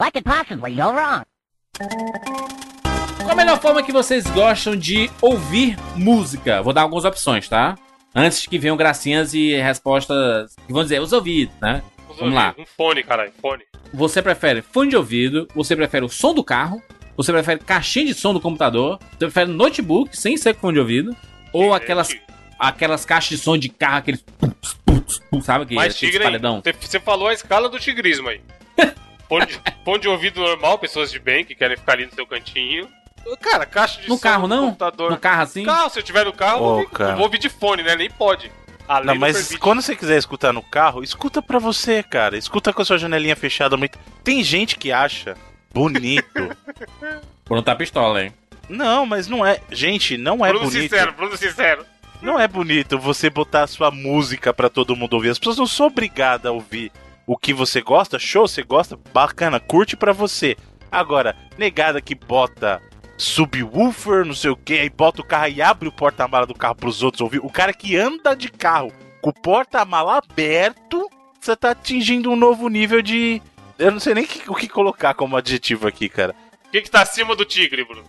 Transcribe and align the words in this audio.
What 0.00 0.12
could 0.12 0.24
possibly 0.24 0.74
go 0.74 0.92
wrong? 0.92 1.22
Qual 3.18 3.30
a 3.30 3.34
melhor 3.34 3.58
forma 3.60 3.82
que 3.82 3.92
vocês 3.92 4.26
gostam 4.26 4.76
de 4.76 5.10
ouvir 5.22 5.76
música? 5.96 6.62
Vou 6.62 6.72
dar 6.72 6.82
algumas 6.82 7.04
opções, 7.04 7.48
tá? 7.48 7.76
Antes 8.14 8.46
que 8.46 8.58
venham 8.58 8.76
gracinhas 8.76 9.32
e 9.34 9.54
respostas 9.56 10.54
que 10.66 10.72
vão 10.72 10.82
dizer 10.82 11.00
os 11.00 11.12
ouvidos, 11.12 11.54
né? 11.60 11.82
Os 12.10 12.18
Vamos 12.18 12.34
lá. 12.34 12.48
ouvidos, 12.48 12.70
Um 12.70 12.74
fone, 12.76 13.02
caralho, 13.02 13.32
fone. 13.40 13.62
Você 13.92 14.20
prefere 14.22 14.60
fone 14.62 14.90
de 14.90 14.96
ouvido? 14.96 15.48
Você 15.54 15.74
prefere 15.74 16.04
o 16.04 16.08
som 16.08 16.34
do 16.34 16.44
carro? 16.44 16.82
Você 17.16 17.32
prefere 17.32 17.60
caixinha 17.60 18.04
de 18.06 18.14
som 18.14 18.34
do 18.34 18.40
computador? 18.40 18.98
Você 19.12 19.18
prefere 19.18 19.50
notebook 19.50 20.14
sem 20.16 20.36
ser 20.36 20.54
com 20.54 20.60
fone 20.62 20.74
de 20.74 20.80
ouvido? 20.80 21.16
Ou 21.54 21.72
aquelas, 21.72 22.08
Tigre. 22.08 22.22
aquelas 22.58 23.04
caixas 23.06 23.38
de 23.38 23.38
som 23.44 23.56
de 23.56 23.70
carro, 23.70 23.96
aqueles. 23.98 24.22
Sabe 25.42 25.64
que 25.66 25.74
Mais 25.74 25.94
aqueles 25.94 25.96
tigre 25.96 26.18
aí. 26.18 26.24
paredão? 26.24 26.60
Você- 26.62 26.72
Você 26.78 27.00
falou 27.00 27.28
a 27.28 27.32
escala 27.32 27.68
do 27.70 27.78
tigrismo 27.78 28.28
aí. 28.28 28.40
Fone 29.28 29.46
de, 29.46 29.60
fone 29.84 29.98
de 30.00 30.08
ouvido 30.08 30.40
normal, 30.40 30.78
pessoas 30.78 31.10
de 31.10 31.18
bem 31.18 31.44
que 31.44 31.54
querem 31.54 31.76
ficar 31.76 31.94
ali 31.94 32.06
no 32.06 32.14
seu 32.14 32.26
cantinho. 32.26 32.88
Cara, 33.40 33.66
caixa 33.66 34.00
de 34.00 34.08
No 34.08 34.14
som 34.14 34.20
carro, 34.22 34.46
não? 34.46 34.66
computador. 34.66 35.10
No 35.10 35.18
carro 35.18 35.42
assim? 35.42 35.64
Carro, 35.64 35.90
se 35.90 35.98
eu 35.98 36.02
tiver 36.02 36.24
no 36.24 36.32
carro, 36.32 36.58
eu 36.58 36.62
Ô, 36.62 36.66
vou 36.68 36.72
ouvir- 36.78 36.90
cara. 36.90 37.10
eu 37.10 37.16
vou 37.16 37.24
ouvir 37.24 37.38
de 37.38 37.48
fone, 37.48 37.82
né? 37.82 37.96
Nem 37.96 38.08
pode. 38.08 38.52
A 38.88 39.02
Não, 39.02 39.16
mas 39.16 39.36
permite. 39.36 39.58
quando 39.58 39.82
você 39.82 39.96
quiser 39.96 40.16
escutar 40.16 40.52
no 40.52 40.62
carro, 40.62 41.02
escuta 41.02 41.42
pra 41.42 41.58
você, 41.58 42.04
cara. 42.04 42.36
Escuta 42.38 42.72
com 42.72 42.82
a 42.82 42.84
sua 42.84 42.98
janelinha 42.98 43.34
fechada. 43.34 43.76
Muito... 43.76 43.98
Tem 44.22 44.44
gente 44.44 44.78
que 44.78 44.92
acha 44.92 45.36
bonito. 45.74 46.56
Bruno 47.44 47.62
tá 47.62 47.74
pistola, 47.74 48.22
hein? 48.22 48.32
não, 48.68 49.04
mas 49.06 49.26
não 49.26 49.44
é. 49.44 49.60
Gente, 49.72 50.16
não 50.16 50.44
é 50.46 50.50
Bruno 50.50 50.66
bonito. 50.66 50.82
sincero, 50.82 51.12
Bruno 51.12 51.36
sincero. 51.36 51.84
Não 52.22 52.38
é 52.40 52.46
bonito 52.48 52.96
você 52.98 53.28
botar 53.28 53.64
a 53.64 53.66
sua 53.66 53.90
música 53.90 54.52
pra 54.54 54.68
todo 54.68 54.94
mundo 54.96 55.14
ouvir. 55.14 55.30
As 55.30 55.38
pessoas 55.38 55.58
não 55.58 55.66
são 55.66 55.86
obrigadas 55.86 56.46
a 56.46 56.52
ouvir 56.52 56.90
o 57.26 57.36
que 57.36 57.52
você 57.52 57.80
gosta. 57.80 58.18
Show, 58.18 58.46
você 58.46 58.62
gosta, 58.62 58.98
bacana, 59.12 59.58
curte 59.60 59.96
pra 59.96 60.12
você. 60.12 60.56
Agora, 60.90 61.36
negada 61.58 62.00
que 62.00 62.14
bota 62.14 62.80
subwoofer, 63.18 64.24
não 64.24 64.34
sei 64.34 64.50
o 64.50 64.56
que, 64.56 64.74
aí 64.78 64.90
bota 64.90 65.20
o 65.22 65.24
carro 65.24 65.48
e 65.48 65.60
abre 65.62 65.88
o 65.88 65.92
porta-mala 65.92 66.46
do 66.46 66.54
carro 66.54 66.74
pros 66.76 67.02
outros 67.02 67.20
ouvir. 67.22 67.38
O 67.42 67.50
cara 67.50 67.72
que 67.72 67.96
anda 67.96 68.34
de 68.36 68.48
carro 68.50 68.92
com 69.20 69.30
o 69.30 69.34
porta-mala 69.34 70.18
aberto, 70.18 71.10
você 71.40 71.56
tá 71.56 71.70
atingindo 71.70 72.30
um 72.30 72.36
novo 72.36 72.68
nível 72.68 73.02
de. 73.02 73.42
Eu 73.78 73.90
não 73.90 74.00
sei 74.00 74.14
nem 74.14 74.24
que- 74.24 74.48
o 74.50 74.54
que 74.54 74.68
colocar 74.68 75.14
como 75.14 75.36
adjetivo 75.36 75.86
aqui, 75.88 76.08
cara. 76.08 76.34
O 76.66 76.70
que, 76.70 76.82
que 76.82 76.90
tá 76.90 77.02
acima 77.02 77.34
do 77.34 77.44
tigre, 77.44 77.84
Bruno? 77.84 78.04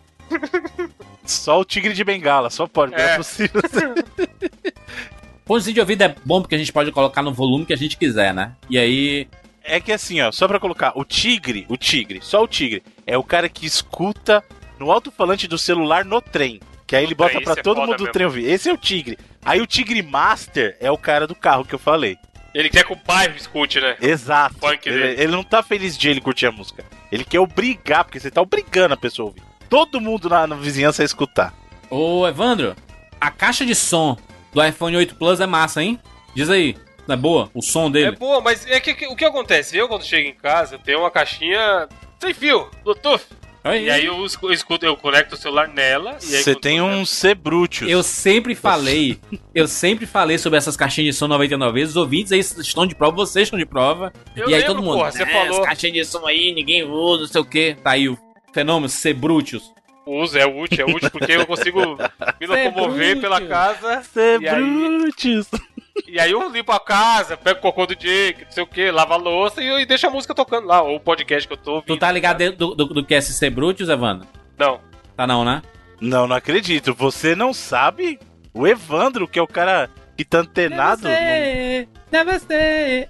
Só 1.25 1.59
o 1.59 1.65
tigre 1.65 1.93
de 1.93 2.03
bengala, 2.03 2.49
só 2.49 2.67
pode, 2.67 2.91
não 2.91 2.99
é 2.99 3.13
É. 3.13 3.17
possível. 3.17 3.61
Fonezinho 5.47 5.75
de 5.75 5.79
ouvido 5.79 6.01
é 6.03 6.15
bom 6.25 6.41
porque 6.41 6.55
a 6.55 6.57
gente 6.57 6.73
pode 6.73 6.91
colocar 6.91 7.21
no 7.21 7.33
volume 7.33 7.65
que 7.65 7.73
a 7.73 7.77
gente 7.77 7.95
quiser, 7.97 8.33
né? 8.33 8.51
E 8.69 8.77
aí. 8.77 9.27
É 9.63 9.79
que 9.79 9.91
assim, 9.91 10.21
ó, 10.21 10.31
só 10.31 10.47
pra 10.47 10.59
colocar, 10.59 10.93
o 10.95 11.03
tigre, 11.03 11.65
o 11.67 11.75
tigre, 11.75 12.19
só 12.21 12.41
o 12.41 12.47
tigre, 12.47 12.81
é 13.05 13.17
o 13.17 13.23
cara 13.23 13.49
que 13.49 13.65
escuta 13.65 14.41
no 14.79 14.89
alto-falante 14.91 15.45
do 15.45 15.57
celular 15.57 16.05
no 16.05 16.21
trem. 16.21 16.61
Que 16.85 16.95
aí 16.95 17.03
ele 17.03 17.13
bota 17.13 17.37
esse 17.37 17.51
é 17.51 17.55
todo 17.55 17.77
foda 17.77 17.87
mundo 17.87 17.97
do 17.97 18.11
trem 18.11 18.25
ouvir. 18.25 18.45
Esse 18.45 18.69
é 18.69 18.73
o 18.73 18.77
tigre. 18.77 19.17
Aí 19.43 19.59
o 19.59 19.67
tigre 19.67 20.01
master 20.01 20.77
é 20.79 20.89
o 20.89 20.97
cara 20.97 21.27
do 21.27 21.35
carro 21.35 21.65
que 21.65 21.75
eu 21.75 21.79
falei. 21.79 22.17
Ele 22.53 22.69
quer 22.69 22.85
que 22.85 22.93
o 22.93 22.99
bairro 23.05 23.35
escute, 23.35 23.79
né? 23.79 23.97
Exato. 24.01 24.55
Funk 24.57 24.87
ele, 24.87 25.21
ele 25.21 25.31
não 25.31 25.43
tá 25.43 25.61
feliz 25.61 25.97
de 25.97 26.09
ele 26.09 26.21
curtir 26.21 26.47
a 26.47 26.51
música. 26.51 26.85
Ele 27.11 27.25
quer 27.25 27.39
obrigar, 27.39 28.05
porque 28.05 28.19
você 28.19 28.31
tá 28.31 28.41
obrigando 28.41 28.93
a 28.93 28.97
pessoa 28.97 29.27
a 29.27 29.29
ouvir. 29.29 29.43
Todo 29.69 29.99
mundo 29.99 30.29
na, 30.29 30.47
na 30.47 30.55
vizinhança 30.55 31.01
a 31.01 31.05
escutar. 31.05 31.53
Ô, 31.89 32.25
Evandro, 32.25 32.75
a 33.19 33.29
caixa 33.29 33.65
de 33.65 33.75
som 33.75 34.17
do 34.57 34.65
iPhone 34.65 34.97
8 34.97 35.15
Plus 35.15 35.39
é 35.39 35.45
massa, 35.45 35.83
hein? 35.83 35.99
Diz 36.35 36.49
aí, 36.49 36.75
não 37.07 37.13
é 37.13 37.17
boa? 37.17 37.49
O 37.53 37.61
som 37.61 37.87
É 37.87 37.91
dele. 37.91 38.11
boa, 38.17 38.41
mas 38.41 38.65
é 38.65 38.79
que, 38.79 38.93
que- 38.95 39.05
o 39.07 39.15
que 39.15 39.23
acontece? 39.23 39.77
Eu, 39.77 39.87
quando 39.87 40.03
chego 40.03 40.27
em 40.27 40.33
casa, 40.33 40.75
eu 40.75 40.79
tenho 40.79 40.99
uma 40.99 41.11
caixinha 41.11 41.87
sem 42.19 42.33
fio, 42.33 42.67
Bluetooth. 42.83 43.23
E 43.65 43.89
aí 43.89 44.05
eu 44.05 44.25
escu- 44.25 44.47
eu 44.47 44.53
escuto, 44.53 44.85
eu 44.85 44.95
conecto 44.95 45.35
o 45.35 45.37
celular 45.37 45.67
nela. 45.67 46.17
e 46.23 46.35
aí 46.35 46.41
Você 46.41 46.55
tem 46.55 46.81
um 46.81 47.05
Cebrutius. 47.05 47.91
Eu 47.91 48.01
sempre 48.01 48.55
falei, 48.55 49.19
eu 49.53 49.67
sempre 49.67 50.05
falei 50.05 50.37
sobre 50.37 50.57
essas 50.57 50.77
caixinhas 50.77 51.13
de 51.15 51.19
som 51.19 51.27
99 51.27 51.73
vezes. 51.73 51.89
Os 51.89 51.97
ouvintes 51.97 52.31
aí 52.31 52.39
estão 52.39 52.87
de 52.87 52.95
prova, 52.95 53.15
vocês 53.17 53.43
estão 53.47 53.59
de 53.59 53.65
prova. 53.65 54.13
Eu 54.35 54.49
e 54.49 54.53
aí 54.53 54.61
lembro, 54.61 54.67
todo 54.75 54.83
mundo. 54.83 54.97
porra, 54.99 55.11
você 55.11 55.23
"É, 55.23 55.25
falou." 55.25 55.59
As 55.59 55.65
caixinhas 55.67 55.93
de 55.93 56.05
som 56.05 56.25
aí, 56.25 56.53
ninguém 56.53 56.83
usa, 56.83 57.23
não 57.23 57.27
sei 57.27 57.41
o 57.41 57.45
que. 57.45 57.75
Tá 57.83 57.91
aí 57.91 58.07
o 58.07 58.17
fenômeno 58.53 58.87
Cebrutius. 58.87 59.73
Uso, 60.09 60.37
é 60.37 60.45
útil, 60.45 60.85
é 60.87 60.91
útil 60.91 61.11
porque 61.11 61.31
eu 61.33 61.45
consigo 61.45 61.97
me 62.39 62.47
locomover 62.47 63.17
bruto. 63.17 63.21
pela 63.21 63.41
casa. 63.41 64.01
E 64.41 64.47
aí, 64.47 64.63
Cebrutius. 64.63 65.47
e 66.07 66.19
aí 66.19 66.31
eu 66.31 66.49
limpo 66.49 66.71
a 66.71 66.79
casa, 66.79 67.35
pego 67.37 67.59
o 67.59 67.61
cocô 67.61 67.85
do 67.85 67.95
Jake, 67.95 68.45
não 68.45 68.51
sei 68.51 68.63
o 68.63 68.67
que, 68.67 68.91
lavo 68.91 69.13
a 69.13 69.17
louça 69.17 69.61
e, 69.61 69.81
e 69.81 69.85
deixo 69.85 70.07
a 70.07 70.09
música 70.09 70.33
tocando 70.33 70.67
lá, 70.67 70.81
ou 70.81 70.95
o 70.95 70.99
podcast 70.99 71.47
que 71.47 71.53
eu 71.53 71.57
tô 71.57 71.71
ouvindo. 71.75 71.95
Tu 71.95 71.99
tá 71.99 72.11
ligado 72.11 72.37
dentro 72.37 72.57
do, 72.57 72.75
do, 72.75 72.85
do 72.93 73.05
que 73.05 73.13
é 73.15 73.17
esse 73.17 73.33
Cebrutius, 73.33 73.89
Evandro? 73.89 74.27
Não. 74.57 74.79
Tá 75.15 75.25
não, 75.27 75.43
né? 75.43 75.61
Não, 75.99 76.27
não 76.27 76.35
acredito. 76.35 76.93
Você 76.93 77.35
não 77.35 77.53
sabe 77.53 78.19
o 78.53 78.67
Evandro, 78.67 79.27
que 79.27 79.39
é 79.39 79.41
o 79.41 79.47
cara 79.47 79.89
que 80.15 80.23
tá 80.23 80.39
antenado. 80.39 81.03
não- 81.03 81.11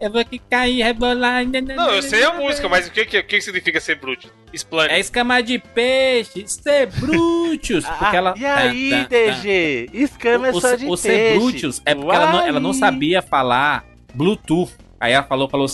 eu 0.01 0.11
vou 0.11 0.25
ficar 0.25 0.67
e 0.67 0.81
rebolar. 0.81 1.45
Não, 1.45 1.93
eu 1.93 2.01
sei 2.01 2.23
a 2.23 2.33
música, 2.33 2.67
mas 2.67 2.87
o 2.87 2.91
que, 2.91 3.05
que, 3.05 3.19
o 3.19 3.23
que 3.23 3.41
significa 3.41 3.79
ser 3.79 3.95
bruto? 3.95 4.31
Explane. 4.51 4.91
É 4.91 4.99
escama 4.99 5.41
de 5.41 5.59
peixe, 5.59 6.43
Cebrutius. 6.47 7.85
Ah, 7.87 7.93
Porque 7.93 8.15
ela. 8.15 8.33
e 8.37 8.45
aí, 8.45 8.89
tá, 8.89 8.97
tá, 8.97 9.03
tá. 9.03 9.09
DG? 9.09 9.89
Escama 9.93 10.47
é 10.47 10.53
só 10.53 10.73
o, 10.73 10.77
de 10.77 10.85
o 10.85 10.89
peixe. 10.89 11.01
Cebrutius 11.01 11.81
é 11.85 11.95
porque 11.95 12.15
ela 12.15 12.31
não, 12.31 12.47
ela 12.47 12.59
não 12.59 12.73
sabia 12.73 13.21
falar 13.21 13.85
Bluetooth. 14.13 14.71
Aí 14.99 15.13
ela 15.13 15.23
falou, 15.23 15.47
falou. 15.47 15.67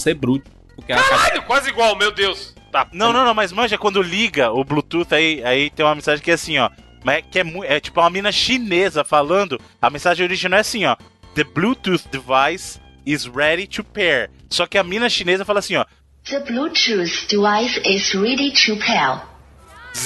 Porque 0.76 0.92
ela 0.92 1.02
Caralho, 1.02 1.44
quase 1.44 1.70
igual, 1.70 1.96
meu 1.96 2.12
Deus. 2.12 2.54
Tá. 2.72 2.88
Não, 2.92 3.14
não, 3.14 3.24
não, 3.24 3.34
mas 3.34 3.52
manja, 3.52 3.78
quando 3.78 4.02
liga 4.02 4.52
o 4.52 4.64
Bluetooth, 4.64 5.14
aí, 5.14 5.44
aí 5.44 5.70
tem 5.70 5.86
uma 5.86 5.96
mensagem 5.96 6.24
que 6.24 6.32
é 6.32 6.34
assim, 6.34 6.58
ó. 6.58 6.70
Mas 7.04 7.18
é, 7.18 7.22
que 7.22 7.40
é, 7.40 7.44
é 7.66 7.80
tipo 7.80 8.00
uma 8.00 8.10
mina 8.10 8.32
chinesa 8.32 9.04
falando. 9.04 9.60
A 9.82 9.90
mensagem 9.90 10.26
original 10.26 10.58
é 10.58 10.62
assim, 10.62 10.86
ó. 10.86 10.96
The 11.36 11.44
Bluetooth 11.44 12.08
device 12.12 12.80
is 13.06 13.28
ready 13.28 13.68
to 13.68 13.84
pair. 13.84 14.30
Só 14.50 14.66
que 14.66 14.78
a 14.78 14.84
mina 14.84 15.10
chinesa 15.10 15.46
fala 15.46 15.60
assim, 15.60 15.76
ó. 15.76 15.86
The 16.26 16.40
Bluetooth 16.40 17.28
device 17.28 17.82
is 17.86 18.14
ready 18.16 18.52
to 18.66 18.78
pair. 18.78 19.22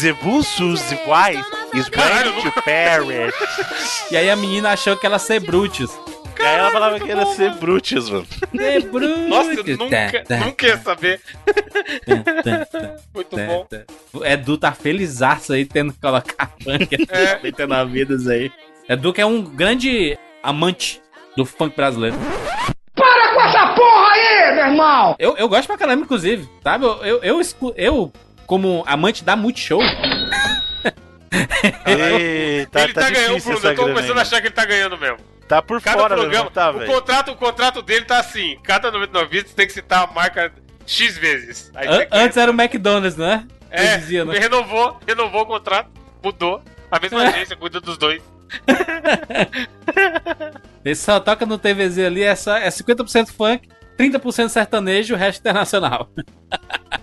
The 0.02 0.14
Bluetooth 0.14 0.82
device 0.90 1.46
is 1.74 1.90
ready 1.90 2.42
to 2.42 2.62
pair. 2.64 3.02
it." 3.12 3.36
E 4.12 4.18
aí 4.18 4.30
a 4.30 4.36
menina 4.36 4.72
achou 4.72 4.98
que 4.98 5.06
era 5.06 5.20
Cebrutius. 5.20 5.92
E 6.40 6.44
aí 6.44 6.56
ela 6.56 6.72
falava 6.72 7.00
que 7.00 7.10
era 7.12 7.26
ser 7.34 7.52
Brutus, 7.56 8.10
mano. 8.10 8.28
Cebrutius. 8.56 9.20
Nossa, 9.30 9.54
eu 9.54 9.78
nunca, 9.78 10.24
nunca 10.46 10.68
ia 10.68 10.78
saber. 10.78 11.20
Muito 13.14 13.36
bom. 13.36 13.68
Edu 14.24 14.58
tá 14.58 14.72
felizaço 14.72 15.54
aí 15.54 15.66
tendo 15.66 15.94
que 15.94 16.00
colocar 16.00 16.54
funk 16.64 16.88
É. 17.10 17.36
99 17.36 17.92
vidas 17.92 18.28
aí. 18.28 18.52
Edu 18.88 19.14
que 19.14 19.22
é 19.22 19.26
um 19.26 19.42
grande 19.42 20.18
amante 20.44 21.02
do 21.36 21.44
funk 21.46 21.76
brasileiro. 21.76 22.16
Irmão! 24.68 25.16
Eu, 25.20 25.36
eu 25.38 25.50
gosto 25.50 25.68
pra 25.68 25.78
caramba, 25.78 26.04
inclusive, 26.04 26.50
sabe? 26.64 26.86
Eu, 26.86 27.04
eu, 27.04 27.24
eu, 27.24 27.42
eu, 27.76 28.14
como 28.46 28.84
amante 28.88 29.24
da 29.24 29.36
Multishow, 29.36 29.82
Eita, 31.86 32.82
ele 32.84 32.94
tá, 32.94 33.10
ganhando, 33.10 33.36
difícil 33.36 33.60
Bruno. 33.60 33.68
Eu 33.68 33.76
tô 33.76 33.82
começando 33.84 34.18
a 34.18 34.22
achar 34.22 34.42
que 34.42 34.48
ele 34.48 34.56
tá 34.56 34.66
ganhando 34.66 34.98
mesmo. 34.98 35.18
Tá 35.48 35.62
por 35.62 35.82
Cada 35.82 36.02
fora, 36.02 36.16
programa, 36.16 36.52
tá, 36.52 36.72
o, 36.72 36.86
contrato, 36.86 37.32
o 37.32 37.36
contrato 37.36 37.82
dele 37.82 38.06
tá 38.06 38.20
assim: 38.20 38.58
cada 38.64 38.92
99 38.92 39.30
vidas 39.30 39.54
tem 39.54 39.66
que 39.66 39.74
citar 39.74 40.04
a 40.04 40.12
marca 40.12 40.52
X 40.86 41.18
vezes. 41.18 41.72
Aí 41.74 41.88
an- 41.88 42.08
antes 42.12 42.38
era 42.38 42.52
o 42.52 42.54
McDonald's, 42.54 43.16
né? 43.16 43.46
É, 43.70 43.98
dizia, 43.98 44.24
né? 44.26 44.38
renovou, 44.40 44.98
renovou 45.06 45.42
o 45.42 45.46
contrato, 45.46 45.90
mudou. 46.24 46.62
A 46.92 47.00
mesma 47.00 47.22
agência 47.28 47.56
cuida 47.56 47.80
dos 47.80 47.98
dois. 47.98 48.22
Ele 50.84 50.96
só 50.96 51.20
toca 51.20 51.46
no 51.46 51.58
TVZ 51.58 52.00
ali, 52.00 52.24
é, 52.24 52.34
só, 52.36 52.56
é 52.56 52.70
50% 52.70 53.30
funk, 53.32 53.68
30% 53.98 54.50
sertanejo, 54.50 55.14
o 55.16 55.18
resto 55.18 55.40
internacional. 55.40 56.10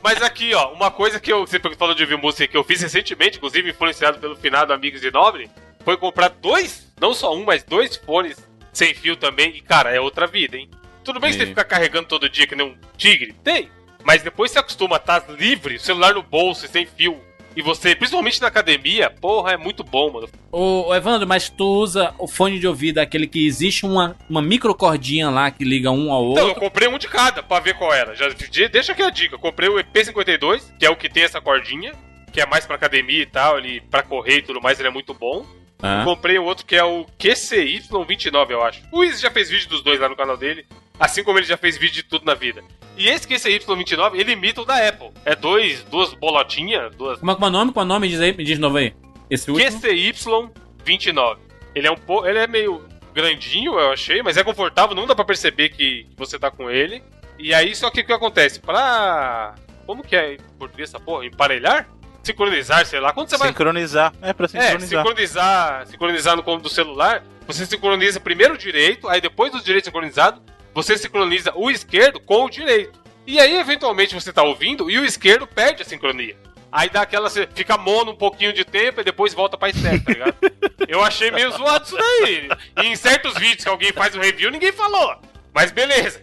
Mas 0.02 0.22
aqui, 0.22 0.54
ó, 0.54 0.72
uma 0.72 0.90
coisa 0.90 1.18
que 1.18 1.32
eu, 1.32 1.46
você 1.46 1.58
falou 1.58 1.94
de 1.94 2.02
ouvir 2.02 2.16
música 2.16 2.46
que 2.46 2.56
eu 2.56 2.64
fiz 2.64 2.80
recentemente, 2.80 3.38
inclusive 3.38 3.70
influenciado 3.70 4.18
pelo 4.18 4.36
finado 4.36 4.72
Amigos 4.72 5.00
de 5.00 5.10
Nobre, 5.10 5.50
foi 5.84 5.96
comprar 5.96 6.28
dois, 6.28 6.92
não 7.00 7.12
só 7.12 7.34
um, 7.34 7.44
mas 7.44 7.62
dois 7.62 7.96
fones 7.96 8.36
sem 8.72 8.94
fio 8.94 9.16
também. 9.16 9.56
E, 9.56 9.60
cara, 9.60 9.90
é 9.90 10.00
outra 10.00 10.26
vida, 10.26 10.56
hein? 10.56 10.68
Tudo 11.02 11.20
bem 11.20 11.30
que 11.30 11.36
você 11.36 11.44
Sim. 11.44 11.50
fica 11.50 11.64
carregando 11.64 12.08
todo 12.08 12.28
dia 12.28 12.46
que 12.46 12.56
nem 12.56 12.66
um 12.66 12.76
tigre? 12.96 13.34
Tem. 13.44 13.70
Mas 14.02 14.22
depois 14.22 14.50
você 14.50 14.58
acostuma 14.58 14.96
a 14.96 14.98
estar 14.98 15.24
livre, 15.30 15.78
celular 15.78 16.14
no 16.14 16.22
bolso, 16.22 16.66
e 16.66 16.68
sem 16.68 16.86
fio. 16.86 17.20
E 17.56 17.62
você, 17.62 17.94
principalmente 17.94 18.40
na 18.40 18.48
academia, 18.48 19.10
porra, 19.10 19.52
é 19.52 19.56
muito 19.56 19.84
bom, 19.84 20.10
mano. 20.10 20.28
Ô, 20.50 20.88
ô, 20.88 20.94
Evandro, 20.94 21.26
mas 21.26 21.48
tu 21.48 21.64
usa 21.64 22.12
o 22.18 22.26
fone 22.26 22.58
de 22.58 22.66
ouvido, 22.66 22.98
aquele 22.98 23.26
que 23.26 23.46
existe 23.46 23.86
uma, 23.86 24.16
uma 24.28 24.42
microcordinha 24.42 25.30
lá 25.30 25.50
que 25.50 25.64
liga 25.64 25.90
um 25.90 26.12
ao 26.12 26.32
Então, 26.32 26.42
eu 26.42 26.48
outro. 26.48 26.60
comprei 26.62 26.88
um 26.88 26.98
de 26.98 27.06
cada 27.08 27.42
pra 27.42 27.60
ver 27.60 27.74
qual 27.74 27.92
era. 27.92 28.14
Já, 28.16 28.26
deixa 28.70 28.92
aqui 28.92 29.02
a 29.02 29.10
dica. 29.10 29.36
Eu 29.36 29.38
comprei 29.38 29.68
o 29.68 29.76
EP52, 29.76 30.62
que 30.78 30.84
é 30.84 30.90
o 30.90 30.96
que 30.96 31.08
tem 31.08 31.22
essa 31.22 31.40
cordinha, 31.40 31.92
que 32.32 32.40
é 32.40 32.46
mais 32.46 32.66
pra 32.66 32.74
academia 32.76 33.22
e 33.22 33.26
tal, 33.26 33.58
ele 33.58 33.80
pra 33.82 34.02
correr 34.02 34.38
e 34.38 34.42
tudo 34.42 34.60
mais, 34.60 34.78
ele 34.80 34.88
é 34.88 34.92
muito 34.92 35.14
bom. 35.14 35.46
Ah. 35.80 36.02
Comprei 36.04 36.38
o 36.38 36.44
outro 36.44 36.64
que 36.66 36.74
é 36.74 36.82
o 36.82 37.04
QCY29, 37.18 38.50
eu 38.50 38.62
acho. 38.62 38.80
O 38.90 39.04
Izzy 39.04 39.22
já 39.22 39.30
fez 39.30 39.50
vídeo 39.50 39.68
dos 39.68 39.82
dois 39.82 40.00
lá 40.00 40.08
no 40.08 40.16
canal 40.16 40.36
dele. 40.36 40.66
Assim 40.98 41.24
como 41.24 41.38
ele 41.38 41.46
já 41.46 41.56
fez 41.56 41.76
vídeo 41.76 41.94
de 41.96 42.02
tudo 42.04 42.24
na 42.24 42.34
vida. 42.34 42.62
E 42.96 43.08
esse 43.08 43.26
QCY29, 43.26 44.14
ele 44.14 44.32
imita 44.32 44.62
o 44.62 44.64
da 44.64 44.76
Apple. 44.88 45.10
É 45.24 45.34
dois, 45.34 45.82
duas 45.84 46.14
bolotinhas, 46.14 46.94
duas. 46.94 47.18
Como 47.18 47.30
é 47.30 47.34
que 47.34 47.42
é 47.42 47.46
o 47.46 47.50
nome? 47.50 47.72
Qual 47.72 47.82
é 47.82 47.86
o 47.86 47.88
nome? 47.88 48.08
Diz 48.08 48.20
aí, 48.20 48.32
me 48.36 48.44
diz 48.44 48.54
de 48.56 48.60
novo 48.60 48.76
aí. 48.76 48.94
Esse 49.28 49.50
último? 49.50 49.80
QCY29. 49.80 51.38
Ele 51.74 51.86
é 51.88 51.90
um 51.90 51.96
pouco. 51.96 52.26
Ele 52.26 52.38
é 52.38 52.46
meio 52.46 52.82
grandinho, 53.12 53.78
eu 53.78 53.92
achei, 53.92 54.22
mas 54.22 54.36
é 54.36 54.44
confortável, 54.44 54.94
não 54.94 55.06
dá 55.06 55.14
pra 55.14 55.24
perceber 55.24 55.70
que 55.70 56.06
você 56.16 56.38
tá 56.38 56.50
com 56.50 56.70
ele. 56.70 57.02
E 57.38 57.52
aí, 57.52 57.74
só 57.74 57.90
que 57.90 58.00
o 58.00 58.06
que 58.06 58.12
acontece? 58.12 58.60
Pra. 58.60 59.54
Como 59.86 60.02
que 60.04 60.14
é 60.14 60.34
em 60.34 60.38
português 60.58 60.88
essa 60.88 61.00
porra? 61.00 61.26
Emparelhar? 61.26 61.88
Sincronizar, 62.22 62.86
sei 62.86 63.00
lá. 63.00 63.12
Quando 63.12 63.28
você 63.28 63.36
vai. 63.36 63.48
Sincronizar. 63.48 64.12
É 64.22 64.32
pra 64.32 64.46
É, 64.46 64.48
sincronizar. 64.48 64.88
sincronizar, 65.04 65.86
sincronizar 65.88 66.36
no 66.36 66.42
comando 66.44 66.62
do 66.62 66.68
celular, 66.70 67.22
você 67.46 67.66
sincroniza 67.66 68.20
primeiro 68.20 68.54
o 68.54 68.58
direito, 68.58 69.08
aí 69.08 69.20
depois 69.20 69.50
do 69.52 69.60
direito 69.62 69.84
sincronizado, 69.86 70.40
você 70.74 70.98
sincroniza 70.98 71.52
o 71.54 71.70
esquerdo 71.70 72.20
com 72.20 72.44
o 72.44 72.50
direito. 72.50 73.02
E 73.26 73.40
aí, 73.40 73.58
eventualmente, 73.58 74.14
você 74.14 74.32
tá 74.32 74.42
ouvindo 74.42 74.90
e 74.90 74.98
o 74.98 75.04
esquerdo 75.04 75.46
perde 75.46 75.82
a 75.82 75.84
sincronia. 75.84 76.36
Aí 76.70 76.90
dá 76.90 77.02
aquela. 77.02 77.30
Você 77.30 77.48
fica 77.54 77.78
mono 77.78 78.10
um 78.10 78.16
pouquinho 78.16 78.52
de 78.52 78.64
tempo 78.64 79.00
e 79.00 79.04
depois 79.04 79.32
volta 79.32 79.56
pra 79.56 79.70
esquerda, 79.70 80.04
tá 80.04 80.12
ligado? 80.12 80.34
Eu 80.88 81.02
achei 81.02 81.30
meio 81.30 81.50
zoado 81.52 81.86
isso 81.86 81.96
daí. 81.96 82.48
E 82.82 82.88
em 82.88 82.96
certos 82.96 83.34
vídeos 83.34 83.62
que 83.62 83.70
alguém 83.70 83.92
faz 83.92 84.14
o 84.14 84.20
review, 84.20 84.50
ninguém 84.50 84.72
falou. 84.72 85.16
Mas 85.54 85.70
beleza. 85.70 86.20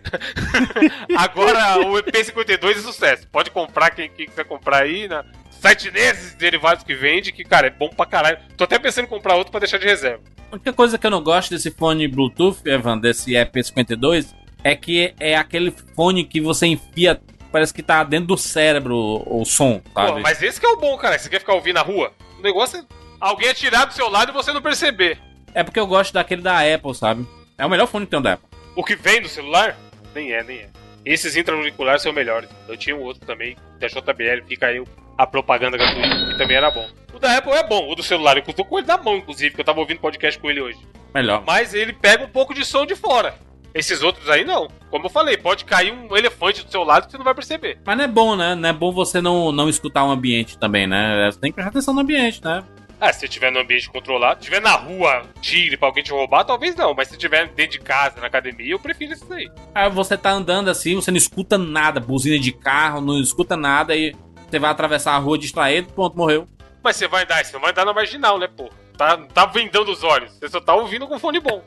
Agora 1.18 1.80
o 1.88 1.94
EP52 2.04 2.72
é 2.72 2.82
sucesso. 2.82 3.28
Pode 3.30 3.50
comprar 3.50 3.92
quem, 3.92 4.10
quem 4.10 4.26
quiser 4.26 4.44
comprar 4.44 4.84
aí 4.84 5.08
na 5.08 5.24
site 5.50 5.90
nesses 5.90 6.36
derivados 6.36 6.84
que 6.84 6.94
vende, 6.94 7.32
que, 7.32 7.46
cara, 7.46 7.68
é 7.68 7.70
bom 7.70 7.88
pra 7.88 8.06
caralho. 8.06 8.38
Tô 8.58 8.66
até 8.66 8.78
pensando 8.78 9.06
em 9.06 9.10
comprar 9.10 9.36
outro 9.36 9.52
pra 9.52 9.62
deixar 9.62 9.78
de 9.78 9.86
reserva. 9.86 10.22
A 10.52 10.56
única 10.56 10.74
coisa 10.74 10.98
que 10.98 11.08
eu 11.08 11.12
não 11.12 11.24
gosto 11.24 11.52
desse 11.52 11.72
fone 11.72 12.10
Bluetooth, 12.10 12.62
Evan, 12.66 12.98
desse 12.98 13.32
EP52, 13.32 14.36
é 14.64 14.76
que 14.76 15.14
é 15.20 15.36
aquele 15.36 15.72
fone 15.96 16.24
que 16.24 16.40
você 16.40 16.68
enfia, 16.68 17.20
parece 17.52 17.74
que 17.74 17.84
tá 17.84 18.04
dentro 18.04 18.28
do 18.28 18.38
cérebro 18.38 18.96
o, 18.96 19.42
o 19.42 19.46
som, 19.46 19.82
sabe? 19.94 20.14
Pô, 20.14 20.20
mas 20.20 20.42
esse 20.42 20.60
que 20.60 20.66
é 20.66 20.70
o 20.70 20.78
bom, 20.78 20.98
cara. 20.98 21.18
Você 21.18 21.30
quer 21.30 21.40
ficar 21.40 21.54
ouvindo 21.54 21.76
na 21.76 21.82
rua? 21.82 22.14
O 22.40 22.42
negócio 22.42 22.80
é 22.80 22.84
alguém 23.20 23.50
atirar 23.50 23.86
do 23.86 23.94
seu 23.94 24.10
lado 24.10 24.32
e 24.32 24.34
você 24.34 24.52
não 24.52 24.62
perceber. 24.62 25.20
É 25.54 25.64
porque 25.64 25.80
eu 25.80 25.88
gosto 25.88 26.14
daquele 26.14 26.42
da 26.42 26.60
Apple, 26.60 26.96
sabe? 26.96 27.28
É 27.58 27.66
o 27.66 27.70
melhor 27.70 27.88
fone 27.88 28.06
que 28.06 28.12
tem 28.12 28.22
da 28.22 28.34
Apple. 28.34 28.48
O 28.76 28.84
que 28.84 28.96
vem 28.96 29.22
do 29.22 29.28
celular? 29.28 29.78
Nem 30.16 30.32
é, 30.32 30.44
nem 30.44 30.60
é. 30.60 30.70
Esses 31.04 31.36
intra-auriculares 31.36 32.02
são 32.02 32.14
melhores. 32.14 32.50
Eu 32.68 32.78
tinha 32.78 32.96
um 32.96 33.02
outro 33.02 33.26
também, 33.26 33.58
da 33.80 33.88
JBL, 33.88 34.46
fica 34.48 34.68
aí 34.68 34.84
a 35.18 35.28
propaganda 35.28 35.78
gratuita, 35.78 36.32
que 36.32 36.38
também 36.38 36.56
era 36.56 36.72
bom. 36.72 36.88
O 37.14 37.20
da 37.20 37.38
Apple 37.38 37.52
é 37.52 37.64
bom, 37.64 37.92
o 37.92 37.96
do 37.96 38.04
celular. 38.04 38.38
Eu 38.38 38.54
tô 38.54 38.64
com 38.64 38.78
ele 38.78 38.88
na 38.88 38.98
mão, 38.98 39.18
inclusive, 39.18 39.54
que 39.54 39.62
eu 39.62 39.66
tava 39.66 39.80
ouvindo 39.80 40.00
podcast 40.00 40.40
com 40.40 40.50
ele 40.50 40.62
hoje. 40.62 40.80
Melhor. 41.14 41.44
Mas 41.46 41.74
ele 41.74 41.92
pega 41.92 42.24
um 42.24 42.30
pouco 42.30 42.54
de 42.54 42.64
som 42.64 42.86
de 42.86 42.96
fora. 42.96 43.36
Esses 43.74 44.02
outros 44.04 44.30
aí 44.30 44.44
não. 44.44 44.68
Como 44.90 45.06
eu 45.06 45.10
falei, 45.10 45.38
pode 45.38 45.66
cair 45.66 45.94
um 45.94 46.16
elefante 46.16 46.66
do 46.66 46.72
seu 46.72 46.84
lado 46.84 47.06
que 47.06 47.12
você 47.12 47.18
não 47.18 47.26
vai 47.26 47.34
perceber. 47.34 47.80
Mas 47.86 47.98
não 47.98 48.04
é 48.04 48.08
bom, 48.08 48.36
né? 48.36 48.56
Não 48.56 48.70
é 48.70 48.74
bom 48.74 48.92
você 48.92 49.22
não, 49.22 49.52
não 49.52 49.70
escutar 49.70 50.04
o 50.04 50.12
ambiente 50.12 50.58
também, 50.58 50.86
né? 50.86 51.30
Você 51.32 51.40
tem 51.40 51.52
que 51.52 51.56
prestar 51.56 51.70
atenção 51.70 51.94
no 51.94 52.02
ambiente, 52.02 52.44
né? 52.44 52.64
Ah, 53.00 53.12
se 53.12 53.22
você 53.22 53.26
estiver 53.26 53.52
no 53.52 53.60
ambiente 53.60 53.90
controlado, 53.90 54.36
se 54.36 54.42
estiver 54.42 54.62
na 54.62 54.76
rua, 54.76 55.24
tire 55.42 55.76
pra 55.76 55.88
alguém 55.88 56.04
te 56.04 56.12
roubar, 56.12 56.44
talvez 56.44 56.76
não. 56.76 56.94
Mas 56.94 57.08
se 57.08 57.16
estiver 57.16 57.48
dentro 57.48 57.72
de 57.72 57.80
casa, 57.80 58.22
na 58.22 58.28
academia, 58.28 58.74
eu 58.74 58.80
prefiro 58.80 59.14
isso 59.14 59.34
aí. 59.34 59.50
Aí 59.74 59.90
você 59.90 60.16
tá 60.16 60.30
andando 60.30 60.70
assim, 60.70 60.94
você 60.94 61.10
não 61.10 61.18
escuta 61.18 61.58
nada, 61.58 62.00
buzina 62.00 62.38
de 62.38 62.52
carro, 62.52 63.02
não 63.02 63.20
escuta 63.20 63.58
nada 63.58 63.96
e 63.96 64.14
você 64.48 64.60
vai 64.60 64.70
atravessar 64.70 65.14
a 65.14 65.18
rua 65.18 65.36
distraído, 65.36 65.92
pronto, 65.94 66.16
morreu. 66.16 66.48
Mas 66.84 66.96
você 66.96 67.08
vai 67.08 67.26
dar, 67.26 67.44
você 67.44 67.54
não 67.54 67.62
vai 67.62 67.74
dar 67.74 67.86
na 67.86 67.94
marginal, 67.94 68.38
né, 68.38 68.48
pô? 68.48 68.70
Tá, 68.96 69.18
tá 69.18 69.46
vendando 69.48 69.92
os 69.92 70.04
olhos. 70.04 70.34
Você 70.34 70.50
só 70.50 70.62
tá 70.62 70.76
ouvindo 70.76 71.08
com 71.08 71.18
fone 71.18 71.40
bom. 71.40 71.64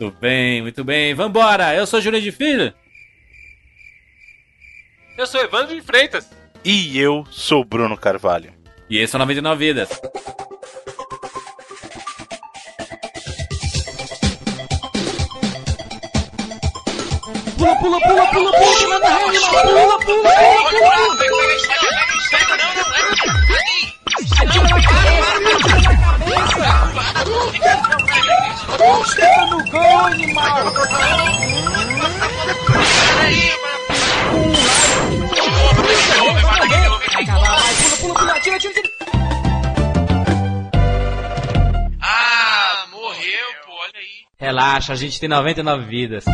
Muito 0.00 0.18
bem, 0.18 0.62
muito 0.62 0.82
bem. 0.82 1.12
Vambora! 1.12 1.74
Eu 1.74 1.86
sou 1.86 2.00
Júlio 2.00 2.22
de 2.22 2.32
Filho. 2.32 2.72
Eu 5.18 5.26
sou 5.26 5.42
Evandro 5.42 5.74
de 5.74 5.82
Freitas. 5.82 6.30
E 6.64 6.98
eu 6.98 7.26
sou 7.30 7.62
Bruno 7.62 7.98
Carvalho. 7.98 8.50
E 8.88 8.96
esse 8.96 9.14
é 9.14 9.18
o 9.18 9.20
99 9.20 9.66
Vidas. 9.66 9.90
Pula, 17.58 17.76
pula, 17.76 18.00
pula, 18.00 18.26
pula, 18.30 18.52
pula, 18.52 18.76
que 18.78 18.86
nada 18.86 19.08
rende, 19.08 19.38
pula, 19.38 19.62
pula, 19.62 19.98
pula, 20.00 20.30
pula, 20.30 21.16
pula. 21.16 22.69
Pula, 37.20 37.96
pula, 37.96 38.14
pula, 38.14 38.40
tira, 38.40 38.58
tira, 38.58 38.74
tira. 38.74 38.90
Ah, 42.00 42.86
morreu, 42.90 43.48
pô, 43.66 43.72
olha 43.72 43.92
aí. 43.96 44.24
Relaxa, 44.38 44.92
a 44.92 44.96
gente 44.96 45.20
tem 45.20 45.28
99 45.28 45.84
vidas. 45.84 46.24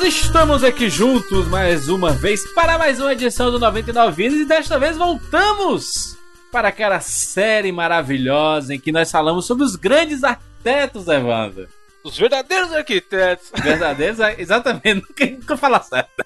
Meninos, 0.00 0.24
estamos 0.24 0.64
aqui 0.64 0.88
juntos 0.88 1.46
mais 1.48 1.88
uma 1.88 2.12
vez 2.12 2.50
para 2.54 2.78
mais 2.78 2.98
uma 3.00 3.12
edição 3.12 3.50
do 3.50 3.58
99 3.58 4.16
Vidas 4.16 4.40
e 4.40 4.44
desta 4.46 4.78
vez 4.78 4.96
voltamos 4.96 6.16
para 6.50 6.68
aquela 6.68 7.00
série 7.00 7.70
maravilhosa 7.70 8.74
em 8.74 8.80
que 8.80 8.90
nós 8.90 9.10
falamos 9.10 9.44
sobre 9.44 9.62
os 9.62 9.76
grandes 9.76 10.24
arquitetos, 10.24 11.06
Evandro. 11.06 11.68
Os 12.02 12.16
verdadeiros 12.16 12.72
arquitetos. 12.72 13.52
Verdadeiros, 13.62 14.18
exatamente, 14.38 14.94
nunca, 15.06 15.26
nunca 15.26 15.56
falar 15.56 15.82
certo. 15.82 16.24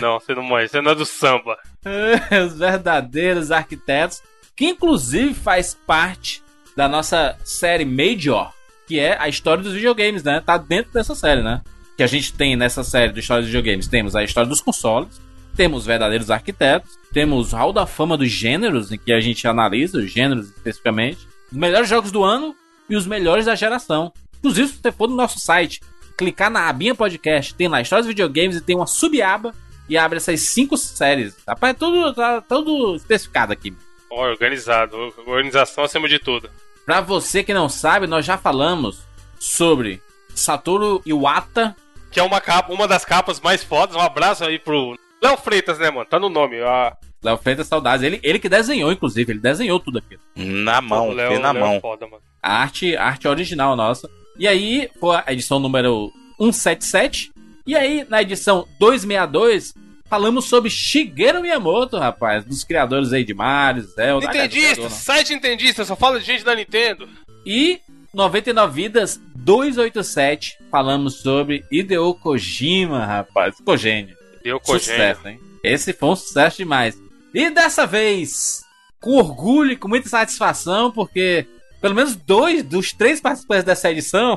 Não, 0.00 0.18
você 0.18 0.34
não 0.34 0.42
manja, 0.42 0.68
você 0.68 0.80
não 0.80 0.92
é 0.92 0.94
do 0.94 1.06
samba. 1.06 1.58
os 2.46 2.58
verdadeiros 2.58 3.50
arquitetos, 3.50 4.22
que 4.56 4.66
inclusive 4.66 5.34
faz 5.34 5.74
parte 5.74 6.42
da 6.74 6.88
nossa 6.88 7.36
série 7.44 7.84
Major, 7.84 8.50
que 8.86 8.98
é 8.98 9.18
a 9.20 9.28
história 9.28 9.62
dos 9.62 9.74
videogames, 9.74 10.22
né? 10.22 10.40
Tá 10.40 10.56
dentro 10.56 10.92
dessa 10.92 11.14
série, 11.14 11.42
né? 11.42 11.60
Que 12.00 12.04
a 12.04 12.06
gente 12.06 12.32
tem 12.32 12.56
nessa 12.56 12.82
série 12.82 13.12
do 13.12 13.20
História 13.20 13.42
dos 13.42 13.52
Videogames. 13.52 13.86
Temos 13.86 14.16
a 14.16 14.24
história 14.24 14.48
dos 14.48 14.62
consoles, 14.62 15.20
temos 15.54 15.84
verdadeiros 15.84 16.30
arquitetos, 16.30 16.98
temos 17.12 17.52
o 17.52 17.56
Hall 17.56 17.74
da 17.74 17.84
Fama 17.84 18.16
dos 18.16 18.30
gêneros, 18.30 18.90
em 18.90 18.96
que 18.96 19.12
a 19.12 19.20
gente 19.20 19.46
analisa 19.46 19.98
os 19.98 20.10
gêneros 20.10 20.48
especificamente, 20.48 21.18
os 21.52 21.58
melhores 21.58 21.90
jogos 21.90 22.10
do 22.10 22.24
ano 22.24 22.56
e 22.88 22.96
os 22.96 23.06
melhores 23.06 23.44
da 23.44 23.54
geração. 23.54 24.14
Inclusive, 24.38 24.68
se 24.68 24.78
você 24.80 24.90
for 24.90 25.10
no 25.10 25.14
nosso 25.14 25.38
site, 25.38 25.82
clicar 26.16 26.50
na 26.50 26.70
abinha 26.70 26.94
podcast, 26.94 27.54
tem 27.54 27.68
lá 27.68 27.82
Histórias 27.82 28.06
dos 28.06 28.14
Videogames 28.14 28.56
e 28.56 28.62
tem 28.62 28.76
uma 28.76 28.86
subaba 28.86 29.54
e 29.86 29.98
abre 29.98 30.16
essas 30.16 30.40
cinco 30.40 30.78
séries. 30.78 31.36
Rapaz, 31.46 31.74
é 31.74 31.78
tudo, 31.78 32.14
tá 32.14 32.40
tudo 32.40 32.96
especificado 32.96 33.52
aqui. 33.52 33.76
Ó, 34.10 34.26
organizado, 34.26 34.96
organização 35.26 35.84
acima 35.84 36.08
de 36.08 36.18
tudo. 36.18 36.48
Pra 36.86 37.02
você 37.02 37.44
que 37.44 37.52
não 37.52 37.68
sabe, 37.68 38.06
nós 38.06 38.24
já 38.24 38.38
falamos 38.38 39.02
sobre 39.38 40.02
Satoru 40.34 41.02
Iwata. 41.04 41.76
Que 42.10 42.20
é 42.20 42.22
uma 42.22 42.40
capa, 42.40 42.72
uma 42.72 42.88
das 42.88 43.04
capas 43.04 43.40
mais 43.40 43.62
fodas. 43.62 43.96
Um 43.96 44.00
abraço 44.00 44.44
aí 44.44 44.58
pro 44.58 44.96
Léo 45.22 45.36
Freitas, 45.36 45.78
né, 45.78 45.90
mano? 45.90 46.06
Tá 46.06 46.18
no 46.18 46.28
nome. 46.28 46.60
A... 46.60 46.96
Léo 47.22 47.36
Freitas 47.38 47.66
Saudades. 47.66 48.04
Ele, 48.04 48.18
ele 48.22 48.38
que 48.38 48.48
desenhou, 48.48 48.90
inclusive. 48.90 49.32
Ele 49.32 49.40
desenhou 49.40 49.78
tudo 49.78 49.98
aquilo. 49.98 50.20
Na 50.34 50.80
mão, 50.80 51.10
Léo, 51.10 51.38
na 51.38 51.52
Léo 51.52 51.64
é 51.64 51.68
mão. 51.68 51.80
foda, 51.80 52.06
mano. 52.06 52.22
A 52.42 52.62
arte, 52.62 52.96
a 52.96 53.04
arte 53.04 53.28
original 53.28 53.76
nossa. 53.76 54.08
E 54.38 54.48
aí, 54.48 54.90
foi 54.98 55.16
a 55.26 55.32
edição 55.32 55.58
número 55.58 56.10
177. 56.38 57.30
E 57.66 57.76
aí, 57.76 58.06
na 58.08 58.22
edição 58.22 58.66
262, 58.78 59.74
falamos 60.08 60.46
sobre 60.46 60.70
Shigeru 60.70 61.42
Miyamoto, 61.42 61.98
rapaz. 61.98 62.44
Dos 62.44 62.64
criadores 62.64 63.12
aí 63.12 63.22
de 63.22 63.34
Mario, 63.34 63.82
Zelda. 63.82 64.26
Nintendista, 64.26 64.74
criador, 64.74 64.90
não. 64.90 64.90
site 64.90 65.34
Nintendista, 65.34 65.84
só 65.84 65.94
fala 65.94 66.18
de 66.18 66.26
gente 66.26 66.42
da 66.42 66.54
Nintendo. 66.54 67.08
E 67.44 67.80
99 68.12 68.82
Vidas 68.82 69.20
287, 69.36 70.58
falamos 70.70 71.20
sobre 71.20 71.64
Hideo 71.70 72.12
Kojima, 72.14 73.06
rapaz. 73.06 73.56
Cogênio. 73.64 74.16
Deu 74.42 74.58
cogênio. 74.58 74.80
Sucesso, 74.80 75.28
hein? 75.28 75.40
Esse 75.62 75.92
foi 75.92 76.08
um 76.08 76.16
sucesso 76.16 76.58
demais. 76.58 77.00
E 77.32 77.50
dessa 77.50 77.86
vez, 77.86 78.64
com 79.00 79.16
orgulho 79.16 79.72
e 79.72 79.76
com 79.76 79.88
muita 79.88 80.08
satisfação, 80.08 80.90
porque 80.90 81.46
pelo 81.80 81.94
menos 81.94 82.16
dois 82.16 82.62
dos 82.62 82.92
três 82.92 83.20
participantes 83.20 83.64
dessa 83.64 83.90
edição 83.90 84.34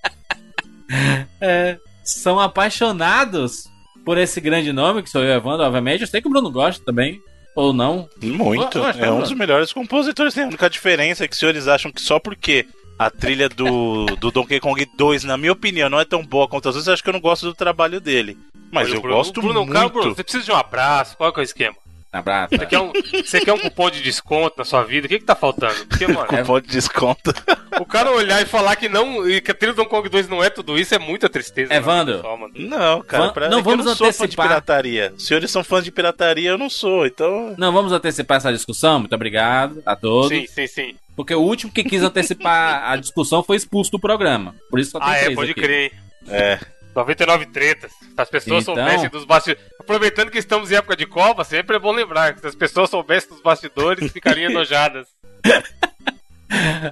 é, 1.40 1.78
são 2.02 2.40
apaixonados 2.40 3.70
por 4.04 4.18
esse 4.18 4.40
grande 4.40 4.72
nome, 4.72 5.02
que 5.02 5.10
sou 5.10 5.22
eu, 5.22 5.32
Evandro, 5.32 5.64
obviamente. 5.64 6.00
Eu 6.00 6.06
sei 6.06 6.20
que 6.20 6.26
o 6.26 6.30
Bruno 6.30 6.50
gosta 6.50 6.84
também, 6.84 7.20
ou 7.54 7.72
não. 7.72 8.08
Muito. 8.22 8.78
Eu- 8.78 8.84
eu 8.84 8.88
acho 8.90 9.00
É 9.04 9.10
um 9.10 9.16
que- 9.16 9.22
dos 9.22 9.32
melhores 9.32 9.72
compositores. 9.72 10.36
A 10.38 10.42
única 10.46 10.68
diferença 10.70 11.24
é 11.24 11.28
que 11.28 11.34
os 11.34 11.38
senhores 11.38 11.68
acham 11.68 11.90
que 11.92 12.00
só 12.00 12.18
porque 12.18 12.66
a 12.98 13.10
trilha 13.10 13.48
do, 13.48 14.06
do 14.20 14.30
Donkey 14.30 14.60
Kong 14.60 14.86
2, 14.96 15.24
na 15.24 15.36
minha 15.36 15.52
opinião, 15.52 15.88
não 15.88 15.98
é 16.00 16.04
tão 16.04 16.24
boa 16.24 16.46
quanto 16.48 16.68
as 16.68 16.74
outras, 16.76 16.86
eu 16.88 16.94
acho 16.94 17.02
que 17.02 17.08
eu 17.08 17.14
não 17.14 17.20
gosto 17.20 17.46
do 17.46 17.54
trabalho 17.54 18.00
dele. 18.00 18.36
Mas 18.70 18.88
Olha, 18.88 18.96
eu 18.96 19.00
Bruno, 19.02 19.16
gosto 19.16 19.40
Bruno, 19.42 19.66
muito. 19.66 19.88
Bruno, 19.90 20.14
você 20.14 20.22
precisa 20.24 20.44
de 20.44 20.50
um 20.52 20.56
abraço. 20.56 21.16
Qual 21.16 21.30
que 21.32 21.40
é 21.40 21.42
o 21.42 21.44
esquema? 21.44 21.76
Abraço. 22.12 22.54
Você 22.54 22.66
quer, 22.66 22.78
um, 22.78 22.92
você 23.24 23.40
quer 23.40 23.52
um 23.54 23.58
cupom 23.58 23.90
de 23.90 24.02
desconto 24.02 24.54
na 24.58 24.64
sua 24.66 24.82
vida? 24.84 25.06
O 25.06 25.08
que 25.08 25.18
que 25.18 25.24
tá 25.24 25.34
faltando? 25.34 25.86
Porque, 25.86 26.06
mano, 26.06 26.26
Cupom 26.26 26.60
de 26.60 26.68
desconto. 26.68 27.32
o 27.80 27.86
cara 27.86 28.10
olhar 28.12 28.42
e 28.42 28.44
falar 28.44 28.76
que 28.76 28.86
não, 28.88 29.26
e 29.28 29.40
que 29.40 29.50
a 29.50 29.54
trilha 29.54 29.72
do 29.72 29.76
Donkey 29.78 29.90
Kong 29.90 30.08
2 30.10 30.28
não 30.28 30.44
é 30.44 30.50
tudo 30.50 30.78
isso 30.78 30.94
é 30.94 30.98
muita 30.98 31.28
tristeza. 31.30 31.72
Evandro. 31.72 32.22
mano, 32.38 32.52
só. 32.54 32.62
Não, 32.62 33.00
cara, 33.02 33.32
pra... 33.32 33.48
não 33.48 33.58
é 33.58 33.62
que 33.62 33.68
eu 33.68 33.70
vamos 33.70 33.86
não 33.86 33.94
sou 33.96 34.06
fã 34.08 34.12
de 34.12 34.24
antecipar. 34.24 34.46
pirataria. 34.48 35.14
Os 35.16 35.26
senhores 35.26 35.50
são 35.50 35.64
fãs 35.64 35.82
de 35.84 35.90
pirataria, 35.90 36.50
eu 36.50 36.58
não 36.58 36.68
sou, 36.68 37.06
então. 37.06 37.54
Não 37.56 37.72
vamos 37.72 37.92
antecipar 37.92 38.36
essa 38.36 38.52
discussão. 38.52 38.98
Muito 39.00 39.14
obrigado 39.14 39.82
a 39.86 39.96
todos. 39.96 40.28
Sim, 40.28 40.46
sim, 40.46 40.66
sim. 40.66 40.94
Porque 41.16 41.34
o 41.34 41.40
último 41.40 41.72
que 41.72 41.82
quis 41.82 42.02
antecipar 42.02 42.90
a 42.90 42.96
discussão 42.96 43.42
foi 43.42 43.56
expulso 43.56 43.90
do 43.90 43.98
programa. 43.98 44.54
Por 44.70 44.78
isso 44.78 44.90
só 44.90 44.98
tem 45.00 45.08
Ah, 45.08 45.16
é, 45.16 45.20
três 45.24 45.34
pode 45.34 45.50
aqui. 45.52 45.60
crer, 45.62 45.84
hein? 45.84 45.90
É. 46.28 46.58
99 46.94 47.46
tretas. 47.46 47.90
Se 47.92 48.12
as 48.16 48.28
pessoas 48.28 48.62
Então- 48.62 48.74
soubessem 48.74 49.08
dos 49.08 49.24
bastidores. 49.24 49.64
Aproveitando 49.80 50.30
que 50.30 50.38
estamos 50.38 50.70
em 50.70 50.76
época 50.76 50.96
de 50.96 51.06
Copa, 51.06 51.42
sempre 51.44 51.76
é 51.76 51.78
bom 51.78 51.92
lembrar 51.92 52.34
que 52.34 52.40
se 52.40 52.46
as 52.46 52.54
pessoas 52.54 52.90
soubessem 52.90 53.30
dos 53.30 53.40
bastidores, 53.40 54.12
ficariam 54.12 54.50
enojadas. 54.52 55.06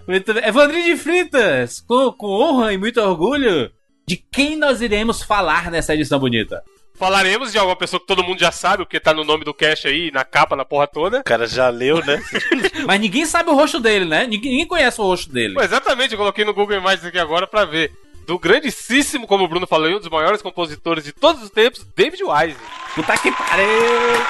Muito 0.06 0.32
bem. 0.34 0.44
Evandrinho 0.44 0.84
de 0.96 0.96
Fritas, 1.02 1.80
com, 1.80 2.12
com 2.12 2.26
honra 2.28 2.72
e 2.72 2.78
muito 2.78 3.00
orgulho, 3.00 3.70
de 4.06 4.16
quem 4.16 4.56
nós 4.56 4.80
iremos 4.80 5.22
falar 5.22 5.70
nessa 5.70 5.94
edição 5.94 6.18
bonita? 6.18 6.62
Falaremos 6.96 7.50
de 7.52 7.58
alguma 7.58 7.76
pessoa 7.76 7.98
que 8.00 8.06
todo 8.06 8.22
mundo 8.24 8.38
já 8.40 8.50
sabe, 8.52 8.84
porque 8.84 9.00
tá 9.00 9.14
no 9.14 9.24
nome 9.24 9.42
do 9.44 9.54
cast 9.54 9.88
aí, 9.88 10.10
na 10.10 10.22
capa, 10.24 10.54
na 10.54 10.66
porra 10.66 10.86
toda. 10.86 11.20
O 11.20 11.24
cara 11.24 11.46
já 11.46 11.68
leu, 11.70 12.04
né? 12.04 12.22
Mas 12.86 13.00
ninguém 13.00 13.24
sabe 13.24 13.48
o 13.50 13.54
rosto 13.54 13.80
dele, 13.80 14.04
né? 14.04 14.26
Ninguém, 14.26 14.50
ninguém 14.52 14.66
conhece 14.66 15.00
o 15.00 15.04
rosto 15.04 15.32
dele. 15.32 15.54
Pô, 15.54 15.62
exatamente, 15.62 16.12
eu 16.12 16.18
coloquei 16.18 16.44
no 16.44 16.52
Google 16.52 16.76
Imagens 16.76 17.04
aqui 17.06 17.18
agora 17.18 17.46
pra 17.46 17.64
ver. 17.64 17.90
Do 18.30 18.38
grandíssimo, 18.38 19.26
como 19.26 19.42
o 19.42 19.48
Bruno 19.48 19.66
falou, 19.66 19.90
um 19.90 19.98
dos 19.98 20.08
maiores 20.08 20.40
compositores 20.40 21.02
de 21.02 21.10
todos 21.10 21.42
os 21.42 21.50
tempos, 21.50 21.84
David 21.96 22.22
Wise. 22.22 22.56
Puta 22.94 23.18
que 23.18 23.32
pariu, 23.32 23.66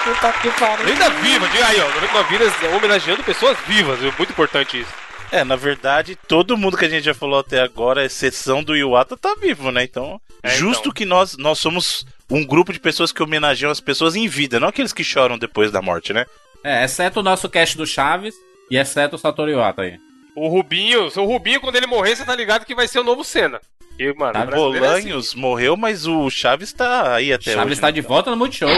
puta 0.02 0.32
que 0.40 0.48
pariu. 0.58 0.86
Ainda 0.86 1.10
viva, 1.20 1.46
diga 1.48 1.66
aí, 1.66 1.78
ó, 1.78 1.86
99 1.96 2.28
vidas 2.30 2.54
homenageando 2.74 3.22
pessoas 3.22 3.58
vivas, 3.66 3.98
viu? 3.98 4.10
muito 4.16 4.30
importante 4.30 4.80
isso. 4.80 4.90
É, 5.30 5.44
na 5.44 5.54
verdade, 5.54 6.16
todo 6.16 6.56
mundo 6.56 6.78
que 6.78 6.86
a 6.86 6.88
gente 6.88 7.04
já 7.04 7.12
falou 7.12 7.40
até 7.40 7.60
agora, 7.60 8.02
exceção 8.02 8.62
do 8.64 8.74
Iwata, 8.74 9.18
tá 9.18 9.36
vivo, 9.38 9.70
né? 9.70 9.84
Então, 9.84 10.18
É, 10.42 10.48
justo 10.48 10.84
então. 10.88 10.92
que 10.94 11.04
nós, 11.04 11.36
nós 11.36 11.58
somos 11.58 12.06
um 12.30 12.42
grupo 12.42 12.72
de 12.72 12.80
pessoas 12.80 13.12
que 13.12 13.22
homenageiam 13.22 13.70
as 13.70 13.80
pessoas 13.80 14.16
em 14.16 14.26
vida, 14.26 14.58
não 14.58 14.68
aqueles 14.68 14.94
que 14.94 15.04
choram 15.04 15.36
depois 15.36 15.70
da 15.70 15.82
morte, 15.82 16.14
né? 16.14 16.24
É, 16.64 16.86
exceto 16.86 17.20
o 17.20 17.22
nosso 17.22 17.50
cast 17.50 17.76
do 17.76 17.86
Chaves 17.86 18.34
e 18.70 18.78
exceto 18.78 19.16
o 19.16 19.18
Satoru 19.18 19.50
Iwata 19.50 19.82
aí. 19.82 19.98
O 20.34 20.48
Rubinho, 20.48 21.06
o 21.14 21.24
Rubinho, 21.26 21.60
quando 21.60 21.76
ele 21.76 21.86
morrer, 21.86 22.16
você 22.16 22.24
tá 22.24 22.34
ligado 22.34 22.64
que 22.64 22.74
vai 22.74 22.88
ser 22.88 23.00
o 23.00 23.04
novo 23.04 23.22
Senna. 23.22 23.60
E, 24.02 24.14
mano, 24.14 24.32
Tá 24.32 24.42
o 24.44 24.46
brasileiro 24.46 24.84
é 24.86 24.88
assim. 24.88 25.02
Bolanhos 25.02 25.34
morreu, 25.34 25.76
mas 25.76 26.06
o 26.06 26.30
Chaves 26.30 26.72
tá 26.72 27.16
aí 27.16 27.34
até 27.34 27.50
Chaves 27.52 27.66
hoje. 27.66 27.74
está 27.74 27.88
né? 27.88 27.92
de 27.92 28.00
volta 28.00 28.30
no 28.30 28.36
Multishow. 28.38 28.70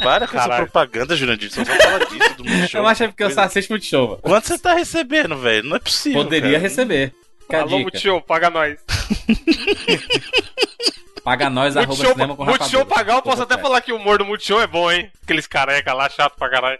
Para 0.00 0.28
com 0.28 0.36
essa 0.36 0.48
Caralho. 0.48 0.62
propaganda, 0.70 1.16
Jurandir. 1.16 1.50
Só 1.52 1.64
vai 1.64 1.76
falar 1.80 1.98
disso 2.06 2.34
do 2.36 2.44
Multishow. 2.44 2.80
Eu 2.82 2.86
acho 2.86 2.98
que 2.98 3.04
é 3.04 3.08
porque 3.08 3.24
eu 3.24 3.30
só 3.32 3.40
assisto 3.42 3.72
Multishow. 3.72 4.06
mano. 4.10 4.20
Quanto 4.22 4.46
você 4.46 4.56
tá 4.56 4.74
recebendo, 4.74 5.36
velho? 5.36 5.68
Não 5.68 5.74
é 5.74 5.80
possível. 5.80 6.22
Poderia 6.22 6.50
cara. 6.52 6.62
receber. 6.62 7.12
Fica 7.40 7.60
Alô. 7.62 7.80
Multishow, 7.80 8.20
paga 8.22 8.48
nós. 8.48 8.78
Paga 11.24 11.50
nós, 11.50 11.76
arroba 11.76 11.88
Multishow, 11.88 12.12
cinema 12.12 12.36
com 12.36 12.44
Multishow 12.44 12.86
pagar, 12.86 13.14
eu 13.16 13.22
posso 13.22 13.36
Tudo 13.38 13.44
até 13.44 13.54
certo. 13.54 13.66
falar 13.66 13.80
que 13.80 13.92
o 13.92 13.96
humor 13.96 14.18
do 14.18 14.24
Multishow 14.24 14.60
é 14.60 14.66
bom, 14.66 14.92
hein? 14.92 15.10
Aqueles 15.24 15.46
careca 15.46 15.92
lá, 15.94 16.08
chato 16.08 16.36
pra 16.36 16.50
caralho. 16.50 16.78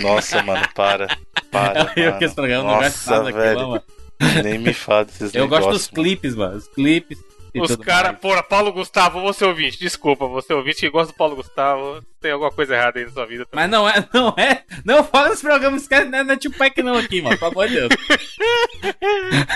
Nossa, 0.00 0.42
mano, 0.42 0.66
para. 0.74 1.08
Para. 1.50 1.92
Eu 1.96 2.06
mano. 2.06 2.18
que 2.18 2.24
esse 2.24 2.34
programa 2.34 2.62
não 2.64 2.78
gosto 2.78 2.84
Nossa, 3.10 3.10
nada 3.10 3.32
velho. 3.32 3.68
mano. 3.68 3.82
Nem 4.42 4.58
me 4.58 4.72
fala 4.72 5.04
desses 5.04 5.34
Eu 5.34 5.48
gosto 5.48 5.66
negócios, 5.66 5.88
dos 5.88 5.94
clipes, 5.94 6.34
mano. 6.34 6.56
Os 6.56 6.68
clipes. 6.68 7.18
Os 7.56 7.76
caras, 7.76 8.18
porra, 8.18 8.42
Paulo 8.42 8.72
Gustavo, 8.72 9.20
você 9.20 9.44
ouvinte, 9.44 9.78
desculpa, 9.78 10.26
você 10.26 10.52
ouvinte 10.52 10.80
que 10.80 10.90
gosta 10.90 11.12
do 11.12 11.16
Paulo 11.16 11.36
Gustavo, 11.36 12.02
tem 12.20 12.32
alguma 12.32 12.50
coisa 12.50 12.74
errada 12.74 12.98
aí 12.98 13.04
na 13.04 13.12
sua 13.12 13.26
vida. 13.26 13.46
Mas 13.52 13.70
não 13.70 13.88
é, 13.88 14.04
não 14.12 14.34
é. 14.36 14.64
Não 14.84 15.04
fala 15.04 15.28
desse 15.28 15.42
programa, 15.42 15.76
esquece, 15.76 16.08
não 16.08 16.18
é, 16.18 16.24
não 16.24 16.34
é 16.34 16.36
tipo 16.36 16.58
pack 16.58 16.82
não 16.82 16.96
aqui, 16.96 17.22
mano. 17.22 17.38
Pelo 17.38 17.52
amor 17.52 17.68
de 17.68 17.74
Deus. 17.74 17.88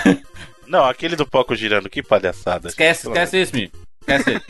mano. 0.05 0.21
Não, 0.69 0.85
aquele 0.85 1.15
do 1.15 1.25
Poco 1.25 1.55
girando, 1.55 1.89
que 1.89 2.03
palhaçada. 2.03 2.69
Esquece, 2.69 3.07
esquece 3.07 3.41
isso, 3.41 3.55
menino. 3.55 3.71
Esquece 4.01 4.35
isso. 4.35 4.45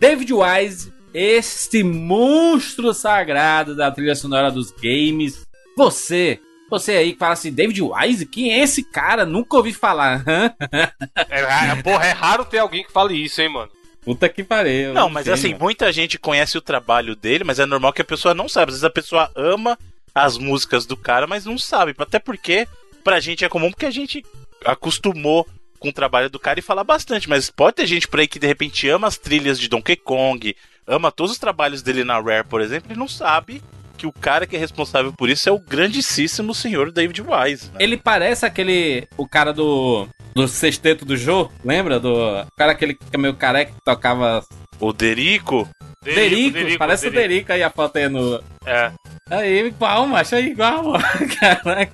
David 0.00 0.32
Wise, 0.34 0.92
este 1.14 1.84
monstro 1.84 2.92
sagrado 2.92 3.76
da 3.76 3.92
trilha 3.92 4.16
sonora 4.16 4.50
dos 4.50 4.72
games. 4.72 5.46
Você, 5.76 6.40
você 6.78 6.92
aí 6.92 7.12
que 7.12 7.18
fala 7.18 7.32
assim, 7.32 7.52
David 7.52 7.80
Wise? 7.82 8.26
Quem 8.26 8.52
é 8.52 8.60
esse 8.62 8.82
cara? 8.82 9.24
Nunca 9.24 9.56
ouvi 9.56 9.72
falar. 9.72 10.22
É, 11.28 11.40
ra- 11.42 11.82
porra, 11.82 12.06
é 12.06 12.12
raro 12.12 12.44
ter 12.44 12.58
alguém 12.58 12.84
que 12.84 12.92
fale 12.92 13.14
isso, 13.14 13.40
hein, 13.40 13.48
mano. 13.48 13.70
Puta 14.04 14.28
que 14.28 14.44
pariu. 14.44 14.92
Não, 14.92 15.08
mas 15.08 15.24
sei, 15.24 15.32
assim, 15.32 15.48
mano. 15.52 15.60
muita 15.64 15.90
gente 15.92 16.18
conhece 16.18 16.58
o 16.58 16.60
trabalho 16.62 17.16
dele, 17.16 17.42
mas 17.44 17.58
é 17.58 17.64
normal 17.66 17.92
que 17.92 18.02
a 18.02 18.04
pessoa 18.04 18.34
não 18.34 18.48
sabe. 18.48 18.70
Às 18.70 18.74
vezes 18.76 18.84
a 18.84 18.90
pessoa 18.90 19.30
ama 19.34 19.78
as 20.14 20.36
músicas 20.36 20.84
do 20.84 20.96
cara, 20.96 21.26
mas 21.26 21.46
não 21.46 21.56
sabe. 21.56 21.94
Até 21.98 22.18
porque 22.18 22.68
pra 23.02 23.18
gente 23.20 23.44
é 23.44 23.48
comum 23.48 23.70
porque 23.70 23.86
a 23.86 23.90
gente 23.90 24.22
acostumou 24.64 25.46
com 25.78 25.88
o 25.88 25.92
trabalho 25.92 26.30
do 26.30 26.38
cara 26.38 26.58
e 26.58 26.62
fala 26.62 26.84
bastante. 26.84 27.28
Mas 27.28 27.50
pode 27.50 27.76
ter 27.76 27.86
gente 27.86 28.06
por 28.08 28.20
aí 28.20 28.26
que 28.28 28.38
de 28.38 28.46
repente 28.46 28.88
ama 28.88 29.06
as 29.08 29.16
trilhas 29.18 29.58
de 29.58 29.68
Donkey 29.68 29.96
Kong, 29.96 30.54
ama 30.86 31.10
todos 31.12 31.32
os 31.32 31.38
trabalhos 31.38 31.82
dele 31.82 32.04
na 32.04 32.20
Rare, 32.20 32.44
por 32.46 32.60
exemplo, 32.60 32.92
e 32.92 32.96
não 32.96 33.08
sabe 33.08 33.62
que 33.96 34.06
o 34.06 34.12
cara 34.12 34.46
que 34.46 34.56
é 34.56 34.58
responsável 34.58 35.12
por 35.12 35.30
isso 35.30 35.48
é 35.48 35.52
o 35.52 35.58
grandíssimo 35.58 36.54
senhor 36.54 36.90
David 36.92 37.22
Wise. 37.22 37.70
Né? 37.72 37.78
Ele 37.80 37.96
parece 37.96 38.44
aquele. 38.46 39.06
O 39.16 39.26
cara 39.26 39.52
do. 39.52 40.08
Do 40.34 40.48
sexteto 40.48 41.04
do 41.04 41.16
Jô, 41.16 41.50
lembra? 41.64 42.00
Do. 42.00 42.12
O 42.12 42.56
cara 42.56 42.72
aquele 42.72 42.94
que 42.94 43.04
é 43.12 43.18
meio 43.18 43.34
careca 43.34 43.72
que 43.72 43.80
tocava. 43.84 44.44
O 44.80 44.92
Derico, 44.92 45.68
Derico, 46.04 46.78
parece 46.78 47.06
o 47.06 47.10
Derico 47.10 47.52
aí 47.52 47.62
a 47.62 47.70
foto 47.70 47.96
aí 47.96 48.08
no. 48.08 48.42
É. 48.66 48.92
Aí, 49.30 49.66
igual, 49.66 50.06
macho, 50.06 50.34
aí 50.34 50.48
igual, 50.48 50.82
mano. 50.82 51.04
Caraca. 51.40 51.92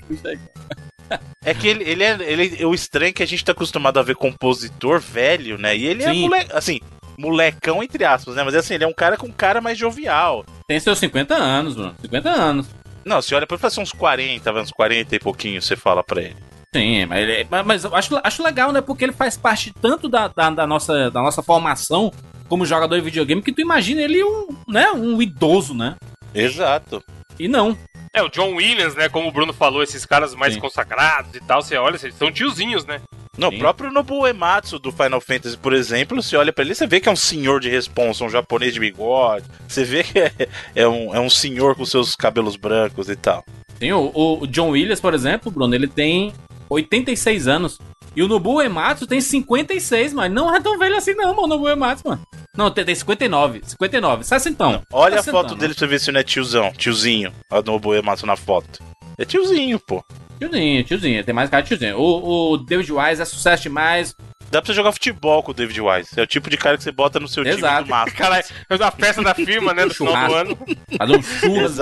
É 1.45 1.55
que 1.55 1.69
ele, 1.69 1.85
ele 1.85 2.05
é. 2.05 2.17
Ele, 2.21 2.65
o 2.65 2.75
estranho 2.75 3.11
é 3.11 3.13
que 3.13 3.23
a 3.23 3.27
gente 3.27 3.45
tá 3.45 3.53
acostumado 3.53 3.99
a 3.99 4.03
ver 4.03 4.17
compositor 4.17 5.01
velho, 5.01 5.59
né? 5.59 5.77
E 5.77 5.87
ele 5.87 6.03
é 6.03 6.13
Sim. 6.13 6.23
moleque. 6.23 6.51
Assim, 6.53 6.81
molecão 7.21 7.83
entre 7.83 8.05
aspas, 8.05 8.35
né? 8.35 8.43
Mas 8.43 8.55
assim, 8.55 8.75
ele 8.75 8.85
é 8.85 8.89
um 8.89 8.93
cara 8.93 9.17
com 9.17 9.31
cara 9.31 9.61
mais 9.61 9.79
jovial. 9.79 10.45
Tem 10.67 10.81
seus 10.81 10.99
50 10.99 11.35
anos, 11.35 11.75
Bruno. 11.75 11.95
50 12.01 12.31
anos. 12.31 12.67
Não, 13.05 13.21
você 13.21 13.35
olha 13.35 13.47
pra 13.47 13.57
ele 13.57 13.83
uns 13.83 13.93
40, 13.93 14.53
vai 14.53 14.63
uns 14.63 14.71
40 14.71 15.17
e 15.17 15.19
pouquinho, 15.19 15.63
você 15.63 15.77
fala 15.77 16.03
pra 16.03 16.23
ele. 16.23 16.37
Sim, 16.75 17.07
mas, 17.07 17.29
ele, 17.29 17.47
mas, 17.51 17.67
mas 17.67 17.85
eu 17.85 17.95
acho, 17.95 18.21
acho 18.23 18.43
legal, 18.43 18.73
né? 18.73 18.81
Porque 18.81 19.05
ele 19.05 19.13
faz 19.13 19.37
parte 19.37 19.73
tanto 19.81 20.09
da, 20.09 20.29
da, 20.29 20.51
da 20.51 20.67
nossa, 20.67 21.11
da 21.11 21.21
nossa 21.21 21.43
formação 21.43 22.13
como 22.49 22.67
jogador 22.67 22.97
de 22.97 23.03
videogame 23.03 23.43
que 23.43 23.53
tu 23.53 23.61
imagina 23.61 24.01
ele 24.03 24.23
um, 24.23 24.49
né, 24.69 24.91
um 24.93 25.21
idoso, 25.21 25.75
né? 25.75 25.97
Exato. 26.35 27.03
E 27.39 27.49
não. 27.49 27.77
É, 28.13 28.23
o 28.23 28.29
John 28.29 28.55
Williams, 28.57 28.97
né, 28.97 29.09
como 29.09 29.29
o 29.29 29.33
Bruno 29.33 29.53
falou, 29.53 29.83
esses 29.83 30.05
caras 30.05 30.35
mais 30.35 30.55
Sim. 30.55 30.61
consagrados 30.61 31.33
e 31.35 31.41
tal, 31.41 31.63
você 31.63 31.77
olha, 31.77 31.97
eles 31.97 32.15
são 32.17 32.33
tiozinhos, 32.33 32.85
né? 32.85 33.01
Não, 33.39 33.51
Sim. 33.51 33.57
o 33.57 33.59
próprio 33.61 33.93
Nobuo 33.93 34.27
Ematsu 34.27 34.81
do 34.81 34.91
Final 34.91 35.21
Fantasy, 35.21 35.57
por 35.57 35.73
exemplo, 35.73 36.21
você 36.21 36.37
olha 36.37 36.53
pra 36.53 36.65
ele, 36.65 36.75
você 36.75 36.89
vê 36.89 37.01
que 37.01 37.09
é 37.09 37.13
um 37.13 37.17
senhor 37.17 37.61
de 37.61 37.71
responsa, 37.71 38.25
um 38.25 38.29
japonês 38.29 38.75
de 38.75 38.81
bigode. 38.81 39.45
Você 39.69 39.85
vê 39.85 40.03
que 40.03 40.19
é, 40.19 40.33
é 40.75 40.89
um, 40.89 41.15
é 41.15 41.21
um 41.21 41.31
senhor 41.31 41.77
com 41.77 41.87
seus 41.87 42.17
cabelos 42.17 42.57
brancos 42.57 43.09
e 43.09 43.15
tal. 43.15 43.45
Tem 43.79 43.93
o, 43.93 44.11
o 44.13 44.47
John 44.49 44.71
Williams, 44.71 45.01
por 45.01 45.15
exemplo, 45.15 45.51
Bruno, 45.51 45.75
ele 45.75 45.87
tem 45.87 46.35
86 46.69 47.47
anos. 47.47 47.79
E 48.15 48.23
o 48.25 48.29
Nobuo 48.29 48.61
Ematsu 48.61 49.07
tem 49.07 49.21
56, 49.21 50.13
mas 50.13 50.33
não 50.33 50.55
é 50.55 50.61
tão 50.61 50.77
velho 50.77 50.97
assim 50.97 51.15
não, 51.15 51.29
mano, 51.29 51.43
o 51.43 51.47
Nobuo 51.47 51.69
Ematsu, 51.69 52.09
mano. 52.09 52.21
Não, 52.57 52.71
tem, 52.71 52.85
tem 52.85 52.95
59, 52.95 53.63
59. 53.65 54.25
Sessa 54.25 54.49
então. 54.49 54.83
Olha 54.93 55.21
a 55.21 55.23
foto 55.23 55.55
dele 55.55 55.75
pra 55.75 55.81
você 55.81 55.87
ver 55.87 56.01
se 56.01 56.13
não 56.13 56.21
é 56.21 56.25
tiozão, 56.25 56.73
tiozinho. 56.73 57.33
A 57.51 57.63
Nobuo 57.63 57.95
Ematsu 57.95 58.27
na 58.27 58.37
foto. 58.37 58.83
É 59.17 59.25
tiozinho, 59.25 59.79
pô. 59.79 60.05
Tiozinho, 60.39 60.85
tiozinho, 60.85 61.25
tem 61.25 61.35
mais 61.35 61.51
cara 61.51 61.63
de 61.63 61.69
tiozinho. 61.69 61.99
O, 61.99 62.53
o 62.53 62.57
David 62.57 62.91
Wise 62.93 63.23
é 63.23 63.25
sucesso 63.25 63.63
demais. 63.65 64.15
Dá 64.51 64.61
pra 64.61 64.67
você 64.67 64.75
jogar 64.75 64.91
futebol 64.91 65.43
com 65.45 65.53
o 65.53 65.55
David 65.55 65.81
Wise. 65.81 66.09
É 66.19 66.23
o 66.23 66.27
tipo 66.27 66.51
de 66.51 66.57
cara 66.57 66.77
que 66.77 66.83
você 66.83 66.91
bota 66.91 67.21
no 67.21 67.29
seu 67.29 67.45
Exato. 67.45 67.75
time 67.75 67.85
do 67.85 67.91
massa. 67.91 68.11
Caralho, 68.11 68.45
a 68.69 68.91
festa 68.91 69.23
da 69.23 69.33
firma, 69.33 69.73
né, 69.73 69.87
do 69.87 69.95
final 69.95 70.27
do 70.27 70.35
ano. 70.35 70.59
Fazer 70.99 71.17
um 71.17 71.23
churras. 71.23 71.79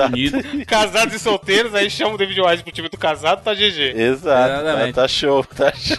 Casados 0.67 1.15
e 1.15 1.19
solteiros, 1.19 1.75
aí 1.75 1.89
chama 1.89 2.15
o 2.15 2.19
David 2.19 2.41
Wise 2.43 2.63
pro 2.63 2.73
time 2.73 2.89
do 2.91 2.99
casado, 2.99 3.43
tá 3.43 3.55
GG. 3.55 3.95
Exato. 3.97 4.65
Tá, 4.65 4.93
tá 4.93 5.09
show, 5.09 5.43
tá 5.45 5.73
show. 5.73 5.97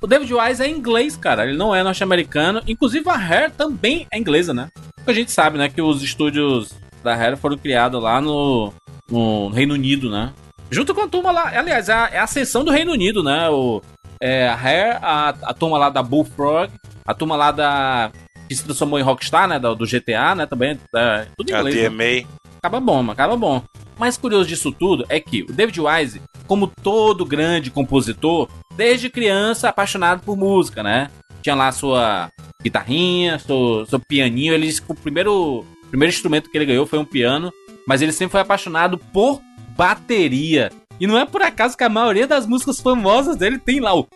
O 0.00 0.06
David 0.06 0.32
Wise 0.32 0.62
é 0.62 0.68
inglês, 0.68 1.16
cara. 1.16 1.44
Ele 1.46 1.56
não 1.56 1.74
é 1.74 1.82
norte-americano. 1.82 2.62
Inclusive 2.68 3.08
a 3.08 3.16
Rare 3.16 3.50
também 3.50 4.06
é 4.12 4.18
inglesa, 4.18 4.52
né? 4.52 4.68
A 5.06 5.12
gente 5.12 5.32
sabe, 5.32 5.56
né, 5.56 5.68
que 5.68 5.80
os 5.80 6.02
estúdios 6.02 6.74
da 7.02 7.14
Rare 7.14 7.36
foram 7.36 7.56
criados 7.56 8.00
lá 8.00 8.20
no, 8.20 8.72
no 9.10 9.48
Reino 9.48 9.74
Unido, 9.74 10.10
né? 10.10 10.32
Junto 10.70 10.94
com 10.94 11.00
a 11.00 11.08
turma 11.08 11.32
lá. 11.32 11.58
Aliás, 11.58 11.88
é 11.88 11.92
a, 11.94 12.10
é 12.12 12.18
a 12.18 12.24
ascensão 12.24 12.62
do 12.62 12.70
Reino 12.70 12.92
Unido, 12.92 13.22
né? 13.22 13.48
O, 13.48 13.82
é, 14.20 14.48
a 14.48 14.54
Rare, 14.54 14.98
a, 15.02 15.28
a 15.42 15.54
turma 15.54 15.78
lá 15.78 15.90
da 15.90 16.02
Bullfrog, 16.02 16.70
a 17.06 17.14
turma 17.14 17.36
lá 17.36 17.50
da. 17.50 18.10
que 18.48 18.54
se 18.54 18.64
transformou 18.64 18.98
em 18.98 19.02
Rockstar, 19.02 19.46
né? 19.48 19.58
Do, 19.58 19.74
do 19.74 19.86
GTA, 19.86 20.34
né? 20.34 20.46
Também. 20.46 20.78
É, 20.94 21.26
tudo 21.36 21.54
A 21.54 21.60
inglês. 21.60 21.76
né? 21.76 21.88
DMA. 22.22 22.28
Acaba 22.58 22.80
bom, 22.80 22.96
mano, 22.96 23.12
acaba 23.12 23.36
bom. 23.36 23.62
O 23.96 24.00
mais 24.00 24.16
curioso 24.16 24.48
disso 24.48 24.72
tudo 24.72 25.04
é 25.08 25.20
que 25.20 25.42
o 25.42 25.52
David 25.52 25.80
Wise, 25.80 26.22
como 26.46 26.66
todo 26.66 27.24
grande 27.24 27.70
compositor, 27.70 28.48
desde 28.76 29.08
criança 29.10 29.68
apaixonado 29.68 30.22
por 30.24 30.36
música, 30.36 30.82
né? 30.82 31.10
Tinha 31.42 31.54
lá 31.54 31.70
sua 31.70 32.28
guitarrinha, 32.62 33.38
seu, 33.38 33.86
seu 33.86 34.00
pianinho. 34.00 34.54
Ele 34.54 34.66
disse 34.66 34.82
que 34.82 34.90
o 34.90 34.94
primeiro 34.94 35.60
O 35.60 35.88
primeiro 35.88 36.12
instrumento 36.12 36.50
que 36.50 36.58
ele 36.58 36.66
ganhou 36.66 36.84
foi 36.86 36.98
um 36.98 37.04
piano, 37.04 37.52
mas 37.86 38.02
ele 38.02 38.12
sempre 38.12 38.32
foi 38.32 38.40
apaixonado 38.40 38.98
por 38.98 39.40
bateria. 39.76 40.70
E 41.00 41.06
não 41.06 41.18
é 41.18 41.24
por 41.24 41.42
acaso 41.42 41.76
que 41.76 41.84
a 41.84 41.88
maioria 41.88 42.26
das 42.26 42.46
músicas 42.46 42.80
famosas 42.80 43.36
dele 43.36 43.58
tem 43.58 43.80
lá 43.80 43.96
o. 43.96 44.06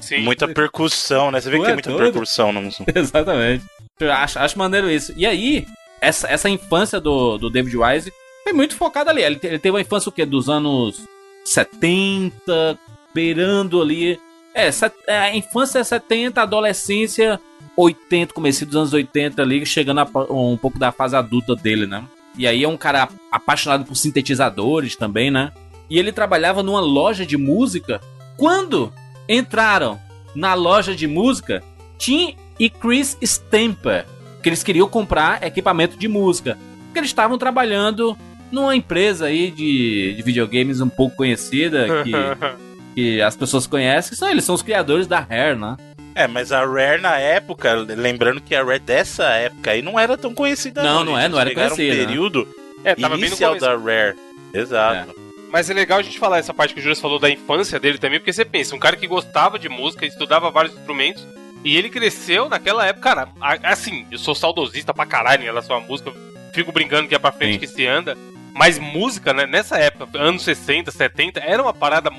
Sim. 0.00 0.20
Muita 0.20 0.46
percussão, 0.46 1.30
né? 1.30 1.40
Você 1.40 1.50
vê 1.50 1.56
que 1.56 1.62
Ué, 1.62 1.66
tem 1.66 1.74
muita 1.74 1.90
doido. 1.90 2.12
percussão 2.12 2.52
música. 2.52 2.84
Exatamente. 2.94 3.64
Eu 3.98 4.12
acho, 4.12 4.38
acho 4.38 4.58
maneiro 4.58 4.90
isso. 4.90 5.12
E 5.16 5.26
aí, 5.26 5.66
essa, 6.00 6.28
essa 6.28 6.48
infância 6.48 7.00
do, 7.00 7.38
do 7.38 7.50
David 7.50 7.76
Wise 7.76 8.12
foi 8.42 8.52
muito 8.52 8.76
focada 8.76 9.10
ali. 9.10 9.22
Ele, 9.22 9.40
ele 9.42 9.58
teve 9.58 9.70
uma 9.70 9.80
infância 9.80 10.08
o 10.08 10.12
quê? 10.12 10.24
Dos 10.26 10.48
anos 10.48 11.02
70, 11.44 12.78
beirando 13.14 13.80
ali. 13.80 14.18
É, 14.54 14.70
é, 15.08 15.18
a 15.18 15.36
infância 15.36 15.78
é 15.80 15.84
70, 15.84 16.40
adolescência 16.40 17.40
80, 17.76 18.32
comecei 18.32 18.66
dos 18.66 18.76
anos 18.76 18.92
80 18.92 19.42
ali, 19.42 19.66
chegando 19.66 20.00
a 20.00 20.08
um 20.32 20.56
pouco 20.56 20.78
da 20.78 20.92
fase 20.92 21.16
adulta 21.16 21.56
dele, 21.56 21.86
né? 21.86 22.04
E 22.36 22.46
aí 22.46 22.64
é 22.64 22.68
um 22.68 22.76
cara 22.76 23.08
apaixonado 23.30 23.84
por 23.84 23.94
sintetizadores 23.96 24.96
também, 24.96 25.30
né? 25.30 25.52
E 25.88 25.98
ele 25.98 26.12
trabalhava 26.12 26.62
numa 26.62 26.80
loja 26.80 27.24
de 27.24 27.36
música. 27.36 28.00
Quando 28.36 28.92
entraram 29.28 29.98
na 30.34 30.54
loja 30.54 30.94
de 30.94 31.06
música, 31.06 31.62
Tim 31.98 32.36
e 32.58 32.68
Chris 32.68 33.16
Stamper, 33.22 34.06
que 34.42 34.48
eles 34.48 34.62
queriam 34.62 34.88
comprar 34.88 35.42
equipamento 35.42 35.96
de 35.96 36.08
música. 36.08 36.58
Porque 36.86 36.98
eles 36.98 37.10
estavam 37.10 37.38
trabalhando 37.38 38.16
numa 38.50 38.74
empresa 38.74 39.26
aí 39.26 39.50
de, 39.50 40.14
de 40.14 40.22
videogames 40.22 40.80
um 40.80 40.88
pouco 40.88 41.16
conhecida, 41.16 41.86
que, 42.02 42.12
que 42.94 43.22
as 43.22 43.36
pessoas 43.36 43.66
conhecem, 43.66 44.10
que 44.10 44.16
são 44.16 44.30
eles, 44.30 44.44
são 44.44 44.54
os 44.54 44.62
criadores 44.62 45.06
da 45.06 45.20
Rare, 45.20 45.58
né? 45.58 45.76
É, 46.14 46.26
mas 46.28 46.52
a 46.52 46.64
Rare 46.64 47.00
na 47.00 47.18
época, 47.18 47.74
lembrando 47.74 48.40
que 48.40 48.54
a 48.54 48.62
Rare 48.62 48.78
dessa 48.78 49.24
época 49.24 49.72
aí 49.72 49.82
não 49.82 49.98
era 49.98 50.16
tão 50.16 50.32
conhecida. 50.32 50.82
Não, 50.82 51.04
não 51.04 51.18
é, 51.18 51.22
gente. 51.22 51.32
não 51.32 51.40
era 51.40 51.52
conhecida, 51.52 51.94
um 51.94 51.96
né? 51.96 52.06
período 52.06 52.48
É, 52.84 52.94
tava 52.94 53.14
bem 53.14 53.22
no 53.22 53.26
inicial 53.26 53.58
da 53.58 53.76
Rare. 53.76 54.16
Exato. 54.52 55.14
Mas 55.50 55.70
é 55.70 55.74
legal 55.74 55.98
a 55.98 56.02
gente 56.02 56.18
falar 56.18 56.38
essa 56.38 56.52
parte 56.52 56.74
que 56.74 56.80
o 56.80 56.82
Júlio 56.82 56.96
falou 56.96 57.18
da 57.18 57.30
infância 57.30 57.78
dele 57.78 57.98
também, 57.98 58.18
porque 58.18 58.32
você 58.32 58.44
pensa, 58.44 58.74
um 58.74 58.78
cara 58.78 58.96
que 58.96 59.06
gostava 59.06 59.58
de 59.58 59.68
música, 59.68 60.04
estudava 60.04 60.50
vários 60.50 60.74
instrumentos, 60.74 61.26
e 61.64 61.76
ele 61.76 61.88
cresceu 61.88 62.48
naquela 62.48 62.84
época, 62.84 63.14
cara, 63.14 63.28
assim, 63.62 64.04
eu 64.10 64.18
sou 64.18 64.34
saudosista 64.34 64.92
pra 64.92 65.06
caralho 65.06 65.42
em 65.42 65.46
relação 65.46 65.76
à 65.76 65.80
música, 65.80 66.12
fico 66.52 66.72
brincando 66.72 67.08
que 67.08 67.14
é 67.14 67.18
pra 67.18 67.32
frente 67.32 67.54
Sim. 67.54 67.58
que 67.60 67.66
se 67.68 67.86
anda, 67.86 68.16
mas 68.52 68.78
música, 68.78 69.32
né, 69.32 69.46
nessa 69.46 69.78
época, 69.78 70.18
anos 70.18 70.42
60, 70.42 70.90
70, 70.90 71.40
era 71.40 71.62
uma 71.62 71.72
parada 71.72 72.10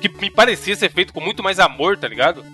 que 0.00 0.08
me 0.08 0.30
parecia 0.30 0.74
ser 0.74 0.90
feito 0.90 1.12
com 1.12 1.20
muito 1.20 1.42
mais 1.42 1.58
amor, 1.58 1.96
tá 1.96 2.08
ligado? 2.08 2.44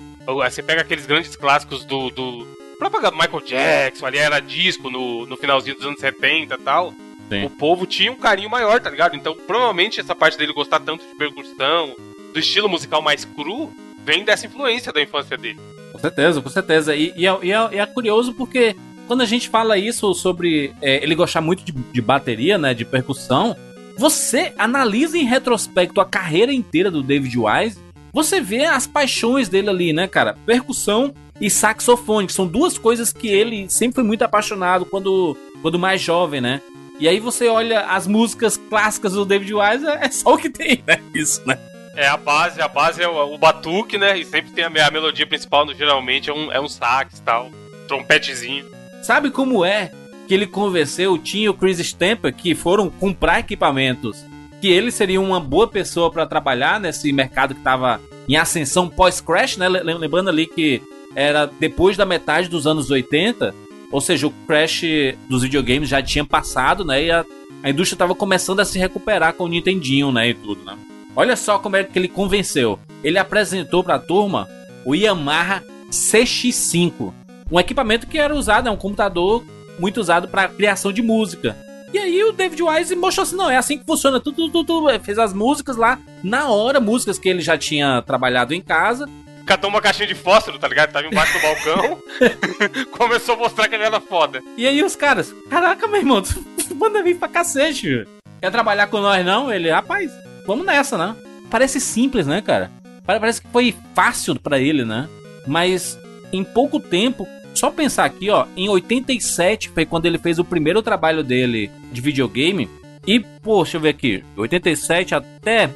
Aí 0.43 0.51
Você 0.51 0.63
pega 0.63 0.83
aqueles 0.83 1.07
grandes 1.07 1.35
clássicos 1.37 1.85
do... 1.85 2.11
do 2.11 2.47
próprio 2.79 3.03
Michael 3.13 3.43
Jackson, 3.45 4.07
ali 4.07 4.19
era 4.19 4.41
disco 4.41 4.89
no, 4.89 5.27
no 5.27 5.37
finalzinho 5.37 5.77
dos 5.77 5.85
anos 5.85 6.01
70 6.01 6.55
e 6.55 6.59
tal. 6.59 6.95
Sim. 7.29 7.45
O 7.45 7.51
povo 7.51 7.87
tinha 7.87 8.11
um 8.11 8.17
carinho 8.17 8.49
maior, 8.51 8.81
tá 8.81 8.91
ligado? 8.91 9.15
Então, 9.17 9.37
provavelmente, 9.47 10.01
essa 10.01 10.15
parte 10.15 10.37
dele 10.39 10.53
gostar 10.53 10.81
tanto 10.81 11.07
de 11.07 11.15
percussão, 11.15 11.95
do 12.33 12.41
estilo 12.41 12.69
musical 12.69 13.03
mais 13.03 13.25
cru, 13.25 13.71
vem 14.05 14.25
dessa 14.25 14.47
influência 14.47 14.93
da 14.93 15.01
infância 15.03 15.37
dele. 15.37 15.59
Com 15.93 15.99
certeza, 15.99 16.41
com 16.41 16.49
certeza. 16.49 16.97
E, 16.97 17.13
e 17.17 17.27
é, 17.27 17.39
e 17.43 17.53
é- 17.53 17.77
é 17.79 17.87
curioso 17.87 18.33
porque 18.33 18.75
quando 19.07 19.21
a 19.21 19.27
gente 19.27 19.49
fala 19.49 19.77
isso 19.77 20.13
sobre 20.15 20.73
é, 20.81 21.03
ele 21.03 21.15
gostar 21.15 21.41
muito 21.41 21.63
de, 21.65 21.73
de 21.73 22.01
bateria, 22.01 22.57
né, 22.57 22.73
de 22.73 22.85
percussão, 22.85 23.57
você 23.97 24.53
analisa 24.57 25.19
em 25.19 25.25
retrospecto 25.25 26.01
a 26.01 26.05
carreira 26.07 26.53
inteira 26.53 26.91
do 26.91 27.03
David 27.03 27.37
Wise, 27.39 27.79
você 28.13 28.41
vê 28.41 28.65
as 28.65 28.87
paixões 28.87 29.49
dele 29.49 29.69
ali, 29.71 29.93
né, 29.93 30.07
cara? 30.09 30.37
Percussão 30.47 31.15
e 31.41 31.49
saxofone, 31.49 32.27
que 32.27 32.33
são 32.33 32.47
duas 32.47 32.77
coisas 32.77 33.13
que 33.13 33.29
ele 33.29 33.69
sempre 33.69 33.97
foi 33.97 34.05
muito 34.05 34.23
apaixonado 34.23 34.85
quando, 34.85 35.37
quando 35.63 35.79
mais 35.79 36.01
jovem, 36.01 36.41
né? 36.41 36.61
E 36.99 37.09
aí 37.09 37.19
você 37.19 37.49
olha 37.49 37.81
as 37.87 38.07
músicas 38.07 38.59
clássicas 38.59 39.15
do 39.15 39.25
David 39.25 39.55
Wise, 39.55 39.87
é 39.87 40.11
só 40.11 40.35
o 40.35 40.39
que 40.39 40.51
tem, 40.51 40.83
né? 40.87 41.01
Isso, 41.15 41.41
né? 41.47 41.59
É 41.97 42.07
a 42.07 42.17
base, 42.17 42.61
a 42.61 42.69
base 42.69 43.03
é 43.03 43.09
o, 43.09 43.35
o 43.35 43.39
batuque, 43.39 43.97
né? 43.99 44.19
E 44.19 44.25
sempre 44.25 44.51
tem 44.53 44.65
a, 44.65 44.87
a 44.87 44.91
melodia 44.91 45.27
principal, 45.27 45.65
no- 45.65 45.75
geralmente 45.75 46.29
é 46.29 46.33
um, 46.35 46.53
é 46.53 46.61
um 46.61 46.69
sax 46.69 47.19
e 47.19 47.23
tal, 47.23 47.51
trompetezinho. 47.89 48.65
Sabe 49.03 49.31
como 49.31 49.65
é 49.65 49.91
que 50.29 50.35
ele 50.35 50.47
convenceu 50.47 51.15
o 51.15 51.19
Tim 51.19 51.41
e 51.43 51.49
o 51.49 51.55
Chris 51.55 51.79
Stamper 51.81 52.35
que 52.35 52.55
foram 52.55 52.89
comprar 52.91 53.41
equipamentos 53.41 54.25
que 54.61 54.69
ele 54.69 54.91
seria 54.93 55.21
uma 55.21 55.41
boa 55.41 55.67
pessoa 55.67 56.11
para 56.11 56.27
trabalhar 56.27 56.79
nesse 56.79 57.11
mercado 57.13 57.55
que 57.55 57.61
estava 57.61 57.99
em 58.33 58.37
ascensão 58.37 58.89
pós-crash, 58.89 59.57
né? 59.57 59.69
Le- 59.69 59.83
Lembrando 59.95 60.29
ali 60.31 60.47
que 60.47 60.81
era 61.15 61.47
depois 61.47 61.97
da 61.97 62.07
metade 62.07 62.49
dos 62.49 62.67
anos 62.67 62.91
80, 62.91 63.55
ou 63.91 64.01
seja, 64.01 64.27
o 64.27 64.31
crash 64.47 64.83
dos 65.29 65.43
videogames 65.43 65.89
já 65.89 66.01
tinha 66.03 66.25
passado, 66.25 66.85
né? 66.85 67.05
E 67.05 67.11
a, 67.11 67.25
a 67.63 67.71
indústria 67.71 67.97
estava 67.97 68.15
começando 68.15 68.61
a 68.61 68.65
se 68.65 68.79
recuperar 68.79 69.35
com 69.35 69.45
o 69.45 69.49
Nintendinho, 69.49 70.13
né? 70.13 70.29
E 70.29 70.35
tudo, 70.35 70.65
né? 70.65 70.77
Olha 71.17 71.35
só 71.37 71.59
como 71.59 71.75
é 71.77 71.83
que 71.85 71.99
ele 71.99 72.07
convenceu. 72.09 72.79
Ele 73.03 73.19
apresentou 73.19 73.83
para 73.83 73.97
a 73.97 73.99
turma 73.99 74.49
o 74.85 74.95
Yamaha 74.95 75.63
CX5, 75.91 77.13
um 77.51 77.59
equipamento 77.59 78.07
que 78.07 78.19
era 78.19 78.35
usado, 78.35 78.69
é 78.69 78.71
um 78.71 78.77
computador 78.77 79.43
muito 79.79 80.01
usado 80.01 80.29
para 80.29 80.47
criação 80.49 80.93
de 80.93 81.03
música. 81.03 81.57
E 81.93 81.99
aí 81.99 82.23
o 82.23 82.33
David 82.33 82.63
Wise 82.63 82.95
mostrou 82.95 83.25
assim, 83.25 83.37
não, 83.37 83.51
é 83.51 83.57
assim 83.57 83.77
que 83.79 83.85
funciona, 83.85 84.21
tudo, 84.21 84.49
tudo, 84.49 84.65
tudo, 84.65 85.01
fez 85.01 85.19
as 85.19 85.33
músicas 85.33 85.77
lá 85.77 85.99
na 86.23 86.49
hora, 86.49 86.79
músicas 86.81 87.19
que 87.19 87.29
ele 87.29 87.41
já 87.41 87.59
tinha 87.59 88.01
trabalhado 88.03 88.55
em 88.55 88.61
casa. 88.61 89.09
Catou 89.45 89.69
uma 89.69 89.81
caixinha 89.81 90.07
de 90.07 90.15
fósforo, 90.15 90.59
tá 90.59 90.69
ligado? 90.69 90.93
Tava 90.93 91.07
embaixo 91.09 91.33
do 91.33 91.43
balcão. 91.43 91.99
Começou 92.97 93.35
a 93.35 93.39
mostrar 93.39 93.67
que 93.69 93.75
ele 93.75 93.83
era 93.85 94.01
foda. 94.01 94.41
E 94.57 94.67
aí 94.67 94.83
os 94.85 94.95
caras, 94.95 95.35
caraca, 95.49 95.89
meu 95.89 95.99
irmão, 96.01 96.23
tu 96.23 96.75
manda 96.77 97.03
vir 97.03 97.17
pra 97.19 97.27
cacete, 97.29 97.89
velho. 97.89 98.09
Quer 98.41 98.51
trabalhar 98.53 98.87
com 98.87 99.01
nós 99.01 99.25
não? 99.27 99.53
Ele, 99.53 99.69
rapaz, 99.71 100.11
vamos 100.47 100.65
nessa, 100.65 100.97
né? 100.97 101.17
Parece 101.51 101.81
simples, 101.81 102.27
né, 102.27 102.41
cara? 102.41 102.71
Pare- 103.05 103.19
Parece 103.19 103.43
que 103.43 103.49
foi 103.49 103.75
fácil 103.95 104.37
pra 104.39 104.61
ele, 104.61 104.85
né? 104.85 105.09
Mas 105.47 105.99
em 106.33 106.45
pouco 106.45 106.79
tempo, 106.79 107.27
só 107.61 107.71
pensar 107.71 108.07
aqui, 108.07 108.31
ó, 108.31 108.47
em 108.57 108.71
87 108.71 109.69
foi 109.69 109.85
quando 109.85 110.07
ele 110.07 110.17
fez 110.17 110.39
o 110.39 110.45
primeiro 110.45 110.81
trabalho 110.81 111.23
dele 111.23 111.71
de 111.93 112.01
videogame. 112.01 112.71
E, 113.07 113.21
pô, 113.21 113.63
deixa 113.63 113.77
eu 113.77 113.83
ver 113.83 113.91
aqui, 113.91 114.25
87 114.35 115.15
até. 115.15 115.69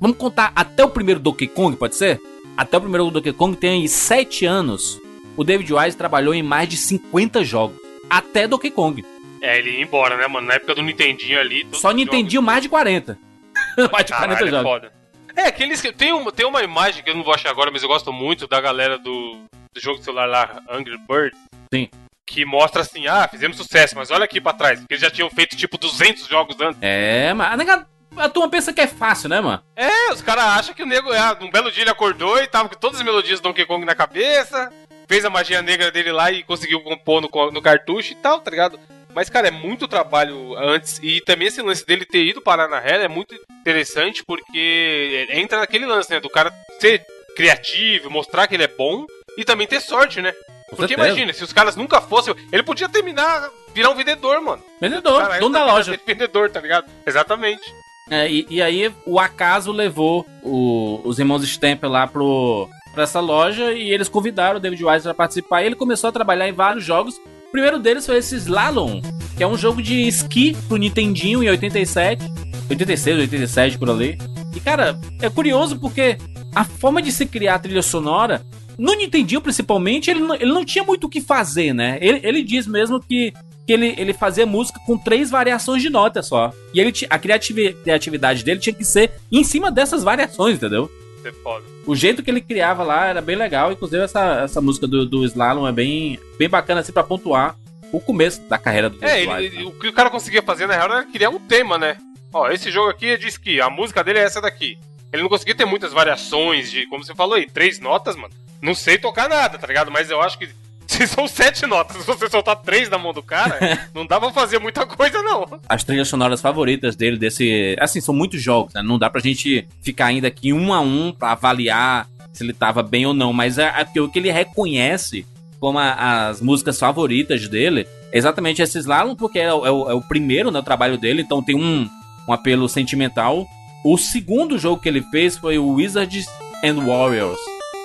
Vamos 0.00 0.16
contar 0.16 0.52
até 0.54 0.84
o 0.84 0.88
primeiro 0.88 1.18
Donkey 1.18 1.48
Kong, 1.48 1.76
pode 1.76 1.96
ser? 1.96 2.20
Até 2.56 2.76
o 2.76 2.80
primeiro 2.80 3.10
Donkey 3.10 3.32
Kong 3.32 3.56
tem 3.56 3.82
aí 3.82 3.88
7 3.88 4.46
anos. 4.46 5.00
O 5.36 5.42
David 5.42 5.74
Wise 5.74 5.96
trabalhou 5.96 6.32
em 6.32 6.44
mais 6.44 6.68
de 6.68 6.76
50 6.76 7.42
jogos. 7.42 7.76
Até 8.08 8.46
Donkey 8.46 8.70
Kong. 8.70 9.04
É, 9.40 9.58
ele 9.58 9.70
ia 9.70 9.82
embora, 9.82 10.16
né, 10.16 10.28
mano? 10.28 10.46
Na 10.46 10.54
época 10.54 10.76
do 10.76 10.82
Nintendinho 10.82 11.40
ali. 11.40 11.66
Só 11.72 11.90
Nintendinho 11.90 12.40
mais 12.40 12.62
de 12.62 12.68
40. 12.68 13.18
mais 13.90 14.04
de 14.04 14.12
40 14.12 14.12
Caralho, 14.12 14.46
é 14.46 14.50
jogos. 14.50 14.62
foda. 14.62 14.92
É, 15.34 15.46
aqueles 15.46 15.80
que. 15.80 15.90
Tem 15.90 16.12
uma, 16.12 16.30
tem 16.30 16.46
uma 16.46 16.62
imagem 16.62 17.02
que 17.02 17.10
eu 17.10 17.16
não 17.16 17.24
vou 17.24 17.34
achar 17.34 17.50
agora, 17.50 17.72
mas 17.72 17.82
eu 17.82 17.88
gosto 17.88 18.12
muito 18.12 18.46
da 18.46 18.60
galera 18.60 18.96
do 18.96 19.40
jogo 19.80 19.98
de 19.98 20.04
celular 20.04 20.26
lá, 20.26 20.62
Angry 20.70 20.98
Birds. 21.08 21.38
Sim. 21.72 21.88
Que 22.26 22.44
mostra 22.44 22.82
assim, 22.82 23.06
ah, 23.06 23.28
fizemos 23.28 23.56
sucesso, 23.56 23.94
mas 23.96 24.10
olha 24.10 24.24
aqui 24.24 24.40
pra 24.40 24.52
trás, 24.52 24.78
porque 24.78 24.94
eles 24.94 25.02
já 25.02 25.10
tinham 25.10 25.28
feito 25.28 25.56
tipo 25.56 25.76
200 25.76 26.26
jogos 26.26 26.60
antes. 26.60 26.78
É, 26.80 27.34
mas 27.34 27.68
a, 28.16 28.28
turma 28.28 28.48
pensa 28.48 28.72
que 28.72 28.80
é 28.80 28.86
fácil, 28.86 29.28
né, 29.28 29.40
mano? 29.40 29.62
É, 29.74 30.12
os 30.12 30.22
caras 30.22 30.44
acham 30.44 30.74
que 30.74 30.82
o 30.82 30.86
nego, 30.86 31.12
ah, 31.12 31.36
um 31.40 31.50
belo 31.50 31.70
dia 31.70 31.82
ele 31.82 31.90
acordou 31.90 32.38
e 32.38 32.46
tava 32.46 32.68
com 32.68 32.76
todas 32.76 33.00
as 33.00 33.04
melodias 33.04 33.40
do 33.40 33.44
Donkey 33.44 33.66
Kong 33.66 33.84
na 33.84 33.94
cabeça, 33.94 34.72
fez 35.08 35.24
a 35.24 35.30
magia 35.30 35.60
negra 35.60 35.90
dele 35.90 36.12
lá 36.12 36.30
e 36.30 36.42
conseguiu 36.42 36.80
compor 36.80 37.20
no, 37.20 37.50
no 37.50 37.62
cartucho 37.62 38.12
e 38.12 38.16
tal, 38.16 38.40
tá 38.40 38.50
ligado? 38.50 38.78
Mas, 39.14 39.28
cara, 39.28 39.48
é 39.48 39.50
muito 39.50 39.86
trabalho 39.86 40.56
antes. 40.56 40.98
E 41.02 41.20
também 41.20 41.48
esse 41.48 41.60
lance 41.60 41.84
dele 41.84 42.04
ter 42.04 42.24
ido 42.24 42.40
parar 42.40 42.68
na 42.68 42.78
Rare 42.78 43.04
é 43.04 43.08
muito 43.08 43.34
interessante 43.60 44.24
porque 44.24 45.26
entra 45.30 45.60
naquele 45.60 45.86
lance, 45.86 46.10
né? 46.10 46.18
Do 46.18 46.30
cara 46.30 46.52
ser 46.80 47.04
criativo, 47.36 48.10
mostrar 48.10 48.46
que 48.46 48.54
ele 48.54 48.64
é 48.64 48.68
bom 48.68 49.06
e 49.38 49.44
também 49.44 49.66
ter 49.66 49.80
sorte, 49.80 50.20
né? 50.20 50.32
Com 50.70 50.76
Porque 50.76 50.94
certeza. 50.94 51.08
imagina, 51.08 51.32
se 51.32 51.44
os 51.44 51.52
caras 51.52 51.76
nunca 51.76 52.00
fossem. 52.00 52.34
Ele 52.50 52.62
podia 52.62 52.88
terminar, 52.88 53.48
virar 53.74 53.90
um 53.90 53.94
vendedor, 53.94 54.40
mano. 54.40 54.62
Vendedor, 54.80 55.20
Cara, 55.22 55.38
dono 55.38 55.52
da 55.54 55.64
loja. 55.72 55.98
Vendedor, 56.06 56.50
tá 56.50 56.60
ligado? 56.60 56.86
Exatamente. 57.06 57.62
É, 58.10 58.30
e, 58.30 58.46
e 58.50 58.60
aí 58.62 58.92
o 59.06 59.18
acaso 59.20 59.70
levou 59.70 60.26
o- 60.42 61.00
os 61.04 61.18
irmãos 61.18 61.42
Stamper 61.44 61.88
lá 61.90 62.06
pro, 62.06 62.68
pra 62.94 63.04
essa 63.04 63.20
loja 63.20 63.72
e 63.72 63.90
eles 63.90 64.08
convidaram 64.08 64.56
o 64.56 64.60
David 64.60 64.82
Wise 64.84 65.02
pra 65.04 65.14
participar. 65.14 65.62
E 65.62 65.66
ele 65.66 65.76
começou 65.76 66.08
a 66.08 66.12
trabalhar 66.12 66.48
em 66.48 66.52
vários 66.52 66.84
jogos. 66.84 67.16
O 67.16 67.50
primeiro 67.52 67.78
deles 67.78 68.06
foi 68.06 68.16
esse 68.16 68.34
Slalom, 68.36 69.02
que 69.36 69.42
é 69.42 69.46
um 69.46 69.58
jogo 69.58 69.82
de 69.82 70.08
esqui 70.08 70.56
pro 70.68 70.78
Nintendinho 70.78 71.42
em 71.42 71.50
87, 71.50 72.24
86, 72.70 73.18
87 73.18 73.78
por 73.78 73.90
ali. 73.90 74.16
E 74.56 74.60
cara, 74.60 74.98
é 75.20 75.28
curioso 75.28 75.78
porque 75.78 76.16
a 76.54 76.64
forma 76.64 77.02
de 77.02 77.12
se 77.12 77.26
criar 77.26 77.56
a 77.56 77.58
trilha 77.58 77.82
sonora, 77.82 78.42
no 78.78 78.94
Nintendinho 78.94 79.40
principalmente, 79.40 80.10
ele 80.10 80.20
não, 80.20 80.34
ele 80.34 80.52
não 80.52 80.64
tinha 80.64 80.84
muito 80.84 81.06
o 81.06 81.10
que 81.10 81.20
fazer, 81.20 81.72
né? 81.72 81.98
Ele, 82.00 82.20
ele 82.22 82.42
diz 82.42 82.66
mesmo 82.66 83.00
que 83.00 83.32
que 83.64 83.72
ele, 83.72 83.94
ele 83.96 84.12
fazia 84.12 84.44
música 84.44 84.80
com 84.84 84.98
três 84.98 85.30
variações 85.30 85.80
de 85.80 85.88
nota 85.88 86.20
só. 86.20 86.52
E 86.74 86.80
ele 86.80 86.92
a 87.08 87.16
criativi- 87.16 87.72
criatividade 87.74 88.42
dele 88.42 88.58
tinha 88.58 88.74
que 88.74 88.84
ser 88.84 89.12
em 89.30 89.44
cima 89.44 89.70
dessas 89.70 90.02
variações, 90.02 90.56
entendeu? 90.56 90.90
É 91.24 91.30
foda. 91.30 91.64
O 91.86 91.94
jeito 91.94 92.24
que 92.24 92.30
ele 92.30 92.40
criava 92.40 92.82
lá 92.82 93.06
era 93.06 93.20
bem 93.20 93.36
legal. 93.36 93.70
Inclusive, 93.70 94.02
essa, 94.02 94.40
essa 94.42 94.60
música 94.60 94.88
do, 94.88 95.06
do 95.06 95.24
Slalom 95.24 95.68
é 95.68 95.70
bem, 95.70 96.18
bem 96.36 96.48
bacana 96.48 96.80
assim 96.80 96.90
pra 96.92 97.04
pontuar. 97.04 97.54
o 97.92 98.00
começo 98.00 98.40
da 98.48 98.58
carreira 98.58 98.90
do 98.90 99.04
É, 99.04 99.22
ele- 99.22 99.50
né? 99.50 99.62
o 99.64 99.70
que 99.70 99.86
o 99.86 99.92
cara 99.92 100.10
conseguia 100.10 100.42
fazer 100.42 100.66
na 100.66 100.74
real 100.74 100.86
era 100.90 101.04
criar 101.04 101.30
um 101.30 101.38
tema, 101.38 101.78
né? 101.78 101.96
Ó, 102.32 102.48
esse 102.50 102.68
jogo 102.68 102.88
aqui 102.90 103.16
de 103.16 103.28
esqui, 103.28 103.60
a 103.60 103.70
música 103.70 104.02
dele 104.02 104.18
é 104.18 104.22
essa 104.24 104.40
daqui. 104.40 104.76
Ele 105.12 105.22
não 105.22 105.28
conseguia 105.28 105.54
ter 105.54 105.66
muitas 105.66 105.92
variações 105.92 106.68
de, 106.68 106.84
como 106.88 107.04
você 107.04 107.14
falou 107.14 107.34
aí, 107.36 107.46
três 107.46 107.78
notas, 107.78 108.16
mano. 108.16 108.34
Não 108.62 108.74
sei 108.74 108.96
tocar 108.96 109.28
nada, 109.28 109.58
tá 109.58 109.66
ligado? 109.66 109.90
Mas 109.90 110.08
eu 110.08 110.22
acho 110.22 110.38
que 110.38 110.48
se 110.86 111.06
são 111.06 111.26
sete 111.26 111.66
notas, 111.66 111.96
se 111.98 112.06
você 112.06 112.28
soltar 112.30 112.56
três 112.56 112.88
na 112.88 112.96
mão 112.98 113.12
do 113.12 113.22
cara, 113.22 113.88
não 113.94 114.06
dá 114.06 114.20
pra 114.20 114.30
fazer 114.30 114.58
muita 114.58 114.86
coisa, 114.86 115.20
não. 115.22 115.46
As 115.68 115.82
trilhas 115.84 116.08
sonoras 116.08 116.40
favoritas 116.40 116.94
dele, 116.96 117.18
desse. 117.18 117.76
Assim, 117.80 118.00
são 118.00 118.14
muitos 118.14 118.40
jogos, 118.42 118.72
né? 118.74 118.82
Não 118.82 118.98
dá 118.98 119.10
pra 119.10 119.20
gente 119.20 119.66
ficar 119.82 120.06
ainda 120.06 120.28
aqui 120.28 120.52
um 120.52 120.72
a 120.72 120.80
um 120.80 121.12
pra 121.12 121.32
avaliar 121.32 122.06
se 122.32 122.42
ele 122.44 122.52
tava 122.52 122.82
bem 122.82 123.04
ou 123.04 123.12
não. 123.12 123.32
Mas 123.32 123.58
é, 123.58 123.72
é 123.94 124.00
o 124.00 124.08
que 124.08 124.18
ele 124.18 124.30
reconhece 124.30 125.26
como 125.60 125.78
a- 125.78 126.28
as 126.28 126.40
músicas 126.40 126.78
favoritas 126.78 127.46
dele 127.48 127.86
é 128.12 128.18
exatamente 128.18 128.60
esse 128.60 128.78
Slalom, 128.78 129.14
porque 129.14 129.38
é, 129.38 129.52
o- 129.52 129.64
é 129.66 129.70
o, 129.70 129.90
é 129.90 129.94
o 129.94 130.02
primeiro 130.02 130.50
né, 130.50 130.58
o 130.58 130.62
trabalho 130.62 130.98
dele, 130.98 131.22
então 131.22 131.42
tem 131.42 131.54
um, 131.56 131.88
um 132.28 132.32
apelo 132.32 132.68
sentimental. 132.68 133.46
O 133.84 133.96
segundo 133.96 134.58
jogo 134.58 134.80
que 134.82 134.88
ele 134.88 135.02
fez 135.10 135.36
foi 135.38 135.58
o 135.58 135.68
Wizards 135.74 136.26
and 136.64 136.84
Warriors, 136.84 137.38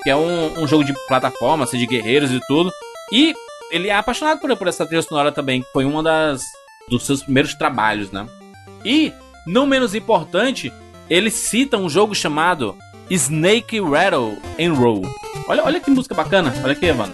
que 0.03 0.10
é 0.10 0.15
um, 0.15 0.62
um 0.62 0.67
jogo 0.67 0.83
de 0.83 0.93
plataforma, 1.07 1.63
assim, 1.63 1.77
de 1.77 1.86
guerreiros 1.86 2.31
e 2.31 2.39
tudo. 2.47 2.71
E 3.12 3.33
ele 3.71 3.89
é 3.89 3.95
apaixonado 3.95 4.39
por, 4.39 4.55
por 4.55 4.67
essa 4.67 4.86
trilha 4.86 5.01
sonora 5.01 5.31
também, 5.31 5.62
que 5.62 5.71
foi 5.71 5.86
uma 5.86 6.01
das 6.01 6.41
dos 6.89 7.05
seus 7.05 7.21
primeiros 7.21 7.53
trabalhos, 7.53 8.12
né? 8.12 8.25
E, 8.86 9.12
não 9.45 9.65
menos 9.65 9.93
importante, 9.93 10.71
ele 11.10 11.29
cita 11.29 11.77
um 11.77 11.89
jogo 11.89 12.15
chamado 12.15 12.77
Snake 13.10 13.79
Rattle 13.79 14.38
and 14.60 14.73
Roll. 14.73 15.01
Olha, 15.47 15.63
olha 15.63 15.79
que 15.79 15.89
música 15.89 16.15
bacana. 16.15 16.53
Olha 16.63 16.73
aqui, 16.73 16.91
mano. 16.91 17.13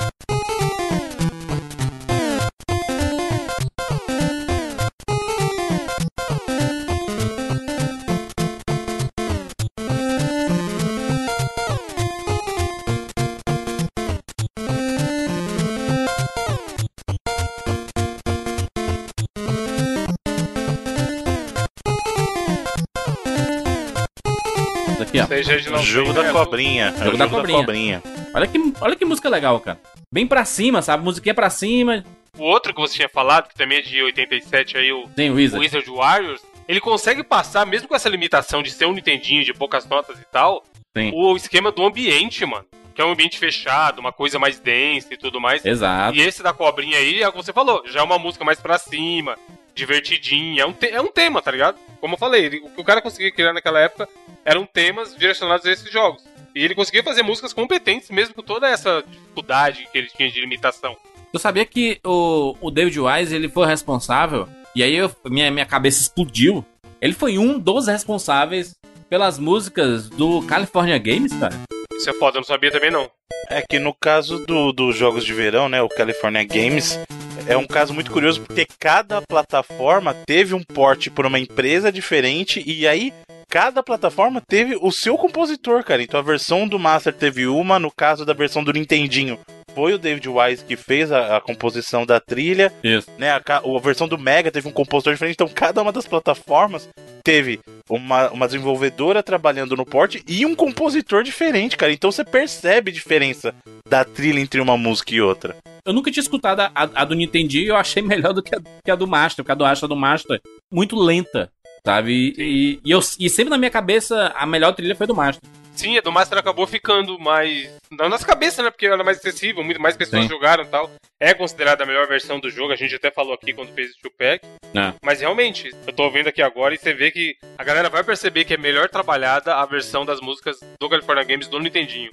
O 25.43 25.71
não 25.71 25.84
jogo 25.84 26.13
da 26.13 26.23
né? 26.23 26.32
cobrinha. 26.32 26.93
É 26.97 27.01
o 27.01 27.06
Jogo 27.06 27.17
da 27.17 27.25
da 27.25 27.32
cobrinha. 27.32 27.60
cobrinha. 27.60 28.03
Olha 28.34 28.47
que, 28.47 28.73
olha 28.82 28.95
que 28.95 29.06
música 29.06 29.29
legal, 29.29 29.60
cara. 29.60 29.79
Bem 30.12 30.25
pra 30.27 30.45
cima, 30.45 30.82
sabe? 30.82 31.03
Musiquinha 31.03 31.34
pra 31.34 31.49
cima. 31.49 32.03
O 32.38 32.43
outro 32.43 32.73
que 32.73 32.79
você 32.82 32.95
tinha 32.95 33.10
falado, 33.10 33.47
que 33.47 33.56
também 33.56 33.77
é 33.77 33.82
de 33.82 34.01
87 34.01 34.77
aí, 34.77 34.91
o 34.91 35.08
Tem 35.15 35.29
Wizard. 35.32 35.63
Wizard 35.63 35.89
Warriors, 35.89 36.41
ele 36.67 36.79
consegue 36.79 37.23
passar, 37.23 37.65
mesmo 37.65 37.88
com 37.88 37.95
essa 37.95 38.10
limitação 38.10 38.63
de 38.63 38.71
ser 38.71 38.86
um 38.86 38.93
Nintendinho 38.93 39.43
de 39.43 39.53
poucas 39.53 39.86
notas 39.88 40.19
e 40.19 40.25
tal, 40.32 40.63
Sim. 40.97 41.12
o 41.13 41.36
esquema 41.36 41.71
do 41.71 41.84
ambiente, 41.86 42.43
mano. 42.45 42.65
Que 42.95 43.01
é 43.01 43.06
um 43.06 43.12
ambiente 43.12 43.38
fechado, 43.39 43.99
uma 43.99 44.12
coisa 44.12 44.38
mais 44.39 44.60
densa 44.60 45.13
e 45.13 45.17
tudo 45.17 45.39
mais. 45.41 45.63
Exato. 45.65 46.15
E 46.17 46.21
esse 46.21 46.41
da 46.43 46.53
cobrinha 46.53 46.97
aí, 46.97 47.21
é 47.21 47.27
o 47.27 47.32
que 47.32 47.38
você 47.38 47.51
falou, 47.53 47.84
já 47.88 47.99
é 47.99 48.03
uma 48.03 48.19
música 48.19 48.43
mais 48.45 48.60
pra 48.60 48.77
cima, 48.77 49.36
divertidinha, 49.75 50.63
é 50.63 50.65
um, 50.65 50.73
te- 50.73 50.89
é 50.89 51.01
um 51.01 51.08
tema, 51.12 51.41
tá 51.41 51.51
ligado? 51.51 51.77
Como 52.04 52.16
eu 52.16 52.20
falei, 52.20 52.44
ele- 52.44 52.58
o 52.60 52.70
que 52.70 52.82
o 52.82 52.84
cara 52.84 53.02
conseguia 53.02 53.32
criar 53.32 53.54
naquela 53.54 53.80
época 53.80 54.10
eram 54.44 54.66
temas 54.66 55.16
direcionados 55.16 55.66
a 55.66 55.72
esses 55.72 55.89
jogos. 55.89 56.22
E 56.54 56.62
ele 56.62 56.76
conseguia 56.76 57.02
fazer 57.02 57.24
músicas 57.24 57.54
competentes, 57.54 58.10
mesmo 58.10 58.36
com 58.36 58.42
toda 58.42 58.68
essa 58.68 59.02
dificuldade 59.10 59.88
que 59.89 59.98
ele 60.00 60.08
tinha 60.10 60.30
de 60.30 60.42
limitação. 60.42 60.98
Eu 61.32 61.39
sabia 61.39 61.66
que 61.66 62.02
o, 62.04 62.58
o 62.60 62.70
David 62.70 63.00
Wise 63.00 63.34
ele 63.34 63.48
foi 63.48 63.66
responsável, 63.68 64.50
e 64.76 64.84
aí 64.84 64.94
eu- 64.98 65.10
minha, 65.28 65.50
minha 65.50 65.66
cabeça 65.66 66.02
explodiu. 66.02 66.66
Ele 67.02 67.13
foi 67.13 67.38
um 67.38 67.58
dos 67.58 67.88
responsáveis 67.88 68.76
pelas 69.10 69.39
músicas 69.39 70.10
do 70.10 70.42
California 70.42 70.98
Games, 70.98 71.32
cara. 71.32 71.56
Isso 71.94 72.10
é 72.10 72.13
foda, 72.13 72.36
eu 72.36 72.42
não 72.42 72.46
sabia 72.46 72.70
também 72.70 72.92
não. 72.92 73.10
É 73.50 73.62
que 73.62 73.80
no 73.80 73.94
caso 73.94 74.46
do- 74.46 74.74
dos 74.74 74.98
jogos 74.98 75.24
de 75.24 75.32
verão, 75.34 75.70
né, 75.70 75.82
o 75.82 75.88
California 75.88 76.44
Games, 76.44 77.00
é 77.47 77.58
um 77.58 77.65
caso 77.65 77.93
muito 77.93 78.12
curioso 78.12 78.41
porque 78.41 78.65
cada 78.79 79.21
plataforma 79.21 80.13
teve 80.25 80.53
um 80.53 80.63
porte 80.63 81.10
por 81.10 81.25
uma 81.25 81.39
empresa 81.39 81.91
diferente 81.91 82.63
e 82.65 82.88
aí 82.88 83.13
cada 83.49 83.84
plataforma 83.84 84.41
teve 84.41 84.77
o 84.82 84.91
seu 84.91 85.17
compositor, 85.17 85.84
cara. 85.84 86.01
Então 86.01 86.19
a 86.19 86.23
versão 86.23 86.67
do 86.67 86.79
Master 86.79 87.13
teve 87.13 87.45
uma, 87.47 87.77
no 87.77 87.91
caso 87.91 88.25
da 88.25 88.34
versão 88.34 88.63
do 88.63 88.73
Nintendinho 88.73 89.39
foi 89.76 89.94
o 89.94 89.98
David 89.98 90.28
Wise 90.30 90.64
que 90.64 90.76
fez 90.76 91.12
a, 91.12 91.38
a 91.38 91.42
composição 91.42 92.06
da 92.06 92.20
trilha, 92.20 92.72
Isso. 92.84 93.08
né? 93.18 93.30
A, 93.32 93.42
a 93.58 93.80
versão 93.80 94.08
do 94.08 94.18
Mega 94.18 94.52
teve 94.52 94.68
um 94.68 94.72
compositor 94.72 95.14
diferente, 95.14 95.36
então 95.36 95.48
cada 95.48 95.82
uma 95.82 95.92
das 95.92 96.08
plataformas 96.08 96.90
teve 97.24 97.60
uma, 97.90 98.30
uma 98.32 98.46
desenvolvedora 98.46 99.24
trabalhando 99.24 99.76
no 99.76 99.86
porte 99.86 100.24
e 100.28 100.46
um 100.46 100.56
compositor 100.56 101.24
diferente, 101.24 101.78
cara. 101.78 101.92
Então 101.92 102.12
você 102.12 102.24
percebe 102.24 102.92
a 102.92 102.94
diferença 102.94 103.56
da 103.88 104.04
trilha 104.04 104.40
entre 104.40 104.60
uma 104.60 104.78
música 104.78 105.14
e 105.14 105.22
outra. 105.22 105.56
Eu 105.86 105.94
nunca 105.94 106.12
tinha 106.12 106.22
escutado 106.22 106.62
a, 106.62 106.72
a 106.74 107.06
do 107.06 107.16
Nintendinho 107.16 107.64
e 107.64 107.68
eu 107.68 107.76
achei 107.76 108.02
melhor 108.04 108.34
do 108.34 108.44
que 108.44 108.56
a, 108.56 108.60
que 108.84 108.92
a 108.92 108.96
do 108.96 109.08
Master, 109.08 109.44
porque 109.44 109.52
a 109.52 109.56
do 109.56 109.64
Master 109.64 109.90
do 109.90 109.96
Master 109.96 110.42
muito 110.72 110.96
lenta, 110.96 111.50
sabe? 111.86 112.34
E, 112.38 112.80
e 112.84 112.91
eu, 112.91 113.00
e 113.19 113.30
sempre 113.30 113.50
na 113.50 113.58
minha 113.58 113.72
cabeça 113.72 114.34
a 114.36 114.46
melhor 114.46 114.74
trilha 114.74 114.96
foi 114.96 115.08
do 115.08 115.15
Master. 115.15 115.41
Sim, 115.76 115.98
a 115.98 116.02
do 116.02 116.12
Master 116.12 116.38
acabou 116.38 116.67
ficando 116.67 117.17
mais. 117.19 117.69
na 117.91 118.08
nossa 118.08 118.26
cabeça, 118.26 118.62
né? 118.62 118.69
Porque 118.69 118.86
era 118.86 119.04
mais 119.04 119.17
acessível, 119.17 119.63
muito 119.63 119.82
mais 119.82 119.98
pessoas 119.98 120.24
Sim. 120.24 120.30
jogaram 120.30 120.63
e 120.63 120.67
tal. 120.67 120.89
É 121.19 121.34
considerada 121.34 121.84
a 121.84 121.88
melhor 121.88 122.08
versão 122.08 122.39
do 122.39 122.50
jogo, 122.50 122.74
a 122.74 122.76
gente 122.76 122.96
até 122.96 123.10
falou 123.10 123.34
aqui 123.34 123.54
quando 123.54 123.74
fez 123.74 123.91
o 123.91 124.02
two-pack. 124.02 124.46
É. 124.76 124.93
Mas 125.04 125.22
realmente, 125.22 125.72
eu 125.88 125.93
tô 125.93 126.10
vendo 126.12 126.28
aqui 126.28 126.41
agora 126.41 126.76
e 126.76 126.78
você 126.78 126.93
vê 126.93 127.10
que 127.12 127.36
a 127.58 127.63
galera 127.63 127.89
vai 127.89 128.04
perceber 128.04 128.46
que 128.46 128.54
é 128.54 128.58
melhor 128.58 128.88
trabalhada 128.88 129.56
a 129.56 129.65
versão 129.65 130.06
das 130.06 130.22
músicas 130.22 130.60
do 130.80 130.89
California 130.89 131.24
Games 131.24 131.48
do 131.48 131.60
Nintendinho. 131.60 132.12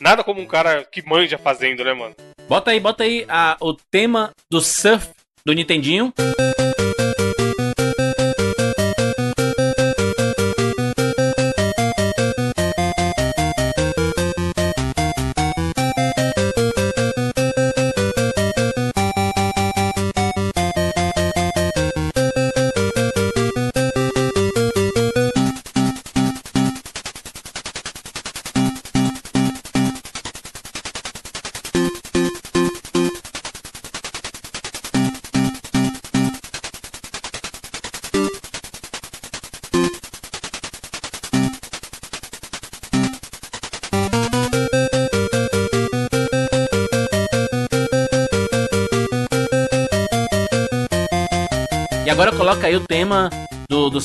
Nada 0.00 0.22
como 0.22 0.40
um 0.40 0.46
cara 0.46 0.84
que 0.84 1.06
manja 1.06 1.36
fazendo, 1.36 1.84
né, 1.84 1.92
mano? 1.92 2.14
Bota 2.48 2.70
aí, 2.70 2.80
bota 2.80 3.04
aí 3.04 3.26
a, 3.28 3.56
o 3.60 3.74
tema 3.74 4.30
do 4.50 4.60
surf 4.60 5.10
do 5.44 5.52
Nintendinho. 5.52 6.12
E 6.18 6.49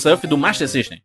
surf 0.06 0.28
do 0.28 0.38
Master 0.38 0.68
System. 0.68 1.00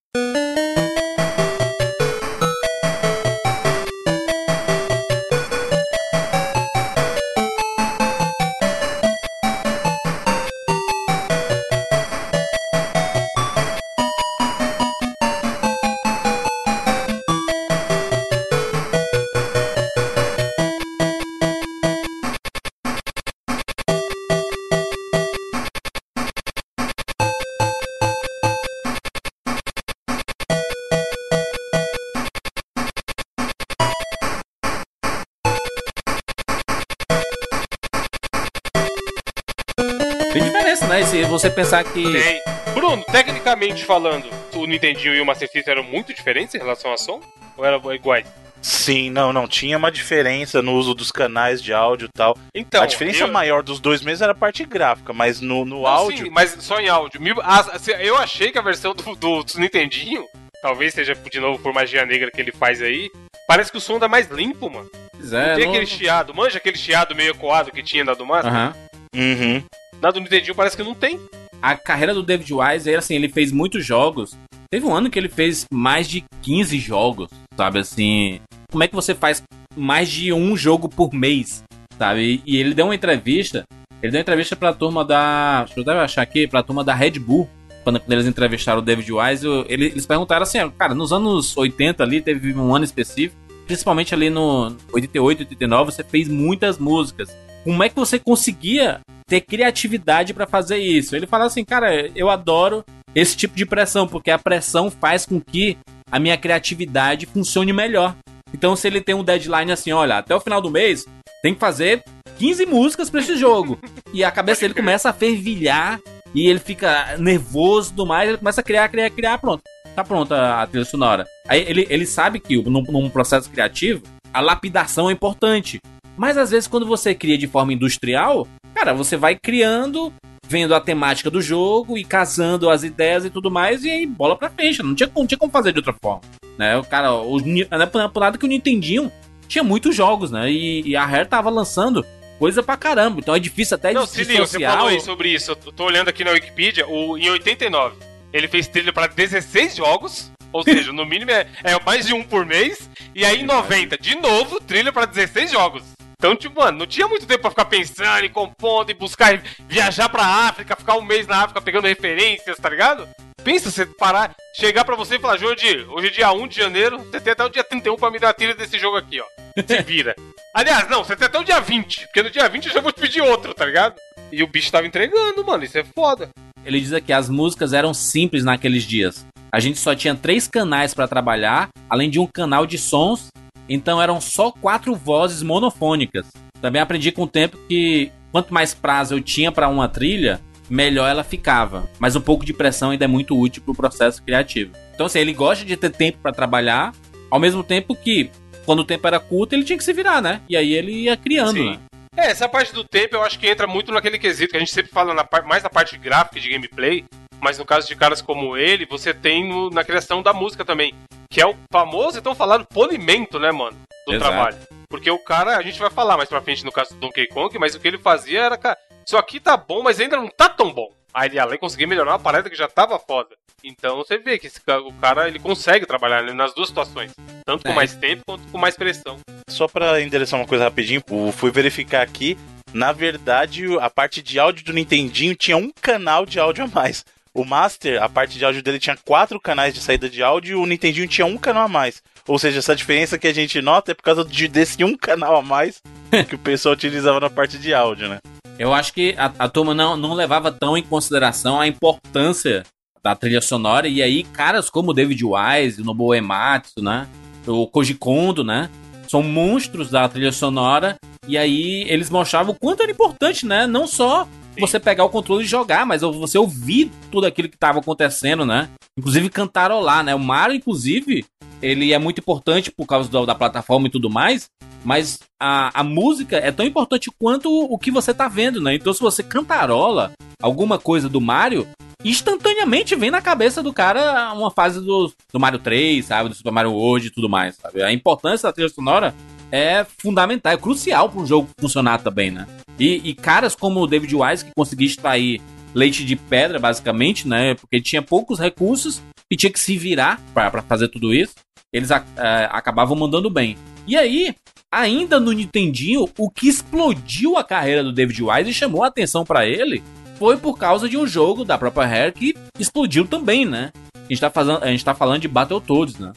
Você 41.41 41.51
pensar 41.51 41.85
que. 41.85 42.03
Tem. 42.13 42.41
Bruno, 42.75 43.03
tecnicamente 43.11 43.85
falando, 43.85 44.29
o 44.55 44.67
Nintendinho 44.67 45.15
e 45.15 45.21
o 45.21 45.27
Master 45.27 45.49
System 45.51 45.73
eram 45.73 45.83
muito 45.85 46.13
diferentes 46.15 46.55
em 46.55 46.59
relação 46.59 46.93
a 46.93 46.97
som? 46.97 47.21
Ou 47.57 47.65
eram 47.65 47.93
iguais? 47.95 48.27
Sim, 48.63 49.09
não, 49.11 49.33
não. 49.33 49.49
Tinha 49.49 49.79
uma 49.79 49.91
diferença 49.91 50.61
no 50.61 50.75
uso 50.75 50.95
dos 50.95 51.11
canais 51.11 51.63
de 51.63 51.73
áudio 51.73 52.07
e 52.07 52.13
tal. 52.13 52.37
Então, 52.55 52.83
a 52.83 52.87
diferença 52.87 53.25
eu- 53.25 53.29
maior 53.33 53.63
dos 53.63 53.81
dois 53.81 54.03
meses 54.03 54.21
era 54.21 54.33
a 54.33 54.35
parte 54.35 54.65
gráfica, 54.67 55.13
mas 55.15 55.41
no, 55.41 55.65
no 55.65 55.77
Não, 55.81 55.87
áudio. 55.87 56.25
sim, 56.27 56.31
mas 56.31 56.57
só 56.61 56.79
em 56.79 56.89
áudio. 56.89 57.21
Me- 57.21 57.35
a- 57.43 57.79
se- 57.79 57.93
Eu 58.01 58.17
achei 58.19 58.53
que 58.53 58.59
a 58.59 58.63
versão 58.63 58.95
do, 58.95 59.03
do, 59.17 59.43
do 59.43 59.59
Nintendinho, 59.59 60.25
talvez 60.61 60.93
seja 60.93 61.15
de 61.15 61.41
novo 61.41 61.59
por 61.63 61.73
magia 61.73 62.05
negra 62.05 62.31
que 62.31 62.41
ele 62.41 62.53
faz 62.53 62.83
aí, 62.83 63.09
parece 63.49 63.73
que 63.73 63.79
o 63.79 63.81
som 63.81 63.99
dá 63.99 64.09
mais 64.09 64.29
limpo, 64.29 64.69
mano. 64.69 64.91
Pois 65.13 65.33
Não 65.33 65.41
é, 65.41 65.55
tem 65.55 65.65
não- 65.65 65.71
aquele 65.73 65.87
chiado, 65.87 66.35
manja 66.35 66.59
aquele 66.59 66.77
chiado 66.77 67.15
meio 67.15 67.31
ecoado 67.31 67.73
que 67.73 67.83
tinha 67.83 68.05
na 68.05 68.13
do 68.15 68.27
Master? 68.27 68.53
Aham. 68.53 68.75
Uhum. 69.17 69.63
Na 70.03 70.11
do 70.11 70.21
Nintendinho 70.21 70.55
parece 70.55 70.77
que 70.77 70.83
não 70.83 70.95
tem. 70.95 71.21
A 71.61 71.77
carreira 71.77 72.15
do 72.15 72.23
David 72.23 72.53
Wise, 72.55 72.89
ele, 72.89 72.97
assim, 72.97 73.15
ele 73.15 73.29
fez 73.29 73.53
muitos 73.53 73.85
jogos. 73.85 74.37
Teve 74.71 74.87
um 74.87 74.95
ano 74.95 75.11
que 75.11 75.19
ele 75.19 75.29
fez 75.29 75.67
mais 75.71 76.09
de 76.09 76.25
15 76.43 76.79
jogos, 76.79 77.29
sabe? 77.57 77.81
Assim, 77.81 78.41
como 78.71 78.83
é 78.83 78.89
que 78.89 78.95
você 78.95 79.15
faz 79.15 79.43
mais 79.77 80.09
de 80.09 80.33
um 80.33 80.57
jogo 80.57 80.89
por 80.89 81.13
mês, 81.13 81.63
sabe? 81.99 82.43
E, 82.47 82.57
ele 82.57 82.73
deu 82.75 82.87
uma 82.87 82.95
entrevista. 82.95 83.67
Ele 84.03 84.13
deu 84.13 84.19
uma 84.19 84.23
entrevista 84.23 84.57
pra 84.57 84.73
turma 84.73 85.05
da. 85.05 85.65
Deixa 85.65 85.91
eu 85.91 86.01
achar 86.01 86.23
aqui, 86.23 86.47
pra 86.47 86.63
turma 86.63 86.83
da 86.83 86.95
Red 86.95 87.19
Bull. 87.19 87.49
Quando, 87.85 88.01
eles 88.09 88.27
entrevistaram 88.27 88.79
o 88.79 88.83
David 88.83 89.11
Wise, 89.13 89.47
eles 89.69 90.07
perguntaram 90.07 90.43
assim: 90.43 90.59
cara, 90.71 90.95
nos 90.95 91.13
anos 91.13 91.55
80 91.57 92.03
ali, 92.03 92.23
teve 92.23 92.55
um 92.55 92.75
ano 92.75 92.85
específico, 92.85 93.37
principalmente 93.67 94.15
ali 94.15 94.31
no 94.31 94.75
88, 94.93 95.41
89, 95.41 95.93
você 95.93 96.05
fez 96.05 96.29
muitas 96.29 96.79
músicas. 96.79 97.29
Como 97.65 97.83
é 97.83 97.89
que 97.91 97.97
você 97.97 98.19
conseguia 98.19 99.01
ter 99.31 99.41
criatividade 99.41 100.35
pra 100.35 100.45
fazer 100.45 100.79
isso? 100.79 101.15
Ele 101.15 101.25
fala 101.25 101.45
assim, 101.45 101.65
cara, 101.65 102.11
eu 102.17 102.29
adoro 102.29 102.85
esse 103.15 103.37
tipo 103.37 103.55
de 103.55 103.65
pressão, 103.65 104.07
porque 104.07 104.29
a 104.29 104.39
pressão 104.39 104.91
faz 104.91 105.25
com 105.25 105.41
que 105.41 105.79
a 106.11 106.19
minha 106.19 106.37
criatividade 106.37 107.27
funcione 107.27 107.73
melhor. 107.73 108.17
Então, 108.53 108.75
se 108.75 108.89
ele 108.89 109.01
tem 109.01 109.15
um 109.15 109.23
deadline 109.23 109.71
assim, 109.71 109.93
olha, 109.93 110.19
até 110.19 110.35
o 110.35 110.41
final 110.41 110.61
do 110.61 110.69
mês, 110.69 111.07
tem 111.45 111.55
que 111.55 111.61
fazer 111.61 112.03
15 112.39 112.67
músicas 112.67 113.09
pra 113.09 113.21
esse 113.21 113.37
jogo. 113.37 113.79
E 114.13 114.25
a 114.25 114.33
cabeça 114.33 114.63
dele 114.63 114.75
começa 114.75 115.09
a 115.11 115.13
fervilhar 115.13 116.01
e 116.35 116.49
ele 116.49 116.59
fica 116.59 117.17
nervoso 117.17 117.91
tudo 117.91 118.07
mais, 118.07 118.29
ele 118.29 118.39
começa 118.39 118.61
a 118.61 118.65
criar, 118.65 118.89
criar, 118.89 119.11
criar, 119.11 119.39
pronto. 119.39 119.63
Tá 119.95 120.03
pronta 120.03 120.61
a 120.61 120.67
trilha 120.67 120.85
sonora. 120.85 121.25
Aí 121.47 121.65
ele, 121.69 121.87
ele 121.89 122.07
sabe 122.07 122.41
que 122.41 122.61
num, 122.63 122.83
num 122.83 123.09
processo 123.09 123.49
criativo, 123.49 124.03
a 124.35 124.41
lapidação 124.41 125.09
é 125.09 125.13
importante. 125.13 125.79
Mas 126.17 126.37
às 126.37 126.51
vezes, 126.51 126.67
quando 126.67 126.87
você 126.87 127.15
cria 127.15 127.39
de 127.39 127.47
forma 127.47 127.73
industrial, 127.73 128.47
cara, 128.81 128.95
você 128.95 129.15
vai 129.17 129.37
criando, 129.37 130.11
vendo 130.47 130.75
a 130.75 130.81
temática 130.81 131.31
do 131.31 131.43
jogo 131.43 131.99
e 131.99 132.05
casando 132.05 132.71
as 132.71 132.83
ideias 132.83 133.27
e 133.27 133.31
tudo 133.31 133.51
mais, 133.51 133.85
e 133.85 133.91
aí 133.91 134.07
bola 134.07 134.37
pra 134.37 134.49
frente. 134.49 134.83
Não 134.83 134.95
tinha, 134.95 135.07
como- 135.07 135.21
não 135.23 135.27
tinha 135.27 135.39
como 135.39 135.53
fazer 135.53 135.73
de 135.73 135.79
outra 135.81 135.95
forma. 136.01 136.23
Né? 136.59 136.77
O 136.79 136.85
cara, 136.85 137.13
o, 137.13 137.39
não 137.39 138.11
por 138.11 138.21
nada 138.21 138.39
que 138.39 138.45
o 138.45 138.49
Nintendinho 138.49 139.13
tinha 139.47 139.63
muitos 139.63 139.95
jogos, 139.95 140.31
né? 140.31 140.51
E, 140.51 140.83
e 140.89 140.97
a 140.97 141.05
Rare 141.05 141.29
tava 141.29 141.51
lançando 141.51 142.05
coisa 142.39 142.63
pra 142.63 142.77
caramba. 142.77 143.21
Então 143.21 143.35
é 143.35 143.39
difícil 143.39 143.75
até 143.75 143.93
Não, 143.93 144.05
de 144.05 144.11
se 144.11 144.25
liga, 144.25 144.47
você 144.47 144.59
falou 144.61 144.89
aí 144.89 145.01
sobre 145.01 145.29
isso. 145.29 145.51
Eu 145.51 145.57
tô 145.57 145.85
olhando 145.85 146.09
aqui 146.09 146.25
na 146.25 146.31
Wikipedia, 146.31 146.87
o, 146.89 147.19
em 147.19 147.29
89, 147.29 147.97
ele 148.33 148.49
fez 148.49 148.67
trilha 148.67 148.93
pra 148.93 149.07
16 149.07 149.77
jogos. 149.77 150.31
Ou 150.53 150.65
seja, 150.65 150.93
no 150.93 151.07
mínimo 151.07 151.31
é, 151.31 151.47
é 151.63 151.79
mais 151.85 152.07
de 152.07 152.15
um 152.15 152.23
por 152.25 152.45
mês. 152.45 152.91
E 153.15 153.25
aí 153.25 153.43
em 153.43 153.47
90, 153.47 153.97
de 153.99 154.17
novo, 154.17 154.59
trilha 154.61 154.93
pra 154.93 155.05
16 155.05 155.53
jogos. 155.53 155.83
Então, 156.21 156.37
tipo, 156.37 156.61
mano, 156.61 156.81
não 156.81 156.87
tinha 156.87 157.09
muito 157.09 157.25
tempo 157.25 157.41
pra 157.41 157.51
ficar 157.51 157.65
pensando 157.65 158.27
e 158.27 158.29
compondo 158.29 158.91
e 158.91 158.95
buscar 158.95 159.43
viajar 159.67 160.07
pra 160.11 160.23
África, 160.23 160.77
ficar 160.77 160.99
um 160.99 161.03
mês 161.03 161.27
na 161.27 161.45
África 161.45 161.63
pegando 161.63 161.87
referências, 161.89 162.59
tá 162.59 162.69
ligado? 162.69 163.09
Pensa 163.43 163.71
você 163.71 163.87
parar, 163.87 164.35
chegar 164.55 164.85
pra 164.85 164.95
você 164.97 165.17
e 165.17 165.19
falar, 165.19 165.39
Jordi, 165.39 165.87
hoje 165.89 166.09
é 166.09 166.11
dia 166.11 166.31
1 166.31 166.47
de 166.47 166.57
janeiro, 166.57 166.99
você 166.99 167.23
tem 167.23 167.33
até 167.33 167.43
o 167.43 167.49
dia 167.49 167.65
31 167.65 167.97
pra 167.97 168.11
me 168.11 168.19
dar 168.19 168.29
a 168.29 168.35
trilha 168.35 168.55
desse 168.55 168.79
jogo 168.79 168.99
aqui, 168.99 169.19
ó. 169.19 169.25
Se 169.67 169.81
vira. 169.83 170.15
Aliás, 170.53 170.87
não, 170.91 171.03
você 171.03 171.17
tem 171.17 171.25
até 171.27 171.39
o 171.39 171.45
dia 171.45 171.59
20, 171.59 172.03
porque 172.09 172.23
no 172.23 172.29
dia 172.29 172.47
20 172.47 172.67
eu 172.67 172.73
já 172.75 172.81
vou 172.83 172.93
te 172.93 173.01
pedir 173.01 173.23
outro, 173.23 173.55
tá 173.55 173.65
ligado? 173.65 173.95
E 174.31 174.43
o 174.43 174.47
bicho 174.47 174.71
tava 174.71 174.87
entregando, 174.87 175.43
mano, 175.43 175.65
isso 175.65 175.79
é 175.79 175.85
foda. 175.85 176.29
Ele 176.67 176.79
diz 176.79 176.93
aqui 176.93 177.15
as 177.15 177.31
músicas 177.31 177.73
eram 177.73 177.95
simples 177.95 178.45
naqueles 178.45 178.83
dias. 178.83 179.25
A 179.51 179.59
gente 179.59 179.79
só 179.79 179.95
tinha 179.95 180.15
três 180.15 180.47
canais 180.47 180.93
pra 180.93 181.09
trabalhar, 181.09 181.71
além 181.89 182.11
de 182.11 182.21
um 182.21 182.27
canal 182.27 182.67
de 182.67 182.77
sons, 182.77 183.29
então 183.71 184.03
eram 184.03 184.21
só 184.21 184.51
quatro 184.51 184.97
vozes 184.97 185.43
monofônicas. 185.43 186.27
Também 186.61 186.83
aprendi 186.83 187.13
com 187.13 187.23
o 187.23 187.29
tempo 187.29 187.57
que 187.69 188.11
quanto 188.33 188.53
mais 188.53 188.75
prazo 188.75 189.15
eu 189.15 189.21
tinha 189.21 189.53
pra 189.53 189.69
uma 189.69 189.89
trilha, 189.89 190.41
melhor 190.69 191.09
ela 191.09 191.23
ficava. 191.23 191.89
Mas 191.99 192.17
um 192.17 192.21
pouco 192.21 192.45
de 192.45 192.53
pressão 192.53 192.91
ainda 192.91 193.05
é 193.05 193.09
muito 193.09 193.39
útil 193.39 193.63
pro 193.63 193.75
processo 193.75 194.23
criativo. 194.23 194.73
Então 194.93 195.07
assim, 195.07 195.21
ele 195.21 195.33
gosta 195.33 195.65
de 195.65 195.77
ter 195.77 195.91
tempo 195.91 196.19
pra 196.21 196.33
trabalhar, 196.33 196.93
ao 197.31 197.39
mesmo 197.39 197.63
tempo 197.63 197.95
que 197.95 198.29
quando 198.67 198.81
o 198.81 198.85
tempo 198.85 199.07
era 199.07 199.21
curto, 199.21 199.55
ele 199.55 199.65
tinha 199.65 199.79
que 199.79 199.85
se 199.85 199.93
virar, 199.93 200.21
né? 200.21 200.41
E 200.49 200.57
aí 200.57 200.73
ele 200.73 200.93
ia 200.93 201.17
criando, 201.17 201.53
Sim. 201.53 201.71
né? 201.71 201.79
É, 202.17 202.27
essa 202.27 202.49
parte 202.49 202.75
do 202.75 202.83
tempo 202.83 203.15
eu 203.15 203.23
acho 203.23 203.39
que 203.39 203.49
entra 203.49 203.69
muito 203.69 203.93
naquele 203.93 204.19
quesito 204.19 204.51
que 204.51 204.57
a 204.57 204.61
gente 204.61 204.73
sempre 204.73 204.91
fala 204.91 205.15
na 205.15 205.27
mais 205.47 205.63
na 205.63 205.71
parte 205.71 205.97
gráfica 205.97 206.39
e 206.39 206.41
de 206.41 206.51
gameplay, 206.51 207.05
mas 207.41 207.59
no 207.59 207.65
caso 207.65 207.87
de 207.87 207.97
caras 207.97 208.21
como 208.23 208.57
ele, 208.57 208.87
você 208.87 209.13
tem 209.15 209.49
no- 209.49 209.71
na 209.71 209.85
criação 209.85 210.23
da 210.23 210.33
música 210.33 210.65
também, 210.65 210.95
que 211.31 211.41
é 211.41 211.47
o 211.47 211.57
famoso 211.73 212.19
e 212.19 212.23
tão 212.23 212.35
falado 212.35 212.67
polimento, 212.67 213.39
né, 213.39 213.51
mano, 213.53 213.77
do 214.07 214.15
Exato. 214.15 214.31
trabalho. 214.31 214.57
Porque 214.89 215.11
o 215.11 215.19
cara, 215.19 215.57
a 215.57 215.63
gente 215.63 215.79
vai 215.79 215.91
falar 215.91 216.17
mais 216.17 216.29
pra 216.29 216.41
frente 216.43 216.65
no 216.65 216.73
caso 216.73 216.95
do 216.95 217.01
Donkey 217.01 217.27
Kong, 217.29 217.57
mas 217.59 217.75
o 217.75 217.81
que 217.81 217.87
ele 217.89 217.99
fazia 217.99 218.41
era, 218.43 218.57
cara, 218.59 218.77
isso 219.07 219.17
aqui 219.17 219.39
tá 219.39 219.57
bom, 219.57 219.83
mas 219.83 220.01
ainda 220.01 220.17
não 220.17 220.29
tá 220.29 220.49
tão 220.49 220.73
bom. 220.73 220.91
Aí 221.15 221.29
ele 221.29 221.37
ia 221.37 221.45
lá 221.45 221.55
e 221.55 221.59
conseguia 221.59 221.87
melhorar 221.87 222.13
uma 222.13 222.19
parada 222.19 222.49
que 222.51 222.57
já 222.57 222.69
tava 222.69 222.99
foda. 222.99 223.35
Então 223.65 223.97
você 223.97 224.17
vê 224.19 224.39
que 224.39 224.47
esse 224.47 224.61
o 224.87 224.93
cara, 224.95 225.29
ele 225.29 225.39
consegue 225.39 225.85
trabalhar 225.87 226.23
né, 226.23 226.33
nas 226.33 226.55
duas 226.55 226.69
situações, 226.69 227.13
tanto 227.45 227.65
com 227.65 227.71
É. 227.73 227.75
mais 227.75 227.95
tempo 227.95 228.23
quanto 228.27 228.47
com 228.49 228.59
mais 228.59 228.77
pressão. 228.77 229.19
Só 229.49 229.67
pra 229.69 230.01
endereçar 230.01 230.39
uma 230.41 230.47
coisa 230.47 230.65
rapidinho, 230.65 231.03
eu 231.11 231.33
fui 231.33 231.51
verificar 231.51 232.03
aqui. 232.03 232.39
Na 232.73 232.93
verdade, 232.93 233.65
a 233.81 233.91
parte 233.91 234.23
de 234.23 234.39
áudio 234.39 234.65
do 234.65 234.73
Nintendinho 234.73 235.35
tinha 235.35 235.57
um 235.57 235.71
canal 235.83 236.25
de 236.25 236.39
áudio 236.39 236.65
a 236.65 236.69
mais. 236.69 237.05
O 237.33 237.45
Master, 237.45 238.03
a 238.03 238.09
parte 238.09 238.39
de 238.39 238.45
áudio 238.45 238.63
dele 238.63 238.81
tinha 238.81 238.97
quatro 239.05 239.39
canais 239.39 239.73
de 239.73 239.81
saída 239.81 240.09
de 240.09 240.21
áudio 240.21 240.53
e 240.53 240.61
o 240.61 240.67
Nintendinho 240.67 241.07
tinha 241.07 241.27
um 241.27 241.39
canal 241.39 241.65
a 241.65 241.69
mais. 241.69 242.03
Ou 242.27 242.39
seja, 242.39 242.59
essa 242.59 242.75
diferença 242.75 243.19
que 243.19 243.29
a 243.29 243.33
gente 243.33 243.63
nota 243.63 243.93
é 243.93 243.95
por 243.95 244.03
causa 244.03 244.25
de, 244.25 244.49
desse 244.49 244.83
um 244.83 244.97
canal 244.97 245.37
a 245.37 245.43
mais 245.43 245.81
que 246.29 246.35
o 246.35 246.39
pessoal 246.39 246.75
utilizava 246.75 247.21
na 247.21 247.31
parte 247.31 247.57
de 247.57 247.73
áudio, 247.73 248.09
né? 248.09 248.19
Eu 248.59 248.75
acho 248.75 248.93
que 248.93 249.15
a, 249.17 249.33
a 249.39 249.49
turma 249.49 249.75
não, 249.75 249.97
não 249.97 250.13
levava 250.13 250.51
tão 250.51 250.77
em 250.77 250.83
consideração 250.83 251.61
a 251.61 251.67
importância 251.67 252.65
da 253.03 253.15
trilha 253.15 253.41
sonora. 253.41 253.89
E 253.89 254.03
aí, 254.03 254.25
caras 254.25 254.69
como 254.69 254.93
David 254.93 255.25
Wise, 255.25 255.81
o 255.81 255.85
Nobuo 255.85 256.15
Ematsu, 256.15 256.83
né? 256.83 257.09
O 257.47 257.67
Koji 257.67 257.95
Kondo, 257.95 258.45
né? 258.45 258.69
São 259.09 259.23
monstros 259.23 259.89
da 259.89 260.09
trilha 260.09 260.33
sonora. 260.33 260.97
E 261.27 261.39
aí, 261.39 261.85
eles 261.89 262.11
mostravam 262.11 262.53
o 262.53 262.59
quanto 262.59 262.83
era 262.83 262.93
importante, 262.93 263.47
né? 263.47 263.67
Não 263.67 263.87
só 263.87 264.29
você 264.61 264.79
pegar 264.79 265.05
o 265.05 265.09
controle 265.09 265.45
e 265.45 265.47
jogar, 265.49 265.85
mas 265.87 266.03
você 266.03 266.39
ouvir 266.39 266.91
tudo 267.11 267.27
aquilo 267.27 267.49
que 267.49 267.57
estava 267.57 267.79
acontecendo, 267.81 268.45
né? 268.47 268.69
Inclusive 268.99 269.29
cantarolar, 269.31 270.05
né? 270.05 270.15
O 270.15 270.19
Mario, 270.19 270.57
inclusive, 270.57 271.25
ele 271.63 271.93
é 271.93 271.99
muito 271.99 272.19
importante 272.21 272.71
por 272.71 272.87
causa 272.87 273.09
do- 273.11 273.27
da 273.27 273.35
plataforma 273.35 273.87
e 273.87 273.91
tudo 273.91 274.09
mais. 274.11 274.49
Mas 274.85 275.19
a, 275.39 275.81
a 275.81 275.85
música 275.85 276.37
é 276.37 276.51
tão 276.51 276.65
importante 276.65 277.11
quanto 277.19 277.51
o, 277.51 277.75
o 277.75 277.79
que 277.79 277.91
você 277.91 278.15
tá 278.15 278.29
vendo, 278.29 278.61
né? 278.63 278.75
Então, 278.75 278.93
se 278.95 279.01
você 279.01 279.23
cantarola 279.23 280.13
alguma 280.43 280.79
coisa 280.79 281.07
do 281.09 281.21
Mario, 281.21 281.69
instantaneamente 282.03 282.97
vem 282.97 283.11
na 283.11 283.21
cabeça 283.21 283.63
do 283.63 283.73
cara 283.73 284.33
uma 284.33 284.51
fase 284.51 284.81
do, 284.81 285.13
do 285.33 285.39
Mario 285.41 285.59
3, 285.59 286.05
sabe? 286.05 286.29
Do 286.31 286.35
Super 286.35 286.51
Mario 286.53 286.73
World 286.73 287.07
e 287.07 287.11
tudo 287.11 287.29
mais, 287.29 287.57
sabe? 287.57 287.83
A 287.83 287.93
importância 287.93 288.49
da 288.49 288.53
trilha 288.53 288.69
sonora 288.71 289.15
é 289.53 289.85
fundamental, 289.99 290.53
é 290.53 290.57
crucial 290.57 291.09
para 291.09 291.21
um 291.21 291.27
jogo 291.27 291.49
funcionar 291.61 291.99
também, 291.99 292.31
né? 292.31 292.47
E, 292.81 293.11
e 293.11 293.15
caras 293.15 293.55
como 293.55 293.81
o 293.81 293.87
David 293.87 294.15
Wise, 294.17 294.45
que 294.47 294.51
conseguia 294.57 294.87
extrair 294.87 295.41
leite 295.75 296.05
de 296.05 296.17
pedra, 296.17 296.59
basicamente, 296.59 297.29
né? 297.29 297.55
Porque 297.55 297.81
tinha 297.81 298.01
poucos 298.03 298.39
recursos 298.41 299.01
e 299.31 299.37
tinha 299.37 299.53
que 299.53 299.61
se 299.61 299.77
virar 299.77 300.21
para 300.35 300.63
fazer 300.63 300.89
tudo 300.89 301.15
isso. 301.15 301.35
Eles 301.73 301.91
a- 301.93 302.05
é, 302.17 302.49
acabavam 302.51 302.97
mandando 302.97 303.31
bem. 303.31 303.57
E 303.87 303.97
aí, 303.97 304.35
ainda 304.73 305.21
no 305.21 305.31
Nintendinho, 305.33 306.09
o 306.19 306.31
que 306.31 306.49
explodiu 306.49 307.37
a 307.37 307.45
carreira 307.45 307.85
do 307.85 307.93
David 307.93 308.21
Wise 308.23 308.51
e 308.51 308.55
chamou 308.55 308.83
a 308.83 308.89
atenção 308.89 309.25
pra 309.25 309.47
ele 309.47 309.83
foi 310.19 310.37
por 310.37 310.59
causa 310.59 310.89
de 310.89 310.97
um 310.97 311.07
jogo 311.07 311.45
da 311.45 311.57
própria 311.57 311.87
Rare 311.87 312.13
que 312.13 312.35
explodiu 312.59 313.07
também, 313.07 313.47
né? 313.47 313.71
A 313.95 314.09
gente 314.13 314.21
tá, 314.21 314.31
fazendo, 314.31 314.63
a 314.65 314.67
gente 314.67 314.85
tá 314.85 314.95
falando 314.95 315.21
de 315.23 315.29
Battletoads, 315.29 315.99
né? 315.99 316.13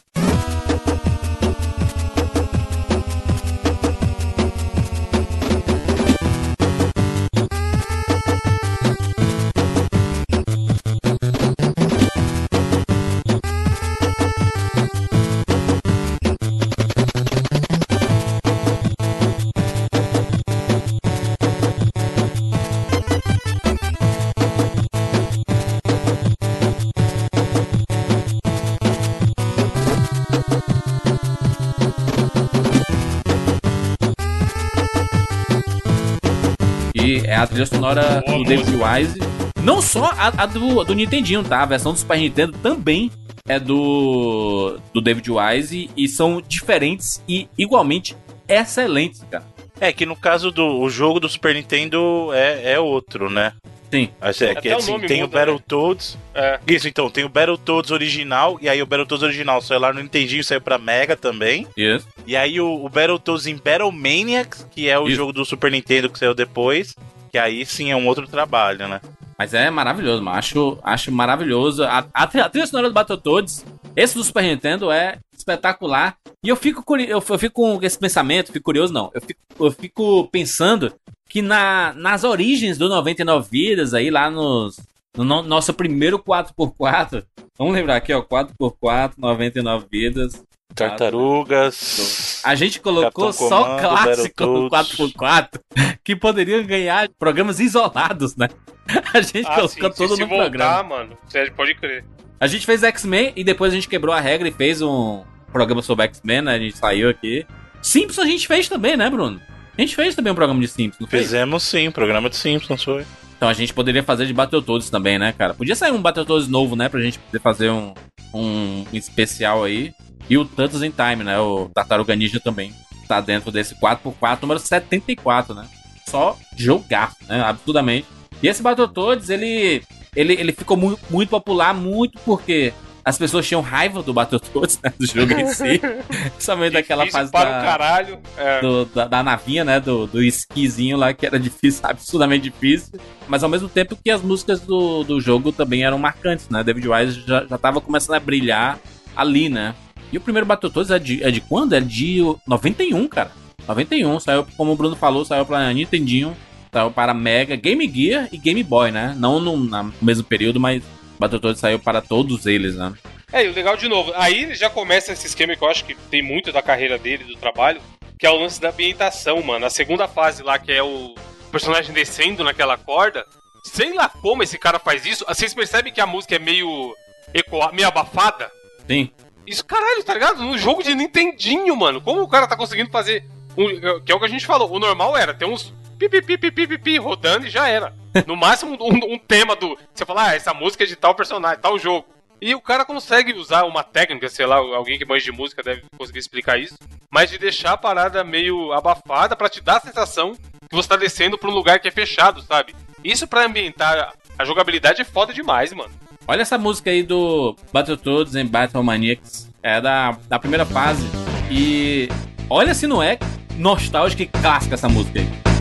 A 37.44 37.48
trilha 37.48 37.66
sonora 37.66 38.24
Boa 38.26 38.38
do 38.38 38.44
David 38.46 38.72
Wise. 38.72 39.20
Não 39.62 39.82
só 39.82 40.06
a, 40.18 40.44
a 40.44 40.46
do, 40.46 40.84
do 40.84 40.96
Nintendinho, 40.96 41.44
tá? 41.44 41.62
A 41.62 41.66
versão 41.66 41.92
do 41.92 42.00
Super 42.00 42.18
Nintendo 42.18 42.58
também 42.60 43.12
é 43.48 43.60
do, 43.60 44.80
do 44.94 45.02
David 45.02 45.30
Wise 45.30 45.90
e 45.96 46.08
são 46.08 46.42
diferentes 46.42 47.22
e 47.28 47.50
igualmente 47.58 48.16
excelentes, 48.48 49.26
cara. 49.30 49.44
É 49.80 49.92
que 49.92 50.06
no 50.06 50.16
caso 50.16 50.52
do 50.52 50.80
o 50.80 50.90
jogo 50.90 51.20
do 51.20 51.28
Super 51.28 51.54
Nintendo 51.54 52.30
é, 52.34 52.74
é 52.74 52.80
outro, 52.80 53.30
né? 53.30 53.54
Sim. 53.92 54.10
Assim, 54.20 54.46
é 54.46 54.56
que, 54.56 54.70
o 54.70 54.78
assim, 54.78 55.00
tem 55.02 55.22
o 55.22 55.28
muda, 55.28 55.40
Battletoads. 55.40 56.18
É. 56.34 56.60
Isso, 56.66 56.88
então, 56.88 57.12
tem 57.12 57.26
o 57.26 57.30
Battletoads 57.30 57.92
original, 57.92 58.58
e 58.60 58.68
aí 58.68 58.82
o 58.82 58.88
Battletoads 58.88 59.24
original 59.24 59.62
saiu 59.62 59.80
lá 59.82 59.94
no 59.94 60.02
Nintendinho, 60.02 60.44
saiu 60.44 60.62
pra 60.62 60.80
Mega 60.80 61.16
também. 61.16 61.68
Isso. 61.78 62.08
E 62.26 62.36
aí 62.36 62.60
o, 62.60 62.84
o 62.84 62.90
Battletoads 62.90 63.46
em 63.46 63.56
Battle 63.56 63.92
Maniacs, 63.92 64.66
que 64.72 64.90
é 64.90 64.98
o 64.98 65.08
Isso. 65.08 65.18
jogo 65.18 65.32
do 65.32 65.46
Super 65.46 65.72
Nintendo 65.72 66.10
que 66.10 66.18
saiu 66.18 66.34
depois, 66.34 66.96
que 67.34 67.38
aí 67.40 67.66
sim 67.66 67.90
é 67.90 67.96
um 67.96 68.06
outro 68.06 68.28
trabalho, 68.28 68.88
né? 68.88 69.02
Mas 69.36 69.56
é 69.56 69.68
maravilhoso, 69.72 70.22
mano. 70.22 70.38
Acho, 70.38 70.78
acho 70.84 71.12
maravilhoso. 71.12 71.84
A, 71.84 72.06
a, 72.14 72.24
a 72.24 72.28
trilha 72.50 72.68
sonora 72.68 72.88
do 72.90 72.94
Battletoads, 72.94 73.66
esse 73.96 74.14
do 74.14 74.24
Super 74.24 74.44
Nintendo 74.44 74.92
é 74.92 75.18
espetacular. 75.36 76.16
E 76.44 76.50
eu 76.50 76.56
fico, 76.56 76.84
eu, 76.98 77.08
eu 77.28 77.40
fico 77.40 77.56
com 77.56 77.84
esse 77.84 77.98
pensamento, 77.98 78.52
fico 78.54 78.64
curioso 78.64 78.94
não. 78.94 79.10
Eu 79.16 79.22
fico, 79.22 79.40
eu 79.60 79.72
fico 79.72 80.28
pensando 80.32 80.94
que 81.28 81.42
na, 81.42 81.92
nas 81.98 82.24
origens 82.24 82.78
do 82.78 82.88
99 82.88 83.48
Vidas, 83.50 83.96
aí 83.96 84.12
lá 84.12 84.30
nos, 84.30 84.80
no, 85.18 85.24
no- 85.24 85.42
nosso 85.42 85.74
primeiro 85.74 86.20
4x4, 86.20 87.24
vamos 87.58 87.74
lembrar 87.74 87.96
aqui, 87.96 88.14
ó, 88.14 88.22
4x4, 88.22 89.14
99 89.18 89.88
Vidas. 89.90 90.44
Tartarugas. 90.76 92.42
A 92.44 92.56
gente 92.56 92.80
colocou 92.80 93.28
Capitão 93.28 93.50
só 93.50 93.64
Comando, 93.64 93.80
clássico 93.82 94.46
no 94.46 94.70
Battletoads. 94.70 95.14
4x4 95.16 95.60
que 96.04 96.16
poderiam 96.16 96.64
ganhar 96.66 97.10
programas 97.18 97.60
isolados, 97.60 98.36
né? 98.36 98.48
A 99.14 99.22
gente 99.22 99.48
Ah, 99.48 99.68
sim, 99.68 99.80
colocou 99.80 99.92
se, 99.92 99.98
tudo 99.98 100.16
se 100.16 100.22
no 100.22 100.28
voltar, 100.28 100.50
programa. 100.50 100.84
mano, 100.84 101.18
você 101.28 101.50
pode 101.52 101.76
crer. 101.76 102.04
A 102.40 102.48
gente 102.48 102.66
fez 102.66 102.84
X-Men 102.84 103.32
e 103.36 103.44
depois 103.44 103.72
a 103.72 103.76
gente 103.76 103.88
quebrou 103.88 104.14
a 104.14 104.20
regra 104.20 104.48
e 104.48 104.52
fez 104.52 104.82
um 104.82 105.24
programa 105.52 105.82
sobre 105.82 106.04
X-Men, 106.06 106.42
né? 106.42 106.56
A 106.56 106.60
gente 106.60 106.78
saiu 106.78 107.10
aqui. 107.10 107.46
Simpsons 107.82 108.26
a 108.26 108.28
gente 108.28 108.48
fez 108.48 108.68
também, 108.68 108.98
né, 108.98 109.10
Bruno? 109.10 109.40
A 109.78 109.82
gente 109.82 109.96
fez 109.96 110.14
também 110.16 110.32
um 110.34 110.36
programa 110.36 110.60
de 110.60 110.68
Simpsons, 110.68 111.10
fez? 111.10 111.24
Fizemos 111.24 111.64
sim, 111.64 111.90
programa 111.90 112.30
de 112.30 112.36
Simpsons 112.36 112.84
foi. 112.84 113.06
Então 113.38 113.48
a 113.50 113.54
gente 113.54 113.74
poderia 113.74 114.04
fazer 114.04 114.26
de 114.26 114.34
Battletoads 114.34 114.90
também, 114.90 115.18
né, 115.18 115.34
cara? 115.38 115.54
Podia 115.54 115.76
sair 115.76 115.92
um 115.92 116.02
Battletoads 116.02 116.48
novo, 116.48 116.76
né? 116.76 116.90
Pra 116.90 117.00
gente 117.02 117.18
poder 117.20 117.40
fazer 117.40 117.70
um, 117.70 117.94
um 118.34 118.86
especial 118.94 119.64
aí. 119.64 119.92
E 120.30 120.38
o 120.38 120.46
Tantos 120.46 120.82
in 120.84 120.92
Time, 120.92 121.24
né? 121.24 121.40
O 121.40 121.70
Tartaruga 121.74 122.16
Ninja 122.16 122.40
também. 122.40 122.74
Tá 123.08 123.20
dentro 123.20 123.52
desse 123.52 123.76
4x4, 123.76 124.42
número 124.42 124.60
74, 124.60 125.54
né? 125.54 125.68
Só 126.08 126.38
jogar, 126.56 127.14
né? 127.28 127.42
Absurdamente. 127.42 128.08
E 128.42 128.48
esse 128.48 128.62
Battletoads, 128.64 129.30
ele, 129.30 129.84
ele, 130.16 130.34
ele 130.34 130.52
ficou 130.52 130.78
mu 130.78 130.98
muito 131.10 131.30
popular, 131.30 131.74
muito 131.74 132.18
porque 132.26 132.74
as 133.06 133.18
pessoas 133.18 133.46
tinham 133.46 133.62
raiva 133.62 134.02
do 134.02 134.14
Battletoads, 134.14 134.80
né? 134.84 134.94
Do 134.98 135.06
jogo 135.06 135.34
em 135.34 135.48
si. 135.48 135.80
Principalmente 136.32 136.74
daquela 136.74 137.06
fase 137.08 137.30
para 137.32 137.50
da 137.52 137.60
o 137.60 137.62
caralho. 137.62 138.20
É. 138.38 138.62
do- 138.62 138.86
da, 138.86 139.08
da 139.08 139.22
navinha, 139.24 139.66
né? 139.66 139.80
Do, 139.80 140.08
do 140.08 140.24
esquizinho 140.24 140.96
lá, 140.96 141.14
que 141.14 141.26
era 141.26 141.38
difícil, 141.38 141.82
absurdamente 141.88 142.44
difícil. 142.50 142.98
Mas 143.28 143.44
ao 143.44 143.50
mesmo 143.50 143.68
tempo 143.68 143.98
que 144.02 144.10
as 144.10 144.22
músicas 144.22 144.62
do, 144.62 145.04
do 145.04 145.20
jogo 145.20 145.52
também 145.52 145.84
eram 145.84 145.98
marcantes, 145.98 146.48
né? 146.50 146.64
David 146.64 146.88
Wise 146.88 147.24
já, 147.28 147.46
já 147.46 147.58
tava 147.58 147.82
começando 147.82 148.16
a 148.16 148.20
brilhar 148.20 148.80
ali, 149.16 149.50
né? 149.50 149.76
E 150.14 150.18
o 150.18 150.22
primeiro 150.22 150.46
Battletoads 150.46 150.92
é 150.92 151.00
de, 151.00 151.24
é 151.24 151.32
de 151.32 151.42
quando? 151.42 151.74
É 151.74 151.80
de 151.80 152.20
91, 152.46 153.08
cara. 153.08 153.32
91, 153.68 154.20
saiu, 154.20 154.46
como 154.56 154.72
o 154.72 154.76
Bruno 154.76 154.96
falou, 154.96 155.26
saiu 155.26 155.44
pra 155.44 155.74
Nintendinho, 155.74 156.38
saiu 156.72 156.92
para 156.92 157.16
Mega, 157.16 157.56
Game 157.56 157.92
Gear 157.92 158.30
e 158.32 158.38
Game 158.38 158.62
Boy, 158.62 158.92
né? 158.92 159.16
Não 159.18 159.40
no, 159.40 159.58
no 159.58 159.94
mesmo 160.00 160.24
período, 160.24 160.60
mas 160.60 160.84
Battletoads 161.18 161.60
saiu 161.60 161.80
para 161.80 162.00
todos 162.00 162.46
eles, 162.46 162.76
né? 162.76 162.94
É, 163.32 163.44
e 163.44 163.48
o 163.48 163.54
legal 163.56 163.76
de 163.76 163.88
novo, 163.88 164.12
aí 164.16 164.44
ele 164.44 164.54
já 164.54 164.70
começa 164.70 165.12
esse 165.12 165.26
esquema 165.26 165.56
que 165.56 165.64
eu 165.64 165.68
acho 165.68 165.84
que 165.84 165.96
tem 165.96 166.22
muito 166.22 166.52
da 166.52 166.62
carreira 166.62 167.00
dele, 167.00 167.24
do 167.24 167.36
trabalho, 167.36 167.82
que 168.20 168.28
é 168.28 168.30
o 168.30 168.38
lance 168.38 168.62
da 168.62 168.70
ambientação, 168.70 169.42
mano. 169.42 169.66
A 169.66 169.72
segunda 169.72 170.08
fase 170.08 170.44
lá, 170.44 170.60
que 170.60 170.72
é 170.72 170.84
o 170.84 171.16
personagem 171.52 171.92
descendo 171.92 172.44
naquela 172.44 172.78
corda. 172.78 173.26
Sei 173.64 173.92
lá 173.94 174.08
como 174.10 174.44
esse 174.44 174.60
cara 174.60 174.78
faz 174.78 175.08
isso. 175.08 175.26
Vocês 175.28 175.56
percebem 175.56 175.92
que 175.92 176.02
a 176.02 176.06
música 176.06 176.36
é 176.36 176.40
meio. 176.40 176.94
Ecoa, 177.34 177.72
meio 177.72 177.88
abafada? 177.88 178.52
Sim. 178.88 179.10
Isso, 179.46 179.66
caralho, 179.66 180.04
tá 180.04 180.14
ligado? 180.14 180.42
No 180.44 180.58
jogo 180.58 180.82
de 180.84 180.96
Nintendinho, 180.96 181.76
mano. 181.76 182.02
Como 182.02 182.22
o 182.22 182.28
cara 182.28 182.48
tá 182.48 182.56
conseguindo 182.56 182.90
fazer. 182.90 183.26
um- 183.58 184.02
que 184.02 184.12
é 184.12 184.16
o 184.16 184.20
que 184.20 184.26
a 184.26 184.30
gente 184.30 184.46
falou. 184.48 184.72
O 184.72 184.80
normal 184.80 185.16
era 185.16 185.32
ter 185.34 185.46
uns 185.46 185.72
pipi, 186.00 186.22
pipi, 186.24 186.50
pipi, 186.52 186.68
pipi 186.68 186.98
rodando 186.98 187.46
e 187.46 187.50
já 187.52 187.68
era. 187.68 187.94
No 188.26 188.36
máximo, 188.36 188.76
um, 188.82 189.14
um 189.14 189.18
tema 189.20 189.56
do. 189.56 189.78
Você 189.94 190.04
fala, 190.06 190.30
ah, 190.30 190.36
essa 190.36 190.54
música 190.56 190.84
é 190.84 190.88
de 190.88 190.96
tal 190.96 191.14
personagem, 191.14 191.60
tal 191.62 191.78
jogo. 191.78 192.06
E 192.42 192.56
o 192.56 192.60
cara 192.62 192.84
consegue 192.84 193.32
usar 193.34 193.64
uma 193.66 193.84
técnica, 193.84 194.28
sei 194.28 194.46
lá, 194.48 194.56
alguém 194.58 194.98
que 194.98 195.06
manja 195.06 195.24
de 195.24 195.32
música 195.32 195.62
deve 195.64 195.84
conseguir 195.98 196.18
explicar 196.20 196.58
isso. 196.60 196.74
Mas 197.12 197.30
de 197.30 197.38
deixar 197.38 197.74
a 197.74 197.78
parada 197.78 198.24
meio 198.24 198.74
abafada 198.74 199.36
pra 199.36 199.48
te 199.50 199.62
dar 199.62 199.78
a 199.78 199.82
sensação 199.82 200.34
que 200.34 200.76
você 200.76 200.90
tá 200.90 200.96
descendo 200.96 201.38
pra 201.38 201.50
um 201.50 201.54
lugar 201.54 201.80
que 201.80 201.88
é 201.88 201.92
fechado, 201.92 202.42
sabe? 202.42 202.76
Isso 203.04 203.28
pra 203.28 203.46
ambientar 203.46 204.14
a 204.38 204.44
jogabilidade 204.46 205.02
é 205.02 205.06
foda 205.06 205.32
demais, 205.32 205.72
mano. 205.74 205.92
Olha 206.28 206.42
essa 206.42 206.58
música 206.58 206.90
aí 206.90 207.04
do 207.04 207.56
Battletoads 207.72 208.36
em 208.36 208.46
Battle 208.46 208.84
Maniacs. 208.84 209.50
É 209.62 209.82
da, 209.82 210.18
da 210.28 210.40
primeira 210.40 210.66
fase. 210.66 211.04
E 211.52 212.08
olha 212.50 212.74
se 212.74 212.88
não 212.88 213.04
é 213.04 213.18
nostálgica 213.58 214.24
e 214.24 214.28
clássica 214.28 214.76
essa 214.76 214.88
música 214.88 215.20
aí. 215.20 215.53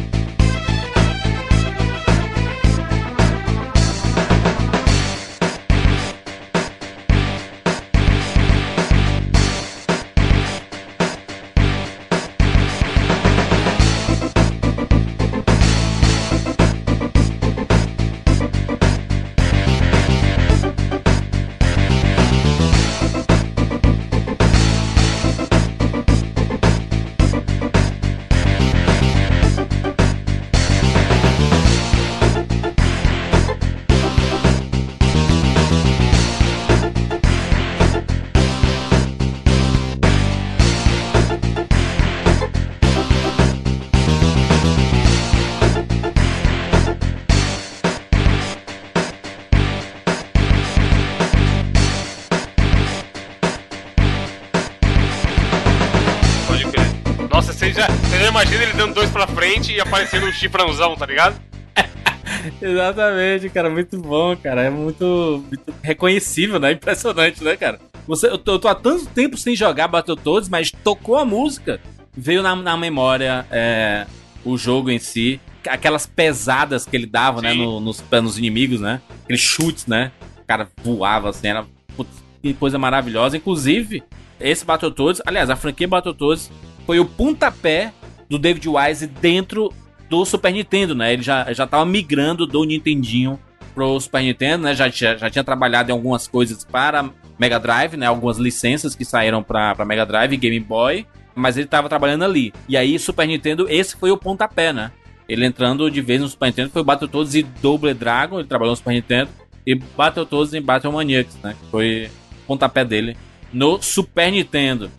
Aparecendo 59.82 60.26
um 60.26 60.32
chifrãozão, 60.32 60.96
tá 60.96 61.06
ligado? 61.06 61.40
Exatamente, 62.60 63.48
cara. 63.50 63.70
Muito 63.70 63.98
bom, 63.98 64.36
cara. 64.36 64.62
É 64.62 64.70
muito, 64.70 65.44
muito 65.48 65.74
reconhecível, 65.82 66.58
né? 66.58 66.72
Impressionante, 66.72 67.42
né, 67.42 67.56
cara? 67.56 67.78
Você, 68.06 68.26
eu, 68.28 68.38
tô, 68.38 68.52
eu 68.52 68.58
tô 68.58 68.68
há 68.68 68.74
tanto 68.74 69.06
tempo 69.06 69.36
sem 69.36 69.54
jogar 69.54 69.88
Battletoads, 69.88 70.48
mas 70.48 70.70
tocou 70.70 71.16
a 71.16 71.24
música. 71.24 71.80
Veio 72.16 72.42
na, 72.42 72.54
na 72.56 72.76
memória 72.76 73.46
é, 73.50 74.06
o 74.44 74.56
jogo 74.58 74.90
em 74.90 74.98
si. 74.98 75.40
Aquelas 75.68 76.04
pesadas 76.06 76.84
que 76.84 76.96
ele 76.96 77.06
dava, 77.06 77.40
né? 77.40 77.52
Sim. 77.52 77.58
no- 77.58 77.80
nos, 77.80 78.02
nos 78.10 78.38
inimigos, 78.38 78.80
né? 78.80 79.00
Aqueles 79.22 79.40
chutes, 79.40 79.86
né? 79.86 80.10
O 80.42 80.44
cara 80.46 80.68
voava 80.82 81.30
assim, 81.30 81.46
era 81.46 81.64
putz, 81.96 82.10
que 82.42 82.52
coisa 82.54 82.76
maravilhosa. 82.78 83.36
Inclusive, 83.36 84.02
esse 84.40 84.64
Battletoads, 84.64 85.22
aliás, 85.24 85.48
a 85.48 85.56
franquia 85.56 85.86
Battletoads 85.86 86.50
foi 86.84 86.98
o 86.98 87.04
pontapé 87.04 87.92
do 88.32 88.38
David 88.38 88.66
Wise 88.66 89.06
dentro 89.06 89.70
do 90.08 90.24
Super 90.24 90.50
Nintendo, 90.52 90.94
né? 90.94 91.12
Ele 91.12 91.22
já, 91.22 91.52
já 91.52 91.66
tava 91.66 91.84
migrando 91.84 92.46
do 92.46 92.64
Nintendinho 92.64 93.38
pro 93.74 94.00
Super 94.00 94.22
Nintendo, 94.22 94.64
né? 94.64 94.74
Já, 94.74 94.90
tinha- 94.90 95.18
já 95.18 95.28
tinha 95.28 95.44
trabalhado 95.44 95.90
em 95.90 95.92
algumas 95.92 96.26
coisas 96.26 96.64
para 96.64 97.10
Mega 97.38 97.58
Drive, 97.60 97.96
né? 97.96 98.06
Algumas 98.06 98.38
licenças 98.38 98.94
que 98.94 99.04
saíram 99.04 99.42
pra 99.42 99.74
Mega 99.84 100.06
Drive 100.06 100.32
e 100.32 100.36
Game 100.38 100.60
Boy, 100.60 101.06
mas 101.34 101.58
ele 101.58 101.66
tava 101.66 101.88
trabalhando 101.90 102.24
ali. 102.24 102.52
E 102.66 102.74
aí, 102.76 102.98
Super 102.98 103.26
Nintendo, 103.26 103.66
esse 103.68 103.96
foi 103.96 104.10
o 104.10 104.16
pontapé, 104.16 104.72
né? 104.72 104.90
Ele 105.28 105.44
entrando 105.44 105.90
de 105.90 106.00
vez 106.00 106.20
no 106.20 106.28
Super 106.28 106.46
Nintendo 106.46 106.70
foi 106.70 106.82
Battletoads 106.82 107.34
e 107.34 107.42
Double 107.42 107.92
Dragon, 107.94 108.38
ele 108.38 108.48
trabalhou 108.48 108.72
no 108.72 108.76
Super 108.76 108.92
Nintendo, 108.94 109.30
e 109.66 109.74
Battletoads 109.74 110.54
em 110.54 110.60
Battle 110.62 110.92
Maniacs, 110.92 111.36
né? 111.42 111.54
Foi 111.70 112.10
o 112.42 112.46
pontapé 112.46 112.82
dele 112.84 113.14
no 113.52 113.80
Super 113.82 114.30
Nintendo. 114.32 114.90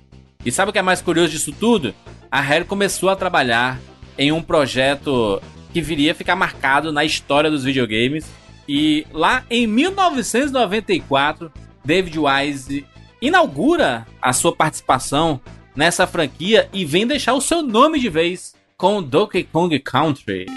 E 0.45 0.51
sabe 0.51 0.69
o 0.69 0.73
que 0.73 0.79
é 0.79 0.83
mais 0.83 1.01
curioso 1.01 1.31
disso 1.31 1.51
tudo? 1.51 1.93
A 2.33 2.41
Rare 2.41 2.65
começou 2.65 3.09
a 3.11 3.15
trabalhar 3.15 3.79
em 4.17 4.31
um 4.31 4.41
projeto 4.41 5.39
que 5.71 5.79
viria 5.79 6.13
a 6.13 6.15
ficar 6.15 6.35
marcado 6.35 6.91
na 6.91 7.05
história 7.05 7.47
dos 7.47 7.63
videogames. 7.63 8.25
E 8.67 9.05
lá 9.13 9.43
em 9.51 9.67
1994, 9.67 11.51
David 11.85 12.17
Wise 12.17 12.87
inaugura 13.21 14.07
a 14.19 14.33
sua 14.33 14.51
participação 14.51 15.39
nessa 15.75 16.07
franquia 16.07 16.67
e 16.73 16.83
vem 16.83 17.05
deixar 17.05 17.35
o 17.35 17.41
seu 17.41 17.61
nome 17.61 17.99
de 17.99 18.09
vez 18.09 18.55
com 18.75 19.03
Donkey 19.03 19.43
Kong 19.43 19.77
Country. 19.77 20.47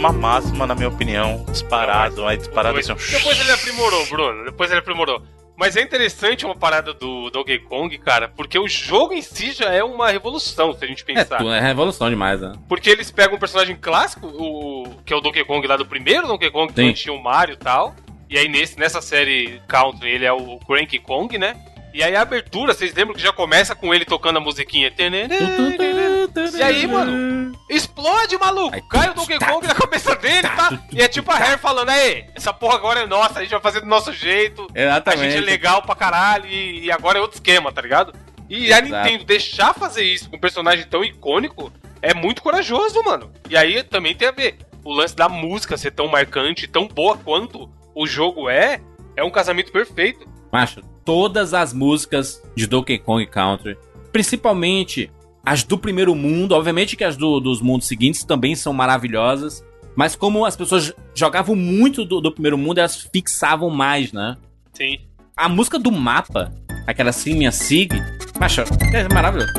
Obra-prima 0.00 0.12
máxima, 0.12 0.66
na 0.66 0.74
minha 0.74 0.88
opinião. 0.88 1.44
Disparado, 1.50 2.26
aí 2.26 2.36
disparado 2.38 2.78
assim. 2.78 2.94
Depois 2.94 3.38
ele 3.38 3.52
aprimorou, 3.52 4.06
Bruno. 4.06 4.44
Depois 4.44 4.70
ele 4.70 4.80
aprimorou. 4.80 5.22
Mas 5.56 5.76
é 5.76 5.82
interessante 5.82 6.46
uma 6.46 6.56
parada 6.56 6.94
do 6.94 7.28
Donkey 7.28 7.58
Kong, 7.58 7.96
cara, 7.98 8.28
porque 8.28 8.58
o 8.58 8.66
jogo 8.66 9.12
em 9.12 9.20
si 9.20 9.52
já 9.52 9.66
é 9.70 9.84
uma 9.84 10.10
revolução, 10.10 10.72
se 10.72 10.82
a 10.82 10.88
gente 10.88 11.02
É, 11.02 11.04
pensar. 11.04 11.36
tu- 11.36 11.52
é 11.52 11.60
revolução 11.60 12.08
demais, 12.08 12.40
né? 12.40 12.54
Porque 12.66 12.88
eles 12.88 13.10
pegam 13.10 13.36
um 13.36 13.38
personagem 13.38 13.76
clássico, 13.76 14.26
o 14.26 15.02
que 15.04 15.12
é 15.12 15.16
o 15.16 15.20
Donkey 15.20 15.44
Kong 15.44 15.66
lá 15.66 15.76
do 15.76 15.84
primeiro 15.84 16.26
Donkey 16.26 16.50
Kong, 16.50 16.72
que 16.72 16.80
Sim. 16.82 16.92
tinha 16.94 17.12
o 17.14 17.22
Mario 17.22 17.52
e 17.54 17.58
tal. 17.58 17.94
E 18.30 18.38
aí 18.38 18.48
nesse, 18.48 18.78
nessa 18.78 19.02
série 19.02 19.60
Country 19.68 20.08
ele 20.08 20.24
é 20.24 20.32
o 20.32 20.58
Cranky 20.60 20.98
Kong, 20.98 21.36
né? 21.36 21.54
E 21.92 22.02
aí 22.02 22.14
a 22.14 22.22
abertura, 22.22 22.72
vocês 22.72 22.94
lembram 22.94 23.14
que 23.14 23.22
já 23.22 23.32
começa 23.32 23.74
com 23.74 23.92
ele 23.92 24.04
tocando 24.04 24.36
a 24.36 24.40
musiquinha. 24.40 24.92
E 26.56 26.62
aí, 26.62 26.86
mano, 26.86 27.58
explode, 27.68 28.38
maluco! 28.38 28.74
Aí, 28.74 28.82
Cai 28.82 29.10
o 29.10 29.14
Donkey 29.14 29.38
Kong 29.38 29.66
na 29.66 29.74
cabeça 29.74 30.14
dele, 30.16 30.48
tá? 30.48 30.80
E 30.92 31.02
é 31.02 31.08
tipo 31.08 31.30
a 31.30 31.36
Hair 31.36 31.58
falando, 31.58 31.88
aí, 31.88 32.26
essa 32.34 32.52
porra 32.52 32.76
agora 32.76 33.00
é 33.00 33.06
nossa, 33.06 33.38
a 33.38 33.42
gente 33.42 33.50
vai 33.50 33.60
fazer 33.60 33.80
do 33.80 33.86
nosso 33.86 34.12
jeito. 34.12 34.66
A 34.74 34.80
Exatamente. 34.80 35.32
gente 35.32 35.36
é 35.38 35.40
legal 35.40 35.82
pra 35.82 35.94
caralho 35.94 36.46
e, 36.46 36.84
e 36.84 36.92
agora 36.92 37.18
é 37.18 37.20
outro 37.20 37.36
esquema, 37.36 37.72
tá 37.72 37.82
ligado? 37.82 38.12
E 38.48 38.72
a. 38.72 38.80
Nintendo 38.80 39.24
deixar 39.24 39.74
fazer 39.74 40.02
isso 40.02 40.28
com 40.28 40.36
um 40.36 40.40
personagem 40.40 40.84
tão 40.86 41.04
icônico 41.04 41.72
é 42.02 42.14
muito 42.14 42.42
corajoso, 42.42 43.02
mano. 43.02 43.30
E 43.48 43.56
aí 43.56 43.82
também 43.82 44.14
tem 44.14 44.28
a 44.28 44.32
ver. 44.32 44.58
O 44.82 44.92
lance 44.92 45.14
da 45.14 45.28
música 45.28 45.76
ser 45.76 45.90
tão 45.90 46.08
marcante, 46.08 46.66
tão 46.66 46.88
boa 46.88 47.16
quanto 47.16 47.70
o 47.94 48.06
jogo 48.06 48.48
é, 48.48 48.80
é 49.16 49.22
um 49.22 49.30
casamento 49.30 49.70
perfeito. 49.70 50.26
Macho, 50.52 50.80
todas 51.04 51.54
as 51.54 51.72
músicas 51.72 52.42
de 52.56 52.66
Donkey 52.66 52.98
Kong 52.98 53.24
Country, 53.26 53.76
principalmente 54.12 55.10
as 55.44 55.62
do 55.64 55.78
primeiro 55.78 56.14
mundo, 56.14 56.52
obviamente 56.52 56.96
que 56.96 57.04
as 57.04 57.16
do- 57.16 57.40
dos 57.40 57.60
mundos 57.62 57.88
seguintes 57.88 58.24
também 58.24 58.54
são 58.54 58.72
maravilhosas, 58.72 59.64
mas 59.96 60.14
como 60.14 60.44
as 60.44 60.54
pessoas 60.56 60.92
jogavam 61.14 61.56
muito 61.56 62.04
do, 62.04 62.20
do 62.20 62.30
primeiro 62.30 62.58
mundo, 62.58 62.78
elas 62.78 63.08
fixavam 63.12 63.70
mais, 63.70 64.12
né? 64.12 64.36
Sim. 64.72 64.98
A 65.36 65.48
música 65.48 65.78
do 65.78 65.90
mapa, 65.90 66.52
aquela 66.86 67.10
assim, 67.10 67.34
minha 67.34 67.50
Sig, 67.52 67.88
macho, 68.38 68.60
é 68.92 69.12
maravilhoso. 69.12 69.52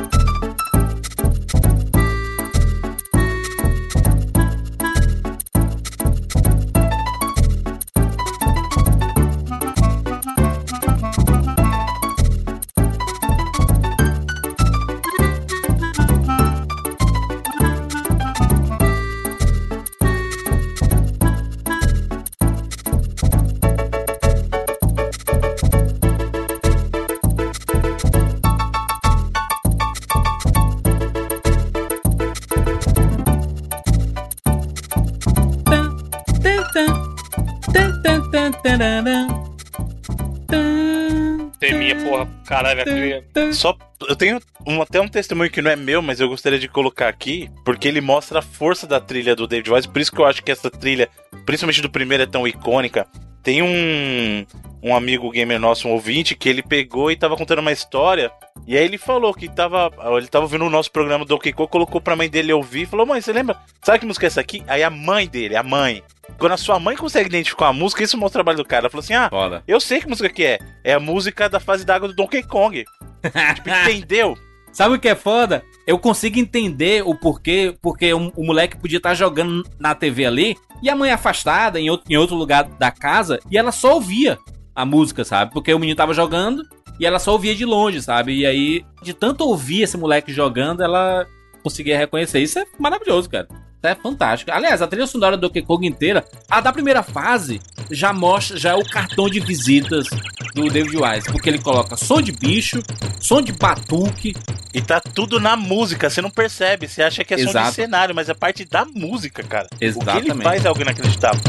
Tem 41.58 41.74
minha 41.74 41.94
porra, 41.96 42.28
caralho, 42.46 42.80
a 42.80 42.84
trilha. 42.84 43.24
Só. 43.52 43.76
Eu 44.08 44.16
tenho 44.16 44.40
um- 44.66 44.82
até 44.82 45.00
um 45.00 45.06
testemunho 45.06 45.48
que 45.50 45.62
não 45.62 45.70
é 45.70 45.76
meu, 45.76 46.02
mas 46.02 46.18
eu 46.18 46.28
gostaria 46.28 46.58
de 46.58 46.66
colocar 46.66 47.06
aqui, 47.08 47.48
porque 47.64 47.86
ele 47.86 48.00
mostra 48.00 48.40
a 48.40 48.42
força 48.42 48.84
da 48.86 48.98
trilha 49.00 49.36
do 49.36 49.46
David 49.46 49.70
Wise. 49.70 49.88
Por 49.88 50.00
isso 50.00 50.10
que 50.10 50.20
eu 50.20 50.24
acho 50.24 50.42
que 50.42 50.50
essa 50.50 50.68
trilha, 50.68 51.08
principalmente 51.46 51.80
do 51.80 51.88
primeiro, 51.88 52.24
é 52.24 52.26
tão 52.26 52.46
icônica. 52.48 53.06
Tem 53.42 53.62
um, 53.62 54.46
um 54.82 54.94
amigo 54.94 55.30
gamer 55.30 55.58
nosso, 55.58 55.88
um 55.88 55.92
ouvinte, 55.92 56.34
que 56.34 56.48
ele 56.48 56.62
pegou 56.62 57.10
e 57.10 57.16
tava 57.16 57.36
contando 57.36 57.58
uma 57.58 57.72
história. 57.72 58.30
E 58.66 58.76
aí 58.76 58.84
ele 58.84 58.98
falou 58.98 59.34
que 59.34 59.48
tava. 59.48 59.90
Ele 60.16 60.28
tava 60.28 60.44
ouvindo 60.44 60.64
o 60.64 60.70
nosso 60.70 60.90
programa 60.90 61.24
do 61.24 61.28
Donkey 61.28 61.52
Kong, 61.52 61.68
colocou 61.70 62.00
pra 62.00 62.14
mãe 62.14 62.28
dele 62.28 62.52
ouvir 62.52 62.82
e 62.82 62.86
falou: 62.86 63.04
Mãe, 63.04 63.20
você 63.20 63.32
lembra? 63.32 63.56
Sabe 63.82 63.98
que 63.98 64.06
música 64.06 64.26
é 64.26 64.28
essa 64.28 64.40
aqui? 64.40 64.62
Aí 64.68 64.82
a 64.82 64.90
mãe 64.90 65.26
dele, 65.26 65.56
a 65.56 65.62
mãe. 65.62 66.02
Quando 66.38 66.52
a 66.52 66.56
sua 66.56 66.78
mãe 66.78 66.96
consegue 66.96 67.28
identificar 67.28 67.68
a 67.68 67.72
música, 67.72 68.02
isso 68.02 68.16
mostra 68.16 68.40
o 68.40 68.44
trabalho 68.44 68.58
do 68.58 68.64
cara. 68.64 68.82
Ela 68.82 68.90
falou 68.90 69.02
assim: 69.02 69.14
Ah, 69.14 69.28
Foda. 69.28 69.62
eu 69.66 69.80
sei 69.80 70.00
que 70.00 70.08
música 70.08 70.28
que 70.28 70.44
é. 70.44 70.58
É 70.84 70.92
a 70.94 71.00
música 71.00 71.48
da 71.48 71.58
fase 71.58 71.84
d'água 71.84 72.08
do 72.08 72.14
Donkey 72.14 72.42
Kong. 72.44 72.84
tipo, 73.54 73.68
entendeu? 73.68 74.36
Sabe 74.72 74.96
o 74.96 74.98
que 74.98 75.08
é 75.08 75.14
foda? 75.14 75.62
Eu 75.86 75.98
consigo 75.98 76.38
entender 76.38 77.02
o 77.06 77.14
porquê, 77.14 77.76
porque 77.82 78.12
o, 78.14 78.32
o 78.34 78.44
moleque 78.44 78.78
podia 78.78 78.96
estar 78.96 79.14
jogando 79.14 79.62
na 79.78 79.94
TV 79.94 80.24
ali 80.24 80.56
e 80.82 80.88
a 80.88 80.96
mãe 80.96 81.10
afastada 81.10 81.78
em 81.78 81.90
outro, 81.90 82.10
em 82.10 82.16
outro 82.16 82.34
lugar 82.34 82.64
da 82.64 82.90
casa 82.90 83.38
e 83.50 83.58
ela 83.58 83.70
só 83.70 83.94
ouvia 83.94 84.38
a 84.74 84.86
música, 84.86 85.24
sabe? 85.24 85.52
Porque 85.52 85.72
o 85.74 85.78
menino 85.78 85.96
tava 85.96 86.14
jogando 86.14 86.62
e 86.98 87.06
ela 87.06 87.18
só 87.18 87.32
ouvia 87.32 87.54
de 87.54 87.64
longe, 87.64 88.00
sabe? 88.00 88.32
E 88.38 88.46
aí, 88.46 88.84
de 89.02 89.12
tanto 89.12 89.44
ouvir 89.44 89.82
esse 89.82 89.96
moleque 89.96 90.32
jogando, 90.32 90.82
ela 90.82 91.26
conseguia 91.62 91.98
reconhecer. 91.98 92.40
Isso 92.40 92.58
é 92.58 92.64
maravilhoso, 92.78 93.28
cara. 93.28 93.48
É 93.82 93.94
fantástico. 93.94 94.50
Aliás, 94.52 94.80
a 94.80 94.86
trilha 94.86 95.06
sonora 95.06 95.36
do 95.36 95.48
Donkey 95.48 95.62
Kong 95.62 95.86
inteira, 95.86 96.24
a 96.48 96.60
da 96.60 96.72
primeira 96.72 97.02
fase, 97.02 97.60
já 97.90 98.12
mostra, 98.12 98.56
já 98.56 98.70
é 98.70 98.74
o 98.74 98.84
cartão 98.84 99.28
de 99.28 99.40
visitas 99.40 100.06
do 100.54 100.68
David 100.68 100.96
Wise. 100.96 101.26
Porque 101.30 101.48
ele 101.50 101.58
coloca 101.58 101.96
som 101.96 102.22
de 102.22 102.30
bicho, 102.32 102.80
som 103.20 103.42
de 103.42 103.52
batuque, 103.52 104.34
E 104.74 104.80
tá 104.80 105.00
tudo 105.00 105.38
na 105.38 105.54
música, 105.54 106.08
você 106.08 106.22
não 106.22 106.30
percebe. 106.30 106.88
Você 106.88 107.02
acha 107.02 107.22
que 107.22 107.34
é 107.34 107.36
som 107.36 107.44
de 107.44 107.50
Exato. 107.50 107.74
cenário, 107.74 108.14
mas 108.14 108.28
é 108.30 108.34
parte 108.34 108.64
da 108.64 108.86
música, 108.86 109.42
cara. 109.42 109.66
O 109.66 109.76
que 109.76 109.84
ele 109.84 109.90
Exatamente. 109.90 110.42
faz 110.42 110.64
é 110.64 110.68
algo 110.68 110.80
inacreditável. 110.80 111.42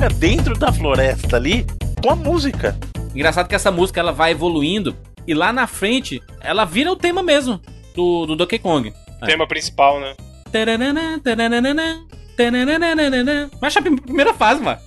Joga 0.00 0.08
dentro 0.14 0.54
da 0.58 0.72
floresta 0.72 1.36
ali 1.36 1.66
com 2.02 2.10
a 2.10 2.16
música. 2.16 2.74
Engraçado 3.14 3.48
que 3.48 3.54
essa 3.54 3.70
música 3.70 4.00
ela 4.00 4.12
vai 4.12 4.30
evoluindo 4.32 4.96
e 5.26 5.34
lá 5.34 5.52
na 5.52 5.66
frente 5.66 6.22
ela 6.40 6.64
vira 6.64 6.90
o 6.90 6.96
tema 6.96 7.22
mesmo 7.22 7.60
do, 7.94 8.24
do 8.24 8.34
Donkey 8.36 8.58
Kong. 8.58 8.92
Tema 9.26 9.46
principal, 9.46 10.00
né? 10.00 10.14
Taranana, 10.50 11.20
taranana, 11.22 12.06
taranana. 12.36 13.50
Mas 13.60 13.76
a 13.76 13.82
primeira 13.82 14.32
fase, 14.32 14.62
mano. 14.62 14.80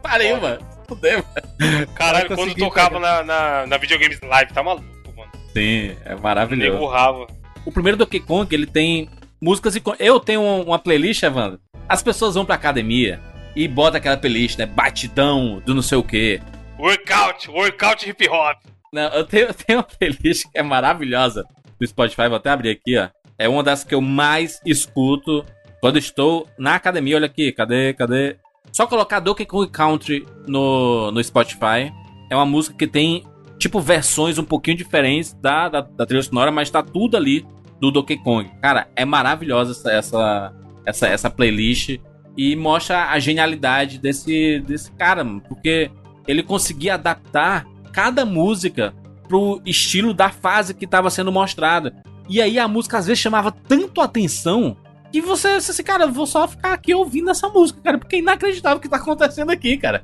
Pariu, 0.00 0.40
mano. 0.40 0.58
Fudeu, 0.86 1.24
mano. 1.24 1.86
Caralho, 1.94 2.28
quando 2.36 2.54
tocava 2.54 3.00
na, 3.00 3.22
na, 3.24 3.66
na 3.66 3.76
videogames 3.78 4.20
live, 4.20 4.52
tá 4.52 4.62
maluco, 4.62 4.86
mano. 5.16 5.30
Sim, 5.52 5.96
é 6.04 6.10
Nego 6.10 6.22
maravilhoso. 6.22 6.86
rava. 6.86 7.26
O 7.64 7.72
primeiro 7.72 7.98
Donkey 7.98 8.20
Kong, 8.20 8.54
ele 8.54 8.66
tem 8.66 9.08
músicas 9.40 9.74
e... 9.74 9.82
Eu 9.98 10.20
tenho 10.20 10.40
um- 10.40 10.62
uma 10.62 10.78
playlist, 10.78 11.22
Evandro. 11.22 11.58
As 11.88 12.02
pessoas 12.02 12.36
vão 12.36 12.44
pra 12.44 12.54
academia 12.54 13.20
e 13.54 13.66
botam 13.68 13.98
aquela 13.98 14.16
playlist, 14.16 14.58
né? 14.58 14.66
Batidão 14.66 15.62
do 15.64 15.74
não 15.74 15.82
sei 15.82 15.98
o 15.98 16.02
quê. 16.02 16.40
Workout, 16.78 17.50
workout 17.50 18.08
hip 18.08 18.28
hop. 18.28 18.58
Não, 18.92 19.08
eu 19.10 19.24
tenho, 19.24 19.46
eu 19.48 19.54
tenho 19.54 19.78
uma 19.78 19.84
playlist 19.84 20.44
que 20.50 20.58
é 20.58 20.62
maravilhosa 20.62 21.44
do 21.78 21.86
Spotify, 21.86 22.28
vou 22.28 22.36
até 22.36 22.50
abrir 22.50 22.70
aqui, 22.70 22.98
ó. 22.98 23.08
É 23.38 23.48
uma 23.48 23.62
das 23.62 23.84
que 23.84 23.94
eu 23.94 24.00
mais 24.00 24.60
escuto 24.66 25.44
quando 25.80 25.98
estou 25.98 26.46
na 26.58 26.74
academia. 26.74 27.16
Olha 27.16 27.26
aqui, 27.26 27.52
cadê, 27.52 27.94
cadê? 27.94 28.36
Só 28.72 28.86
colocar 28.86 29.18
Donkey 29.20 29.46
Kong 29.46 29.70
Country 29.70 30.26
no, 30.46 31.10
no 31.10 31.24
Spotify. 31.24 31.92
É 32.30 32.36
uma 32.36 32.44
música 32.44 32.76
que 32.76 32.86
tem, 32.86 33.24
tipo, 33.58 33.80
versões 33.80 34.38
um 34.38 34.44
pouquinho 34.44 34.76
diferentes 34.76 35.32
da, 35.32 35.68
da, 35.68 35.80
da 35.80 36.06
trilha 36.06 36.22
sonora, 36.22 36.50
mas 36.50 36.70
tá 36.70 36.82
tudo 36.82 37.16
ali 37.16 37.46
do 37.80 37.90
Donkey 37.90 38.18
Kong. 38.18 38.50
Cara, 38.60 38.88
é 38.94 39.04
maravilhosa 39.04 39.72
essa, 39.72 39.90
essa, 39.90 40.52
essa, 40.84 41.08
essa 41.08 41.30
playlist 41.30 41.98
e 42.36 42.56
mostra 42.56 43.10
a 43.10 43.18
genialidade 43.18 43.98
desse, 43.98 44.60
desse 44.60 44.90
cara, 44.92 45.24
mano, 45.24 45.42
porque 45.48 45.90
ele 46.26 46.42
conseguia 46.42 46.94
adaptar 46.94 47.66
cada 47.92 48.24
música 48.24 48.94
pro 49.28 49.60
estilo 49.64 50.14
da 50.14 50.30
fase 50.30 50.74
que 50.74 50.84
estava 50.84 51.10
sendo 51.10 51.32
mostrada. 51.32 51.94
E 52.28 52.40
aí 52.40 52.58
a 52.58 52.68
música 52.68 52.98
às 52.98 53.06
vezes 53.06 53.20
chamava 53.20 53.50
tanto 53.50 54.00
atenção 54.00 54.76
que 55.12 55.20
você, 55.20 55.60
você 55.60 55.72
assim, 55.72 55.82
cara, 55.82 56.06
vou 56.06 56.26
só 56.26 56.46
ficar 56.46 56.72
aqui 56.72 56.94
ouvindo 56.94 57.30
essa 57.30 57.48
música, 57.48 57.80
cara, 57.82 57.98
porque 57.98 58.16
é 58.16 58.18
inacreditável 58.20 58.78
o 58.78 58.80
que 58.80 58.88
tá 58.88 58.96
acontecendo 58.96 59.50
aqui, 59.50 59.76
cara. 59.76 60.02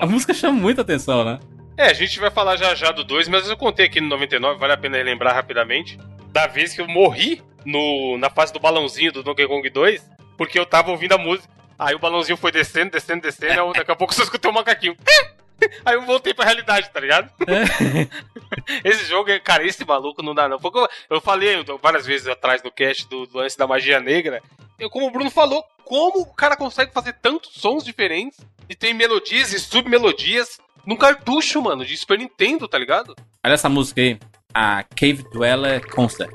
A 0.00 0.06
música 0.06 0.34
chama 0.34 0.60
muita 0.60 0.82
atenção, 0.82 1.24
né? 1.24 1.40
É, 1.76 1.86
a 1.86 1.92
gente 1.92 2.20
vai 2.20 2.30
falar 2.30 2.56
já 2.56 2.74
já 2.74 2.92
do 2.92 3.02
2, 3.02 3.28
mas 3.28 3.48
eu 3.48 3.56
contei 3.56 3.86
aqui 3.86 4.00
no 4.00 4.08
99, 4.08 4.58
vale 4.58 4.72
a 4.72 4.76
pena 4.76 5.02
lembrar 5.02 5.32
rapidamente, 5.32 5.98
da 6.32 6.46
vez 6.46 6.74
que 6.74 6.80
eu 6.80 6.86
morri 6.86 7.42
no, 7.64 8.16
na 8.18 8.30
fase 8.30 8.52
do 8.52 8.60
balãozinho 8.60 9.12
do 9.12 9.22
Donkey 9.22 9.46
Kong 9.46 9.68
2, 9.68 10.10
porque 10.36 10.58
eu 10.58 10.66
tava 10.66 10.90
ouvindo 10.90 11.12
a 11.12 11.18
música. 11.18 11.48
Aí 11.78 11.94
o 11.94 11.98
balãozinho 11.98 12.36
foi 12.36 12.52
descendo, 12.52 12.92
descendo, 12.92 13.22
descendo, 13.22 13.60
aí 13.60 13.72
daqui 13.72 13.90
a 13.90 13.96
pouco 13.96 14.12
eu 14.12 14.16
só 14.16 14.22
escutei 14.22 14.50
um 14.50 14.54
macaquinho. 14.54 14.96
Aí 15.84 15.94
eu 15.94 16.02
voltei 16.02 16.34
pra 16.34 16.44
realidade, 16.44 16.90
tá 16.90 17.00
ligado? 17.00 17.30
esse 18.84 19.04
jogo, 19.06 19.30
é- 19.30 19.38
cara, 19.38 19.64
esse 19.64 19.84
maluco 19.84 20.22
não 20.22 20.34
dá 20.34 20.48
não. 20.48 20.58
Porque 20.58 20.86
eu, 21.08 21.20
falei 21.20 21.64
várias 21.80 22.04
vezes 22.04 22.26
atrás 22.26 22.62
no 22.62 22.70
cast 22.70 23.08
do, 23.08 23.26
do 23.26 23.38
lance 23.38 23.56
da 23.56 23.66
magia 23.66 24.00
negra. 24.00 24.42
Eu, 24.78 24.90
como 24.90 25.06
o 25.06 25.10
Bruno 25.10 25.30
falou, 25.30 25.64
como 25.84 26.22
o 26.22 26.34
cara 26.34 26.56
consegue 26.56 26.92
fazer 26.92 27.14
tantos 27.14 27.52
sons 27.54 27.84
diferentes 27.84 28.40
e 28.68 28.74
tem 28.74 28.92
melodias 28.92 29.52
e 29.52 29.60
submelodias 29.60 30.58
num 30.84 30.96
cartucho, 30.96 31.62
mano, 31.62 31.84
de 31.84 31.96
Super 31.96 32.18
Nintendo, 32.18 32.68
tá 32.68 32.78
ligado? 32.78 33.14
Olha 33.42 33.54
essa 33.54 33.68
música 33.68 34.00
aí, 34.00 34.18
a 34.52 34.82
Cave 34.82 35.24
Dweller 35.32 35.86
Concert. 35.88 36.32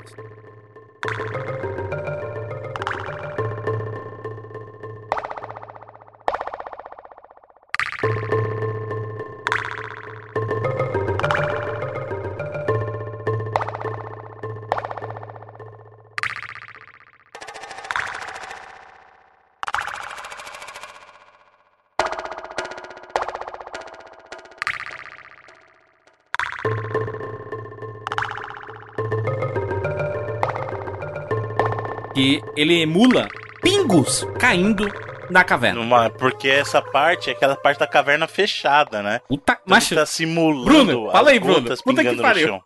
Ele 32.60 32.80
emula 32.80 33.28
pingos 33.62 34.26
caindo 34.38 34.88
na 35.30 35.44
caverna. 35.44 35.80
Numa- 35.80 36.10
porque 36.10 36.48
essa 36.48 36.82
parte 36.82 37.30
é 37.30 37.32
aquela 37.32 37.56
parte 37.56 37.78
da 37.78 37.86
caverna 37.86 38.26
fechada, 38.26 39.02
né? 39.02 39.20
Puta, 39.28 39.52
Então 39.52 39.56
mas 39.66 39.90
ele 39.90 40.00
tá 40.00 40.06
simulando 40.06 40.64
Bruno, 40.64 41.10
fala 41.12 41.30
aí, 41.30 41.38
Bruno. 41.38 41.62
Puta 41.84 42.02
que 42.04 42.16
pariu. 42.16 42.48
chão. 42.48 42.62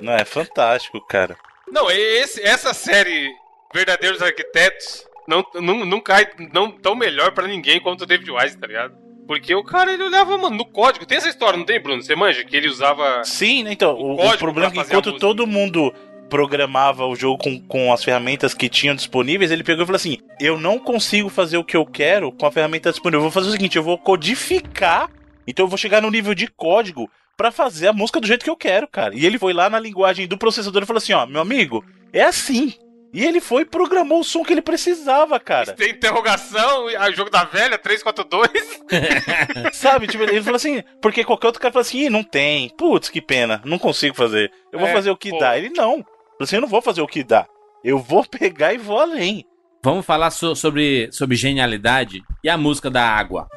Não, 0.00 0.14
é 0.14 0.24
fantástico, 0.24 1.00
cara. 1.06 1.36
Não, 1.70 1.90
esse, 1.90 2.42
essa 2.42 2.72
série 2.74 3.30
Verdadeiros 3.72 4.20
Arquitetos 4.22 5.04
não, 5.28 5.44
não, 5.54 5.84
não 5.84 6.00
cai 6.00 6.26
não 6.52 6.70
tão 6.70 6.94
melhor 6.96 7.32
pra 7.32 7.46
ninguém 7.46 7.80
quanto 7.80 8.02
o 8.02 8.06
David 8.06 8.30
Wise, 8.30 8.58
tá 8.58 8.66
ligado? 8.66 8.94
Porque 9.28 9.54
o 9.54 9.62
cara, 9.62 9.92
ele 9.92 10.02
olhava, 10.02 10.36
mano, 10.36 10.56
no 10.56 10.64
código. 10.64 11.06
Tem 11.06 11.18
essa 11.18 11.28
história, 11.28 11.56
não 11.56 11.64
tem, 11.64 11.80
Bruno? 11.80 12.02
Você 12.02 12.16
manja? 12.16 12.42
Que 12.42 12.56
ele 12.56 12.66
usava... 12.66 13.22
Sim, 13.22 13.62
né? 13.62 13.72
Então, 13.72 13.94
o, 13.94 14.14
o 14.14 14.16
código 14.16 14.38
problema 14.38 14.68
é 14.68 14.70
que 14.72 14.80
enquanto 14.80 15.18
todo 15.20 15.46
mundo 15.46 15.94
programava 16.30 17.04
o 17.06 17.14
jogo 17.14 17.36
com, 17.42 17.60
com 17.60 17.92
as 17.92 18.02
ferramentas 18.02 18.54
que 18.54 18.68
tinham 18.70 18.94
disponíveis, 18.94 19.50
ele 19.50 19.62
pegou 19.64 19.82
e 19.82 19.86
falou 19.86 19.96
assim: 19.96 20.16
Eu 20.40 20.58
não 20.58 20.78
consigo 20.78 21.28
fazer 21.28 21.58
o 21.58 21.64
que 21.64 21.76
eu 21.76 21.84
quero 21.84 22.32
com 22.32 22.46
a 22.46 22.50
ferramenta 22.52 22.90
disponível. 22.90 23.18
Eu 23.18 23.22
vou 23.24 23.30
fazer 23.30 23.48
o 23.48 23.52
seguinte: 23.52 23.76
eu 23.76 23.82
vou 23.82 23.98
codificar, 23.98 25.10
então 25.46 25.64
eu 25.64 25.68
vou 25.68 25.76
chegar 25.78 26.00
no 26.00 26.10
nível 26.10 26.34
de 26.34 26.46
código 26.46 27.10
pra 27.36 27.50
fazer 27.50 27.88
a 27.88 27.92
música 27.92 28.20
do 28.20 28.26
jeito 28.26 28.44
que 28.44 28.50
eu 28.50 28.56
quero, 28.56 28.86
cara. 28.88 29.14
E 29.14 29.26
ele 29.26 29.38
foi 29.38 29.52
lá 29.52 29.68
na 29.68 29.78
linguagem 29.80 30.26
do 30.26 30.38
processador 30.38 30.82
e 30.82 30.86
falou 30.86 30.98
assim: 30.98 31.12
Ó, 31.12 31.26
meu 31.26 31.40
amigo, 31.42 31.84
é 32.12 32.22
assim. 32.22 32.72
E 33.12 33.24
ele 33.24 33.40
foi 33.40 33.62
e 33.62 33.64
programou 33.64 34.20
o 34.20 34.24
som 34.24 34.44
que 34.44 34.52
ele 34.52 34.62
precisava, 34.62 35.40
cara. 35.40 35.72
Tem 35.72 35.90
interrogação, 35.90 36.86
a 36.96 37.10
jogo 37.10 37.28
da 37.28 37.42
velha, 37.42 37.76
342. 37.76 38.48
Sabe? 39.74 40.06
Tipo, 40.06 40.22
ele 40.22 40.40
falou 40.42 40.54
assim, 40.54 40.80
porque 41.02 41.24
qualquer 41.24 41.48
outro 41.48 41.60
cara 41.60 41.72
fala 41.72 41.80
assim, 41.82 42.04
Ih, 42.06 42.08
não 42.08 42.22
tem. 42.22 42.68
Putz, 42.78 43.08
que 43.08 43.20
pena, 43.20 43.60
não 43.64 43.80
consigo 43.80 44.14
fazer. 44.14 44.52
Eu 44.72 44.78
vou 44.78 44.86
É, 44.86 44.92
fazer 44.92 45.10
o 45.10 45.16
que 45.16 45.30
pô. 45.30 45.38
dá. 45.38 45.58
Ele 45.58 45.70
não. 45.70 46.06
Assim, 46.40 46.56
eu 46.56 46.62
não 46.62 46.68
vou 46.68 46.80
fazer 46.80 47.02
o 47.02 47.06
que 47.06 47.22
dá. 47.22 47.46
Eu 47.84 47.98
vou 47.98 48.24
pegar 48.28 48.72
e 48.72 48.78
vou 48.78 48.98
além. 48.98 49.44
Vamos 49.82 50.04
falar 50.04 50.30
so 50.30 50.54
sobre, 50.54 51.10
sobre 51.12 51.36
genialidade 51.36 52.20
e 52.42 52.48
a 52.48 52.56
música 52.56 52.90
da 52.90 53.02
água. 53.02 53.48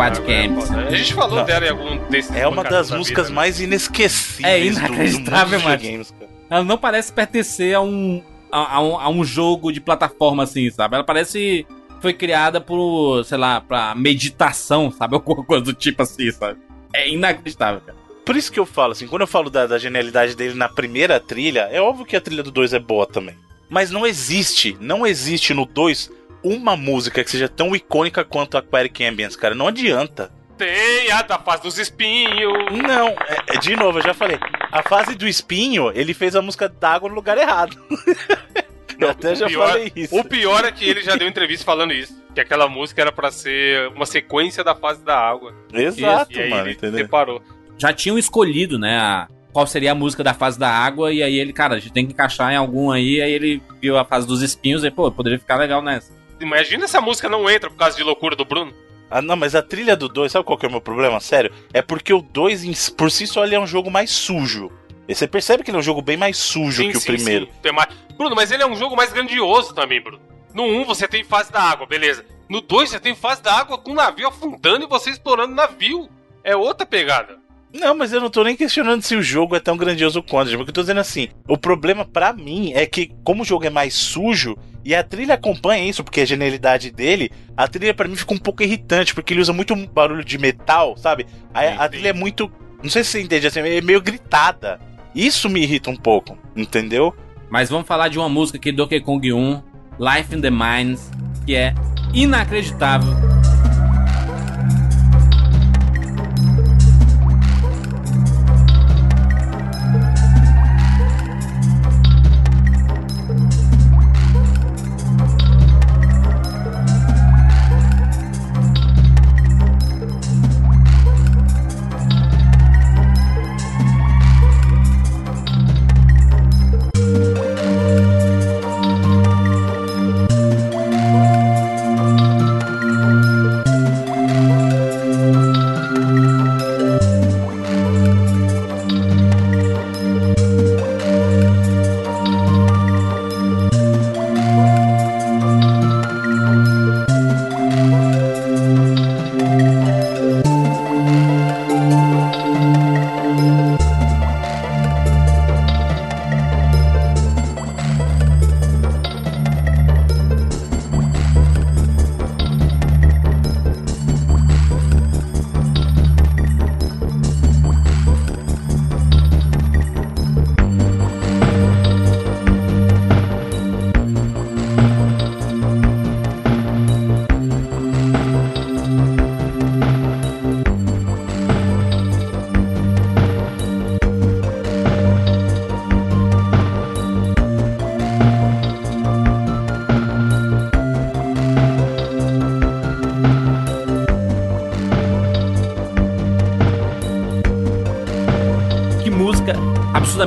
Quad 0.00 0.18
Camps. 0.20 0.70
A 0.70 0.96
gente 0.96 1.12
falou 1.12 1.36
Não. 1.36 1.44
dela 1.44 1.66
em 1.66 1.68
algum 1.68 1.98
desses. 2.08 2.34
É 2.34 2.48
uma 2.48 2.64
das 2.64 2.88
da 2.88 2.96
músicas 2.96 3.26
vida, 3.26 3.34
né? 3.34 3.36
mais 3.36 3.60
inesquecíveis 3.60 4.46
É 4.46 4.58
do- 4.58 4.64
do, 4.64 4.78
inacreditável, 4.94 5.60
mundo 5.60 5.70
dos 5.78 5.84
mano. 5.84 6.06
cara. 6.18 6.30
Ela 6.48 6.64
não 6.64 6.78
parece 6.78 7.12
pertencer 7.12 7.74
a 7.74 7.82
um, 7.82 8.22
a, 8.50 8.76
a 8.76 8.80
um, 8.82 8.98
a 8.98 9.08
um 9.10 9.22
jogo 9.22 9.70
de 9.70 9.78
plataforma 9.78 10.44
assim, 10.44 10.70
sabe? 10.70 10.94
Ela 10.94 11.04
parece 11.04 11.66
foi 12.00 12.14
criada 12.14 12.62
por, 12.62 13.22
sei 13.26 13.36
lá, 13.36 13.60
pra 13.60 13.94
meditação, 13.94 14.90
sabe? 14.90 15.16
Alguma 15.16 15.44
coisa 15.44 15.62
do 15.62 15.74
tipo 15.74 16.00
assim, 16.02 16.30
sabe? 16.30 16.58
É 16.94 17.06
inacreditável, 17.10 17.82
cara. 17.82 17.98
Por 18.24 18.36
isso 18.36 18.50
que 18.50 18.58
eu 18.58 18.64
falo, 18.64 18.92
assim, 18.92 19.06
quando 19.06 19.20
eu 19.22 19.26
falo 19.26 19.50
da, 19.50 19.66
da 19.66 19.78
genialidade 19.78 20.34
dele 20.34 20.54
na 20.54 20.68
primeira 20.68 21.20
trilha, 21.20 21.68
é 21.70 21.78
óbvio 21.80 22.06
que 22.06 22.16
a 22.16 22.20
trilha 22.22 22.42
do 22.42 22.50
2 22.50 22.72
é 22.72 22.78
boa 22.78 23.06
também. 23.06 23.34
Mas 23.68 23.90
não 23.90 24.06
existe, 24.06 24.76
não 24.80 25.06
existe 25.06 25.52
no 25.52 25.66
2 25.66 26.10
uma 26.42 26.76
música 26.76 27.22
que 27.24 27.30
seja 27.30 27.48
tão 27.48 27.74
icônica 27.74 28.24
quanto 28.24 28.56
a 28.56 28.60
Aquatic 28.60 29.00
Ambience, 29.02 29.36
cara. 29.38 29.54
Não 29.54 29.68
adianta. 29.68 30.30
Tem 30.56 31.10
a 31.10 31.22
da 31.22 31.38
fase 31.38 31.62
dos 31.62 31.78
espinhos. 31.78 32.52
Não, 32.70 33.08
é- 33.08 33.54
é, 33.54 33.58
de 33.58 33.74
novo, 33.76 33.98
eu 33.98 34.02
já 34.02 34.12
falei. 34.14 34.38
A 34.70 34.82
fase 34.82 35.14
do 35.14 35.26
espinho, 35.26 35.90
ele 35.94 36.12
fez 36.12 36.36
a 36.36 36.42
música 36.42 36.68
d'água 36.68 37.08
no 37.08 37.14
lugar 37.14 37.38
errado. 37.38 37.76
eu 39.00 39.08
até 39.08 39.32
o 39.32 39.36
já 39.36 39.46
pior- 39.46 39.68
falei 39.68 39.92
isso. 39.96 40.14
O 40.18 40.24
pior 40.24 40.64
é 40.64 40.70
que 40.72 40.84
ele 40.88 41.00
já 41.02 41.16
deu 41.16 41.26
entrevista 41.28 41.64
falando 41.64 41.92
isso. 41.92 42.20
Que 42.34 42.40
aquela 42.40 42.68
música 42.68 43.00
era 43.00 43.10
pra 43.10 43.30
ser 43.30 43.88
uma 43.88 44.04
sequência 44.06 44.62
da 44.62 44.74
fase 44.74 45.02
da 45.02 45.18
água. 45.18 45.54
Exato, 45.72 46.32
e 46.34 46.42
aí 46.42 46.50
mano, 46.50 46.62
ele 46.66 46.72
entendeu? 46.72 47.00
separou. 47.00 47.42
Já 47.78 47.92
tinham 47.92 48.18
escolhido, 48.18 48.78
né, 48.78 48.98
a- 48.98 49.28
qual 49.52 49.66
seria 49.66 49.92
a 49.92 49.94
música 49.94 50.22
da 50.22 50.34
fase 50.34 50.58
da 50.58 50.68
água, 50.70 51.12
e 51.12 51.22
aí 51.22 51.38
ele, 51.38 51.52
cara, 51.52 51.74
a 51.74 51.78
gente 51.78 51.92
tem 51.92 52.06
que 52.06 52.12
encaixar 52.12 52.52
em 52.52 52.56
algum 52.56 52.90
aí, 52.92 53.20
aí 53.20 53.32
ele 53.32 53.60
viu 53.80 53.96
a 53.98 54.04
fase 54.04 54.26
dos 54.26 54.42
espinhos 54.42 54.84
e, 54.84 54.90
pô, 54.90 55.10
poderia 55.10 55.38
ficar 55.40 55.56
legal 55.56 55.80
nessa. 55.82 56.12
Imagina 56.40 56.88
se 56.88 56.96
a 56.96 57.00
música 57.00 57.28
não 57.28 57.48
entra 57.50 57.68
por 57.70 57.76
causa 57.76 57.96
de 57.96 58.02
loucura 58.02 58.34
do 58.34 58.44
Bruno. 58.44 58.72
Ah, 59.10 59.20
não, 59.20 59.36
mas 59.36 59.54
a 59.54 59.62
trilha 59.62 59.96
do 59.96 60.08
2, 60.08 60.30
sabe 60.30 60.44
qual 60.44 60.56
que 60.56 60.64
é 60.64 60.68
o 60.68 60.72
meu 60.72 60.80
problema? 60.80 61.18
Sério? 61.20 61.52
É 61.72 61.82
porque 61.82 62.12
o 62.14 62.22
2, 62.22 62.90
por 62.90 63.10
si 63.10 63.26
só, 63.26 63.44
ele 63.44 63.54
é 63.56 63.60
um 63.60 63.66
jogo 63.66 63.90
mais 63.90 64.10
sujo. 64.10 64.70
E 65.08 65.14
você 65.14 65.26
percebe 65.26 65.64
que 65.64 65.70
ele 65.70 65.76
é 65.76 65.80
um 65.80 65.82
jogo 65.82 66.00
bem 66.00 66.16
mais 66.16 66.36
sujo 66.38 66.88
que 66.88 66.96
o 66.96 67.00
primeiro. 67.02 67.46
sim. 67.46 67.52
Tem 67.60 67.72
mais- 67.72 67.88
Bruno, 68.16 68.36
mas 68.36 68.52
ele 68.52 68.62
é 68.62 68.66
um 68.66 68.76
jogo 68.76 68.94
mais 68.96 69.12
grandioso 69.12 69.74
também, 69.74 70.00
Bruno. 70.00 70.20
No 70.54 70.62
1 70.62 70.84
você 70.84 71.08
tem 71.08 71.24
fase 71.24 71.50
da 71.50 71.60
água, 71.60 71.86
beleza. 71.86 72.24
No 72.48 72.60
2 72.60 72.90
você 72.90 73.00
tem 73.00 73.14
fase 73.14 73.42
da 73.42 73.52
água 73.52 73.78
com 73.78 73.90
o 73.90 73.94
navio 73.94 74.28
afundando 74.28 74.84
e 74.84 74.88
você 74.88 75.10
explorando 75.10 75.52
o 75.52 75.56
navio. 75.56 76.08
É 76.44 76.54
outra 76.54 76.86
pegada. 76.86 77.38
Não, 77.72 77.94
mas 77.96 78.12
eu 78.12 78.20
não 78.20 78.30
tô 78.30 78.42
nem 78.42 78.56
questionando 78.56 79.02
se 79.02 79.14
o 79.14 79.22
jogo 79.22 79.54
é 79.56 79.60
tão 79.60 79.76
grandioso 79.76 80.22
quanto. 80.22 80.48
gente, 80.48 80.56
porque 80.58 80.70
eu 80.70 80.74
tô 80.74 80.80
dizendo 80.80 81.00
assim, 81.00 81.28
o 81.48 81.56
problema 81.58 82.04
pra 82.04 82.32
mim 82.32 82.72
é 82.74 82.84
que, 82.86 83.12
como 83.24 83.42
o 83.42 83.46
jogo 83.46 83.64
é 83.66 83.70
mais 83.70 83.94
sujo, 83.94 84.56
e 84.84 84.94
a 84.94 85.02
trilha 85.02 85.34
acompanha 85.34 85.88
isso, 85.88 86.02
porque 86.02 86.22
a 86.22 86.24
genialidade 86.24 86.90
dele, 86.90 87.30
a 87.56 87.68
trilha 87.68 87.92
pra 87.92 88.08
mim 88.08 88.16
fica 88.16 88.32
um 88.32 88.38
pouco 88.38 88.62
irritante, 88.62 89.14
porque 89.14 89.34
ele 89.34 89.40
usa 89.40 89.52
muito 89.52 89.74
barulho 89.88 90.24
de 90.24 90.38
metal, 90.38 90.96
sabe? 90.96 91.26
A, 91.52 91.84
a 91.84 91.88
trilha 91.88 92.08
é 92.08 92.12
muito. 92.12 92.50
Não 92.82 92.88
sei 92.88 93.04
se 93.04 93.10
você 93.10 93.22
entende, 93.22 93.46
assim, 93.46 93.60
é 93.60 93.80
meio 93.80 94.00
gritada. 94.00 94.80
Isso 95.14 95.48
me 95.48 95.62
irrita 95.62 95.90
um 95.90 95.96
pouco, 95.96 96.38
entendeu? 96.56 97.14
Mas 97.50 97.68
vamos 97.68 97.86
falar 97.86 98.08
de 98.08 98.18
uma 98.18 98.28
música 98.28 98.58
aqui 98.58 98.70
do 98.70 98.78
Donkey 98.78 99.00
Kong 99.00 99.32
1, 99.32 99.62
Life 99.98 100.34
in 100.34 100.40
the 100.40 100.50
Mines, 100.50 101.10
que 101.44 101.54
é 101.54 101.74
inacreditável. 102.14 103.39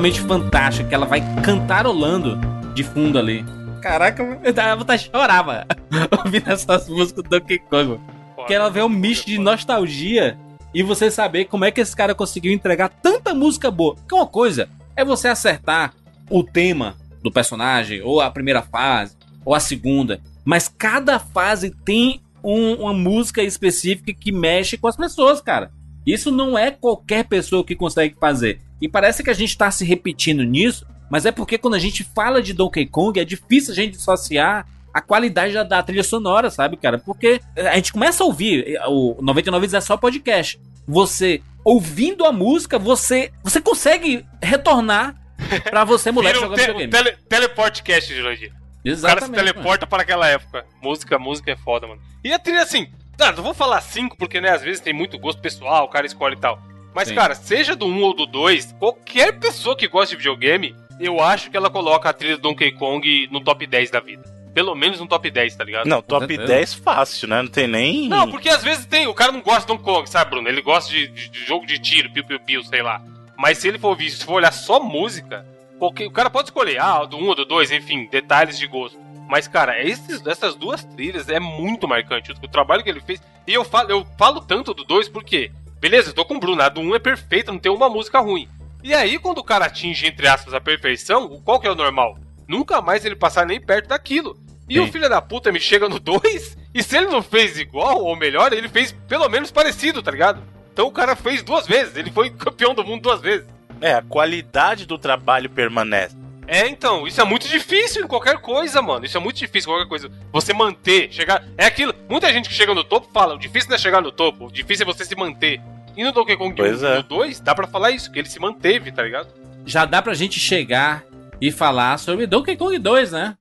Absurdamente 0.03 0.21
fantástica, 0.21 0.89
que 0.89 0.95
ela 0.95 1.05
vai 1.05 1.21
cantarolando 1.41 2.37
de 2.73 2.83
fundo 2.83 3.17
ali. 3.17 3.45
Caraca, 3.81 4.39
eu 4.43 4.53
dava 4.53 4.75
vontade 4.77 5.03
de 5.03 5.11
chorar, 5.11 5.45
mano. 5.45 5.65
Ouvindo 6.25 6.51
essas 6.51 6.89
músicas 6.89 7.23
do 7.23 7.29
Donkey 7.29 7.59
Kong. 7.59 7.99
Que 8.47 8.53
ela 8.53 8.69
vê 8.69 8.81
um 8.81 8.89
misto 8.89 9.27
de 9.27 9.37
nostalgia 9.37 10.37
e 10.73 10.83
você 10.83 11.09
saber 11.09 11.45
como 11.45 11.63
é 11.65 11.71
que 11.71 11.79
esse 11.79 11.95
cara 11.95 12.13
conseguiu 12.13 12.51
entregar 12.51 12.89
tanta 12.89 13.33
música 13.33 13.71
boa. 13.71 13.95
Porque 13.95 14.15
uma 14.15 14.27
coisa 14.27 14.67
é 14.95 15.05
você 15.05 15.27
acertar 15.29 15.93
o 16.29 16.43
tema 16.43 16.95
do 17.21 17.31
personagem, 17.31 18.01
ou 18.01 18.19
a 18.19 18.29
primeira 18.29 18.61
fase, 18.61 19.15
ou 19.45 19.55
a 19.55 19.59
segunda. 19.59 20.19
Mas 20.43 20.67
cada 20.67 21.19
fase 21.19 21.69
tem 21.85 22.21
um- 22.43 22.73
uma 22.83 22.91
música 22.93 23.41
específica 23.41 24.11
que 24.13 24.31
mexe 24.31 24.77
com 24.77 24.87
as 24.87 24.97
pessoas, 24.97 25.39
cara. 25.39 25.71
Isso 26.05 26.29
não 26.31 26.57
é 26.57 26.69
qualquer 26.71 27.23
pessoa 27.25 27.63
que 27.63 27.75
consegue 27.75 28.15
fazer. 28.19 28.59
E 28.84 28.89
parece 28.89 29.23
que 29.23 29.29
a 29.29 29.34
gente 29.34 29.57
tá 29.57 29.71
se 29.71 29.86
repetindo 29.86 30.43
nisso, 30.43 30.86
mas 31.09 31.25
é 31.25 31.31
porque 31.31 31.57
quando 31.57 31.75
a 31.75 31.79
gente 31.79 32.03
fala 32.03 32.41
de 32.41 32.51
Donkey 32.51 32.86
Kong 32.86 33.17
é 33.17 33.23
difícil 33.23 33.71
a 33.71 33.75
gente 33.75 33.93
dissociar 33.93 34.67
a 34.93 34.99
qualidade 34.99 35.53
da, 35.53 35.63
da 35.63 35.81
trilha 35.81 36.03
sonora, 36.03 36.49
sabe, 36.49 36.75
cara? 36.75 36.97
Porque 36.97 37.39
a 37.55 37.75
gente 37.75 37.93
começa 37.93 38.21
a 38.21 38.27
ouvir, 38.27 38.75
eh, 38.75 38.88
o 38.89 39.17
99 39.21 39.67
Vidas 39.67 39.81
é 39.81 39.88
só 39.88 39.95
podcast. 39.95 40.59
Você 40.86 41.41
ouvindo 41.63 42.25
a 42.25 42.34
música, 42.34 42.77
você 42.77 43.31
você 43.41 43.61
consegue 43.61 44.25
retornar 44.41 45.15
pra 45.69 45.86
você, 45.86 46.11
moleque, 46.11 46.38
jogando 46.38 46.55
te, 46.55 46.65
videogame. 46.65 46.91
tele, 46.91 47.17
teleportcast, 47.29 48.13
Jurandir. 48.13 48.49
O 48.49 48.51
cara 48.51 48.65
se 48.84 48.89
Exatamente. 48.89 49.21
mano. 49.31 49.36
teleporta 49.36 49.88
para 49.88 50.03
aquela 50.03 50.27
época. 50.27 50.65
Música, 50.81 51.17
música 51.17 51.51
é 51.51 51.55
foda, 51.55 51.88
mano. 51.88 52.01
E 52.21 52.34
a 52.34 52.38
trilha, 52.38 52.63
assim, 52.63 52.88
tá, 53.15 53.31
não 53.31 53.43
vou 53.43 53.53
falar 53.53 53.79
cinco, 53.79 54.17
porque, 54.17 54.41
né, 54.41 54.49
às 54.49 54.61
vezes 54.61 54.81
tem 54.81 54.91
muito 54.93 55.17
gosto 55.17 55.41
pessoal, 55.41 55.86
o 55.86 55.88
cara 55.88 56.05
escolhe 56.05 56.36
e 56.36 56.39
tal. 56.39 56.61
Mas, 56.93 57.07
Sim. 57.09 57.15
cara, 57.15 57.35
seja 57.35 57.75
do 57.75 57.85
1 57.87 58.01
ou 58.03 58.13
do 58.13 58.25
2, 58.25 58.75
qualquer 58.79 59.39
pessoa 59.39 59.75
que 59.75 59.87
gosta 59.87 60.11
de 60.11 60.17
videogame, 60.17 60.75
eu 60.99 61.19
acho 61.21 61.49
que 61.49 61.57
ela 61.57 61.69
coloca 61.69 62.09
a 62.09 62.13
trilha 62.13 62.37
do 62.37 62.43
Donkey 62.43 62.71
Kong 62.73 63.27
no 63.31 63.41
top 63.41 63.65
10 63.65 63.89
da 63.91 63.99
vida. 63.99 64.23
Pelo 64.53 64.75
menos 64.75 64.99
no 64.99 65.07
top 65.07 65.31
10, 65.31 65.55
tá 65.55 65.63
ligado? 65.63 65.87
Não, 65.87 65.99
top 66.01 66.27
certeza. 66.27 66.47
10 66.47 66.73
fácil, 66.75 67.27
né? 67.27 67.41
Não 67.41 67.49
tem 67.49 67.67
nem. 67.67 68.07
Não, 68.07 68.29
porque 68.29 68.47
às 68.49 68.63
vezes 68.63 68.85
tem. 68.85 69.07
O 69.07 69.13
cara 69.13 69.31
não 69.31 69.41
gosta 69.41 69.61
de 69.61 69.67
Donkey 69.67 69.83
Kong, 69.83 70.07
sabe, 70.07 70.29
Bruno? 70.29 70.47
Ele 70.47 70.61
gosta 70.61 70.91
de, 70.91 71.07
de- 71.07 71.29
de 71.29 71.45
jogo 71.45 71.65
de 71.65 71.79
tiro, 71.79 72.11
piu-piu-piu, 72.11 72.63
sei 72.63 72.83
lá. 72.83 73.01
Mas 73.35 73.57
se 73.57 73.67
ele 73.67 73.79
for 73.79 73.89
ouvir, 73.89 74.11
se 74.11 74.23
for 74.23 74.33
olhar 74.33 74.53
só 74.53 74.79
música, 74.79 75.43
qualquer, 75.79 76.05
o 76.05 76.11
cara 76.11 76.29
pode 76.29 76.49
escolher, 76.49 76.79
ah, 76.79 77.03
do 77.03 77.17
1 77.17 77.27
ou 77.29 77.33
do 77.35 77.45
2, 77.45 77.71
enfim, 77.71 78.07
detalhes 78.11 78.59
de 78.59 78.67
gosto. 78.67 78.99
Mas, 79.27 79.47
cara, 79.47 79.81
esses, 79.81 80.23
essas 80.27 80.53
duas 80.53 80.83
trilhas 80.83 81.27
é 81.29 81.39
muito 81.39 81.87
marcante. 81.87 82.31
O, 82.31 82.35
o 82.35 82.47
trabalho 82.47 82.83
que 82.83 82.89
ele 82.91 83.01
fez. 83.01 83.19
E 83.47 83.53
eu 83.55 83.63
falo, 83.65 83.89
eu 83.89 84.05
falo 84.19 84.39
tanto 84.39 84.71
do 84.75 84.83
2 84.83 85.09
porque, 85.09 85.51
beleza, 85.84 86.11
eu 86.11 86.13
tô 86.13 86.23
com 86.23 86.36
o 86.36 86.39
Bruno, 86.39 86.61
a 86.61 86.69
do 86.69 86.79
1 86.79 86.95
é 86.95 86.99
perfeita, 86.99 87.51
não 87.51 87.59
tem 87.59 87.69
uma 87.69 87.89
música 87.89 88.17
ruim. 88.21 88.47
E 88.81 88.93
aí, 88.93 89.19
quando 89.19 89.39
o 89.39 89.43
cara 89.43 89.65
atinge, 89.65 90.07
entre 90.07 90.25
aspas, 90.29 90.53
a 90.53 90.61
perfeição, 90.61 91.41
qual 91.43 91.59
que 91.59 91.67
é 91.67 91.71
o 91.71 91.75
normal? 91.75 92.17
Nunca 92.47 92.81
mais 92.81 93.03
ele 93.03 93.17
passar 93.17 93.45
nem 93.45 93.59
perto 93.59 93.89
daquilo. 93.89 94.39
E 94.69 94.75
Sim. 94.75 94.79
o 94.79 94.88
filho 94.89 95.09
da 95.09 95.21
puta 95.21 95.51
me 95.51 95.59
chega 95.59 95.89
no 95.89 95.99
2 95.99 96.57
E 96.73 96.81
se 96.81 96.95
ele 96.95 97.07
não 97.07 97.21
fez 97.21 97.59
igual 97.59 98.01
ou 98.01 98.15
melhor, 98.15 98.53
ele 98.53 98.69
fez 98.69 98.93
pelo 99.09 99.27
menos 99.27 99.51
parecido, 99.51 100.01
tá 100.01 100.09
ligado? 100.09 100.41
Então 100.71 100.88
o 100.88 100.91
cara 100.91 101.17
fez 101.17 101.43
duas 101.43 101.67
vezes, 101.67 101.97
ele 101.97 102.11
foi 102.11 102.29
campeão 102.31 102.73
do 102.73 102.86
mundo 102.86 103.01
duas 103.01 103.19
vezes. 103.19 103.45
É, 103.81 103.95
a 103.95 104.01
qualidade 104.01 104.86
do 104.86 104.97
trabalho 104.97 105.49
permanece. 105.49 106.15
É, 106.47 106.67
então, 106.67 107.07
isso 107.07 107.21
é 107.21 107.23
muito 107.23 107.47
difícil 107.47 108.03
em 108.03 108.07
qualquer 108.07 108.37
coisa, 108.39 108.81
mano. 108.81 109.05
Isso 109.05 109.17
é 109.17 109.19
muito 109.19 109.37
difícil 109.37 109.69
em 109.71 109.75
qualquer 109.75 109.89
coisa. 109.89 110.11
Você 110.31 110.53
manter, 110.53 111.11
chegar. 111.11 111.43
É 111.57 111.65
aquilo. 111.65 111.93
Muita 112.09 112.31
gente 112.31 112.49
que 112.49 112.55
chega 112.55 112.73
no 112.73 112.83
topo 112.83 113.09
fala: 113.13 113.35
o 113.35 113.39
difícil 113.39 113.69
não 113.69 113.75
é 113.75 113.79
chegar 113.79 114.01
no 114.01 114.11
topo, 114.11 114.47
o 114.47 114.51
difícil 114.51 114.83
é 114.83 114.85
você 114.85 115.05
se 115.05 115.15
manter. 115.15 115.61
E 115.95 116.03
no 116.03 116.11
Donkey 116.11 116.35
Kong 116.35 116.55
Pois 116.55 116.81
1 116.81 116.85
é. 116.87 116.95
no 116.97 117.03
2, 117.03 117.39
dá 117.39 117.53
pra 117.53 117.67
falar 117.67 117.91
isso, 117.91 118.11
que 118.11 118.17
ele 118.17 118.27
se 118.27 118.39
manteve, 118.39 118.91
tá 118.91 119.03
ligado? 119.03 119.27
Já 119.65 119.85
dá 119.85 120.01
pra 120.01 120.13
gente 120.13 120.39
chegar 120.39 121.03
e 121.39 121.51
falar 121.51 121.97
sobre 121.99 122.25
Donkey 122.25 122.57
Kong 122.57 122.77
2, 122.77 123.11
né? 123.11 123.35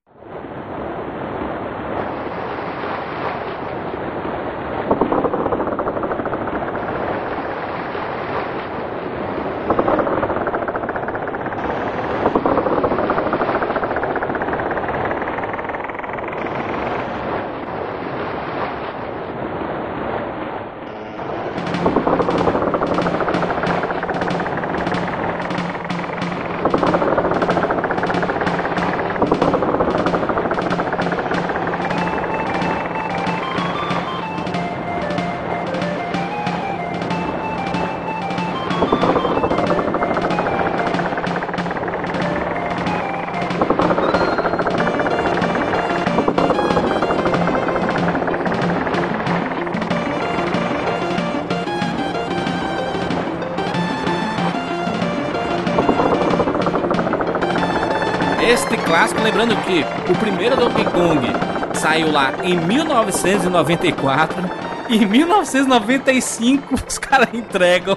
Lembrando 59.43 59.57
que 59.65 59.85
o 60.11 60.17
primeiro 60.17 60.57
Donkey 60.57 60.85
Kong 60.85 61.27
saiu 61.75 62.13
lá 62.13 62.33
em 62.45 62.57
1994 62.57 64.51
e 64.89 64.97
em 64.97 65.07
1995 65.07 66.75
os 66.87 66.99
caras 66.99 67.29
entregam 67.35 67.97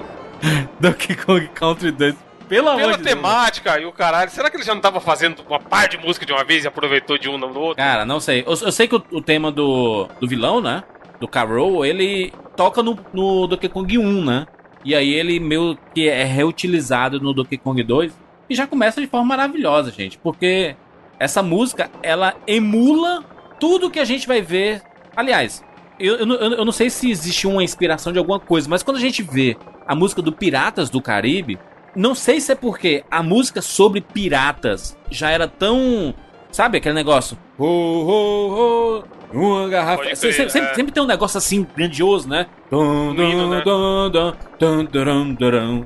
Donkey 0.79 1.15
Kong 1.15 1.47
Country 1.53 1.91
2. 1.91 2.15
Pelo 2.49 2.69
amor 2.69 2.79
Pela 2.79 2.97
de 2.97 3.03
Deus. 3.03 3.15
temática 3.15 3.79
e 3.79 3.85
o 3.85 3.91
caralho, 3.91 4.29
será 4.29 4.49
que 4.49 4.57
ele 4.57 4.63
já 4.63 4.73
não 4.73 4.81
tava 4.81 4.99
fazendo 4.99 5.43
uma 5.47 5.59
par 5.59 5.87
de 5.87 5.97
música 5.97 6.25
de 6.25 6.31
uma 6.31 6.43
vez 6.43 6.63
e 6.63 6.67
aproveitou 6.67 7.17
de 7.17 7.29
um 7.29 7.37
no 7.37 7.47
outro? 7.59 7.75
Cara, 7.75 8.05
não 8.05 8.19
sei. 8.19 8.41
Eu, 8.41 8.51
eu 8.53 8.71
sei 8.71 8.87
que 8.87 8.95
o, 8.95 9.03
o 9.11 9.21
tema 9.21 9.51
do, 9.51 10.07
do 10.19 10.27
vilão, 10.27 10.61
né? 10.61 10.83
Do 11.19 11.27
Carol, 11.27 11.85
ele 11.85 12.33
toca 12.55 12.83
no, 12.83 12.97
no 13.13 13.47
Donkey 13.47 13.69
Kong 13.69 13.97
1, 13.97 14.25
né? 14.25 14.47
E 14.83 14.93
aí 14.93 15.13
ele 15.13 15.39
meio 15.39 15.77
que 15.93 16.07
é 16.07 16.23
reutilizado 16.23 17.19
no 17.19 17.33
Donkey 17.33 17.57
Kong 17.57 17.81
2. 17.81 18.13
E 18.47 18.55
já 18.55 18.67
começa 18.67 19.01
de 19.01 19.07
forma 19.07 19.25
maravilhosa, 19.25 19.91
gente. 19.91 20.19
Porque 20.19 20.75
essa 21.19 21.41
música, 21.41 21.89
ela 22.01 22.35
emula 22.47 23.23
tudo 23.59 23.89
que 23.89 23.99
a 23.99 24.05
gente 24.05 24.27
vai 24.27 24.41
ver. 24.41 24.81
Aliás, 25.15 25.63
eu, 25.99 26.15
eu, 26.17 26.27
eu 26.27 26.65
não 26.65 26.71
sei 26.71 26.89
se 26.89 27.09
existe 27.09 27.47
uma 27.47 27.63
inspiração 27.63 28.11
de 28.11 28.19
alguma 28.19 28.39
coisa, 28.39 28.69
mas 28.69 28.83
quando 28.83 28.97
a 28.97 29.01
gente 29.01 29.23
vê 29.23 29.57
a 29.87 29.95
música 29.95 30.21
do 30.21 30.31
Piratas 30.31 30.89
do 30.89 31.01
Caribe, 31.01 31.59
não 31.95 32.13
sei 32.13 32.41
se 32.41 32.51
é 32.51 32.55
porque 32.55 33.03
a 33.09 33.23
música 33.23 33.61
sobre 33.61 34.01
piratas 34.01 34.97
já 35.09 35.31
era 35.31 35.47
tão. 35.47 36.13
Sabe 36.51 36.77
aquele 36.77 36.95
negócio? 36.95 37.37
Ho, 37.57 37.65
ho, 37.65 38.51
ho, 38.51 39.03
uma 39.31 39.67
garrafa. 39.69 40.03
Crer, 40.03 40.17
se- 40.17 40.33
sempre, 40.33 40.59
é. 40.59 40.73
sempre 40.73 40.91
tem 40.91 41.03
um 41.03 41.07
negócio 41.07 41.37
assim 41.37 41.65
grandioso, 41.75 42.27
né? 42.27 42.47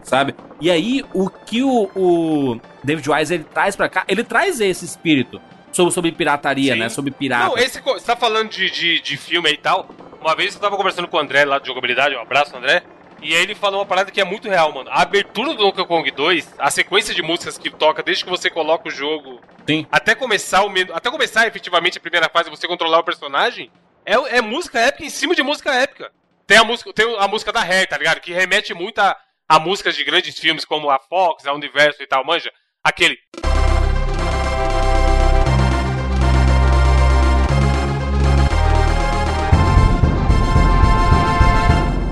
Sabe? 0.04 0.36
E 0.62 0.70
aí, 0.70 1.04
o 1.14 1.30
que 1.30 1.64
o, 1.64 1.90
o 1.96 2.60
David 2.84 3.10
Wise 3.10 3.34
ele 3.34 3.44
traz 3.46 3.76
pra 3.76 3.88
cá, 3.90 4.04
ele 4.08 4.24
traz 4.24 4.60
esse 4.60 4.86
espírito 4.86 5.42
sobre, 5.72 5.94
sobre 5.94 6.12
pirataria, 6.12 6.74
Sim. 6.74 6.80
né? 6.80 6.90
Sobre 6.90 7.12
pirata. 7.12 7.46
Não, 7.48 7.58
esse. 7.58 7.82
Você 7.82 8.06
tá 8.06 8.16
falando 8.16 8.50
de, 8.50 8.70
de, 8.70 9.02
de 9.02 9.18
filme 9.18 9.52
e 9.52 9.58
tal. 9.58 9.88
Uma 10.22 10.36
vez 10.36 10.54
eu 10.54 10.60
tava 10.60 10.76
conversando 10.76 11.08
com 11.08 11.16
o 11.18 11.20
André 11.20 11.46
lá 11.46 11.60
de 11.60 11.68
jogabilidade, 11.68 12.16
um 12.16 12.22
abraço, 12.22 12.56
André. 12.56 12.84
E 13.22 13.36
aí 13.36 13.42
ele 13.42 13.54
falou 13.54 13.80
uma 13.80 13.86
parada 13.86 14.12
que 14.12 14.22
é 14.22 14.24
muito 14.24 14.48
real, 14.48 14.72
mano. 14.74 14.90
A 14.90 15.02
abertura 15.02 15.54
do 15.54 15.58
Donkey 15.58 15.86
Kong 15.86 16.10
2, 16.10 16.56
a 16.58 16.72
sequência 16.72 17.14
de 17.14 17.22
músicas 17.22 17.58
que 17.58 17.70
toca 17.70 18.02
desde 18.02 18.24
que 18.24 18.30
você 18.30 18.50
coloca 18.50 18.88
o 18.88 18.92
jogo 18.92 19.42
Sim. 19.68 19.86
até 19.92 20.16
começar 20.16 20.64
o 20.64 20.70
menu, 20.70 20.94
até 20.94 21.12
começar 21.12 21.46
efetivamente 21.46 21.98
a 21.98 22.02
primeira 22.02 22.30
fase, 22.30 22.50
você 22.50 22.68
controlar 22.68 23.00
o 23.00 23.04
personagem, 23.04 23.70
é, 24.06 24.14
é 24.38 24.42
música 24.42 24.80
épica 24.80 25.04
em 25.04 25.10
cima 25.10 25.36
de 25.36 25.44
música 25.44 25.74
épica. 25.74 26.12
Tem 26.48 26.58
a 26.58 26.64
música, 26.64 26.92
tem 26.94 27.16
a 27.20 27.28
música 27.28 27.52
da 27.52 27.62
Hair, 27.62 27.88
tá 27.88 27.98
ligado? 27.98 28.22
Que 28.22 28.34
remete 28.34 28.74
muito 28.74 29.00
a, 29.00 29.16
a 29.48 29.60
músicas 29.60 29.96
de 29.96 30.04
grandes 30.04 30.40
filmes 30.40 30.66
como 30.66 30.90
a 30.90 30.98
Fox, 30.98 31.46
a 31.46 31.54
Universo 31.54 32.02
e 32.02 32.08
tal, 32.08 32.26
manja? 32.26 32.52
Aquele. 32.84 33.20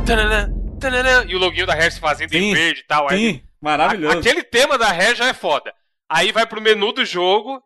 Tananã, 0.06 0.57
tananã, 0.80 1.26
E 1.28 1.36
o 1.36 1.40
loginho 1.40 1.66
da 1.66 1.74
Hair 1.74 1.92
se 1.92 2.00
fazendo 2.00 2.34
em 2.34 2.40
Sim, 2.50 2.54
verde 2.54 2.82
e 2.82 2.84
tal. 2.88 3.10
aí- 3.10 3.18
Sim, 3.18 3.42
maravilhoso. 3.62 4.18
a- 4.18 4.20
Aquele 4.20 4.44
tema 4.44 4.78
da 4.78 4.90
Hair 4.90 5.16
já 5.16 5.28
é 5.28 5.34
foda. 5.34 5.74
Aí 6.10 6.32
vai 6.32 6.46
pro 6.46 6.62
menu 6.62 6.92
do 6.94 7.04
jogo. 7.06 7.62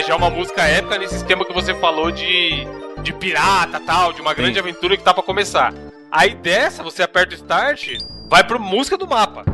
Aí 0.00 0.06
já 0.06 0.14
é 0.14 0.16
uma 0.16 0.30
música 0.30 0.62
épica 0.62 0.96
nesse 0.96 1.16
esquema 1.16 1.44
que 1.44 1.52
você 1.52 1.74
falou 1.74 2.10
de, 2.10 2.66
de 3.02 3.12
pirata 3.12 3.78
tal, 3.78 4.14
de 4.14 4.22
uma 4.22 4.32
grande 4.32 4.58
aventura 4.58 4.96
que 4.96 5.02
tá 5.02 5.12
pra 5.12 5.22
começar. 5.22 5.74
Aí 6.10 6.34
dessa, 6.34 6.82
você 6.82 7.02
aperta 7.02 7.34
o 7.34 7.36
start, 7.36 7.98
vai 8.26 8.42
pro 8.42 8.58
música 8.58 8.96
do 8.96 9.06
mapa. 9.06 9.44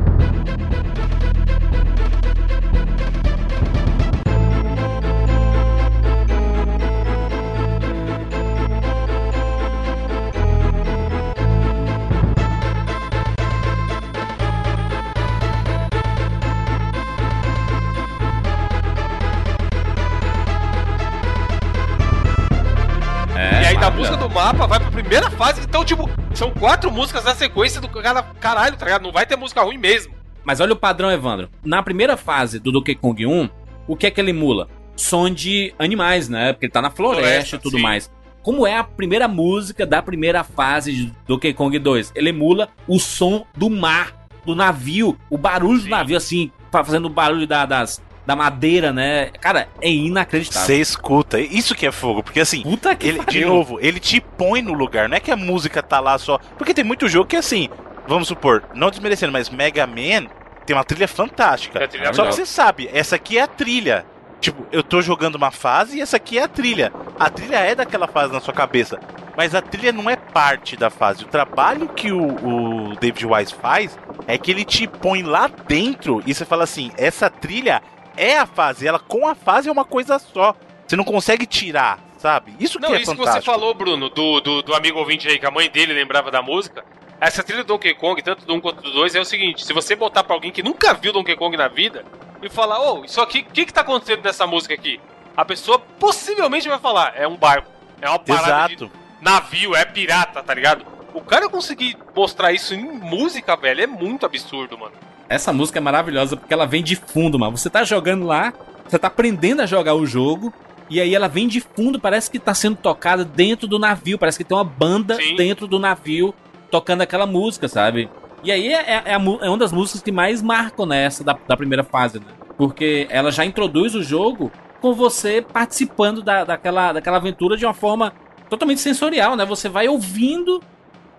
Então, 25.77 25.85
tipo, 25.85 26.09
são 26.33 26.49
quatro 26.49 26.89
músicas 26.91 27.23
na 27.23 27.35
sequência 27.35 27.79
do 27.79 27.87
cara. 27.87 28.23
Caralho, 28.39 28.75
tá 28.75 28.83
ligado? 28.85 29.03
Não 29.03 29.11
vai 29.11 29.27
ter 29.27 29.35
música 29.35 29.61
ruim 29.61 29.77
mesmo. 29.77 30.11
Mas 30.43 30.59
olha 30.59 30.73
o 30.73 30.75
padrão, 30.75 31.11
Evandro. 31.11 31.49
Na 31.63 31.83
primeira 31.83 32.17
fase 32.17 32.57
do 32.57 32.71
Donkey 32.71 32.95
Kong 32.95 33.27
1, 33.27 33.47
o 33.87 33.95
que 33.95 34.07
é 34.07 34.11
que 34.11 34.19
ele 34.19 34.31
emula? 34.31 34.67
Som 34.95 35.29
de 35.29 35.75
animais, 35.77 36.27
né? 36.29 36.51
Porque 36.51 36.65
ele 36.65 36.73
tá 36.73 36.81
na 36.81 36.89
floresta, 36.89 37.57
e 37.57 37.59
tudo 37.59 37.77
sim. 37.77 37.83
mais. 37.83 38.09
Como 38.41 38.65
é 38.65 38.75
a 38.75 38.83
primeira 38.83 39.27
música 39.27 39.85
da 39.85 40.01
primeira 40.01 40.43
fase 40.43 40.91
de 40.93 41.13
Donkey 41.27 41.53
Kong 41.53 41.77
2? 41.77 42.11
Ele 42.15 42.29
emula 42.29 42.69
o 42.87 42.97
som 42.97 43.45
do 43.55 43.69
mar, 43.69 44.27
do 44.43 44.55
navio, 44.55 45.15
o 45.29 45.37
barulho 45.37 45.77
do 45.77 45.83
Sim. 45.83 45.89
navio, 45.91 46.17
assim, 46.17 46.51
fa- 46.71 46.83
fazendo 46.83 47.05
o 47.05 47.09
barulho 47.09 47.45
da, 47.45 47.67
das, 47.67 48.01
da 48.27 48.35
madeira, 48.35 48.91
né? 48.91 49.29
Cara, 49.39 49.69
é 49.81 49.89
inacreditável. 49.89 50.67
Você 50.67 50.81
escuta. 50.81 51.39
Isso 51.39 51.73
que 51.73 51.87
é 51.87 51.93
fogo, 51.93 52.21
porque 52.21 52.41
assim. 52.41 52.61
Puta 52.61 52.93
que 52.93 53.07
Ele, 53.07 53.23
de 53.23 53.45
novo, 53.45 53.79
ele 53.81 54.01
te 54.01 54.19
põe 54.19 54.61
no 54.61 54.73
lugar. 54.73 55.07
Não 55.07 55.15
é 55.15 55.19
que 55.21 55.31
a 55.31 55.37
música 55.37 55.81
tá 55.81 56.01
lá 56.01 56.17
só. 56.17 56.37
Porque 56.57 56.73
tem 56.73 56.83
muito 56.83 57.07
jogo 57.07 57.25
que 57.25 57.37
assim, 57.37 57.69
vamos 58.05 58.27
supor, 58.27 58.65
não 58.75 58.89
desmerecendo, 58.89 59.31
mas 59.31 59.49
Mega 59.49 59.87
Man 59.87 60.27
tem 60.65 60.75
uma 60.75 60.83
trilha 60.83 61.07
fantástica. 61.07 61.79
É 61.79 61.87
trilha 61.87 62.13
só 62.13 62.25
que 62.25 62.35
você 62.35 62.45
sabe, 62.45 62.89
essa 62.91 63.15
aqui 63.15 63.37
é 63.37 63.43
a 63.43 63.47
trilha. 63.47 64.05
Tipo, 64.41 64.67
eu 64.73 64.83
tô 64.83 65.01
jogando 65.01 65.35
uma 65.35 65.49
fase 65.49 65.97
e 65.97 66.01
essa 66.01 66.17
aqui 66.17 66.37
é 66.37 66.43
a 66.43 66.47
trilha. 66.49 66.91
A 67.17 67.29
trilha 67.29 67.55
é 67.55 67.73
daquela 67.73 68.07
fase 68.07 68.33
na 68.33 68.41
sua 68.41 68.53
cabeça. 68.53 68.99
Mas 69.37 69.55
a 69.55 69.61
trilha 69.61 69.93
não 69.93 70.09
é 70.09 70.17
parte 70.17 70.75
da 70.75 70.89
fase. 70.89 71.23
O 71.23 71.27
trabalho 71.27 71.87
que 71.87 72.11
o, 72.11 72.91
o 72.91 72.95
David 72.97 73.25
Wise 73.25 73.53
faz 73.53 73.97
é 74.27 74.37
que 74.37 74.51
ele 74.51 74.65
te 74.65 74.85
põe 74.85 75.23
lá 75.23 75.49
dentro 75.67 76.21
e 76.25 76.33
você 76.33 76.43
fala 76.43 76.65
assim: 76.65 76.91
essa 76.97 77.29
trilha 77.29 77.81
é 78.17 78.37
a 78.37 78.45
fase. 78.45 78.87
Ela 78.87 78.99
com 78.99 79.27
a 79.27 79.35
fase 79.35 79.69
é 79.69 79.71
uma 79.71 79.85
coisa 79.85 80.19
só. 80.19 80.55
Você 80.85 80.95
não 80.95 81.03
consegue 81.03 81.45
tirar, 81.45 81.99
sabe? 82.17 82.55
Isso 82.59 82.79
que 82.79 82.87
Não, 82.87 82.95
é 82.95 83.01
isso 83.01 83.11
que 83.11 83.17
fantástico. 83.17 83.45
você 83.45 83.51
falou, 83.51 83.73
Bruno, 83.73 84.09
do, 84.09 84.41
do, 84.41 84.61
do 84.61 84.73
amigo 84.73 84.99
ouvinte 84.99 85.27
aí, 85.27 85.37
que 85.37 85.45
a 85.45 85.51
mãe 85.51 85.69
dele 85.69 85.93
lembrava 85.93 86.31
da 86.31 86.41
música. 86.41 86.83
Essa 87.19 87.43
trilha 87.43 87.63
do 87.63 87.67
Donkey 87.67 87.93
Kong, 87.95 88.21
tanto 88.21 88.45
do 88.45 88.53
1 88.53 88.61
quanto 88.61 88.81
do 88.81 88.91
2, 88.91 89.15
é 89.15 89.19
o 89.19 89.25
seguinte: 89.25 89.65
se 89.65 89.73
você 89.73 89.95
botar 89.95 90.23
pra 90.23 90.35
alguém 90.35 90.51
que 90.51 90.61
nunca 90.63 90.93
viu 90.93 91.11
Donkey 91.11 91.35
Kong 91.35 91.55
na 91.57 91.67
vida 91.67 92.05
e 92.41 92.49
falar, 92.49 92.79
ô, 92.79 93.03
isso 93.03 93.19
aqui, 93.21 93.39
o 93.39 93.51
que 93.51 93.65
que 93.65 93.73
tá 93.73 93.81
acontecendo 93.81 94.23
nessa 94.23 94.45
música 94.45 94.73
aqui? 94.73 94.99
A 95.35 95.43
pessoa 95.43 95.79
possivelmente 95.79 96.69
vai 96.69 96.79
falar, 96.79 97.13
é 97.15 97.27
um 97.27 97.35
barco, 97.35 97.69
é 98.01 98.07
uma 98.09 98.19
parada 98.19 98.67
de 98.67 98.75
Exato. 98.75 98.91
navio, 99.19 99.75
é 99.75 99.83
pirata, 99.83 100.41
tá 100.43 100.53
ligado? 100.53 100.85
O 101.13 101.21
cara 101.21 101.49
conseguir 101.49 101.97
mostrar 102.15 102.51
isso 102.53 102.75
em 102.75 102.83
música, 102.83 103.55
velho, 103.55 103.81
é 103.81 103.87
muito 103.87 104.25
absurdo, 104.25 104.77
mano. 104.77 104.93
Essa 105.29 105.51
música 105.51 105.79
é 105.79 105.81
maravilhosa 105.81 106.37
porque 106.37 106.53
ela 106.53 106.65
vem 106.65 106.81
de 106.83 106.95
fundo, 106.95 107.37
mano. 107.37 107.57
Você 107.57 107.69
tá 107.69 107.83
jogando 107.83 108.25
lá, 108.25 108.53
você 108.87 108.97
tá 108.97 109.07
aprendendo 109.07 109.61
a 109.61 109.65
jogar 109.65 109.93
o 109.93 110.05
jogo, 110.05 110.53
e 110.89 111.01
aí 111.01 111.13
ela 111.13 111.27
vem 111.27 111.47
de 111.47 111.59
fundo, 111.59 111.99
parece 111.99 112.31
que 112.31 112.39
tá 112.39 112.53
sendo 112.53 112.77
tocada 112.77 113.25
dentro 113.25 113.67
do 113.67 113.77
navio, 113.77 114.17
parece 114.17 114.37
que 114.37 114.43
tem 114.43 114.55
uma 114.55 114.63
banda 114.63 115.15
Sim. 115.15 115.35
dentro 115.35 115.67
do 115.67 115.77
navio 115.79 116.33
tocando 116.71 117.01
aquela 117.01 117.25
música, 117.25 117.67
sabe? 117.67 118.09
E 118.43 118.51
aí 118.51 118.71
é, 118.73 119.01
é, 119.05 119.17
mu- 119.17 119.39
é 119.41 119.49
uma 119.49 119.57
das 119.57 119.73
músicas 119.73 120.01
que 120.01 120.11
mais 120.11 120.41
marcam 120.41 120.85
nessa 120.85 121.23
da, 121.23 121.37
da 121.47 121.57
primeira 121.57 121.83
fase, 121.83 122.19
né? 122.19 122.25
Porque 122.57 123.05
ela 123.09 123.31
já 123.31 123.43
introduz 123.43 123.95
o 123.95 124.03
jogo 124.03 124.51
com 124.79 124.93
você 124.93 125.41
participando 125.41 126.21
da, 126.21 126.43
daquela, 126.43 126.93
daquela 126.93 127.17
aventura 127.17 127.57
de 127.57 127.65
uma 127.65 127.73
forma 127.73 128.13
totalmente 128.49 128.79
sensorial, 128.79 129.35
né? 129.35 129.43
Você 129.45 129.67
vai 129.67 129.87
ouvindo. 129.89 130.61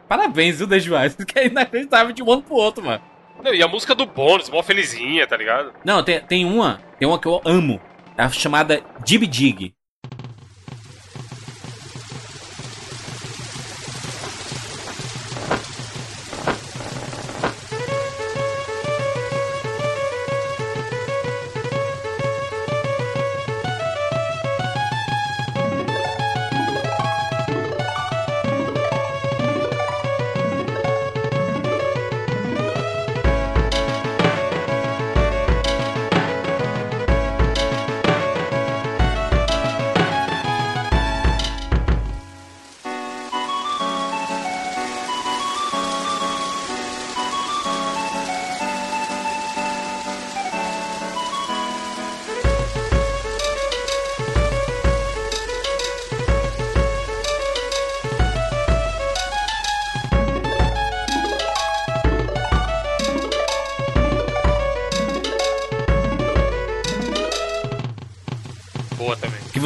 Parabéns, 0.09 0.57
viu, 0.59 0.67
Dejuais? 0.67 1.15
Que 1.27 1.39
é 1.41 1.47
inacreditável 1.47 2.13
de 2.15 2.23
um 2.23 2.33
ano 2.33 2.43
pro 2.43 2.55
outro, 2.55 2.83
mano. 2.85 3.03
Não, 3.43 3.55
e 3.55 3.63
a 3.63 3.69
música 3.69 3.95
do 3.95 4.07
bônus, 4.07 4.51
mó 4.51 4.63
felizinha, 4.63 5.27
tá 5.27 5.37
ligado? 5.37 5.73
Não, 5.85 6.03
tem, 6.03 6.21
tem 6.21 6.45
uma, 6.45 6.81
tem 6.99 7.07
uma 7.07 7.19
que 7.19 7.27
eu 7.27 7.41
amo, 7.45 7.81
é 8.17 8.23
a 8.23 8.29
chamada 8.29 8.83
Jib 9.05 9.29
Jig. 9.31 9.75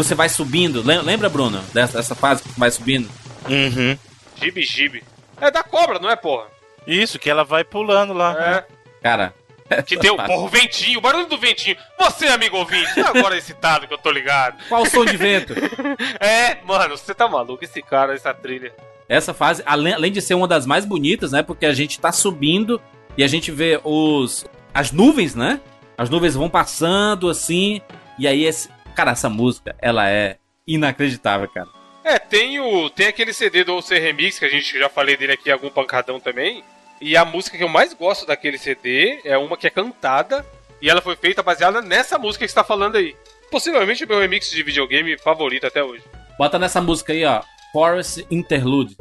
Você 0.02 0.14
vai 0.14 0.28
subindo. 0.28 0.82
Lem- 0.82 1.02
Lembra, 1.02 1.28
Bruno, 1.28 1.62
dessa, 1.72 1.98
dessa 1.98 2.14
fase 2.14 2.42
que 2.42 2.58
vai 2.58 2.70
subindo? 2.70 3.08
Uhum. 3.48 3.96
Gibi 4.40 4.62
Gibi. 4.62 5.02
É 5.40 5.50
da 5.50 5.62
cobra, 5.62 5.98
não 5.98 6.10
é, 6.10 6.16
porra? 6.16 6.46
Isso, 6.86 7.18
que 7.18 7.30
ela 7.30 7.44
vai 7.44 7.64
pulando 7.64 8.12
lá. 8.12 8.32
É. 8.38 8.64
Cara. 9.02 9.34
Que 9.86 9.96
tem 9.96 10.10
o, 10.10 10.16
porra, 10.16 10.36
o 10.44 10.48
ventinho, 10.48 10.98
o 10.98 11.02
barulho 11.02 11.26
do 11.26 11.38
ventinho. 11.38 11.76
Você, 11.98 12.26
amigo 12.26 12.58
ouvinte, 12.58 12.94
tá 12.94 13.08
agora 13.08 13.36
excitado 13.38 13.86
que 13.88 13.94
eu 13.94 13.98
tô 13.98 14.10
ligado. 14.10 14.58
Qual 14.68 14.82
o 14.82 14.86
som 14.86 15.04
de 15.04 15.16
vento? 15.16 15.54
É, 16.20 16.58
mano, 16.64 16.96
você 16.96 17.14
tá 17.14 17.26
maluco, 17.28 17.64
esse 17.64 17.80
cara, 17.82 18.14
essa 18.14 18.34
trilha. 18.34 18.72
Essa 19.08 19.32
fase, 19.32 19.62
além, 19.64 19.94
além 19.94 20.12
de 20.12 20.20
ser 20.20 20.34
uma 20.34 20.46
das 20.46 20.66
mais 20.66 20.84
bonitas, 20.84 21.32
né? 21.32 21.42
Porque 21.42 21.64
a 21.66 21.72
gente 21.72 21.98
tá 21.98 22.12
subindo 22.12 22.80
e 23.16 23.24
a 23.24 23.26
gente 23.26 23.50
vê 23.50 23.80
os. 23.82 24.44
as 24.74 24.92
nuvens, 24.92 25.34
né? 25.34 25.60
As 25.96 26.10
nuvens 26.10 26.34
vão 26.34 26.48
passando 26.50 27.28
assim. 27.30 27.80
E 28.18 28.26
aí, 28.28 28.44
esse, 28.44 28.68
cara, 28.92 29.12
essa 29.12 29.28
música, 29.28 29.74
ela 29.80 30.08
é 30.08 30.36
inacreditável, 30.66 31.48
cara. 31.48 31.68
É, 32.04 32.18
tem 32.18 32.58
o. 32.60 32.90
Tem 32.90 33.06
aquele 33.06 33.32
CD 33.32 33.64
do 33.64 33.76
OC 33.76 33.98
Remix, 33.98 34.38
que 34.38 34.44
a 34.44 34.48
gente 34.48 34.78
já 34.78 34.88
falei 34.88 35.16
dele 35.16 35.32
aqui, 35.32 35.50
algum 35.50 35.70
pancadão 35.70 36.18
também. 36.18 36.64
E 37.00 37.16
a 37.16 37.24
música 37.24 37.56
que 37.56 37.64
eu 37.64 37.68
mais 37.68 37.92
gosto 37.94 38.26
daquele 38.26 38.58
CD 38.58 39.20
é 39.24 39.36
uma 39.36 39.56
que 39.56 39.66
é 39.66 39.70
cantada. 39.70 40.44
E 40.80 40.90
ela 40.90 41.00
foi 41.00 41.14
feita 41.14 41.42
baseada 41.42 41.80
nessa 41.80 42.18
música 42.18 42.44
que 42.44 42.50
você 42.50 42.54
tá 42.54 42.64
falando 42.64 42.96
aí. 42.96 43.14
Possivelmente 43.50 44.04
o 44.04 44.08
meu 44.08 44.18
remix 44.18 44.50
de 44.50 44.62
videogame 44.62 45.16
favorito 45.18 45.66
até 45.66 45.82
hoje. 45.82 46.02
Bota 46.38 46.58
nessa 46.58 46.80
música 46.80 47.12
aí, 47.12 47.24
ó. 47.24 47.42
Forest 47.72 48.26
Interlude. 48.30 48.96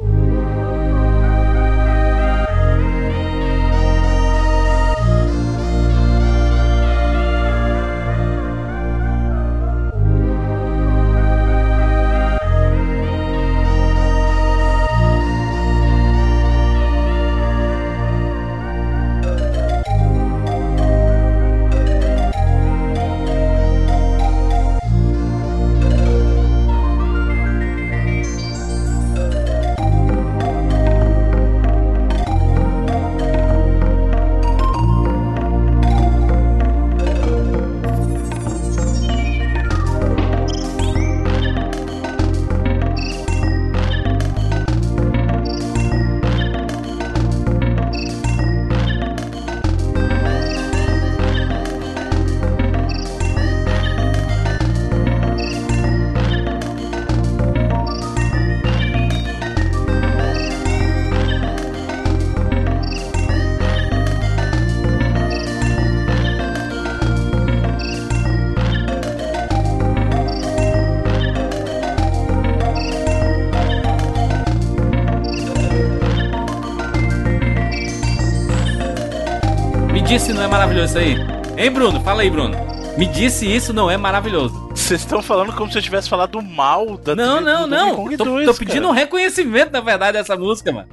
Maravilhoso 80.52 80.98
isso 80.98 80.98
aí. 80.98 81.16
Hein, 81.56 81.70
Bruno? 81.70 81.98
Fala 82.02 82.20
aí, 82.20 82.28
Bruno. 82.28 82.54
Me 82.98 83.06
disse 83.06 83.50
isso 83.50 83.72
não 83.72 83.90
é 83.90 83.96
maravilhoso. 83.96 84.68
Vocês 84.68 85.00
estão 85.00 85.22
falando 85.22 85.50
como 85.54 85.72
se 85.72 85.78
eu 85.78 85.82
tivesse 85.82 86.10
falado 86.10 86.42
mal 86.42 86.98
da 86.98 87.16
Não, 87.16 87.36
trilha 87.36 87.52
não, 87.60 87.66
não. 87.66 87.96
Kong 87.96 88.16
Tô, 88.18 88.24
2, 88.24 88.46
tô 88.46 88.54
pedindo 88.54 88.86
um 88.86 88.90
reconhecimento, 88.90 89.72
na 89.72 89.80
verdade, 89.80 90.18
dessa 90.18 90.36
música, 90.36 90.70
mano. 90.70 90.88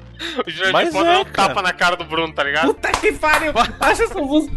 O 0.48 0.50
Jurandir 0.50 0.72
Mas 0.72 0.94
pode 0.94 1.10
é, 1.10 1.14
dar 1.14 1.20
um 1.20 1.26
cara. 1.26 1.50
tapa 1.50 1.62
na 1.62 1.74
cara 1.74 1.98
do 1.98 2.06
Bruno, 2.06 2.34
tá 2.34 2.42
ligado? 2.42 2.68
Puta 2.68 2.90
que 2.94 3.12
pariu! 3.12 3.52
Acha 3.82 4.04
essa 4.04 4.22
música. 4.22 4.56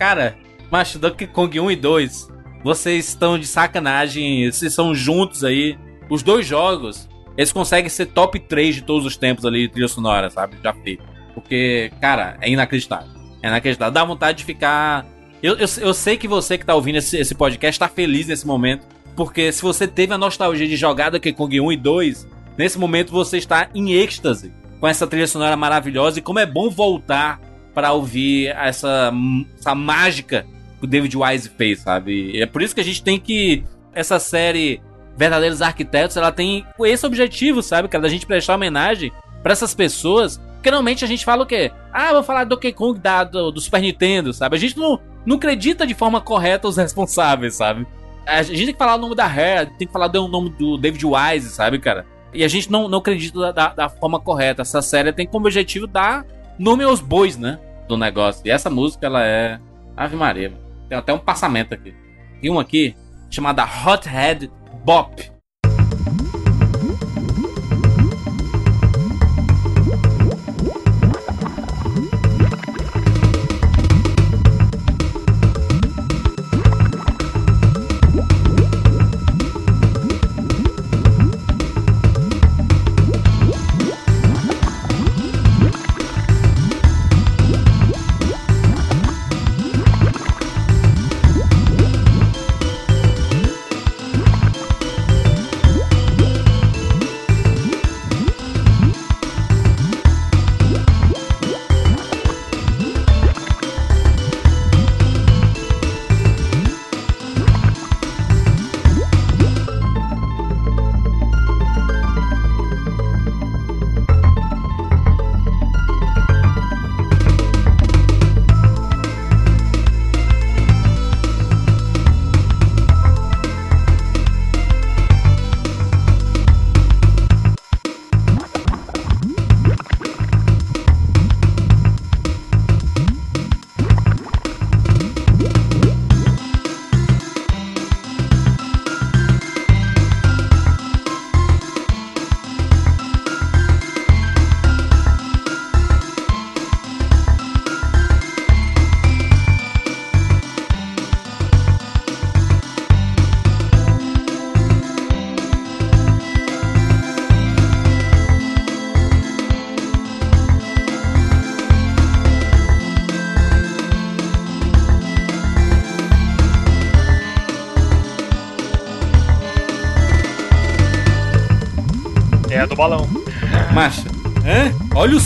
Cara, 0.00 0.36
macho, 0.68 0.98
Donkey 0.98 1.28
Kong 1.28 1.60
1 1.60 1.70
e 1.70 1.76
2, 1.76 2.28
vocês 2.64 3.06
estão 3.06 3.38
de 3.38 3.46
sacanagem, 3.46 4.50
vocês 4.50 4.74
são 4.74 4.92
juntos 4.92 5.44
aí. 5.44 5.78
Os 6.10 6.24
dois 6.24 6.44
jogos, 6.44 7.08
eles 7.38 7.52
conseguem 7.52 7.88
ser 7.88 8.06
top 8.06 8.40
3 8.40 8.74
de 8.74 8.82
todos 8.82 9.06
os 9.06 9.16
tempos 9.16 9.46
ali, 9.46 9.68
trilha 9.68 9.86
sonora, 9.86 10.28
sabe? 10.28 10.56
Já 10.60 10.72
feito. 10.72 11.04
Porque, 11.34 11.92
cara, 12.00 12.36
é 12.40 12.50
inacreditável. 12.50 13.11
É 13.42 13.48
inacreditável. 13.48 13.92
Dá 13.92 14.04
vontade 14.04 14.38
de 14.38 14.44
ficar. 14.44 15.06
Eu, 15.42 15.56
eu, 15.56 15.66
eu 15.80 15.94
sei 15.94 16.16
que 16.16 16.28
você 16.28 16.56
que 16.56 16.64
tá 16.64 16.74
ouvindo 16.74 16.96
esse, 16.96 17.16
esse 17.16 17.34
podcast 17.34 17.78
tá 17.78 17.88
feliz 17.88 18.26
nesse 18.26 18.46
momento. 18.46 18.86
Porque 19.16 19.52
se 19.52 19.60
você 19.60 19.86
teve 19.86 20.14
a 20.14 20.18
nostalgia 20.18 20.66
de 20.66 20.76
jogar 20.76 21.10
Donkey 21.10 21.32
Kong 21.32 21.60
1 21.60 21.72
e 21.72 21.76
2, 21.76 22.28
nesse 22.56 22.78
momento 22.78 23.12
você 23.12 23.36
está 23.36 23.68
em 23.74 23.92
êxtase 23.92 24.52
com 24.80 24.88
essa 24.88 25.06
trilha 25.06 25.26
sonora 25.26 25.56
maravilhosa. 25.56 26.18
E 26.18 26.22
como 26.22 26.38
é 26.38 26.46
bom 26.46 26.70
voltar 26.70 27.40
para 27.74 27.92
ouvir 27.92 28.48
essa, 28.48 29.12
essa 29.58 29.74
mágica 29.74 30.46
que 30.78 30.84
o 30.84 30.88
David 30.88 31.16
Wise 31.16 31.50
fez, 31.50 31.80
sabe? 31.80 32.32
E 32.34 32.42
é 32.42 32.46
por 32.46 32.62
isso 32.62 32.74
que 32.74 32.80
a 32.80 32.84
gente 32.84 33.02
tem 33.02 33.18
que. 33.18 33.64
Essa 33.94 34.18
série 34.18 34.80
Verdadeiros 35.16 35.60
Arquitetos, 35.60 36.16
ela 36.16 36.32
tem 36.32 36.64
esse 36.80 37.04
objetivo, 37.04 37.62
sabe? 37.62 37.88
Que 37.88 37.96
é 37.96 38.00
da 38.00 38.08
gente 38.08 38.26
prestar 38.26 38.54
homenagem 38.54 39.12
pra 39.42 39.52
essas 39.52 39.74
pessoas. 39.74 40.40
Porque 40.62 40.70
normalmente 40.70 41.04
a 41.04 41.08
gente 41.08 41.24
fala 41.24 41.42
o 41.42 41.46
quê? 41.46 41.72
Ah, 41.92 42.12
vou 42.12 42.22
falar 42.22 42.44
do 42.44 42.50
Donkey 42.50 42.72
Kong 42.72 42.96
da, 42.96 43.24
do, 43.24 43.50
do 43.50 43.60
Super 43.60 43.82
Nintendo, 43.82 44.32
sabe? 44.32 44.54
A 44.54 44.58
gente 44.60 44.78
não, 44.78 45.00
não 45.26 45.34
acredita 45.34 45.84
de 45.84 45.92
forma 45.92 46.20
correta 46.20 46.68
os 46.68 46.76
responsáveis, 46.76 47.56
sabe? 47.56 47.84
A 48.24 48.44
gente 48.44 48.66
tem 48.66 48.72
que 48.72 48.78
falar 48.78 48.94
o 48.94 48.98
nome 48.98 49.16
da 49.16 49.26
Rare, 49.26 49.72
tem 49.76 49.88
que 49.88 49.92
falar 49.92 50.06
do 50.06 50.28
nome 50.28 50.50
do 50.50 50.78
David 50.78 51.04
Wise, 51.04 51.50
sabe, 51.50 51.80
cara? 51.80 52.06
E 52.32 52.44
a 52.44 52.48
gente 52.48 52.70
não, 52.70 52.88
não 52.88 52.98
acredita 52.98 53.40
da, 53.40 53.50
da, 53.50 53.68
da 53.74 53.88
forma 53.88 54.20
correta. 54.20 54.62
Essa 54.62 54.80
série 54.80 55.12
tem 55.12 55.26
como 55.26 55.46
objetivo 55.46 55.88
dar 55.88 56.24
nome 56.56 56.84
aos 56.84 57.00
bois, 57.00 57.36
né? 57.36 57.58
Do 57.88 57.96
negócio. 57.96 58.42
E 58.44 58.50
essa 58.50 58.70
música, 58.70 59.04
ela 59.04 59.26
é. 59.26 59.58
Ave 59.96 60.14
Maria. 60.14 60.52
Tem 60.88 60.96
até 60.96 61.12
um 61.12 61.18
passamento 61.18 61.74
aqui. 61.74 61.92
Tem 62.40 62.48
uma 62.48 62.62
aqui 62.62 62.94
chamada 63.28 63.64
Hothead 63.64 64.48
Bop. 64.84 65.31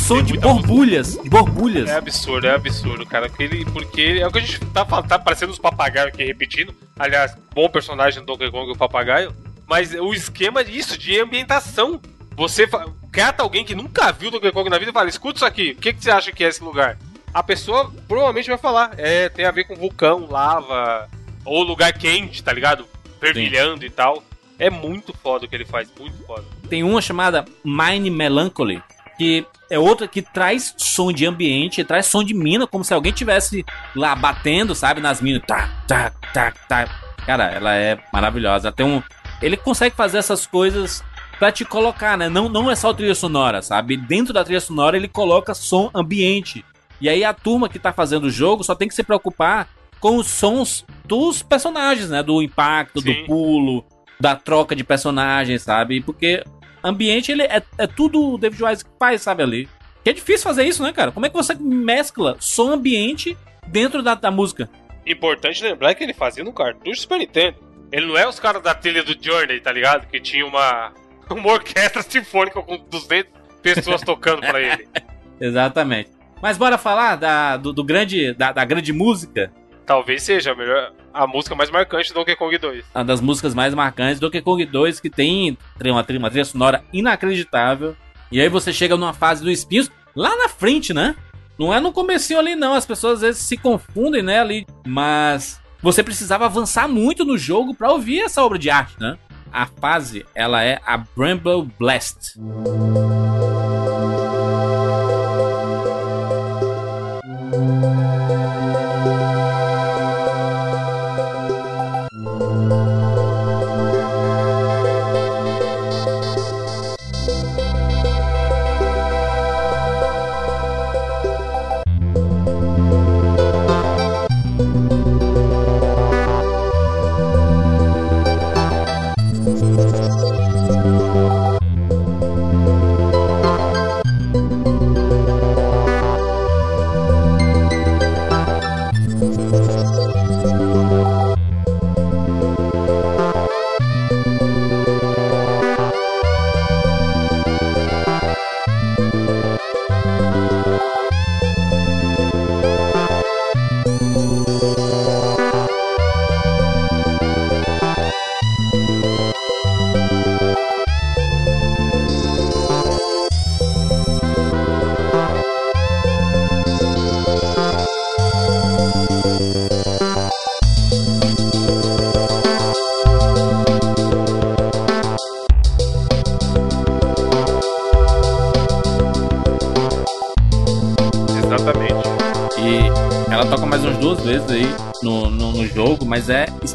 Som 0.06 0.22
de 0.22 0.34
muita 0.34 0.48
borbulhas. 0.48 1.18
De 1.20 1.28
borbulhas. 1.28 1.90
É 1.90 1.96
absurdo, 1.96 2.46
é 2.46 2.54
absurdo, 2.54 3.04
cara. 3.04 3.28
Porque, 3.28 3.42
ele, 3.42 3.64
porque 3.64 4.18
é 4.20 4.26
o 4.26 4.30
que 4.30 4.38
a 4.38 4.40
gente 4.40 4.60
tá 4.66 4.84
tá 4.84 5.18
parecendo 5.18 5.50
os 5.50 5.58
papagaios 5.58 6.08
aqui 6.14 6.24
repetindo. 6.24 6.72
Aliás, 6.96 7.36
bom 7.52 7.68
personagem 7.68 8.20
do 8.20 8.26
Donkey 8.26 8.50
Kong, 8.50 8.70
o 8.70 8.76
papagaio. 8.76 9.34
Mas 9.66 9.92
o 9.94 10.14
esquema 10.14 10.62
disso, 10.62 10.96
de 10.96 11.18
ambientação. 11.18 12.00
Você 12.36 12.68
cata 13.10 13.42
alguém 13.42 13.64
que 13.64 13.74
nunca 13.74 14.12
viu 14.12 14.30
Donkey 14.30 14.52
Kong 14.52 14.70
na 14.70 14.78
vida 14.78 14.92
e 14.92 14.94
fala: 14.94 15.08
escuta 15.08 15.38
isso 15.38 15.44
aqui, 15.44 15.72
o 15.72 15.80
que, 15.80 15.92
que 15.92 16.04
você 16.04 16.10
acha 16.10 16.30
que 16.30 16.44
é 16.44 16.48
esse 16.48 16.62
lugar? 16.62 16.96
A 17.34 17.42
pessoa 17.42 17.92
provavelmente 18.06 18.48
vai 18.48 18.58
falar: 18.58 18.92
é, 18.98 19.28
tem 19.28 19.44
a 19.44 19.50
ver 19.50 19.64
com 19.64 19.74
vulcão, 19.74 20.28
lava, 20.30 21.08
ou 21.44 21.64
lugar 21.64 21.92
quente, 21.92 22.44
tá 22.44 22.52
ligado? 22.52 22.86
Fervilhando 23.18 23.84
e 23.84 23.90
tal. 23.90 24.22
É 24.58 24.70
muito 24.70 25.12
foda 25.12 25.44
o 25.44 25.48
que 25.48 25.54
ele 25.54 25.64
faz, 25.64 25.90
muito 25.98 26.16
foda. 26.24 26.44
Tem 26.68 26.82
uma 26.82 27.02
chamada 27.02 27.44
Mine 27.64 28.08
Melancholy, 28.08 28.82
que 29.16 29.46
é 29.70 29.78
outra 29.78 30.06
que 30.06 30.22
traz 30.22 30.74
som 30.76 31.12
de 31.12 31.26
ambiente, 31.26 31.84
traz 31.84 32.06
som 32.06 32.22
de 32.22 32.34
mina, 32.34 32.66
como 32.66 32.84
se 32.84 32.94
alguém 32.94 33.12
tivesse 33.12 33.64
lá 33.94 34.14
batendo, 34.14 34.74
sabe, 34.74 35.00
nas 35.00 35.20
minas. 35.20 35.42
Tá, 35.46 35.68
tá, 35.86 36.12
tá, 36.32 36.52
tá. 36.68 36.88
Cara, 37.24 37.50
ela 37.50 37.74
é 37.74 37.98
maravilhosa. 38.12 38.70
Tem 38.70 38.86
um, 38.86 39.02
ele 39.42 39.56
consegue 39.56 39.96
fazer 39.96 40.18
essas 40.18 40.46
coisas 40.46 41.02
pra 41.38 41.50
te 41.50 41.64
colocar, 41.64 42.16
né? 42.16 42.28
Não, 42.28 42.48
não 42.48 42.70
é 42.70 42.76
só 42.76 42.92
trilha 42.92 43.14
sonora, 43.14 43.62
sabe? 43.62 43.96
Dentro 43.96 44.32
da 44.32 44.44
trilha 44.44 44.60
sonora 44.60 44.96
ele 44.96 45.08
coloca 45.08 45.54
som 45.54 45.90
ambiente. 45.94 46.64
E 47.00 47.08
aí 47.08 47.24
a 47.24 47.34
turma 47.34 47.68
que 47.68 47.78
tá 47.78 47.92
fazendo 47.92 48.24
o 48.24 48.30
jogo 48.30 48.64
só 48.64 48.74
tem 48.74 48.88
que 48.88 48.94
se 48.94 49.02
preocupar 49.02 49.68
com 50.00 50.16
os 50.16 50.26
sons 50.26 50.84
dos 51.04 51.42
personagens, 51.42 52.08
né? 52.10 52.22
Do 52.22 52.42
impacto, 52.42 53.00
Sim. 53.00 53.12
do 53.12 53.26
pulo, 53.26 53.84
da 54.20 54.34
troca 54.34 54.74
de 54.74 54.84
personagens, 54.84 55.62
sabe? 55.62 56.00
Porque 56.00 56.42
ambiente 56.88 57.32
ele 57.32 57.42
é, 57.42 57.62
é 57.78 57.86
tudo 57.86 58.34
o 58.34 58.38
David 58.38 58.62
Wise 58.62 58.84
que 58.84 58.90
faz, 58.98 59.22
sabe, 59.22 59.42
ali. 59.42 59.68
Que 60.04 60.10
é 60.10 60.12
difícil 60.12 60.44
fazer 60.44 60.64
isso, 60.64 60.82
né, 60.82 60.92
cara? 60.92 61.10
Como 61.10 61.26
é 61.26 61.28
que 61.28 61.34
você 61.34 61.54
mescla 61.54 62.36
som 62.38 62.70
ambiente 62.70 63.36
dentro 63.66 64.02
da, 64.02 64.14
da 64.14 64.30
música? 64.30 64.70
Importante 65.04 65.62
lembrar 65.62 65.94
que 65.94 66.04
ele 66.04 66.14
fazia 66.14 66.44
no 66.44 66.52
cartucho 66.52 67.00
Super 67.00 67.18
Nintendo. 67.18 67.56
Ele 67.90 68.06
não 68.06 68.16
é 68.16 68.26
os 68.26 68.38
caras 68.38 68.62
da 68.62 68.74
trilha 68.74 69.02
do 69.02 69.16
Journey, 69.20 69.60
tá 69.60 69.72
ligado? 69.72 70.06
Que 70.06 70.20
tinha 70.20 70.46
uma, 70.46 70.92
uma 71.30 71.52
orquestra 71.52 72.02
sinfônica 72.02 72.60
com 72.62 72.78
200 72.78 73.32
pessoas 73.62 74.02
tocando 74.02 74.40
pra 74.40 74.60
ele. 74.60 74.88
Exatamente. 75.40 76.10
Mas 76.40 76.56
bora 76.56 76.78
falar 76.78 77.16
da, 77.16 77.56
do, 77.56 77.72
do 77.72 77.82
grande, 77.82 78.32
da, 78.34 78.52
da 78.52 78.64
grande 78.64 78.92
música, 78.92 79.52
Talvez 79.86 80.24
seja 80.24 80.50
a 80.50 80.54
melhor, 80.54 80.92
a 81.22 81.26
música 81.26 81.54
mais 81.54 81.70
marcante 81.70 82.10
do 82.10 82.14
Donkey 82.14 82.36
Kong 82.36 82.58
2. 82.58 82.84
uma 82.94 83.04
das 83.04 83.20
músicas 83.20 83.54
mais 83.54 83.72
marcantes 83.74 84.18
do 84.20 84.26
Donkey 84.26 84.42
Kong 84.42 84.64
2, 84.64 85.00
que 85.00 85.08
tem 85.10 85.56
uma, 85.90 86.02
trilha- 86.04 86.18
uma 86.20 86.30
trilha 86.30 86.44
sonora 86.44 86.84
inacreditável. 86.92 87.96
E 88.30 88.40
aí 88.40 88.48
você 88.48 88.72
chega 88.72 88.96
numa 88.96 89.12
fase 89.12 89.42
do 89.42 89.50
espinhos 89.50 89.90
lá 90.14 90.36
na 90.36 90.48
frente, 90.48 90.92
né? 90.92 91.14
Não 91.58 91.72
é 91.72 91.80
no 91.80 91.92
comecinho 91.92 92.38
ali 92.38 92.54
não, 92.54 92.74
as 92.74 92.84
pessoas 92.84 93.14
às 93.14 93.20
vezes 93.22 93.42
se 93.42 93.56
confundem, 93.56 94.22
né, 94.22 94.40
ali, 94.40 94.66
mas 94.86 95.58
você 95.80 96.02
precisava 96.02 96.44
avançar 96.44 96.86
muito 96.88 97.24
no 97.24 97.38
jogo 97.38 97.74
pra 97.74 97.90
ouvir 97.92 98.20
essa 98.20 98.42
obra 98.44 98.58
de 98.58 98.68
arte, 98.68 98.94
né? 99.00 99.16
A 99.52 99.64
fase, 99.64 100.26
ela 100.34 100.62
é 100.62 100.80
a 100.84 100.98
Bramble 100.98 101.66
Blast. 101.78 102.34
Exatamente. 102.38 103.35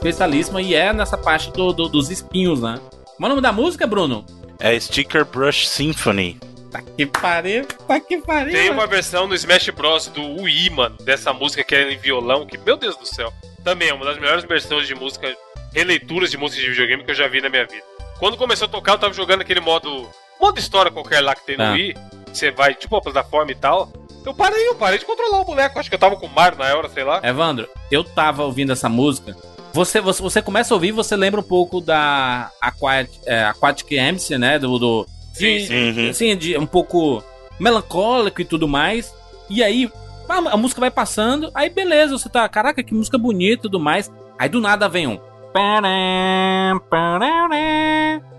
Especialíssima 0.06 0.62
e 0.62 0.74
é 0.74 0.92
nessa 0.92 1.16
parte 1.18 1.52
do, 1.52 1.72
do- 1.72 1.88
dos 1.88 2.10
espinhos, 2.10 2.60
né? 2.62 2.80
Qual 3.18 3.22
é 3.22 3.26
o 3.26 3.30
nome 3.30 3.42
da 3.42 3.52
música, 3.52 3.86
Bruno? 3.86 4.26
É 4.60 4.78
Sticker 4.80 5.24
Brush 5.24 5.68
Symphony. 5.70 6.40
Tá 6.72 6.82
que 6.82 7.06
pariu, 7.06 7.66
tá 7.88 8.00
que 8.00 8.18
pariu. 8.18 8.52
Tem 8.54 8.70
uma 8.72 8.88
versão 8.88 9.28
no 9.28 9.36
Smash 9.36 9.70
Bros. 9.70 10.08
do 10.08 10.42
Wii, 10.42 10.70
mano, 10.72 10.98
dessa 11.04 11.32
música 11.34 11.64
que 11.64 11.76
é 11.76 11.92
em 11.92 11.98
violão, 11.98 12.46
que, 12.48 12.58
meu 12.58 12.78
Deus 12.78 12.96
do 12.98 13.06
céu, 13.06 13.32
também 13.64 13.90
é 13.90 13.94
uma 13.94 14.06
das 14.06 14.18
melhores 14.18 14.44
versões 14.46 14.88
de 14.88 14.96
música, 14.96 15.36
releituras 15.74 16.32
de 16.32 16.38
música 16.38 16.62
de 16.64 16.70
videogame 16.70 17.04
que 17.04 17.12
eu 17.12 17.16
já 17.16 17.28
vi 17.28 17.42
na 17.42 17.50
minha 17.50 17.66
vida. 17.68 17.84
Quando 18.20 18.38
começou 18.38 18.66
a 18.68 18.70
tocar, 18.72 18.94
eu 18.94 18.98
tava 19.00 19.14
jogando 19.14 19.42
aquele 19.42 19.60
modo, 19.60 20.08
modo 20.40 20.60
história 20.60 20.92
qualquer 20.92 21.22
lá 21.22 21.36
que 21.36 21.46
tem 21.46 21.58
no 21.58 21.64
Ah. 21.64 21.72
Wii, 21.74 21.96
você 22.32 22.50
vai, 22.50 22.74
tipo, 22.74 22.96
a 22.96 23.02
plataforma 23.02 23.52
e 23.52 23.56
tal. 23.56 23.92
Eu 24.26 24.34
parei, 24.34 24.68
eu 24.68 24.76
parei 24.76 25.00
de 25.00 25.06
controlar 25.06 25.42
o 25.42 25.46
boneco, 25.46 25.78
acho 25.80 25.90
que 25.90 25.96
eu 25.96 26.00
tava 26.00 26.16
com 26.16 26.28
o 26.28 26.30
Mario 26.30 26.58
na 26.58 26.74
hora, 26.76 26.88
sei 26.90 27.04
lá. 27.04 27.20
Evandro, 27.24 27.68
eu 27.92 28.04
tava 28.04 28.44
ouvindo 28.44 28.72
essa 28.72 28.88
música. 28.88 29.36
Você, 29.74 30.02
você, 30.02 30.22
você 30.22 30.42
começa 30.42 30.74
a 30.74 30.76
ouvir, 30.76 30.92
você 30.92 31.16
lembra 31.16 31.40
um 31.40 31.44
pouco 31.44 31.80
da 31.80 32.52
Aquatic, 32.60 33.20
é, 33.26 33.44
Aquatic 33.46 33.92
MC, 33.92 34.38
né? 34.38 34.60
Do, 34.60 34.78
do 34.78 35.06
Sim, 35.34 35.58
de- 35.58 35.68
sim. 35.68 36.10
assim, 36.10 36.36
de 36.38 36.58
um 36.58 36.66
pouco 36.66 37.24
melancólico 37.60 38.42
e 38.42 38.46
tudo 38.46 38.68
mais. 38.68 39.14
E 39.50 39.64
aí 39.64 39.90
a, 40.28 40.36
a 40.54 40.58
música 40.58 40.82
vai 40.82 40.92
passando, 40.92 41.50
aí 41.54 41.70
beleza, 41.70 42.18
você 42.18 42.28
tá, 42.30 42.48
caraca, 42.50 42.84
que 42.84 42.94
música 42.94 43.18
bonita 43.18 43.54
e 43.60 43.62
tudo 43.64 43.80
mais. 43.80 44.12
Aí 44.38 44.50
do 44.50 44.60
nada 44.60 44.90
vem 44.90 45.08
um. 45.08 45.20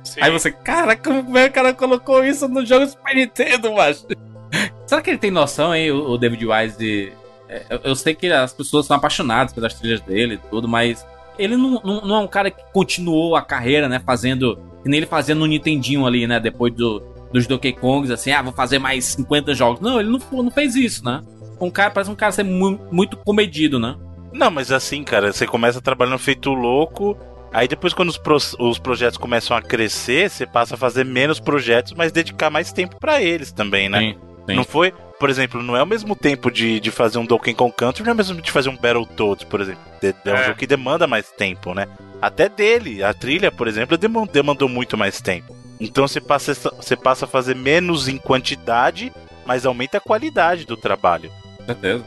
Sim. 0.05 0.21
Aí 0.23 0.31
você, 0.31 0.51
cara, 0.51 0.97
como 0.97 1.39
é 1.39 1.45
que 1.45 1.51
o 1.51 1.53
cara 1.53 1.73
colocou 1.75 2.25
isso 2.25 2.49
no 2.49 2.65
jogo 2.67 2.87
Super 2.87 3.15
Nintendo, 3.15 3.73
macho? 3.73 4.07
Será 4.87 5.01
que 5.01 5.11
ele 5.11 5.19
tem 5.19 5.31
noção, 5.31 5.75
hein, 5.75 5.91
o, 5.93 6.11
o 6.11 6.19
David 6.19 6.45
Wise? 6.47 6.77
De... 6.79 7.13
é, 7.49 7.63
Eu, 7.71 7.81
eu 7.85 7.95
sei 7.95 8.15
que 8.15 8.27
as 8.31 8.53
pessoas 8.53 8.85
são 8.87 8.97
apaixonadas 8.97 9.53
pelas 9.53 9.73
trilhas 9.75 10.01
dele 10.03 10.35
e 10.35 10.49
tudo, 10.51 10.67
mas 10.69 11.07
ele 11.39 11.57
não, 11.57 11.81
não, 11.85 12.01
não 12.03 12.17
é 12.17 12.19
um 12.21 12.27
cara 12.29 12.51
que 12.51 12.63
continuou 12.73 13.37
a 13.37 13.43
carreira, 13.43 13.89
né, 13.89 14.01
fazendo. 14.05 14.57
Que 14.83 14.89
nem 14.89 14.99
ele 14.99 15.07
fazia 15.07 15.35
no 15.35 15.47
Nintendinho 15.47 16.07
ali, 16.07 16.27
né, 16.27 16.41
depois 16.41 16.75
do, 16.75 17.01
dos 17.33 17.47
Donkey 17.47 17.73
Kongs, 17.73 18.11
assim, 18.11 18.33
ah, 18.33 18.43
vou 18.43 18.53
fazer 18.53 18.79
mais 18.79 19.05
50 19.05 19.55
jogos. 19.55 19.81
Não, 19.81 20.01
ele 20.01 20.09
não, 20.11 20.43
não 20.43 20.51
fez 20.51 20.75
isso, 20.75 21.05
né? 21.05 21.23
Um 21.61 21.71
cara, 21.71 21.91
parece 21.91 22.11
um 22.11 22.15
cara 22.17 22.33
ser 22.33 22.43
mu- 22.43 22.81
muito 22.91 23.17
comedido, 23.17 23.79
né? 23.79 23.97
Não, 24.33 24.51
mas 24.51 24.73
assim, 24.73 25.05
cara, 25.05 25.33
você 25.33 25.47
começa 25.47 25.81
trabalhando 25.81 26.19
feito 26.19 26.51
louco. 26.53 27.17
Aí 27.53 27.69
depois, 27.69 27.93
quando 27.95 28.09
os, 28.09 28.17
pro- 28.19 28.37
os 28.59 28.79
projetos 28.79 29.19
começam 29.19 29.57
a 29.57 29.61
crescer, 29.63 30.29
você 30.31 30.47
passa 30.47 30.75
a 30.75 30.79
fazer 30.79 31.05
menos 31.05 31.39
projetos, 31.39 31.93
mas 31.93 32.11
dedicar 32.11 32.51
mais 32.51 32.73
tempo 32.73 32.97
pra 32.99 33.23
eles 33.23 33.53
também, 33.53 33.89
né? 33.89 34.01
Sim, 34.01 34.15
sim. 34.49 34.57
Não 34.57 34.65
foi, 34.65 34.93
por 35.23 35.31
exemplo, 35.31 35.63
não 35.63 35.77
é 35.77 35.83
o 35.85 35.87
mesmo 35.87 36.17
tempo 36.17 36.51
de, 36.51 36.81
de 36.81 36.91
fazer 36.91 37.17
um 37.17 37.25
Donkey 37.25 37.55
Kong 37.55 37.73
Country, 37.73 38.03
não 38.03 38.11
é 38.11 38.13
o 38.13 38.17
mesmo 38.17 38.43
de 38.43 38.51
fazer 38.51 38.69
um 38.71 38.77
Battletoads, 38.77 39.45
por 39.45 39.61
exemplo. 39.61 39.81
É 40.03 40.31
um 40.33 40.35
É. 40.35 40.45
jogo 40.47 40.59
que 40.59 40.67
demanda 40.67 41.07
mais 41.07 41.31
tempo, 41.31 41.73
né? 41.73 41.87
Até 42.21 42.49
dele, 42.49 43.05
a 43.05 43.15
trilha, 43.15 43.53
por 43.53 43.69
exemplo, 43.69 43.97
demandou 43.97 44.69
muito 44.69 44.99
mais 44.99 45.21
tempo. 45.21 45.55
Então 45.79 46.09
você 46.09 46.21
passa, 46.21 46.53
você 46.73 46.97
passa 46.97 47.25
a 47.25 47.29
fazer 47.29 47.55
menos 47.55 48.09
em 48.09 48.19
quantidade, 48.19 49.13
mas 49.47 49.65
aumenta 49.65 49.99
a 49.99 50.01
qualidade 50.01 50.67
do 50.67 50.77
trabalho. 50.77 51.31
Certeza. 51.65 52.05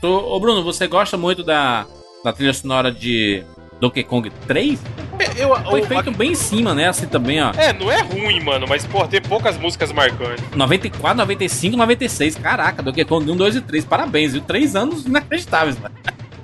Ô, 0.00 0.38
Bruno, 0.38 0.62
você 0.62 0.86
gosta 0.86 1.16
muito 1.16 1.42
da, 1.42 1.84
da 2.22 2.32
trilha 2.32 2.54
sonora 2.54 2.92
de 2.92 3.44
Donkey 3.82 4.04
Kong 4.04 4.30
3? 4.46 4.80
Eu, 5.36 5.56
Foi 5.64 5.80
o- 5.80 5.84
feito 5.86 6.12
bem 6.12 6.30
em 6.30 6.34
cima, 6.36 6.72
né? 6.72 6.86
Assim 6.88 7.06
também, 7.08 7.42
ó. 7.42 7.50
É, 7.56 7.72
não 7.72 7.90
é 7.90 8.00
ruim, 8.00 8.38
mano, 8.40 8.64
mas, 8.68 8.86
pô, 8.86 9.04
tem 9.08 9.20
poucas 9.20 9.58
músicas 9.58 9.90
marcantes. 9.92 10.44
94, 10.54 11.18
95, 11.18 11.76
96. 11.76 12.36
Caraca, 12.36 12.80
Donkey 12.80 13.04
Kong 13.04 13.28
1, 13.28 13.36
2 13.36 13.56
e 13.56 13.60
3. 13.60 13.84
Parabéns, 13.84 14.34
viu? 14.34 14.42
Três 14.42 14.76
anos 14.76 15.04
inacreditáveis, 15.04 15.76
né? 15.80 15.90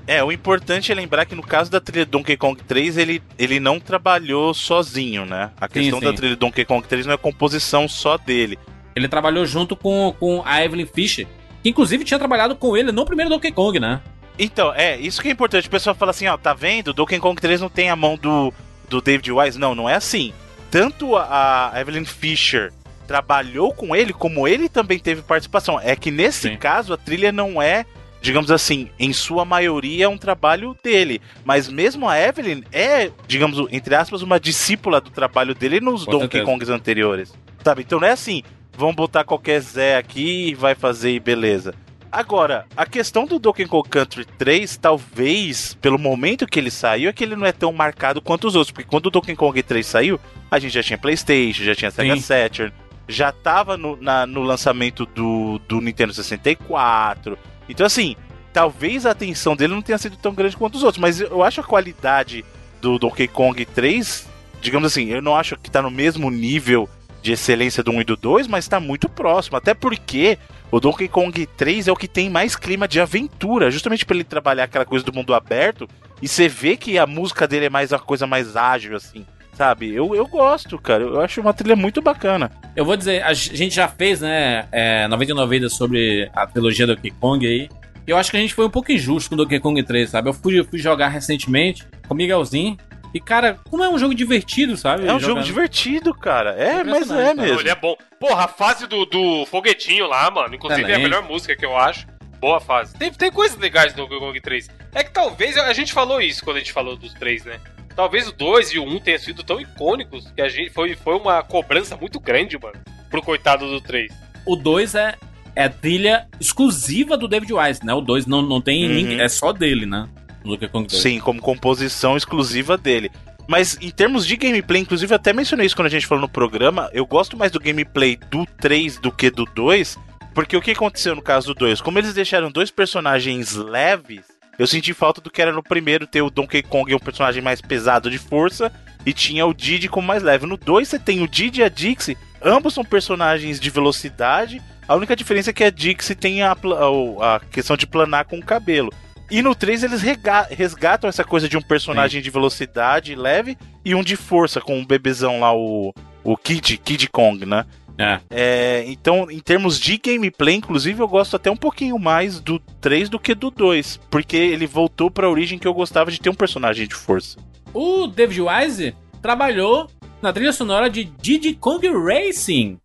É, 0.05 0.25
o 0.25 0.33
importante 0.33 0.91
é 0.91 0.95
lembrar 0.97 1.27
que 1.27 1.37
no 1.37 1.43
caso 1.43 1.71
da 1.71 1.81
trilha 1.81 2.05
Donkey 2.05 2.37
Kong 2.37 2.61
3, 2.67 2.99
ele, 2.99 3.23
ele 3.39 3.61
não 3.61 3.79
trabalhou 3.79 4.53
sozinho, 4.53 5.25
né? 5.25 5.51
A 5.61 5.67
Sim, 5.69 5.73
questão 5.75 6.01
sim. 6.01 6.05
da 6.07 6.13
trilha 6.13 6.35
Donkey 6.35 6.65
Kong 6.65 6.85
3 6.89 7.07
não 7.07 7.15
é 7.15 7.17
composição 7.17 7.87
só 7.87 8.17
dele. 8.19 8.59
Ele 8.97 9.07
trabalhou 9.07 9.47
junto 9.47 9.77
com, 9.77 10.13
com 10.19 10.43
a 10.45 10.65
Evelyn 10.65 10.87
Fisher, 10.87 11.25
que 11.63 11.69
inclusive 11.71 12.03
tinha 12.05 12.19
trabalhado 12.19 12.57
com 12.57 12.77
ele 12.77 12.91
no 12.91 13.05
primeiro 13.05 13.31
Donkey 13.31 13.53
Kong, 13.53 13.79
né? 13.79 14.01
Então, 14.39 14.73
é, 14.75 14.97
isso 14.97 15.21
que 15.21 15.29
é 15.29 15.33
importante. 15.33 15.67
O 15.67 15.71
pessoal 15.71 15.97
fala 15.97 16.11
assim, 16.11 16.27
ó, 16.29 16.37
tá 16.37 16.55
vendo? 16.55 16.93
Donkey 16.93 17.19
Kong 17.19 17.41
3 17.41 17.61
não 17.61 17.69
tem 17.69 17.91
a 17.91 17.97
mão 17.97 18.17
do, 18.17 18.53
do 18.89 19.01
David 19.01 19.33
Wise. 19.33 19.59
Não, 19.59 19.75
não 19.75 19.89
é 19.89 19.95
assim. 19.95 20.33
Tanto 20.71 21.17
a 21.17 21.73
Evelyn 21.75 22.05
Fisher 22.05 22.73
trabalhou 23.07 23.73
com 23.73 23.97
ele, 23.97 24.13
como 24.13 24.47
ele 24.47 24.69
também 24.69 24.99
teve 24.99 25.23
participação. 25.23 25.81
É 25.81 25.97
que 25.97 26.11
nesse 26.11 26.51
Sim. 26.51 26.57
caso 26.57 26.93
a 26.93 26.97
trilha 26.97 27.33
não 27.33 27.61
é, 27.61 27.87
digamos 28.21 28.51
assim, 28.51 28.91
em 28.99 29.13
sua 29.15 29.47
maioria 29.47 30.11
um 30.11 30.19
trabalho 30.19 30.77
dele. 30.85 31.21
Mas 31.45 31.69
mesmo 31.69 32.07
a 32.07 32.19
Evelyn 32.21 32.63
é, 32.71 33.11
digamos, 33.27 33.67
entre 33.73 33.95
aspas, 33.95 34.21
uma 34.21 34.39
discípula 34.39 35.01
do 35.01 35.11
trabalho 35.11 35.55
dele 35.55 35.81
nos 35.81 36.05
Com 36.05 36.13
Donkey. 36.13 36.43
Kongs 36.43 36.69
anteriores. 36.69 37.35
Sabe? 37.65 37.83
Então 37.83 37.99
não 37.99 38.07
é 38.07 38.13
assim, 38.13 38.43
vamos 38.77 38.95
botar 38.95 39.25
qualquer 39.25 39.61
Zé 39.61 39.97
aqui 39.97 40.51
e 40.51 40.55
vai 40.55 40.75
fazer 40.75 41.13
e 41.13 41.19
beleza. 41.19 41.75
Agora, 42.11 42.65
a 42.77 42.87
questão 42.87 43.27
do 43.27 43.39
Donkey 43.39 43.67
Kong 43.67 43.87
Country 43.89 44.25
3, 44.25 44.77
talvez, 44.79 45.75
pelo 45.81 45.99
momento 45.99 46.47
que 46.47 46.59
ele 46.59 46.71
saiu, 46.71 47.11
é 47.11 47.13
que 47.13 47.23
ele 47.23 47.37
não 47.37 47.45
é 47.47 47.53
tão 47.53 47.73
marcado 47.73 48.21
quanto 48.23 48.47
os 48.47 48.55
outros. 48.57 48.73
Porque 48.73 48.89
quando 48.89 49.07
o 49.07 49.11
Donkey 49.11 49.37
Kong 49.37 49.63
3 49.63 49.87
saiu, 49.87 50.19
a 50.51 50.59
gente 50.59 50.73
já 50.73 50.83
tinha 50.83 50.97
Playstation, 50.99 51.63
já 51.65 51.75
tinha 51.75 51.91
Sega 51.91 52.15
Sim. 52.15 52.21
Saturn, 52.23 52.73
já 53.07 53.31
tava 53.31 53.77
no, 53.77 53.97
na- 54.01 54.27
no 54.27 54.43
lançamento 54.43 55.05
do, 55.07 55.59
do 55.69 55.81
Nintendo 55.81 56.15
64. 56.15 57.39
Então, 57.69 57.85
assim, 57.87 58.17
talvez 58.53 59.05
a 59.05 59.11
atenção 59.11 59.55
dele 59.55 59.75
não 59.75 59.83
tenha 59.83 59.99
sido 59.99 60.17
tão 60.17 60.33
grande 60.35 60.57
quanto 60.57 60.77
os 60.77 60.83
outros. 60.83 61.01
Mas 61.01 61.21
eu 61.21 61.43
acho 61.43 61.61
a 61.61 61.65
qualidade 61.65 62.45
do 62.81 62.99
Donkey 62.99 63.29
Kong 63.29 63.65
3, 63.67 64.27
digamos 64.63 64.87
assim, 64.93 65.09
eu 65.09 65.21
não 65.21 65.37
acho 65.37 65.57
que 65.59 65.71
tá 65.71 65.83
no 65.83 65.91
mesmo 65.91 66.31
nível 66.31 66.89
de 67.23 67.33
excelência 67.33 67.83
do 67.83 67.91
1 67.91 68.01
e 68.01 68.05
do 68.05 68.17
2, 68.17 68.47
mas 68.47 68.69
tá 68.69 68.81
muito 68.81 69.09
próximo. 69.09 69.57
Até 69.57 69.75
porque 69.75 70.39
o 70.71 70.81
Donkey 70.81 71.09
Kong 71.09 71.47
3 71.47 71.89
é 71.89 71.93
o 71.93 71.97
que 71.97 72.09
tem 72.09 72.29
mais 72.29 72.55
clima 72.55 72.87
de 72.87 73.01
aventura, 73.01 73.71
justamente 73.71 74.05
pra 74.05 74.15
ele 74.15 74.25
trabalhar 74.25 74.65
aquela 74.65 74.85
coisa 74.85 75.05
do 75.05 75.13
mundo 75.13 75.35
aberto. 75.35 75.89
E 76.21 76.29
você 76.29 76.49
vê 76.49 76.77
que 76.77 76.99
a 76.99 77.07
música 77.07 77.47
dele 77.47 77.67
é 77.67 77.71
mais 77.71 77.93
uma 77.93 77.99
coisa 77.99 78.27
mais 78.27 78.57
ágil, 78.57 78.97
assim. 78.97 79.25
Sabe? 79.55 79.93
Eu, 79.93 80.15
eu 80.15 80.27
gosto, 80.27 80.79
cara. 80.79 81.03
Eu 81.03 81.21
acho 81.21 81.41
uma 81.41 81.53
trilha 81.53 81.75
muito 81.75 82.01
bacana. 82.01 82.51
Eu 82.77 82.85
vou 82.85 82.97
dizer, 82.97 83.25
a 83.25 83.33
gente 83.33 83.75
já 83.75 83.89
fez, 83.89 84.21
né, 84.21 84.69
é, 84.71 85.09
99 85.09 85.51
vidas 85.51 85.73
sobre 85.73 86.31
a 86.33 86.47
trilogia 86.47 86.87
do 86.87 86.95
Donkey 86.95 87.11
Kong 87.11 87.45
aí. 87.45 87.69
Eu 88.07 88.17
acho 88.17 88.31
que 88.31 88.37
a 88.37 88.41
gente 88.41 88.55
foi 88.55 88.65
um 88.65 88.71
pouco 88.71 88.93
injusto 88.93 89.29
com 89.29 89.35
o 89.35 89.39
Donkey 89.39 89.61
Kong 89.61 89.83
3, 89.83 90.11
sabe? 90.11 90.29
Eu 90.29 90.33
fui, 90.33 90.59
eu 90.59 90.65
fui 90.65 90.79
jogar 90.79 91.09
recentemente 91.09 91.87
com 92.07 92.15
o 92.15 92.17
Miguelzinho. 92.17 92.77
E, 93.13 93.21
cara, 93.21 93.59
como 93.71 93.83
é 93.83 93.89
um 93.89 93.99
jogo 93.99 94.15
divertido, 94.15 94.77
sabe? 94.77 95.07
É 95.07 95.13
um 95.13 95.21
jogo 95.21 95.43
divertido, 95.43 96.13
cara. 96.13 96.51
É, 96.51 96.85
mas 96.85 97.11
é. 97.11 97.33
Não, 97.35 97.43
mesmo. 97.43 97.61
ele 97.61 97.71
é 97.71 97.75
bom. 97.75 97.97
Porra, 98.21 98.45
a 98.45 98.49
fase 98.49 98.87
do, 98.87 99.07
do 99.07 99.47
foguetinho 99.47 100.07
lá, 100.07 100.31
mano, 100.31 100.55
inclusive 100.55 100.91
é 100.91 100.97
a 100.97 100.99
melhor 100.99 101.23
música 101.23 101.57
que 101.57 101.65
eu 101.65 101.77
acho. 101.77 102.07
Boa 102.41 102.61
fase. 102.61 102.95
Tem, 102.95 103.11
tem 103.11 103.33
coisas 103.33 103.59
legais 103.59 103.95
no 103.97 104.07
Kong 104.09 104.41
3. 104.41 104.69
É 104.95 105.03
que 105.03 105.11
talvez, 105.11 105.57
a 105.57 105.73
gente 105.73 105.93
falou 105.93 106.21
isso 106.21 106.45
quando 106.45 106.57
a 106.57 106.61
gente 106.61 106.73
falou 106.73 106.97
dos 106.97 107.13
três, 107.15 107.45
né? 107.45 107.59
Talvez 107.97 108.29
o 108.29 108.33
2 108.33 108.75
e 108.75 108.79
o 108.79 108.85
1 108.85 108.95
um 108.95 109.01
tenham 109.01 109.19
sido 109.19 109.43
tão 109.43 109.61
icônicos 109.61 110.31
que 110.31 110.41
a 110.41 110.49
gente 110.49 110.71
foi, 110.71 110.95
foi 110.95 111.17
uma 111.17 111.43
cobrança 111.43 111.97
muito 111.97 112.21
grande, 112.21 112.57
mano, 112.57 112.77
pro 113.11 113.21
coitado 113.21 113.69
do 113.69 113.81
3. 113.81 114.13
O 114.47 114.55
2 114.55 114.95
é, 114.95 115.17
é 115.57 115.69
trilha 115.69 116.29
exclusiva 116.41 117.17
do 117.17 117.27
David 117.27 117.53
Wise, 117.53 117.85
né? 117.85 117.93
O 117.93 118.01
2 118.01 118.27
não, 118.27 118.41
não 118.41 118.61
tem 118.61 118.87
Uhum. 118.87 118.95
ninguém, 118.95 119.21
é 119.21 119.29
só 119.29 119.53
dele, 119.53 119.85
né? 119.85 120.09
Donkey 120.49 120.69
Kong 120.69 120.87
2. 120.87 121.01
Sim, 121.01 121.21
como 121.21 121.41
composição 121.41 122.17
exclusiva 122.17 122.77
dele. 122.77 123.11
Mas 123.47 123.79
em 123.81 123.91
termos 123.91 124.27
de 124.27 124.37
gameplay, 124.37 124.83
inclusive 124.83 125.13
eu 125.13 125.17
até 125.17 125.33
mencionei 125.33 125.67
isso 125.67 125.75
quando 125.75 125.87
a 125.87 125.91
gente 125.91 126.07
falou 126.07 126.23
no 126.23 126.29
programa, 126.29 126.91
eu 126.93 127.07
gosto 127.07 127.37
mais 127.37 127.51
do 127.51 127.59
gameplay 127.59 128.17
do 128.31 128.45
3 128.61 128.99
do 128.99 129.11
que 129.11 129.31
do 129.31 129.47
2, 129.47 129.99
porque 130.35 130.57
o 130.57 130.61
que 130.61 130.73
aconteceu 130.73 131.15
no 131.15 131.23
caso 131.23 131.49
do 131.49 131.55
2? 131.55 131.81
Como 131.81 131.99
eles 131.99 132.13
deixaram 132.13 132.51
dois 132.51 132.71
personagens 132.71 133.55
leves, 133.55 134.21
eu 134.59 134.67
senti 134.67 134.93
falta 134.93 135.21
do 135.21 135.31
que 135.31 135.41
era 135.41 135.53
no 135.53 135.63
primeiro 135.63 136.07
ter 136.07 136.21
o 136.21 136.29
Donkey 136.29 136.63
Kong, 136.63 136.95
um 136.95 136.99
personagem 136.99 137.43
mais 137.43 137.63
pesado 137.63 138.11
de 138.11 138.19
força, 138.19 138.71
e 139.07 139.15
tinha 139.15 139.47
o 139.47 139.55
Diddy 139.55 139.89
como 139.89 140.07
mais 140.07 140.23
leve. 140.23 140.45
No 140.45 140.59
2 140.59 140.87
você 140.87 140.99
tem 140.99 141.23
o 141.23 141.29
Diddy 141.29 141.61
e 141.61 141.65
a 141.65 141.71
Dixie, 141.71 142.19
ambos 142.43 142.75
são 142.75 142.85
personagens 142.85 143.59
de 143.59 143.71
velocidade, 143.71 144.61
a 144.87 144.95
única 144.95 145.15
diferença 145.15 145.51
é 145.51 145.53
que 145.53 145.65
a 145.65 145.71
Dixie 145.71 146.15
tem 146.15 146.43
a, 146.43 146.53
a 146.53 147.41
questão 147.51 147.77
de 147.77 147.87
planar 147.87 148.25
com 148.25 148.39
o 148.39 148.45
cabelo. 148.45 148.93
E 149.31 149.43
no 149.43 149.55
3 149.55 149.83
eles 149.85 150.01
rega- 150.03 150.49
resgatam 150.51 151.09
essa 151.09 151.23
coisa 151.25 151.49
de 151.49 151.57
um 151.57 151.63
personagem 151.63 152.23
de 152.23 152.31
velocidade 152.31 153.15
leve 153.15 153.57
e 153.85 153.95
um 153.95 154.03
de 154.03 154.17
força, 154.17 154.61
com 154.61 154.81
o 154.81 154.87
bebezão 154.87 155.41
lá, 155.41 155.55
o, 155.55 155.93
o 156.25 156.37
Kid, 156.37 156.79
Kid 156.79 157.09
Kong, 157.11 157.45
né? 157.45 157.65
É. 157.99 158.21
É, 158.31 158.85
então, 158.87 159.29
em 159.31 159.41
termos 159.41 159.79
de 159.79 159.99
gameplay, 159.99 160.55
inclusive, 160.55 161.01
eu 161.03 161.09
gosto 161.09 161.35
até 161.35 161.51
um 161.51 161.57
pouquinho 161.57 161.99
mais 161.99 162.39
do 162.41 162.59
3 162.81 163.09
do 163.09 163.19
que 163.19 163.35
do 163.35 163.51
2. 163.51 164.01
Porque 164.09 164.37
ele 164.37 164.67
voltou 164.67 165.11
pra 165.11 165.29
origem 165.29 165.59
que 165.59 165.67
eu 165.67 165.75
gostava 165.75 166.11
de 166.11 166.21
ter 166.21 166.31
um 166.31 166.35
personagem 166.35 166.87
de 166.87 166.95
força. 166.95 167.37
O 167.75 168.07
David 168.07 168.41
Wise 168.43 168.95
trabalhou 169.21 169.91
na 170.23 170.33
trilha 170.33 170.53
sonora 170.53 170.89
de 170.89 171.05
Diddy 171.05 171.55
Kong 171.55 171.87
Racing. 171.89 172.79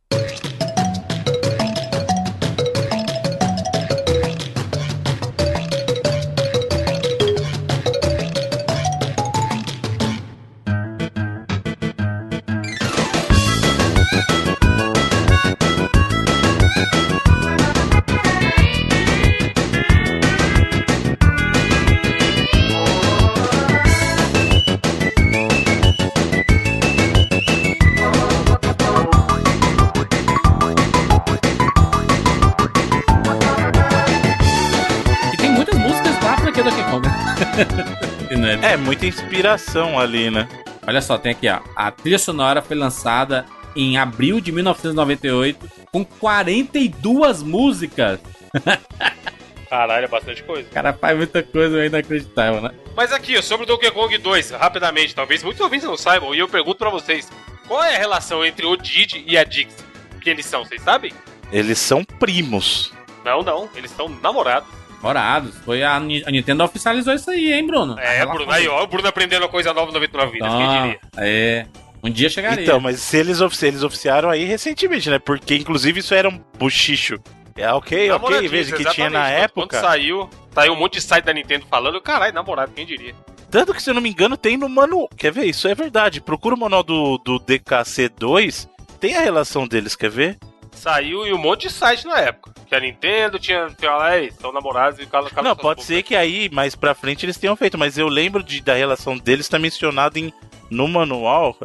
É- 38.74 38.78
muita 38.78 39.06
inspiração 39.06 40.00
ali, 40.00 40.30
né? 40.30 40.48
Olha 40.86 41.02
só, 41.02 41.18
tem 41.18 41.32
aqui, 41.32 41.48
ó. 41.48 41.60
A 41.76 41.92
trilha 41.92 42.20
sonora 42.20 42.62
foi 42.62 42.76
lançada 42.76 43.46
em 43.76 43.98
abril 43.98 44.42
de 44.42 44.52
1998 44.52 45.70
com 45.92 46.04
42 46.04 47.42
músicas. 47.42 48.20
Caralho, 49.70 50.06
é 50.06 50.08
bastante 50.08 50.44
coisa. 50.44 50.68
O 50.70 50.72
cara 50.72 50.94
faz 50.94 51.18
muita 51.18 51.42
coisa 51.42 51.82
é 51.82 51.88
inacreditável, 51.88 52.62
né? 52.62 52.72
Mas 52.96 53.12
aqui, 53.12 53.38
ó, 53.38 53.42
sobre 53.42 53.64
o 53.64 53.68
Donkey 53.68 53.90
Kong 53.90 54.16
2, 54.18 54.52
rapidamente, 54.52 55.16
talvez 55.16 55.44
muitos 55.44 55.62
ouvintes 55.62 55.88
não 55.88 55.98
saibam, 55.98 56.36
e 56.36 56.40
eu 56.40 56.48
pergunto 56.48 56.78
pra 56.78 56.92
vocês: 56.92 57.28
qual 57.68 57.84
é 57.84 57.96
a 57.96 58.00
relação 58.00 58.46
entre 58.46 58.66
o 58.66 58.76
Didi 58.76 59.24
e 59.26 59.36
a 59.36 59.44
Dixie? 59.44 59.84
Que 60.22 60.30
eles 60.30 60.46
são, 60.46 60.64
vocês 60.64 60.82
sabem? 60.82 61.12
Eles 61.52 61.80
são 61.80 62.04
primos. 62.04 62.94
Não, 63.26 63.42
não, 63.42 63.70
eles 63.76 63.90
são 63.92 64.10
namorados. 64.10 64.70
Morados. 65.04 65.54
Foi 65.66 65.84
a, 65.84 65.96
a 65.98 66.00
Nintendo 66.00 66.64
oficializou 66.64 67.14
isso 67.14 67.30
aí, 67.30 67.52
hein, 67.54 67.68
Bruno? 67.68 68.00
É, 68.00 68.26
Bruno, 68.26 68.50
aí, 68.52 68.68
ó, 68.68 68.82
o 68.84 68.88
Bruno 68.88 69.08
aprendendo 69.08 69.44
uma 69.44 69.50
coisa 69.50 69.74
nova 69.74 69.88
no 69.88 69.94
99 69.94 70.32
Vidas, 70.32 70.50
quem 70.50 70.62
Então, 70.62 70.82
diria? 70.82 71.00
é. 71.18 71.66
Um 72.02 72.10
dia 72.10 72.30
chegaria. 72.30 72.64
Então, 72.64 72.80
mas 72.80 73.00
se 73.00 73.18
eles, 73.18 73.40
ofici- 73.42 73.68
eles 73.68 73.84
oficiaram 73.84 74.30
aí 74.30 74.44
recentemente, 74.46 75.10
né? 75.10 75.20
Porque, 75.20 75.56
inclusive, 75.56 76.00
isso 76.00 76.14
era 76.14 76.28
um 76.28 76.40
buchicho. 76.58 77.18
É 77.56 77.72
ok, 77.72 77.98
ok, 77.98 78.08
Namoradinhos, 78.10 78.52
veja 78.52 78.76
que 78.76 78.86
tinha 78.86 79.10
na 79.10 79.30
época. 79.30 79.68
Quando 79.68 79.82
saiu, 79.82 80.30
saiu 80.54 80.74
um 80.74 80.76
monte 80.76 80.94
de 80.94 81.02
site 81.02 81.26
da 81.26 81.34
Nintendo 81.34 81.66
falando, 81.70 82.02
caralho, 82.02 82.34
namorado, 82.34 82.72
quem 82.76 82.86
diria? 82.86 83.14
Tanto 83.52 83.74
que, 83.74 83.82
se 83.84 83.90
eu 83.90 83.94
não 83.94 84.02
me 84.02 84.10
engano, 84.10 84.36
tem 84.36 84.58
no 84.58 84.68
manual. 84.68 85.08
Quer 85.16 85.32
ver? 85.32 85.46
Isso 85.46 85.68
é 85.68 85.76
verdade. 85.76 86.20
Procura 86.20 86.56
o 86.56 86.60
manual 86.60 86.82
do, 86.84 87.18
do 87.20 87.40
DKC2. 87.40 88.68
Tem 89.00 89.16
a 89.16 89.22
relação 89.22 89.68
deles, 89.68 89.96
quer 89.96 90.10
ver? 90.10 90.38
Saiu 90.76 91.26
em 91.26 91.34
um 91.34 91.38
monte 91.38 91.68
de 91.68 91.74
site 91.74 92.06
na 92.06 92.20
época. 92.20 92.54
Que 92.68 92.76
a 92.76 92.80
Nintendo 92.80 93.40
tinha, 93.40 93.68
tinha 93.78 93.92
lá, 93.96 94.18
"Ei, 94.18 94.32
são 94.32 94.52
namorados 94.52 95.00
e 95.00 95.06
cala, 95.06 95.30
cala 95.30 95.48
não, 95.50 95.56
pode 95.56 95.76
bocas." 95.78 95.86
ser 95.86 96.04
que 96.04 96.16
aí, 96.16 96.50
mais 96.50 96.76
pra 96.76 96.94
frente, 96.94 97.26
eles 97.26 97.38
tenham 97.38 97.56
feito. 97.56 97.78
Mas 97.78 97.98
eu 97.98 98.08
lembro 98.08 98.44
de, 98.44 98.62
da 98.62 98.74
relação 98.74 99.18
deles 99.18 99.48
tá 99.48 99.58
mencionado 99.58 100.18
em, 100.20 100.34
no 100.70 100.88
manual. 100.88 101.56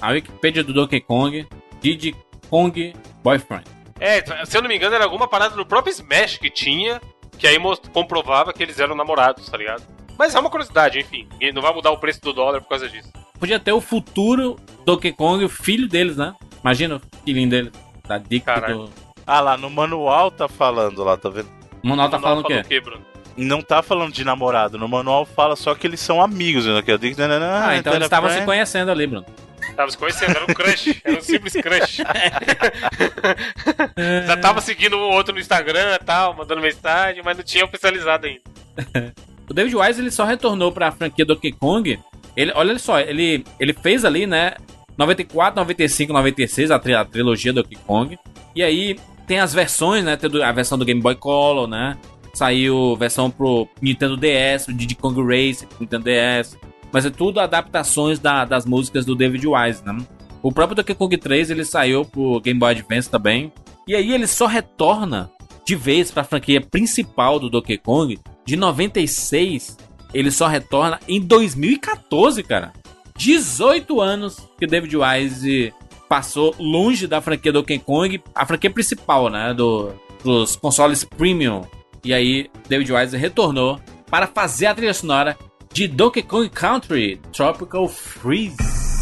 A 0.00 0.10
Wikipedia 0.10 0.62
do 0.64 0.72
Donkey 0.72 1.00
Kong, 1.00 1.46
Diddy 1.80 2.14
Kong 2.48 2.94
Boyfriend. 3.22 3.64
É, 4.00 4.22
se 4.44 4.56
eu 4.56 4.62
não 4.62 4.68
me 4.68 4.76
engano, 4.76 4.94
era 4.94 5.04
alguma 5.04 5.28
parada 5.28 5.54
do 5.56 5.64
próprio 5.64 5.92
Smash 5.92 6.36
que 6.38 6.50
tinha, 6.50 7.00
que 7.38 7.46
aí 7.46 7.58
most- 7.58 7.88
comprovava 7.90 8.52
que 8.52 8.62
eles 8.62 8.78
eram 8.80 8.94
namorados, 8.94 9.48
tá 9.48 9.56
ligado? 9.56 9.82
Mas 10.18 10.34
é 10.34 10.40
uma 10.40 10.50
curiosidade, 10.50 10.98
enfim. 10.98 11.28
Não 11.52 11.62
vai 11.62 11.72
mudar 11.72 11.90
o 11.90 11.98
preço 11.98 12.20
do 12.20 12.32
dólar 12.32 12.60
por 12.60 12.68
causa 12.68 12.88
disso. 12.88 13.10
Podia 13.38 13.58
ter 13.58 13.72
o 13.72 13.80
futuro 13.80 14.56
Donkey 14.84 15.12
Kong, 15.12 15.44
o 15.44 15.48
filho 15.48 15.88
deles, 15.88 16.16
né? 16.16 16.34
Imagina 16.64 16.96
o 16.96 17.02
filhinho 17.24 17.50
dele. 17.50 17.72
Da 18.08 18.16
dica 18.16 18.58
do. 18.60 18.90
Ah, 19.26 19.40
lá, 19.40 19.56
no 19.56 19.68
manual 19.68 20.30
tá 20.30 20.48
falando 20.48 21.04
lá, 21.04 21.16
tá 21.16 21.28
vendo? 21.28 21.48
O 21.82 21.88
Manual 21.88 22.08
tá 22.08 22.16
Não 22.16 22.22
falando 22.22 22.46
o 22.46 22.48
falou 22.48 22.64
quê? 22.64 22.80
Bruno? 22.80 23.04
Não 23.36 23.60
tá 23.60 23.82
falando 23.82 24.12
de 24.12 24.24
namorado. 24.24 24.78
No 24.78 24.88
manual 24.88 25.26
fala 25.26 25.56
só 25.56 25.74
que 25.74 25.86
eles 25.86 26.00
são 26.00 26.22
amigos. 26.22 26.66
Né? 26.66 26.80
Que 26.82 26.92
Ah, 26.92 27.76
então 27.76 27.94
eles 27.94 28.04
estavam 28.04 28.30
se 28.30 28.42
conhecendo 28.42 28.90
ali, 28.90 29.06
Bruno. 29.06 29.26
Tava 29.76 29.90
se 29.90 29.98
conhecendo, 29.98 30.36
era 30.36 30.44
um 30.44 30.54
crush, 30.54 31.00
era 31.04 31.18
um 31.18 31.20
simples 31.20 31.52
crush. 31.54 31.98
Já 34.26 34.36
tava 34.36 34.60
seguindo 34.60 34.96
ou 34.96 35.12
outro 35.12 35.34
no 35.34 35.40
Instagram 35.40 35.96
e 36.00 36.04
tal, 36.04 36.34
mandando 36.34 36.60
mensagem, 36.60 37.22
mas 37.24 37.36
não 37.36 37.44
tinha 37.44 37.64
oficializado 37.64 38.26
ainda. 38.26 38.42
O 39.46 39.52
David 39.52 39.76
Wise 39.76 40.00
ele 40.00 40.10
só 40.10 40.24
retornou 40.24 40.72
pra 40.72 40.90
franquia 40.90 41.22
Donkey 41.22 41.52
Kong. 41.52 42.00
Ele, 42.34 42.50
olha 42.54 42.78
só, 42.78 42.98
ele, 42.98 43.44
ele 43.60 43.74
fez 43.74 44.02
ali, 44.02 44.26
né? 44.26 44.54
94, 44.96 45.56
95, 45.60 46.12
96, 46.12 46.70
a, 46.70 46.78
tri- 46.78 46.94
a 46.94 47.04
trilogia 47.04 47.52
Donkey 47.52 47.76
Kong. 47.86 48.18
E 48.54 48.62
aí 48.62 48.96
tem 49.26 49.40
as 49.40 49.52
versões, 49.54 50.04
né? 50.04 50.16
Tem 50.16 50.30
do- 50.30 50.42
a 50.42 50.52
versão 50.52 50.78
do 50.78 50.84
Game 50.84 51.00
Boy 51.00 51.14
Color, 51.14 51.66
né? 51.66 51.96
Saiu 52.32 52.96
versão 52.96 53.30
pro 53.30 53.68
Nintendo 53.80 54.16
DS, 54.16 54.68
o 54.68 54.72
Diddy 54.72 54.94
Kong 54.96 55.20
Race, 55.22 55.66
Nintendo 55.80 56.04
DS. 56.04 56.56
Mas 56.92 57.04
é 57.06 57.10
tudo 57.10 57.40
adaptações 57.40 58.18
da- 58.18 58.44
das 58.44 58.64
músicas 58.66 59.04
do 59.04 59.14
David 59.14 59.46
Wise, 59.46 59.84
né? 59.84 59.96
O 60.42 60.52
próprio 60.52 60.76
Donkey 60.76 60.94
Kong 60.94 61.16
3 61.16 61.50
ele 61.50 61.64
saiu 61.64 62.04
pro 62.04 62.40
Game 62.40 62.58
Boy 62.58 62.72
Advance 62.72 63.08
também. 63.10 63.52
E 63.88 63.94
aí 63.94 64.12
ele 64.12 64.26
só 64.26 64.46
retorna 64.46 65.30
de 65.66 65.74
vez 65.74 66.10
pra 66.10 66.22
franquia 66.24 66.60
principal 66.60 67.38
do 67.40 67.48
Donkey 67.48 67.78
Kong 67.78 68.18
de 68.44 68.56
96. 68.56 69.76
Ele 70.12 70.30
só 70.30 70.46
retorna 70.46 71.00
em 71.08 71.20
2014, 71.20 72.42
cara. 72.42 72.72
18 73.16 74.00
anos 74.00 74.38
que 74.58 74.66
David 74.66 74.96
Wise 74.96 75.72
passou 76.08 76.54
longe 76.58 77.06
da 77.06 77.20
franquia 77.20 77.52
Donkey 77.52 77.78
Kong, 77.78 78.22
a 78.34 78.44
franquia 78.44 78.70
principal, 78.70 79.28
né, 79.30 79.54
do, 79.54 79.92
dos 80.22 80.56
consoles 80.56 81.04
premium. 81.04 81.64
E 82.04 82.12
aí 82.12 82.50
David 82.68 82.92
Wise 82.92 83.16
retornou 83.16 83.80
para 84.10 84.26
fazer 84.26 84.66
a 84.66 84.74
trilha 84.74 84.94
sonora 84.94 85.36
de 85.72 85.88
Donkey 85.88 86.22
Kong 86.22 86.48
Country 86.48 87.20
Tropical 87.32 87.88
Freeze. 87.88 88.93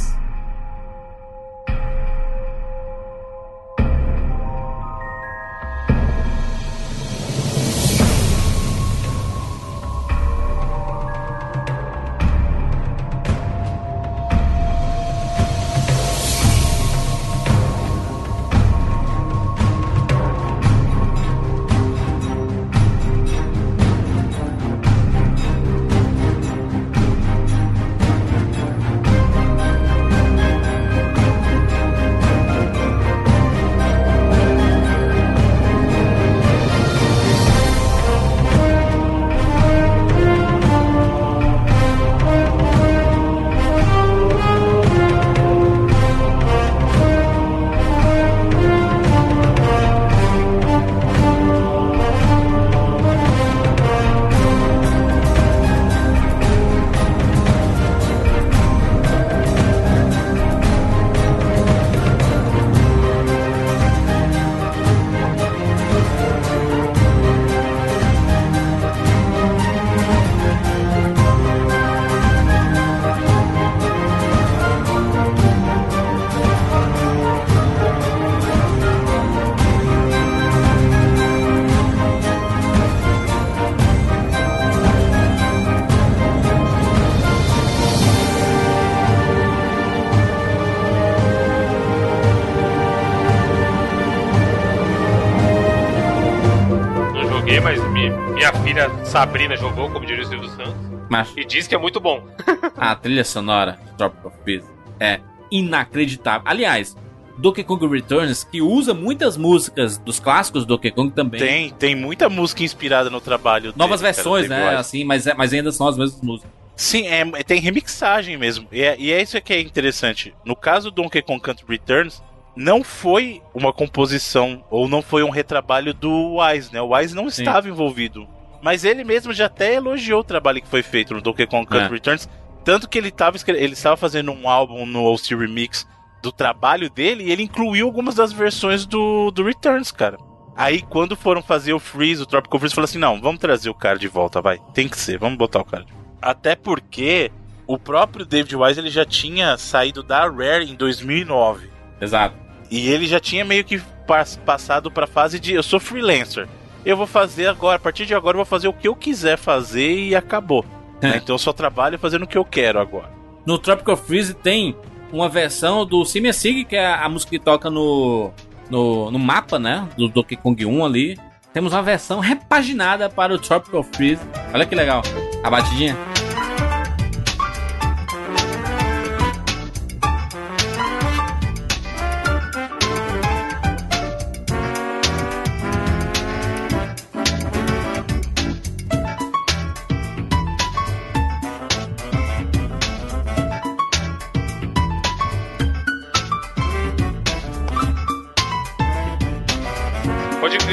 Mas 97.80 97.90
mi- 97.90 98.10
minha 98.34 98.52
filha 98.62 98.90
Sabrina 99.04 99.56
jogou, 99.56 99.88
como 99.90 100.04
diria 100.04 100.22
o 100.24 100.26
Silvio 100.28 100.48
Santos, 100.50 100.74
Mas 101.08 101.32
e 101.36 101.44
diz 101.44 101.66
que 101.66 101.74
é 101.74 101.78
muito 101.78 102.00
bom. 102.00 102.22
a 102.76 102.94
trilha 102.94 103.24
sonora 103.24 103.78
de 103.86 103.96
Tropical 103.96 104.32
Freeze 104.42 104.66
é 105.00 105.20
inacreditável. 105.50 106.42
Aliás, 106.44 106.96
Donkey 107.38 107.64
Kong 107.64 107.86
Returns, 107.86 108.44
que 108.44 108.60
usa 108.60 108.92
muitas 108.92 109.36
músicas 109.36 109.96
dos 109.98 110.20
clássicos 110.20 110.64
do 110.66 110.76
Donkey 110.76 110.90
Kong 110.90 111.12
também. 111.12 111.40
Tem, 111.40 111.70
tem 111.70 111.94
muita 111.96 112.28
música 112.28 112.62
inspirada 112.62 113.08
no 113.08 113.20
trabalho 113.20 113.72
Novas 113.76 114.00
dele, 114.00 114.12
cara, 114.12 114.22
versões, 114.24 114.48
David 114.48 114.66
né? 114.70 114.76
Assim, 114.76 115.04
mas, 115.04 115.26
é- 115.26 115.34
mas 115.34 115.52
ainda 115.52 115.72
são 115.72 115.88
as 115.88 115.96
mesmas 115.96 116.20
músicas. 116.20 116.50
Sim, 116.76 117.06
é, 117.06 117.24
tem 117.42 117.60
remixagem 117.60 118.36
mesmo. 118.36 118.66
E 118.72 118.82
é, 118.82 118.96
e 118.98 119.12
é 119.12 119.20
isso 119.22 119.40
que 119.40 119.52
é 119.52 119.60
interessante. 119.60 120.34
No 120.44 120.54
caso 120.56 120.90
do 120.90 121.02
Donkey 121.02 121.22
Kong 121.22 121.40
Country 121.40 121.64
Returns, 121.68 122.22
não 122.54 122.84
foi 122.84 123.42
uma 123.54 123.72
composição 123.72 124.64
ou 124.70 124.88
não 124.88 125.00
foi 125.02 125.22
um 125.22 125.30
retrabalho 125.30 125.94
do 125.94 126.36
Wise, 126.36 126.72
né? 126.72 126.80
O 126.80 126.94
Wise 126.94 127.14
não 127.14 127.30
Sim. 127.30 127.42
estava 127.42 127.68
envolvido. 127.68 128.26
Mas 128.62 128.84
ele 128.84 129.02
mesmo 129.04 129.32
já 129.32 129.46
até 129.46 129.74
elogiou 129.74 130.20
o 130.20 130.24
trabalho 130.24 130.62
que 130.62 130.68
foi 130.68 130.82
feito 130.82 131.14
no 131.14 131.20
Donkey 131.20 131.46
Kong 131.46 131.66
Country 131.66 131.88
É. 131.88 131.92
Returns. 131.94 132.28
Tanto 132.64 132.88
que 132.88 132.96
ele 132.96 133.08
estava 133.08 133.36
ele 133.48 133.72
estava 133.72 133.96
fazendo 133.96 134.30
um 134.30 134.48
álbum 134.48 134.86
no 134.86 135.04
OC 135.12 135.34
Remix 135.34 135.86
do 136.22 136.30
trabalho 136.30 136.88
dele 136.88 137.24
e 137.24 137.32
ele 137.32 137.42
incluiu 137.42 137.86
algumas 137.86 138.14
das 138.14 138.32
versões 138.32 138.86
do, 138.86 139.32
do 139.32 139.42
Returns, 139.42 139.90
cara. 139.90 140.16
Aí 140.54 140.80
quando 140.82 141.16
foram 141.16 141.42
fazer 141.42 141.72
o 141.72 141.80
Freeze, 141.80 142.22
o 142.22 142.26
Tropical 142.26 142.60
Freeze, 142.60 142.74
falou 142.74 142.84
assim: 142.84 142.98
não, 142.98 143.20
vamos 143.20 143.40
trazer 143.40 143.68
o 143.70 143.74
cara 143.74 143.98
de 143.98 144.06
volta, 144.06 144.40
vai. 144.40 144.60
Tem 144.72 144.88
que 144.88 144.98
ser, 144.98 145.18
vamos 145.18 145.38
botar 145.38 145.60
o 145.60 145.64
cara. 145.64 145.84
Até 146.20 146.54
porque 146.54 147.32
o 147.66 147.76
próprio 147.78 148.24
David 148.24 148.54
Wise 148.54 148.78
ele 148.78 148.90
já 148.90 149.04
tinha 149.04 149.56
saído 149.56 150.02
da 150.04 150.20
Rare 150.28 150.70
em 150.70 150.76
2009. 150.76 151.71
Exato. 152.02 152.34
E 152.70 152.88
ele 152.90 153.06
já 153.06 153.20
tinha 153.20 153.44
meio 153.44 153.64
que 153.64 153.78
pas- 154.06 154.36
passado 154.36 154.90
pra 154.90 155.06
fase 155.06 155.38
de 155.38 155.54
eu 155.54 155.62
sou 155.62 155.78
freelancer. 155.80 156.48
Eu 156.84 156.96
vou 156.96 157.06
fazer 157.06 157.46
agora, 157.46 157.76
a 157.76 157.78
partir 157.78 158.04
de 158.04 158.14
agora 158.14 158.34
eu 158.34 158.38
vou 158.38 158.44
fazer 158.44 158.66
o 158.68 158.72
que 158.72 158.88
eu 158.88 158.94
quiser 158.96 159.38
fazer 159.38 159.94
e 159.94 160.14
acabou. 160.14 160.64
Né? 161.02 161.16
Então 161.20 161.34
eu 161.34 161.38
só 161.38 161.52
trabalho 161.52 161.98
fazendo 161.98 162.22
o 162.22 162.26
que 162.28 162.38
eu 162.38 162.44
quero 162.44 162.78
agora. 162.78 163.10
No 163.44 163.58
Tropical 163.58 163.96
Freeze 163.96 164.34
tem 164.34 164.76
uma 165.12 165.28
versão 165.28 165.84
do 165.84 166.04
Simi 166.04 166.32
Sig, 166.32 166.64
que 166.64 166.76
é 166.76 166.86
a 166.94 167.08
música 167.08 167.30
que 167.30 167.40
toca 167.40 167.68
no, 167.68 168.30
no, 168.70 169.10
no 169.10 169.18
mapa, 169.18 169.58
né? 169.58 169.88
Do 169.96 170.06
Donkey 170.08 170.36
Kong 170.36 170.64
1 170.64 170.84
ali. 170.84 171.18
Temos 171.52 171.72
uma 171.72 171.82
versão 171.82 172.20
repaginada 172.20 173.10
para 173.10 173.34
o 173.34 173.38
Tropical 173.38 173.82
Freeze. 173.82 174.22
Olha 174.54 174.64
que 174.64 174.76
legal. 174.76 175.02
A 175.42 175.50
batidinha. 175.50 175.96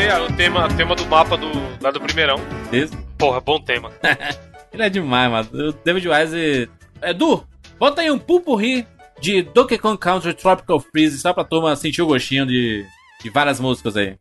Crer, 0.09 0.23
o 0.23 0.33
tema, 0.33 0.67
tema 0.69 0.95
do 0.95 1.05
mapa 1.05 1.37
do, 1.37 1.51
lá 1.79 1.91
do 1.91 2.01
primeirão. 2.01 2.37
Isso. 2.71 2.97
Porra, 3.15 3.39
bom 3.39 3.61
tema. 3.61 3.91
Ele 4.73 4.81
é 4.81 4.89
demais, 4.89 5.31
mano. 5.31 5.69
O 5.69 5.71
David 5.71 6.09
Wise. 6.09 6.67
Edu, 7.03 7.45
bota 7.77 8.01
aí 8.01 8.09
um 8.09 8.17
pupurri 8.17 8.87
de 9.21 9.43
Donkey 9.43 9.77
Kong 9.77 9.99
Country 9.99 10.33
Tropical 10.33 10.79
Freeze, 10.79 11.19
só 11.19 11.31
pra 11.31 11.43
turma 11.43 11.75
sentir 11.75 12.01
o 12.01 12.07
gostinho 12.07 12.47
de, 12.47 12.83
de 13.21 13.29
várias 13.29 13.59
músicas 13.59 13.95
aí. 13.95 14.17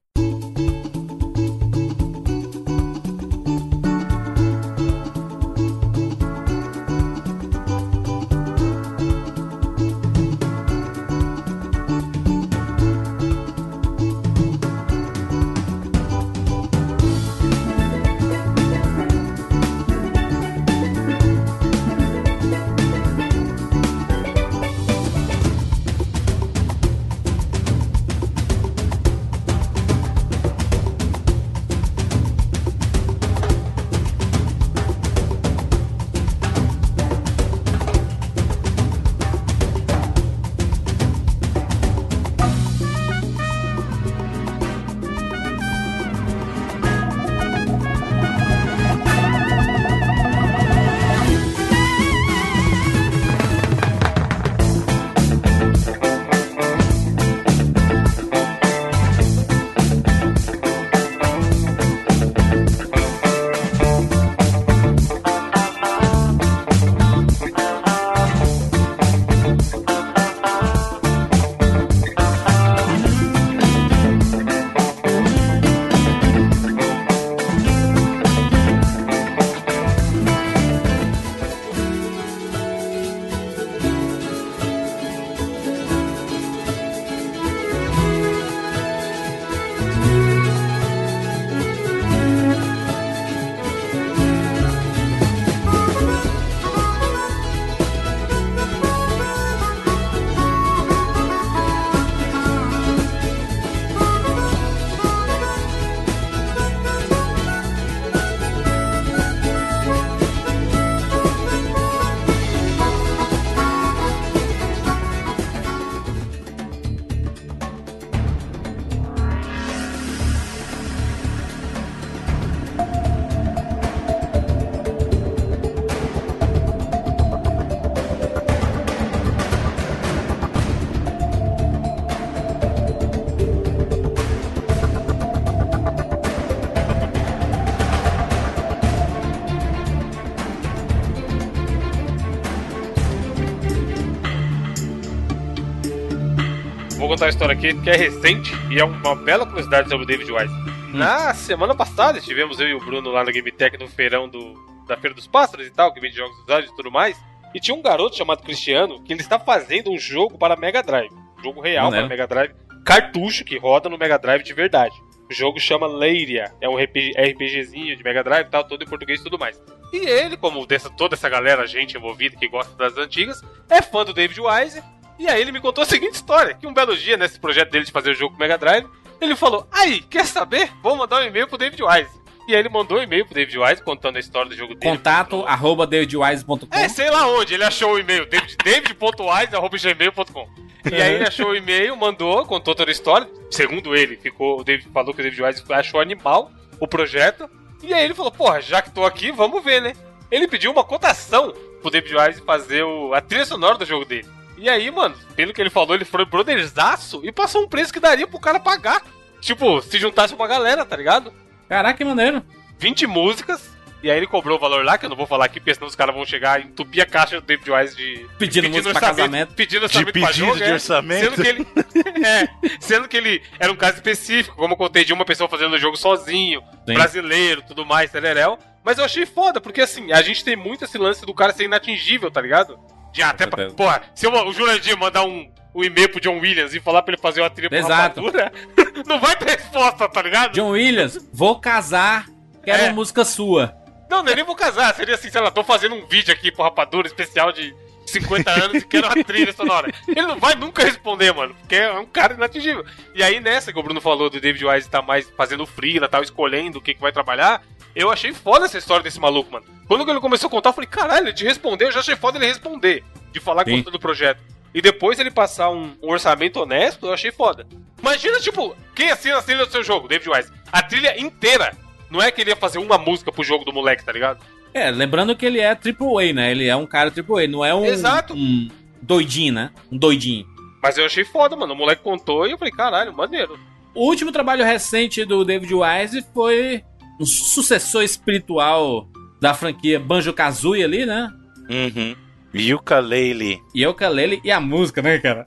Contar 147.19 147.27
a 147.27 147.31
história 147.31 147.53
aqui 147.53 147.75
que 147.75 147.91
é 147.91 147.97
recente 147.97 148.53
e 148.71 148.79
é 148.79 148.85
uma 148.85 149.17
bela 149.17 149.45
curiosidade 149.45 149.89
sobre 149.89 150.05
o 150.05 150.07
David 150.07 150.31
Wise. 150.31 150.55
Na 150.95 151.35
semana 151.35 151.75
passada 151.75 152.17
estivemos 152.17 152.61
eu 152.61 152.69
e 152.69 152.75
o 152.75 152.79
Bruno 152.79 153.11
lá 153.11 153.25
na 153.25 153.33
Game 153.33 153.51
Tech 153.51 153.77
no 153.77 153.89
feirão 153.89 154.29
do, 154.29 154.55
da 154.87 154.97
Feira 154.97 155.17
dos 155.17 155.27
Pássaros 155.27 155.67
e 155.67 155.71
tal, 155.71 155.93
que 155.93 155.99
vende 155.99 156.15
jogos 156.15 156.39
usados 156.45 156.71
e 156.71 156.77
tudo 156.77 156.93
mais. 156.93 157.21
E 157.53 157.59
tinha 157.59 157.77
um 157.77 157.83
garoto 157.83 158.17
chamado 158.17 158.45
Cristiano 158.45 159.03
que 159.03 159.13
ele 159.13 159.21
está 159.21 159.37
fazendo 159.37 159.91
um 159.91 159.99
jogo 159.99 160.39
para 160.39 160.55
Mega 160.55 160.81
Drive. 160.81 161.13
Um 161.41 161.43
jogo 161.43 161.61
real 161.61 161.87
Maneiro. 161.87 162.07
para 162.07 162.17
Mega 162.17 162.27
Drive. 162.29 162.55
Cartucho 162.85 163.45
que 163.45 163.59
roda 163.59 163.89
no 163.89 163.99
Mega 163.99 164.17
Drive 164.17 164.45
de 164.45 164.55
verdade. 164.55 164.95
O 165.29 165.35
jogo 165.35 165.59
chama 165.59 165.89
Leiria. 165.89 166.55
É 166.61 166.69
um 166.69 166.77
RPG, 166.77 167.15
RPGzinho 167.19 167.97
de 167.97 168.05
Mega 168.05 168.23
Drive 168.23 168.47
e 168.47 168.51
tal, 168.51 168.63
todo 168.63 168.85
em 168.85 168.87
português 168.87 169.21
e 169.21 169.25
tudo 169.25 169.37
mais. 169.37 169.61
E 169.93 169.97
ele, 169.97 170.37
como 170.37 170.65
dessa, 170.65 170.89
toda 170.89 171.17
essa 171.17 171.29
galera, 171.29 171.67
gente 171.67 171.97
envolvida 171.97 172.37
que 172.37 172.47
gosta 172.47 172.73
das 172.77 172.97
antigas, 172.97 173.43
é 173.69 173.83
fã 173.83 174.05
do 174.05 174.13
David 174.13 174.41
Wise. 174.41 174.81
E 175.19 175.27
aí 175.29 175.41
ele 175.41 175.53
me 175.53 175.61
contou 175.61 175.83
a 175.83 175.87
seguinte 175.87 176.15
história: 176.15 176.55
que 176.55 176.67
um 176.67 176.73
belo 176.75 176.97
dia, 176.97 177.17
nesse 177.17 177.39
projeto 177.41 177.71
dele 177.71 177.85
de 177.85 177.93
fazer 177.93 178.11
o 178.11 178.15
jogo 178.15 178.35
com 178.35 178.41
Mega 178.41 178.57
Drive, 178.59 178.87
ele 179.21 179.35
falou: 179.37 179.67
Aí, 179.73 180.01
quer 180.03 180.25
saber? 180.27 180.71
Vou 180.83 180.95
mandar 180.97 181.21
um 181.23 181.27
e-mail 181.27 181.49
pro 181.49 181.59
David 181.59 181.83
Wise. 181.83 182.19
E 182.47 182.55
aí 182.55 182.61
ele 182.61 182.69
mandou 182.71 182.99
um 182.99 183.03
e-mail 183.03 183.27
pro 183.27 183.35
David 183.35 183.59
Wise 183.59 183.83
contando 183.83 184.17
a 184.17 184.21
história 184.21 184.49
do 184.49 184.57
jogo 184.57 184.75
dele. 184.75 184.97
Contato 184.97 185.45
arroba 185.47 185.87
davidwise.com. 185.87 186.59
É, 186.71 186.89
sei 186.89 187.11
lá 187.11 187.27
onde, 187.29 187.53
ele 187.53 187.63
achou 187.65 187.93
o 187.93 187.99
e-mail, 187.99 188.25
david- 188.27 188.57
david.wise.gmail.com. 188.65 190.49
E 190.91 190.95
aí 191.03 191.15
ele 191.15 191.25
achou 191.27 191.49
o 191.51 191.57
e-mail, 191.57 191.97
mandou, 191.97 192.47
contou 192.47 192.75
toda 192.75 192.91
a 192.91 192.93
história. 192.93 193.29
Segundo 193.51 193.95
ele, 193.95 194.17
ficou, 194.17 194.61
o 194.61 194.65
David 194.65 194.89
falou 194.93 195.13
que 195.13 195.21
o 195.21 195.25
David 195.25 195.43
Wise 195.43 195.63
achou 195.71 196.01
animal 196.01 196.51
o 196.81 196.87
projeto. 196.87 197.49
E 197.83 197.93
aí 197.93 198.05
ele 198.05 198.15
falou, 198.15 198.31
porra, 198.33 198.61
já 198.63 198.81
que 198.81 198.91
tô 198.91 199.05
aqui, 199.05 199.31
vamos 199.31 199.63
ver, 199.63 199.83
né? 199.83 199.93
Ele 200.31 200.49
pediu 200.49 200.71
uma 200.73 200.85
cotação 200.85 201.53
pro 201.83 201.91
David 201.91 202.15
Wise 202.17 202.41
fazer 202.43 202.83
o, 202.83 203.13
a 203.15 203.21
trilha 203.21 203.45
sonora 203.45 203.77
do 203.77 203.85
jogo 203.85 204.05
dele. 204.05 204.27
E 204.59 204.69
aí, 204.69 204.91
mano, 204.91 205.15
pelo 205.37 205.53
que 205.53 205.61
ele 205.61 205.71
falou, 205.71 205.95
ele 205.95 206.05
foi 206.05 206.25
brotherzaço 206.25 207.21
e 207.25 207.31
passou 207.31 207.63
um 207.63 207.69
preço 207.69 207.93
que 207.93 208.01
daria 208.01 208.27
pro 208.27 208.41
cara 208.41 208.59
pagar. 208.59 209.03
Tipo, 209.41 209.81
se 209.81 209.99
juntasse 209.99 210.35
uma 210.35 210.49
galera, 210.49 210.85
tá 210.85 210.97
ligado? 210.97 211.33
Caraca, 211.69 211.97
que 211.97 212.05
maneiro. 212.05 212.43
20 212.79 213.07
músicas 213.07 213.71
E 214.03 214.11
aí 214.11 214.17
ele 214.17 214.27
cobrou 214.27 214.57
o 214.57 214.61
valor 214.61 214.85
lá, 214.85 214.97
que 214.97 215.05
eu 215.05 215.09
não 215.09 215.17
vou 215.17 215.27
falar 215.27 215.47
aqui, 215.47 215.59
porque 215.59 215.75
senão 215.75 215.89
os 215.89 215.97
caras 215.97 216.15
vão 216.15 216.25
chegar 216.25 216.61
e 216.61 216.65
entupir 216.65 217.03
a 217.03 217.07
caixa 217.07 217.41
do 217.41 217.47
David 217.47 217.71
Wise 217.71 217.97
de. 217.97 218.27
Pedindo 218.39 218.69
música 218.69 218.91
pra 218.91 219.01
casamento. 219.01 219.55
Pedindo 219.55 219.81
De 219.81 219.85
orçamento 219.87 220.13
pra 220.13 220.29
pedido 220.29 220.47
jogo, 220.47 220.57
de 220.57 220.65
é. 220.65 220.73
orçamento. 220.73 221.25
Sendo 221.25 221.43
que 221.43 221.49
ele. 221.49 221.67
é, 222.27 222.49
sendo 222.81 223.09
que 223.09 223.17
ele 223.17 223.43
era 223.59 223.73
um 223.73 223.77
caso 223.77 223.97
específico, 223.97 224.57
como 224.57 224.75
eu 224.75 224.79
contei, 224.79 225.05
de 225.05 225.13
uma 225.13 225.25
pessoa 225.25 225.49
fazendo 225.49 225.75
o 225.75 225.79
jogo 225.79 225.97
sozinho, 225.97 226.63
Sim. 226.87 226.95
brasileiro, 226.95 227.63
tudo 227.63 227.85
mais, 227.85 228.11
tereréu. 228.11 228.59
Mas 228.85 228.99
eu 228.99 229.05
achei 229.05 229.27
foda, 229.27 229.61
porque 229.61 229.81
assim, 229.81 230.13
a 230.13 230.23
gente 230.23 230.45
tem 230.45 230.57
muito 230.57 230.85
esse 230.85 230.97
lance 230.97 231.27
do 231.27 231.35
cara 231.35 231.53
ser 231.53 231.65
inatingível, 231.65 232.31
tá 232.31 232.41
ligado? 232.41 232.79
De 233.13 233.23
até 233.23 233.47
pra. 233.47 233.71
Porra, 233.71 234.03
se 234.15 234.27
eu- 234.27 234.33
o 234.33 234.53
Jurandir 234.53 234.97
mandar 234.99 235.25
um, 235.25 235.51
um 235.75 235.83
e-mail 235.85 236.09
pro 236.11 236.21
John 236.21 236.39
Williams 236.39 236.75
e 236.75 236.81
falar 236.81 237.03
pra 237.03 237.15
ele 237.15 237.21
fazer 237.23 237.41
uma 237.41 237.51
trilha 237.51 237.69
pra 237.69 237.79
Exato. 237.79 238.21
não 239.07 239.19
vai 239.21 239.37
ter 239.37 239.51
resposta, 239.51 240.09
tá 240.09 240.23
ligado? 240.23 240.53
John 240.53 240.71
Williams, 240.71 241.19
vou 241.33 241.59
casar, 241.61 242.27
quero 242.63 242.83
É. 242.83 242.87
uma 242.87 242.95
música 242.95 243.25
sua. 243.25 243.75
Não, 244.11 244.23
nem 244.23 244.43
vou 244.45 244.57
casar. 244.57 244.95
Seria 244.95 245.15
assim, 245.15 245.31
sei 245.31 245.41
lá, 245.41 245.51
tô 245.51 245.63
fazendo 245.63 245.95
um 245.95 246.07
vídeo 246.07 246.33
aqui 246.33 246.51
pro 246.51 246.63
Rapadura 246.65 247.07
especial 247.07 247.53
de 247.53 247.75
50 248.07 248.51
anos 248.51 248.83
e 248.83 248.87
quero 248.87 249.07
uma 249.07 249.17
trilha 249.23 249.53
sonora. 249.53 249.93
Ele 250.09 250.23
não 250.23 250.39
vai 250.39 250.55
nunca 250.55 250.83
responder, 250.83 251.33
mano, 251.35 251.55
porque 251.55 251.75
é 251.75 251.93
um 251.93 252.07
cara 252.07 252.33
inatingível. 252.35 252.85
E 253.15 253.23
aí, 253.23 253.39
nessa 253.39 253.71
que 253.73 253.79
o 253.79 253.83
Bruno 253.83 254.01
falou 254.01 254.31
do 254.31 254.41
David 254.41 254.65
Wise 254.65 254.89
tá 254.89 255.03
mais 255.03 255.29
fazendo 255.37 255.67
freela, 255.67 256.09
tal, 256.09 256.23
escolhendo 256.23 256.79
o 256.79 256.81
que, 256.81 256.95
que 256.95 257.01
vai 257.03 257.13
trabalhar, 257.13 257.63
eu 257.95 258.11
achei 258.11 258.33
foda 258.33 258.67
essa 258.67 258.79
história 258.79 259.03
desse 259.03 259.21
maluco, 259.21 259.53
mano. 259.53 259.67
Quando 259.87 260.09
ele 260.09 260.21
começou 260.21 260.49
a 260.49 260.51
contar, 260.51 260.71
eu 260.71 260.75
falei, 260.75 260.89
caralho, 260.89 261.27
ele 261.27 261.33
te 261.33 261.45
respondeu, 261.45 261.89
eu 261.89 261.93
já 261.93 262.01
achei 262.01 262.17
foda 262.17 262.39
ele 262.39 262.47
responder, 262.47 263.03
de 263.33 263.41
falar 263.41 263.65
Sim. 263.65 263.77
gostou 263.77 263.93
do 263.93 263.99
projeto. 263.99 264.41
E 264.75 264.83
depois 264.83 265.19
ele 265.19 265.31
passar 265.31 265.71
um, 265.71 265.95
um 266.03 266.11
orçamento 266.11 266.61
honesto, 266.61 267.07
eu 267.07 267.13
achei 267.13 267.33
foda. 267.33 267.67
Imagina, 268.01 268.39
tipo, 268.39 268.77
quem 268.95 269.11
assina 269.11 269.39
a 269.39 269.43
trilha 269.43 269.67
do 269.67 269.73
seu 269.73 269.83
jogo, 269.83 270.07
David 270.07 270.29
Wise? 270.29 270.53
A 270.71 270.83
trilha 270.83 271.19
inteira. 271.21 271.75
Não 272.11 272.23
é 272.23 272.31
que 272.31 272.41
ele 272.41 272.51
ia 272.51 272.57
fazer 272.57 272.79
uma 272.79 272.99
música 272.99 273.33
pro 273.33 273.43
jogo 273.43 273.65
do 273.65 273.73
moleque, 273.73 274.05
tá 274.05 274.13
ligado? 274.13 274.45
É, 274.73 274.91
lembrando 274.91 275.35
que 275.35 275.45
ele 275.45 275.61
é 275.61 275.71
AAA, 275.71 276.33
né? 276.35 276.51
Ele 276.51 276.69
é 276.69 276.77
um 276.77 276.87
cara 276.87 277.11
AAA, 277.11 277.49
não 277.49 277.65
é 277.65 277.75
um, 277.75 277.85
Exato. 277.85 278.35
um 278.35 278.69
doidinho, 279.03 279.55
né? 279.55 279.71
Um 279.91 279.97
doidinho. 279.97 280.47
Mas 280.83 280.97
eu 280.97 281.05
achei 281.05 281.25
foda, 281.25 281.57
mano. 281.57 281.75
O 281.75 281.77
moleque 281.77 282.03
contou 282.03 282.47
e 282.47 282.53
eu 282.53 282.59
falei, 282.59 282.73
caralho, 282.73 283.13
maneiro. 283.13 283.59
O 283.95 284.07
último 284.07 284.31
trabalho 284.31 284.65
recente 284.65 285.25
do 285.25 285.45
David 285.45 285.75
Wise 285.75 286.25
foi 286.33 286.85
um 287.21 287.27
sucessor 287.27 288.03
espiritual 288.03 289.09
da 289.41 289.55
franquia 289.55 289.99
Banjo-Kazooie 289.99 290.85
ali, 290.85 291.07
né? 291.07 291.31
Uhum. 291.71 292.15
Yooka-Laylee. 292.55 293.61
E 293.75 293.87
o 293.87 293.91
Ukulele 293.91 294.41
e 294.43 294.51
a 294.51 294.61
música, 294.61 295.03
né, 295.03 295.19
cara? 295.19 295.45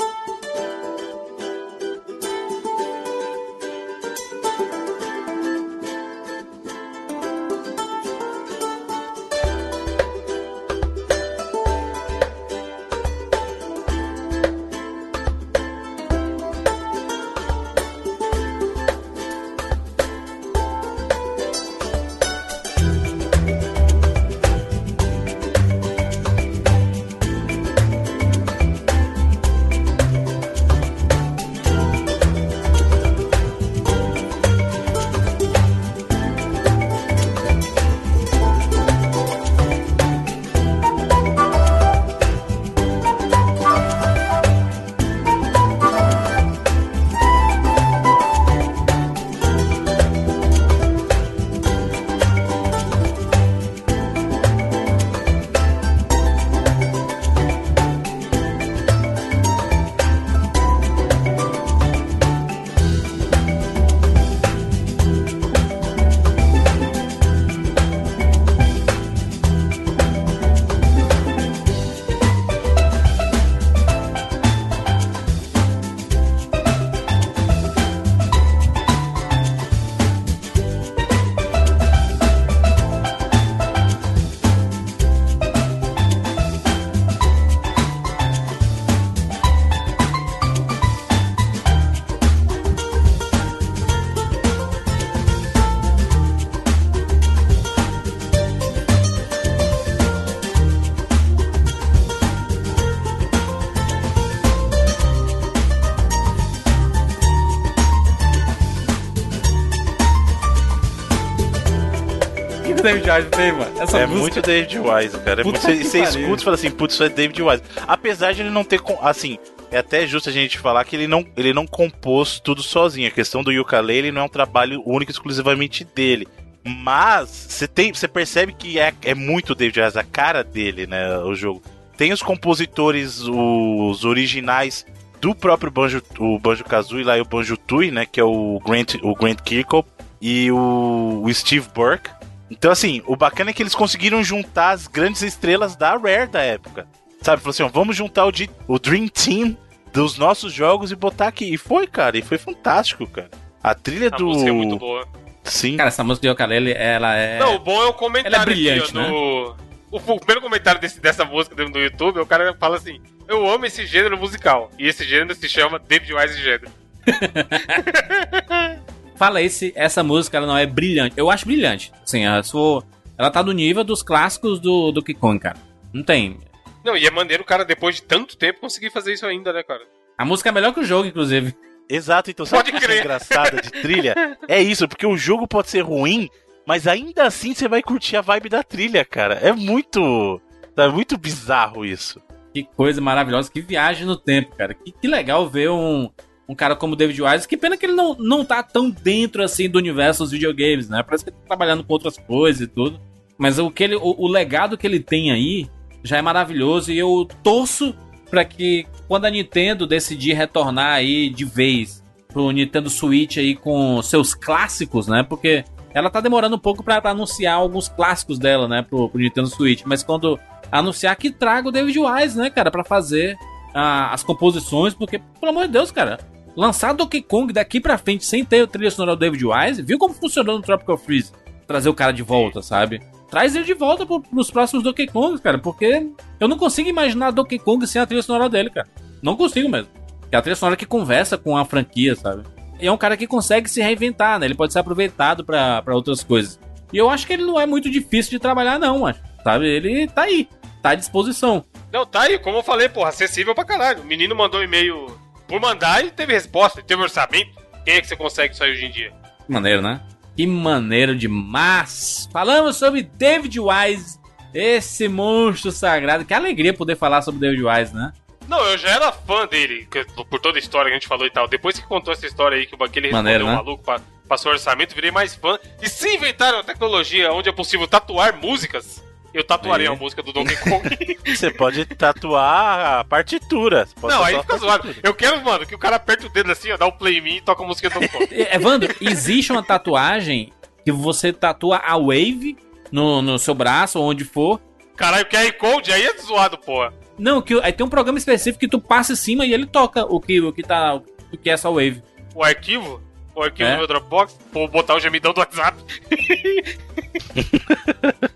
David 112.92 113.10
Wise 113.10 113.28
fez, 113.34 113.54
mano? 113.54 113.82
Essa 113.82 113.98
é 113.98 114.06
música. 114.06 114.22
muito 114.22 114.42
David 114.42 114.80
Wise, 114.80 115.20
cara. 115.20 115.42
É 115.42 115.44
você 115.44 115.60
pariu. 115.60 115.82
escuta 115.82 116.42
e 116.42 116.44
fala 116.44 116.56
assim, 116.56 116.72
putz, 116.72 116.94
isso 116.94 117.04
é 117.04 117.10
David 117.10 117.42
Wise. 117.42 117.64
Apesar 117.88 118.34
de 118.34 118.42
ele 118.42 118.50
não 118.50 118.64
ter. 118.64 118.82
Assim, 119.02 119.38
é 119.72 119.78
até 119.78 120.06
justo 120.06 120.30
a 120.30 120.32
gente 120.32 120.60
falar 120.60 120.84
que 120.84 120.96
ele 120.96 121.08
não, 121.08 121.26
ele 121.38 121.54
não 121.54 121.66
compôs 121.66 122.40
tudo 122.40 122.62
sozinho. 122.62 123.08
A 123.08 123.12
questão 123.12 123.42
do 123.42 123.52
ukulele 123.52 124.12
não 124.12 124.22
é 124.22 124.26
um 124.26 124.30
trabalho 124.30 124.84
único 124.86 125.12
e 125.12 125.14
exclusivamente 125.14 125.86
dele. 125.86 126.28
Mas 126.64 127.30
você 127.30 127.68
tem, 127.68 127.94
você 127.94 128.08
percebe 128.08 128.54
que 128.54 128.78
é, 128.78 128.94
é 129.04 129.16
muito 129.16 129.56
David 129.56 129.82
Wise, 129.82 129.98
a 129.98 130.04
cara 130.04 130.44
dele, 130.44 130.86
né, 130.86 131.18
o 131.20 131.34
jogo. 131.34 131.62
Tem 131.98 132.12
os 132.14 132.22
compositores, 132.22 133.22
os 133.22 134.06
originais 134.06 134.86
do 135.20 135.34
próprio 135.34 135.72
Banjo, 135.72 136.04
o 136.20 136.38
Banjo 136.38 136.64
Kazooie 136.64 137.04
lá 137.04 137.18
e 137.18 137.22
o 137.22 137.26
Banjo 137.26 137.58
Tooie, 137.58 137.90
né, 137.90 138.06
que 138.06 138.20
é 138.20 138.24
o 138.24 138.60
Grant, 138.64 138.96
o 139.02 139.16
Grant 139.16 139.40
Kirkhope 139.42 139.90
e 140.22 140.52
o, 140.52 141.22
o 141.24 141.34
Steve 141.34 141.68
Burke. 141.74 142.12
Então 142.52 142.70
assim, 142.72 143.02
o 143.08 143.16
bacana 143.16 143.50
é 143.50 143.54
que 143.54 143.64
eles 143.64 143.74
conseguiram 143.74 144.22
juntar 144.24 144.72
as 144.72 144.86
grandes 144.86 145.22
estrelas 145.22 145.76
da 145.76 145.96
Rare 145.96 146.28
da 146.28 146.42
época. 146.42 146.86
Sabe, 147.22 147.42
falou 147.42 147.52
assim, 147.52 147.64
ó, 147.64 147.68
vamos 147.70 147.96
juntar 147.96 148.28
o, 148.28 148.32
o 148.68 148.78
Dream 148.78 149.08
Team 149.08 149.58
dos 149.94 150.18
nossos 150.18 150.52
jogos 150.52 150.92
e 150.92 150.96
botar 150.96 151.28
aqui. 151.28 151.46
E 151.54 151.58
foi, 151.58 151.88
cara, 151.88 152.18
e 152.18 152.22
foi 152.22 152.38
fantástico, 152.38 153.08
cara. 153.08 153.30
A 153.64 153.74
trilha 153.74 154.08
A 154.08 154.18
do 154.18 154.26
música 154.26 154.50
é 154.50 154.54
muito 154.54 154.78
boa. 154.78 155.08
Sim. 155.44 155.78
Cara, 155.78 155.88
essa 155.88 156.04
música 156.04 156.28
de 156.28 156.34
Ukulele, 156.34 156.74
ela 156.74 157.16
é... 157.16 157.40
Não, 157.40 157.56
o 157.56 157.60
bom 157.60 157.82
é 157.84 157.88
o 157.88 157.94
comentário 157.94 158.36
Ela 158.36 158.44
é 158.44 158.46
brilhante, 158.46 158.90
aqui, 158.90 158.98
ó, 158.98 159.02
no... 159.08 159.56
O, 159.92 159.98
o 159.98 160.20
primeiro 160.20 160.42
comentário 160.42 160.80
desse- 160.82 161.00
dessa 161.00 161.26
música 161.26 161.56
dentro 161.56 161.74
do 161.74 161.80
YouTube, 161.80 162.20
o 162.20 162.26
cara 162.26 162.56
fala 162.58 162.78
assim: 162.78 163.02
Eu 163.28 163.50
amo 163.50 163.66
esse 163.66 163.86
gênero 163.86 164.18
musical. 164.18 164.72
E 164.80 164.88
esse 164.88 165.04
gênero 165.04 165.36
se 165.36 165.50
chama 165.50 165.78
David 165.80 166.14
Wise 166.14 166.42
Gênero. 166.42 166.72
Fala 169.22 169.38
aí 169.38 169.52
se 169.52 169.72
essa 169.76 170.02
música 170.02 170.36
ela 170.38 170.48
não 170.48 170.58
é 170.58 170.66
brilhante. 170.66 171.14
Eu 171.16 171.30
acho 171.30 171.46
brilhante. 171.46 171.92
Assim, 172.04 172.24
ela, 172.26 172.42
for- 172.44 172.84
ela 173.16 173.30
tá 173.30 173.44
do 173.44 173.52
nível 173.52 173.84
dos 173.84 174.02
clássicos 174.02 174.60
do, 174.60 174.92
do 174.92 175.04
Kikon, 175.04 175.38
cara. 175.38 175.58
Não 175.94 176.02
tem. 176.02 176.40
Não, 176.84 176.98
e 176.98 177.06
é 177.06 177.12
maneiro 177.12 177.44
o 177.44 177.46
cara, 177.46 177.64
depois 177.64 177.98
de 177.98 178.02
tanto 178.02 178.36
tempo, 178.36 178.62
conseguir 178.62 178.90
fazer 178.90 179.14
isso 179.14 179.24
ainda, 179.28 179.54
né, 179.54 179.62
cara? 179.62 179.84
A 180.18 180.26
música 180.26 180.50
é 180.50 180.52
melhor 180.52 180.74
que 180.74 180.80
o 180.80 180.84
jogo, 180.84 181.08
inclusive. 181.08 181.54
Exato, 181.88 182.32
então 182.32 182.48
sabe 182.48 182.64
Pode 182.64 182.76
o 182.76 182.80
que 182.80 182.84
é 182.84 182.88
crer. 182.88 183.00
engraçada 183.02 183.62
de 183.62 183.70
trilha? 183.70 184.16
É 184.48 184.60
isso, 184.60 184.88
porque 184.88 185.06
o 185.06 185.16
jogo 185.16 185.48
pode 185.48 185.70
ser 185.70 185.82
ruim, 185.82 186.28
mas 186.66 186.88
ainda 186.88 187.26
assim 187.28 187.54
você 187.54 187.68
vai 187.68 187.84
curtir 187.84 188.18
a 188.18 188.22
vibe 188.22 188.50
da 188.50 188.64
trilha, 188.64 189.06
cara. 189.06 189.36
É 189.36 189.54
muito. 189.54 190.42
É 190.76 190.88
muito 190.88 191.16
bizarro 191.16 191.86
isso. 191.86 192.20
Que 192.52 192.64
coisa 192.64 193.00
maravilhosa, 193.00 193.52
que 193.52 193.62
viagem 193.62 194.08
no 194.08 194.18
tempo, 194.18 194.56
cara. 194.56 194.74
Que, 194.74 194.92
que 194.92 195.08
legal 195.08 195.48
ver 195.48 195.70
um, 195.70 196.10
um 196.52 196.56
cara 196.56 196.76
como 196.76 196.98
David 196.98 197.22
Wise. 197.22 197.48
Que 197.48 197.56
pena 197.56 197.78
que 197.78 197.86
ele 197.86 197.94
não, 197.94 198.14
não 198.20 198.44
tá 198.44 198.62
tão 198.62 198.90
dentro 198.90 199.42
assim 199.42 199.70
do 199.70 199.80
universo 199.80 200.24
dos 200.24 200.32
videogames, 200.32 200.90
né? 200.90 201.02
Parece 201.02 201.24
que 201.24 201.30
ele 201.30 201.38
tá 201.38 201.48
trabalhando 201.48 201.82
com 201.82 201.94
outras 201.94 202.18
coisas 202.18 202.62
e 202.62 202.68
tudo. 202.68 203.00
Mas 203.38 203.58
o, 203.58 203.72
que 203.72 203.86
ele, 203.86 203.96
o, 203.96 204.16
o 204.18 204.28
legado 204.28 204.78
que 204.78 204.86
ele 204.86 205.00
tem 205.00 205.32
aí 205.32 205.70
já 206.04 206.18
é 206.18 206.22
maravilhoso. 206.22 206.92
E 206.92 207.00
eu 207.00 207.26
torço 207.42 207.96
pra 208.30 208.44
que 208.44 208.86
quando 209.08 209.26
a 209.26 209.30
Nintendo 209.30 209.88
decidir 209.88 210.34
retornar 210.34 210.96
aí 210.96 211.30
de 211.30 211.46
vez 211.46 212.04
pro 212.28 212.52
Nintendo 212.52 212.90
Switch 212.90 213.38
aí 213.38 213.56
com 213.56 214.02
seus 214.02 214.34
clássicos, 214.34 215.08
né? 215.08 215.24
Porque 215.24 215.64
ela 215.94 216.10
tá 216.10 216.20
demorando 216.20 216.58
um 216.58 216.60
pouco 216.60 216.84
pra 216.84 217.02
anunciar 217.02 217.56
alguns 217.56 217.88
clássicos 217.88 218.38
dela, 218.38 218.68
né, 218.68 218.82
pro, 218.82 219.10
pro 219.10 219.20
Nintendo 219.20 219.48
Switch. 219.48 219.84
Mas 219.86 220.04
quando 220.04 220.40
anunciar 220.70 221.16
que 221.16 221.32
traga 221.32 221.70
o 221.70 221.72
David 221.72 221.98
Wise, 221.98 222.38
né, 222.38 222.50
cara, 222.50 222.72
pra 222.72 222.84
fazer 222.84 223.38
ah, 223.74 224.14
as 224.14 224.24
composições, 224.24 224.94
porque, 224.94 225.20
pelo 225.40 225.52
amor 225.52 225.68
de 225.68 225.74
Deus, 225.74 225.92
cara, 225.92 226.20
lançar 226.56 226.94
Donkey 226.94 227.22
Kong 227.22 227.52
daqui 227.54 227.80
pra 227.80 227.98
frente 227.98 228.26
sem 228.26 228.44
ter 228.44 228.64
o 228.64 228.68
trilha 228.68 228.92
sonora 228.92 229.16
do 229.16 229.20
David 229.20 229.46
Wise, 229.46 229.82
viu 229.82 229.98
como 229.98 230.14
funcionou 230.14 230.58
no 230.58 230.64
Tropical 230.64 230.98
Freeze? 230.98 231.32
Trazer 231.68 231.90
o 231.90 231.94
cara 231.94 232.12
de 232.12 232.24
volta, 232.24 232.62
sabe? 232.62 233.02
Traz 233.30 233.56
ele 233.56 233.64
de 233.64 233.74
volta 233.74 234.06
pro, 234.06 234.22
pros 234.22 234.52
próximos 234.52 234.84
Donkey 234.84 235.08
Kongs, 235.08 235.42
cara, 235.42 235.58
porque 235.58 236.08
eu 236.40 236.48
não 236.48 236.58
consigo 236.58 236.90
imaginar 236.90 237.32
Donkey 237.32 237.60
Kong 237.60 237.86
sem 237.88 238.02
a 238.02 238.06
trilha 238.06 238.22
sonora 238.22 238.50
dele, 238.50 238.70
cara. 238.70 238.88
Não 239.22 239.38
consigo 239.38 239.70
mesmo. 239.70 239.90
É 240.32 240.38
a 240.38 240.42
trilha 240.42 240.56
sonora 240.56 240.76
que 240.76 240.86
conversa 240.86 241.38
com 241.38 241.56
a 241.56 241.64
franquia, 241.64 242.16
sabe? 242.16 242.44
E 242.80 242.88
é 242.88 242.92
um 242.92 242.98
cara 242.98 243.16
que 243.16 243.28
consegue 243.28 243.70
se 243.70 243.82
reinventar, 243.82 244.40
né? 244.40 244.48
Ele 244.48 244.56
pode 244.56 244.74
ser 244.74 244.80
aproveitado 244.80 245.46
pra 245.46 245.82
pra 245.82 245.96
outras 245.96 246.24
coisas. 246.24 246.60
E 246.92 246.98
eu 246.98 247.10
acho 247.10 247.26
que 247.26 247.34
ele 247.34 247.46
não 247.46 247.60
é 247.60 247.66
muito 247.66 247.90
difícil 247.90 248.32
de 248.32 248.40
trabalhar, 248.40 248.80
não, 248.80 249.06
acho. 249.06 249.22
Sabe? 249.44 249.68
Ele 249.68 250.08
tá 250.08 250.24
aí, 250.24 250.50
tá 250.82 250.90
à 250.90 250.96
disposição. 250.96 251.64
Não, 251.92 252.06
tá 252.06 252.22
aí, 252.22 252.40
como 252.40 252.58
eu 252.58 252.64
falei, 252.64 252.90
porra, 252.90 253.10
acessível 253.10 253.56
pra 253.56 253.64
caralho. 253.64 254.02
O 254.02 254.06
menino 254.06 254.36
mandou 254.36 254.60
um 254.60 254.64
e-mail 254.64 255.08
por 255.52 255.60
mandar 255.60 256.06
e 256.06 256.10
teve 256.12 256.32
resposta, 256.32 256.82
teve 256.82 257.02
orçamento. 257.02 257.52
Quem 257.84 257.96
é 257.96 258.02
que 258.02 258.08
você 258.08 258.16
consegue 258.16 258.54
isso 258.54 258.64
aí 258.64 258.72
hoje 258.72 258.86
em 258.86 258.90
dia? 258.92 259.12
Que 259.46 259.52
maneiro, 259.52 259.82
né? 259.82 260.00
Que 260.38 260.48
maneiro 260.48 261.14
demais! 261.14 262.30
Falamos 262.32 262.78
sobre 262.78 263.04
David 263.04 263.60
Wise, 263.60 264.18
esse 264.54 265.10
monstro 265.10 265.70
sagrado. 265.72 266.24
Que 266.24 266.34
alegria 266.34 266.74
poder 266.74 266.96
falar 266.96 267.22
sobre 267.22 267.42
David 267.42 267.64
Wise, 267.64 267.94
né? 267.94 268.14
Não, 268.48 268.60
eu 268.66 268.78
já 268.78 268.90
era 268.92 269.12
fã 269.12 269.46
dele, 269.46 269.88
por 270.30 270.40
toda 270.40 270.58
a 270.58 270.60
história 270.60 270.90
que 270.90 270.96
a 270.96 271.00
gente 271.00 271.08
falou 271.08 271.26
e 271.26 271.30
tal. 271.32 271.48
Depois 271.50 271.78
que 271.78 271.86
contou 271.86 272.14
essa 272.14 272.26
história 272.26 272.58
aí, 272.58 272.66
que 272.66 272.74
aquele 272.76 273.08
respondeu 273.08 273.12
Maneiro, 273.24 273.46
um 273.46 273.50
né? 273.50 273.56
maluco, 273.56 273.84
pa- 273.84 274.00
passou 274.30 274.54
orçamento, 274.54 274.96
virei 274.96 275.12
mais 275.12 275.36
fã. 275.36 275.60
E 275.82 275.90
se 275.90 276.16
inventaram 276.16 276.60
a 276.60 276.64
tecnologia 276.64 277.32
onde 277.34 277.50
é 277.50 277.52
possível 277.52 277.88
tatuar 277.88 278.38
músicas, 278.42 279.04
eu 279.34 279.44
tatuarei 279.44 279.88
Aí. 279.88 279.94
a 279.94 279.96
música 279.96 280.22
do 280.22 280.34
Donkey 280.34 280.56
Kong. 280.58 281.18
Você 281.36 281.52
pode 281.52 281.86
tatuar 281.86 283.00
a 283.00 283.04
partitura. 283.04 283.88
Não, 284.02 284.24
aí 284.24 284.38
fica 284.40 284.58
zoado. 284.58 284.96
Eu 285.02 285.14
quero, 285.14 285.42
mano, 285.42 285.66
que 285.66 285.76
o 285.76 285.80
cara 285.80 285.96
aperte 285.96 286.26
o 286.26 286.30
dedo 286.30 286.52
assim, 286.52 286.72
ó, 286.72 286.78
dá 286.78 286.86
o 286.86 286.92
play 286.92 287.18
em 287.18 287.22
mim 287.22 287.36
e 287.38 287.42
toca 287.42 287.64
a 287.64 287.68
música 287.68 287.90
do 287.90 287.94
Donkey 287.94 288.10
Kong. 288.10 288.28
E, 288.32 288.42
Evandro, 288.54 288.94
existe 289.00 289.52
uma 289.52 289.64
tatuagem 289.64 290.52
que 290.84 290.92
você 290.92 291.32
tatua 291.32 291.78
a 291.78 291.98
Wave 291.98 292.58
no, 292.92 293.22
no 293.22 293.40
seu 293.40 293.54
braço, 293.54 294.00
ou 294.00 294.10
onde 294.10 294.24
for. 294.24 294.60
Caralho, 294.96 295.26
QR 295.26 295.52
Code 295.54 295.92
aí 295.92 296.04
é 296.04 296.18
zoado, 296.18 296.58
porra. 296.58 296.94
Não, 297.18 297.42
que 297.42 297.60
aí 297.62 297.72
tem 297.72 297.86
um 297.86 297.90
programa 297.90 298.18
específico 298.18 298.60
que 298.60 298.68
tu 298.68 298.80
passa 298.80 299.14
em 299.14 299.16
cima 299.16 299.46
e 299.46 299.54
ele 299.54 299.66
toca 299.66 300.06
o 300.06 300.20
que, 300.20 300.42
o 300.42 300.52
que 300.52 300.64
tá. 300.64 300.96
O 300.96 301.38
que 301.38 301.50
é 301.50 301.54
essa 301.54 301.70
Wave. 301.70 302.04
O 302.36 302.44
arquivo, 302.44 303.02
o 303.36 303.44
arquivo 303.44 303.70
É. 303.70 303.74
do 303.74 303.78
meu 303.80 303.88
Dropbox, 303.88 304.38
vou 304.52 304.68
botar 304.68 304.96
o 304.96 305.00
gemidão 305.00 305.34
do 305.34 305.40
WhatsApp. 305.40 305.78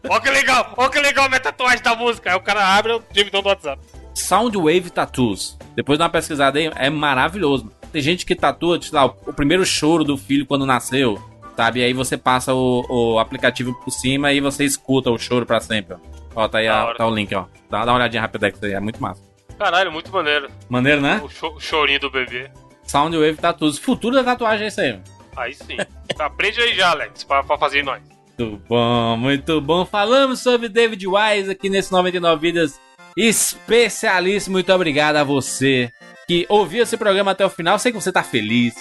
ó 0.10 0.20
que 0.20 0.30
legal, 0.30 0.74
ó 0.78 0.90
que 0.90 1.00
legal 1.00 1.26
a 1.26 1.30
minha 1.30 1.40
tatuagem 1.40 1.84
da 1.84 1.96
música. 1.96 2.32
Aí 2.32 2.36
o 2.36 2.42
cara 2.42 2.66
abre 2.78 2.94
o 2.94 3.04
gemidão 3.12 3.42
do 3.42 3.50
WhatsApp. 3.50 3.82
Soundwave 4.14 4.90
Tattoos. 4.90 5.58
Depois 5.76 6.00
dá 6.00 6.06
uma 6.06 6.10
pesquisada 6.12 6.58
aí, 6.58 6.72
é 6.76 6.90
maravilhoso. 6.90 7.70
Tem 7.92 8.02
gente 8.02 8.26
que 8.26 8.36
tatua, 8.36 8.82
sei 8.82 8.92
lá, 8.94 9.06
o 9.06 9.34
primeiro 9.34 9.66
choro 9.66 10.04
do 10.04 10.18
filho 10.18 10.46
quando 10.46 10.66
nasceu, 10.66 11.22
sabe? 11.56 11.80
E 11.80 11.84
aí 11.84 11.94
você 11.94 12.18
passa 12.18 12.54
o, 12.54 12.86
o 12.90 13.20
aplicativo 13.20 13.74
por 13.84 13.92
cima 13.92 14.32
e 14.32 14.40
você 14.40 14.64
escuta 14.64 15.10
o 15.12 15.18
choro 15.18 15.46
pra 15.46 15.60
sempre, 15.60 15.96
ó. 15.96 15.98
Ó, 16.44 16.48
tá 16.48 16.58
aí 16.60 16.68
a- 16.68 16.94
tá 16.98 17.06
o 17.08 17.14
link, 17.14 17.34
ó. 17.36 17.46
Dá, 17.70 17.86
dá 17.86 17.92
uma 17.92 17.98
olhadinha 18.00 18.22
rápida 18.22 18.52
aí, 18.62 18.74
é 18.74 18.80
muito 18.80 19.02
massa. 19.02 19.22
Caralho, 19.58 19.92
muito 19.92 20.12
maneiro. 20.12 20.50
Maneiro, 20.68 21.02
né? 21.02 21.22
O, 21.24 21.30
cho- 21.30 21.54
o 21.56 21.60
chorinho 21.60 22.00
do 22.02 22.10
bebê. 22.12 22.50
Soundwave 22.86 23.38
Tattoos. 23.38 23.78
Futuro 23.78 24.16
da 24.16 24.24
tatuagem 24.24 24.66
é 24.66 24.68
isso 24.68 24.82
aí. 24.82 25.00
Aí 25.36 25.54
sim. 25.54 25.78
Aprende 26.18 26.62
aí 26.62 26.76
já, 26.76 26.92
Alex, 26.92 27.24
pra, 27.24 27.44
pra 27.44 27.58
fazer 27.58 27.84
nós. 27.84 28.02
Muito 28.38 28.62
bom, 28.68 29.18
muito 29.18 29.62
bom. 29.62 29.86
Falamos 29.86 30.40
sobre 30.42 30.70
David 30.70 31.06
Wise 31.08 31.52
aqui 31.52 31.70
nesse 31.70 31.92
99 31.92 32.42
Vidas 32.42 32.80
especialíssimo. 33.18 34.54
Muito 34.54 34.72
obrigado 34.74 35.16
a 35.18 35.24
você 35.24 35.92
que 36.28 36.46
ouviu 36.50 36.84
esse 36.84 36.98
programa 36.98 37.32
até 37.32 37.46
o 37.46 37.50
final. 37.50 37.80
Sei 37.80 37.92
que 37.92 38.00
você 38.00 38.12
tá 38.12 38.24
feliz, 38.24 38.74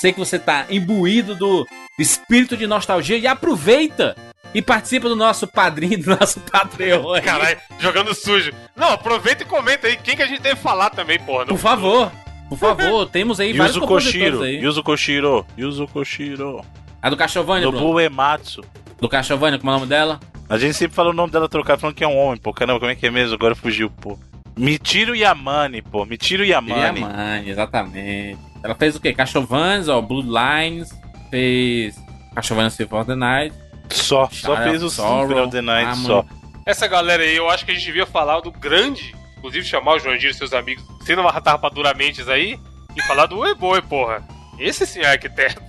sei 0.00 0.12
que 0.12 0.18
você 0.18 0.38
tá 0.38 0.66
imbuído 0.70 1.34
do 1.34 1.66
espírito 1.98 2.56
de 2.56 2.66
nostalgia 2.66 3.18
e 3.18 3.26
aproveita 3.26 4.16
e 4.54 4.60
participa 4.60 5.08
do 5.08 5.16
nosso 5.16 5.46
padrinho, 5.46 6.02
do 6.02 6.16
nosso 6.16 6.40
Patreon. 6.40 7.12
aí. 7.12 7.22
Caralho, 7.22 7.58
jogando 7.78 8.14
sujo. 8.14 8.52
Não, 8.76 8.92
aproveita 8.92 9.42
e 9.42 9.46
comenta 9.46 9.86
aí 9.86 9.96
quem 9.96 10.16
que 10.16 10.22
a 10.22 10.26
gente 10.26 10.40
deve 10.40 10.60
falar 10.60 10.90
também, 10.90 11.18
porra. 11.18 11.46
Por 11.46 11.58
favor, 11.58 12.10
por 12.50 12.58
favor, 12.58 13.06
temos 13.08 13.40
aí 13.40 13.52
vários 13.54 13.76
Yuzo 13.76 13.86
compositores 13.86 14.34
Koshiro, 14.34 14.42
aí. 14.42 14.56
Yuzo 14.56 14.82
Koshiro, 14.82 15.46
Yuzo 15.56 15.86
Koshiro. 15.86 16.64
A 17.00 17.08
do 17.08 17.16
Castlevania, 17.16 17.68
Bruno? 17.68 17.86
Nobu 17.86 18.00
Ematsu. 18.00 18.62
Do 19.00 19.08
Castlevania, 19.08 19.58
como 19.58 19.70
é 19.70 19.74
o 19.74 19.78
nome 19.78 19.88
dela? 19.88 20.20
A 20.48 20.58
gente 20.58 20.74
sempre 20.74 20.94
fala 20.96 21.10
o 21.10 21.12
nome 21.14 21.32
dela 21.32 21.48
trocado 21.48 21.80
falando 21.80 21.94
que 21.94 22.04
é 22.04 22.08
um 22.08 22.18
homem, 22.18 22.36
pô. 22.38 22.52
Caramba, 22.52 22.80
como 22.80 22.90
é 22.90 22.94
que 22.96 23.06
é 23.06 23.10
mesmo? 23.10 23.34
Agora 23.36 23.54
fugiu, 23.54 23.88
pô. 23.88 24.18
Mitiro 24.58 25.14
Yamane, 25.14 25.80
pô. 25.80 26.04
Mitiro 26.04 26.44
Yamane. 26.44 27.00
Yamane, 27.00 27.48
exatamente. 27.48 28.36
Ela 28.62 28.74
fez 28.74 28.96
o 28.96 29.00
quê? 29.00 29.14
Castlevania, 29.14 29.94
ó, 29.94 30.02
Bloodlines, 30.02 30.90
fez 31.30 31.96
Castlevania 32.34 32.70
Symphony 32.70 33.00
of 33.00 33.10
the 33.10 33.16
Night. 33.16 33.54
Só, 33.90 34.28
só 34.30 34.54
Child 34.56 34.70
fez 34.70 34.82
o 34.82 34.90
Sorrow, 34.90 35.28
Symphony 35.28 35.40
of 35.40 35.50
the 35.52 35.62
Night, 35.62 35.86
Harmony. 35.86 36.06
só. 36.06 36.24
Essa 36.66 36.86
galera 36.86 37.22
aí, 37.22 37.36
eu 37.36 37.48
acho 37.48 37.64
que 37.64 37.70
a 37.70 37.74
gente 37.74 37.86
devia 37.86 38.04
falar 38.04 38.40
do 38.40 38.50
grande, 38.50 39.14
inclusive 39.40 39.66
chamar 39.66 39.94
o 39.96 39.98
Joandir 39.98 40.30
e 40.30 40.34
seus 40.34 40.52
amigos, 40.52 40.84
sendo 41.04 41.22
uma 41.22 41.32
raparduramentes 41.32 42.28
aí, 42.28 42.58
e 42.96 43.02
falar 43.02 43.26
do 43.26 43.44
Eboi, 43.46 43.82
porra. 43.82 44.22
Esse 44.58 44.86
sim 44.86 45.00
é 45.00 45.06
arquiteto. 45.12 45.60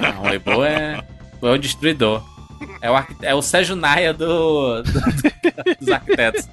Não, 0.00 0.22
o 0.22 0.28
Ebo 0.32 0.64
é, 0.64 1.02
é 1.42 1.46
o 1.46 1.58
destruidor. 1.58 2.22
É 2.80 2.88
o, 2.90 2.94
arquite- 2.94 3.26
é 3.26 3.34
o 3.34 3.42
Sérgio 3.42 3.74
Naia 3.74 4.14
do, 4.14 4.82
do- 4.82 4.92
dos 5.80 5.88
arquitetos. 5.90 6.48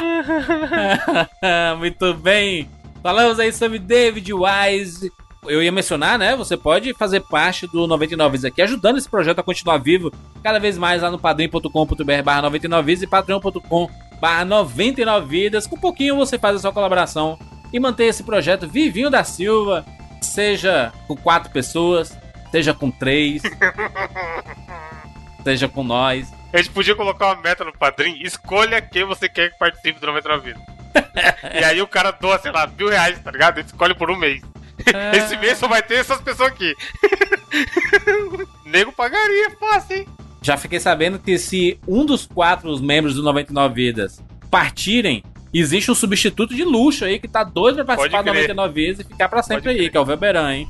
Muito 1.78 2.14
bem. 2.14 2.68
Falamos 3.02 3.38
aí 3.40 3.52
sobre 3.52 3.78
David 3.78 4.32
Wise. 4.32 5.10
Eu 5.46 5.62
ia 5.62 5.72
mencionar, 5.72 6.18
né? 6.18 6.36
Você 6.36 6.56
pode 6.56 6.92
fazer 6.94 7.20
parte 7.22 7.66
do 7.66 7.86
99 7.86 8.36
Vidas 8.36 8.44
aqui, 8.52 8.60
ajudando 8.62 8.98
esse 8.98 9.08
projeto 9.08 9.38
a 9.38 9.42
continuar 9.42 9.78
vivo 9.78 10.12
cada 10.42 10.58
vez 10.60 10.76
mais 10.76 11.00
lá 11.02 11.10
no 11.10 11.18
padrim.com.br 11.18 12.22
barra 12.22 12.42
99 12.42 12.86
Vidas 12.86 13.02
e 13.02 13.06
patreon.com 13.06 13.88
barra 14.20 14.44
99 14.44 15.26
Vidas. 15.26 15.66
Com 15.66 15.76
pouquinho 15.76 16.16
você 16.16 16.38
faz 16.38 16.56
a 16.56 16.58
sua 16.58 16.72
colaboração 16.72 17.38
e 17.72 17.80
mantém 17.80 18.08
esse 18.08 18.22
projeto 18.22 18.68
vivinho 18.68 19.10
da 19.10 19.24
Silva, 19.24 19.84
seja 20.20 20.92
com 21.06 21.16
quatro 21.16 21.50
pessoas, 21.50 22.16
seja 22.50 22.74
com 22.74 22.90
três, 22.90 23.42
seja 25.42 25.68
com 25.68 25.82
nós. 25.82 26.32
A 26.52 26.56
gente 26.58 26.70
podia 26.70 26.96
colocar 26.96 27.26
uma 27.26 27.42
meta 27.42 27.64
no 27.64 27.72
padrinho, 27.72 28.26
escolha 28.26 28.82
quem 28.82 29.04
você 29.04 29.28
quer 29.28 29.52
que 29.52 29.58
participe 29.58 30.00
do 30.00 30.06
99 30.06 30.52
Vidas. 30.52 30.62
e 31.54 31.64
aí 31.64 31.80
o 31.80 31.86
cara 31.86 32.10
doa, 32.10 32.38
sei 32.38 32.50
lá, 32.50 32.66
mil 32.66 32.88
reais, 32.88 33.18
tá 33.20 33.30
ligado? 33.30 33.58
Ele 33.58 33.66
escolhe 33.66 33.94
por 33.94 34.10
um 34.10 34.16
mês. 34.16 34.42
Esse 35.14 35.36
mês 35.36 35.58
só 35.58 35.68
vai 35.68 35.82
ter 35.82 35.96
essas 35.96 36.20
pessoas 36.20 36.50
aqui. 36.50 36.74
Nego 38.64 38.92
pagaria, 38.92 39.50
fácil, 39.58 39.98
hein? 39.98 40.08
Já 40.42 40.56
fiquei 40.56 40.80
sabendo 40.80 41.18
que 41.18 41.38
se 41.38 41.78
um 41.86 42.04
dos 42.04 42.26
quatro 42.26 42.76
membros 42.80 43.14
do 43.14 43.22
99 43.22 43.74
Vidas 43.74 44.22
partirem, 44.50 45.22
existe 45.52 45.90
um 45.90 45.94
substituto 45.94 46.54
de 46.54 46.64
luxo 46.64 47.04
aí 47.04 47.18
que 47.18 47.28
tá 47.28 47.44
doido 47.44 47.76
pra 47.76 47.84
participar 47.84 48.22
do 48.22 48.26
Pode 48.26 48.38
crer. 48.38 48.54
99 48.54 48.74
Vidas 48.74 49.00
e 49.00 49.08
ficar 49.08 49.28
pra 49.28 49.42
sempre 49.42 49.70
aí, 49.70 49.90
que 49.90 49.96
é 49.96 50.00
o 50.00 50.04
Velberan, 50.04 50.54
hein? 50.54 50.68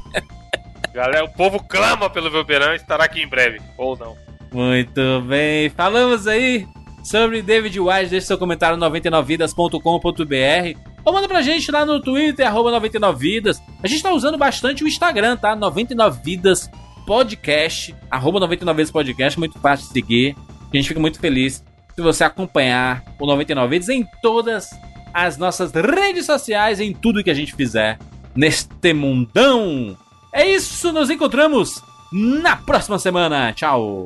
Galera, 0.92 1.24
o 1.24 1.28
povo 1.28 1.62
clama 1.62 2.10
pelo 2.10 2.30
Velberan, 2.30 2.74
estará 2.74 3.04
aqui 3.04 3.22
em 3.22 3.28
breve. 3.28 3.60
Ou 3.78 3.96
não. 3.96 4.16
Muito 4.52 5.20
bem. 5.22 5.70
Falamos 5.70 6.26
aí 6.26 6.66
sobre 7.04 7.42
David 7.42 7.78
Wise. 7.78 8.10
Deixe 8.10 8.26
seu 8.26 8.36
comentário 8.36 8.76
no 8.76 8.90
99vidas.com.br 8.90 10.90
ou 11.04 11.12
manda 11.12 11.28
pra 11.28 11.42
gente 11.42 11.70
lá 11.70 11.86
no 11.86 12.00
Twitter, 12.00 12.46
arroba 12.46 12.72
99vidas. 12.80 13.58
A 13.82 13.86
gente 13.86 14.02
tá 14.02 14.12
usando 14.12 14.36
bastante 14.36 14.84
o 14.84 14.88
Instagram, 14.88 15.36
tá? 15.36 15.56
99vidas 15.56 16.70
podcast, 17.10 17.92
arroba 18.08 18.38
99 18.38 18.76
vezes 18.76 18.92
podcast, 18.92 19.36
muito 19.36 19.58
fácil 19.58 19.88
de 19.88 19.92
seguir. 19.94 20.36
A 20.72 20.76
gente 20.76 20.86
fica 20.86 21.00
muito 21.00 21.18
feliz 21.18 21.64
se 21.92 22.00
você 22.00 22.22
acompanhar 22.22 23.02
o 23.18 23.26
99 23.26 23.68
vezes 23.68 23.88
em 23.88 24.06
todas 24.22 24.70
as 25.12 25.36
nossas 25.36 25.72
redes 25.72 26.24
sociais, 26.24 26.78
em 26.78 26.94
tudo 26.94 27.24
que 27.24 27.30
a 27.30 27.34
gente 27.34 27.52
fizer 27.52 27.98
neste 28.32 28.94
mundão. 28.94 29.98
É 30.32 30.46
isso, 30.46 30.92
nos 30.92 31.10
encontramos 31.10 31.82
na 32.12 32.54
próxima 32.54 32.96
semana. 32.96 33.52
Tchau. 33.54 34.04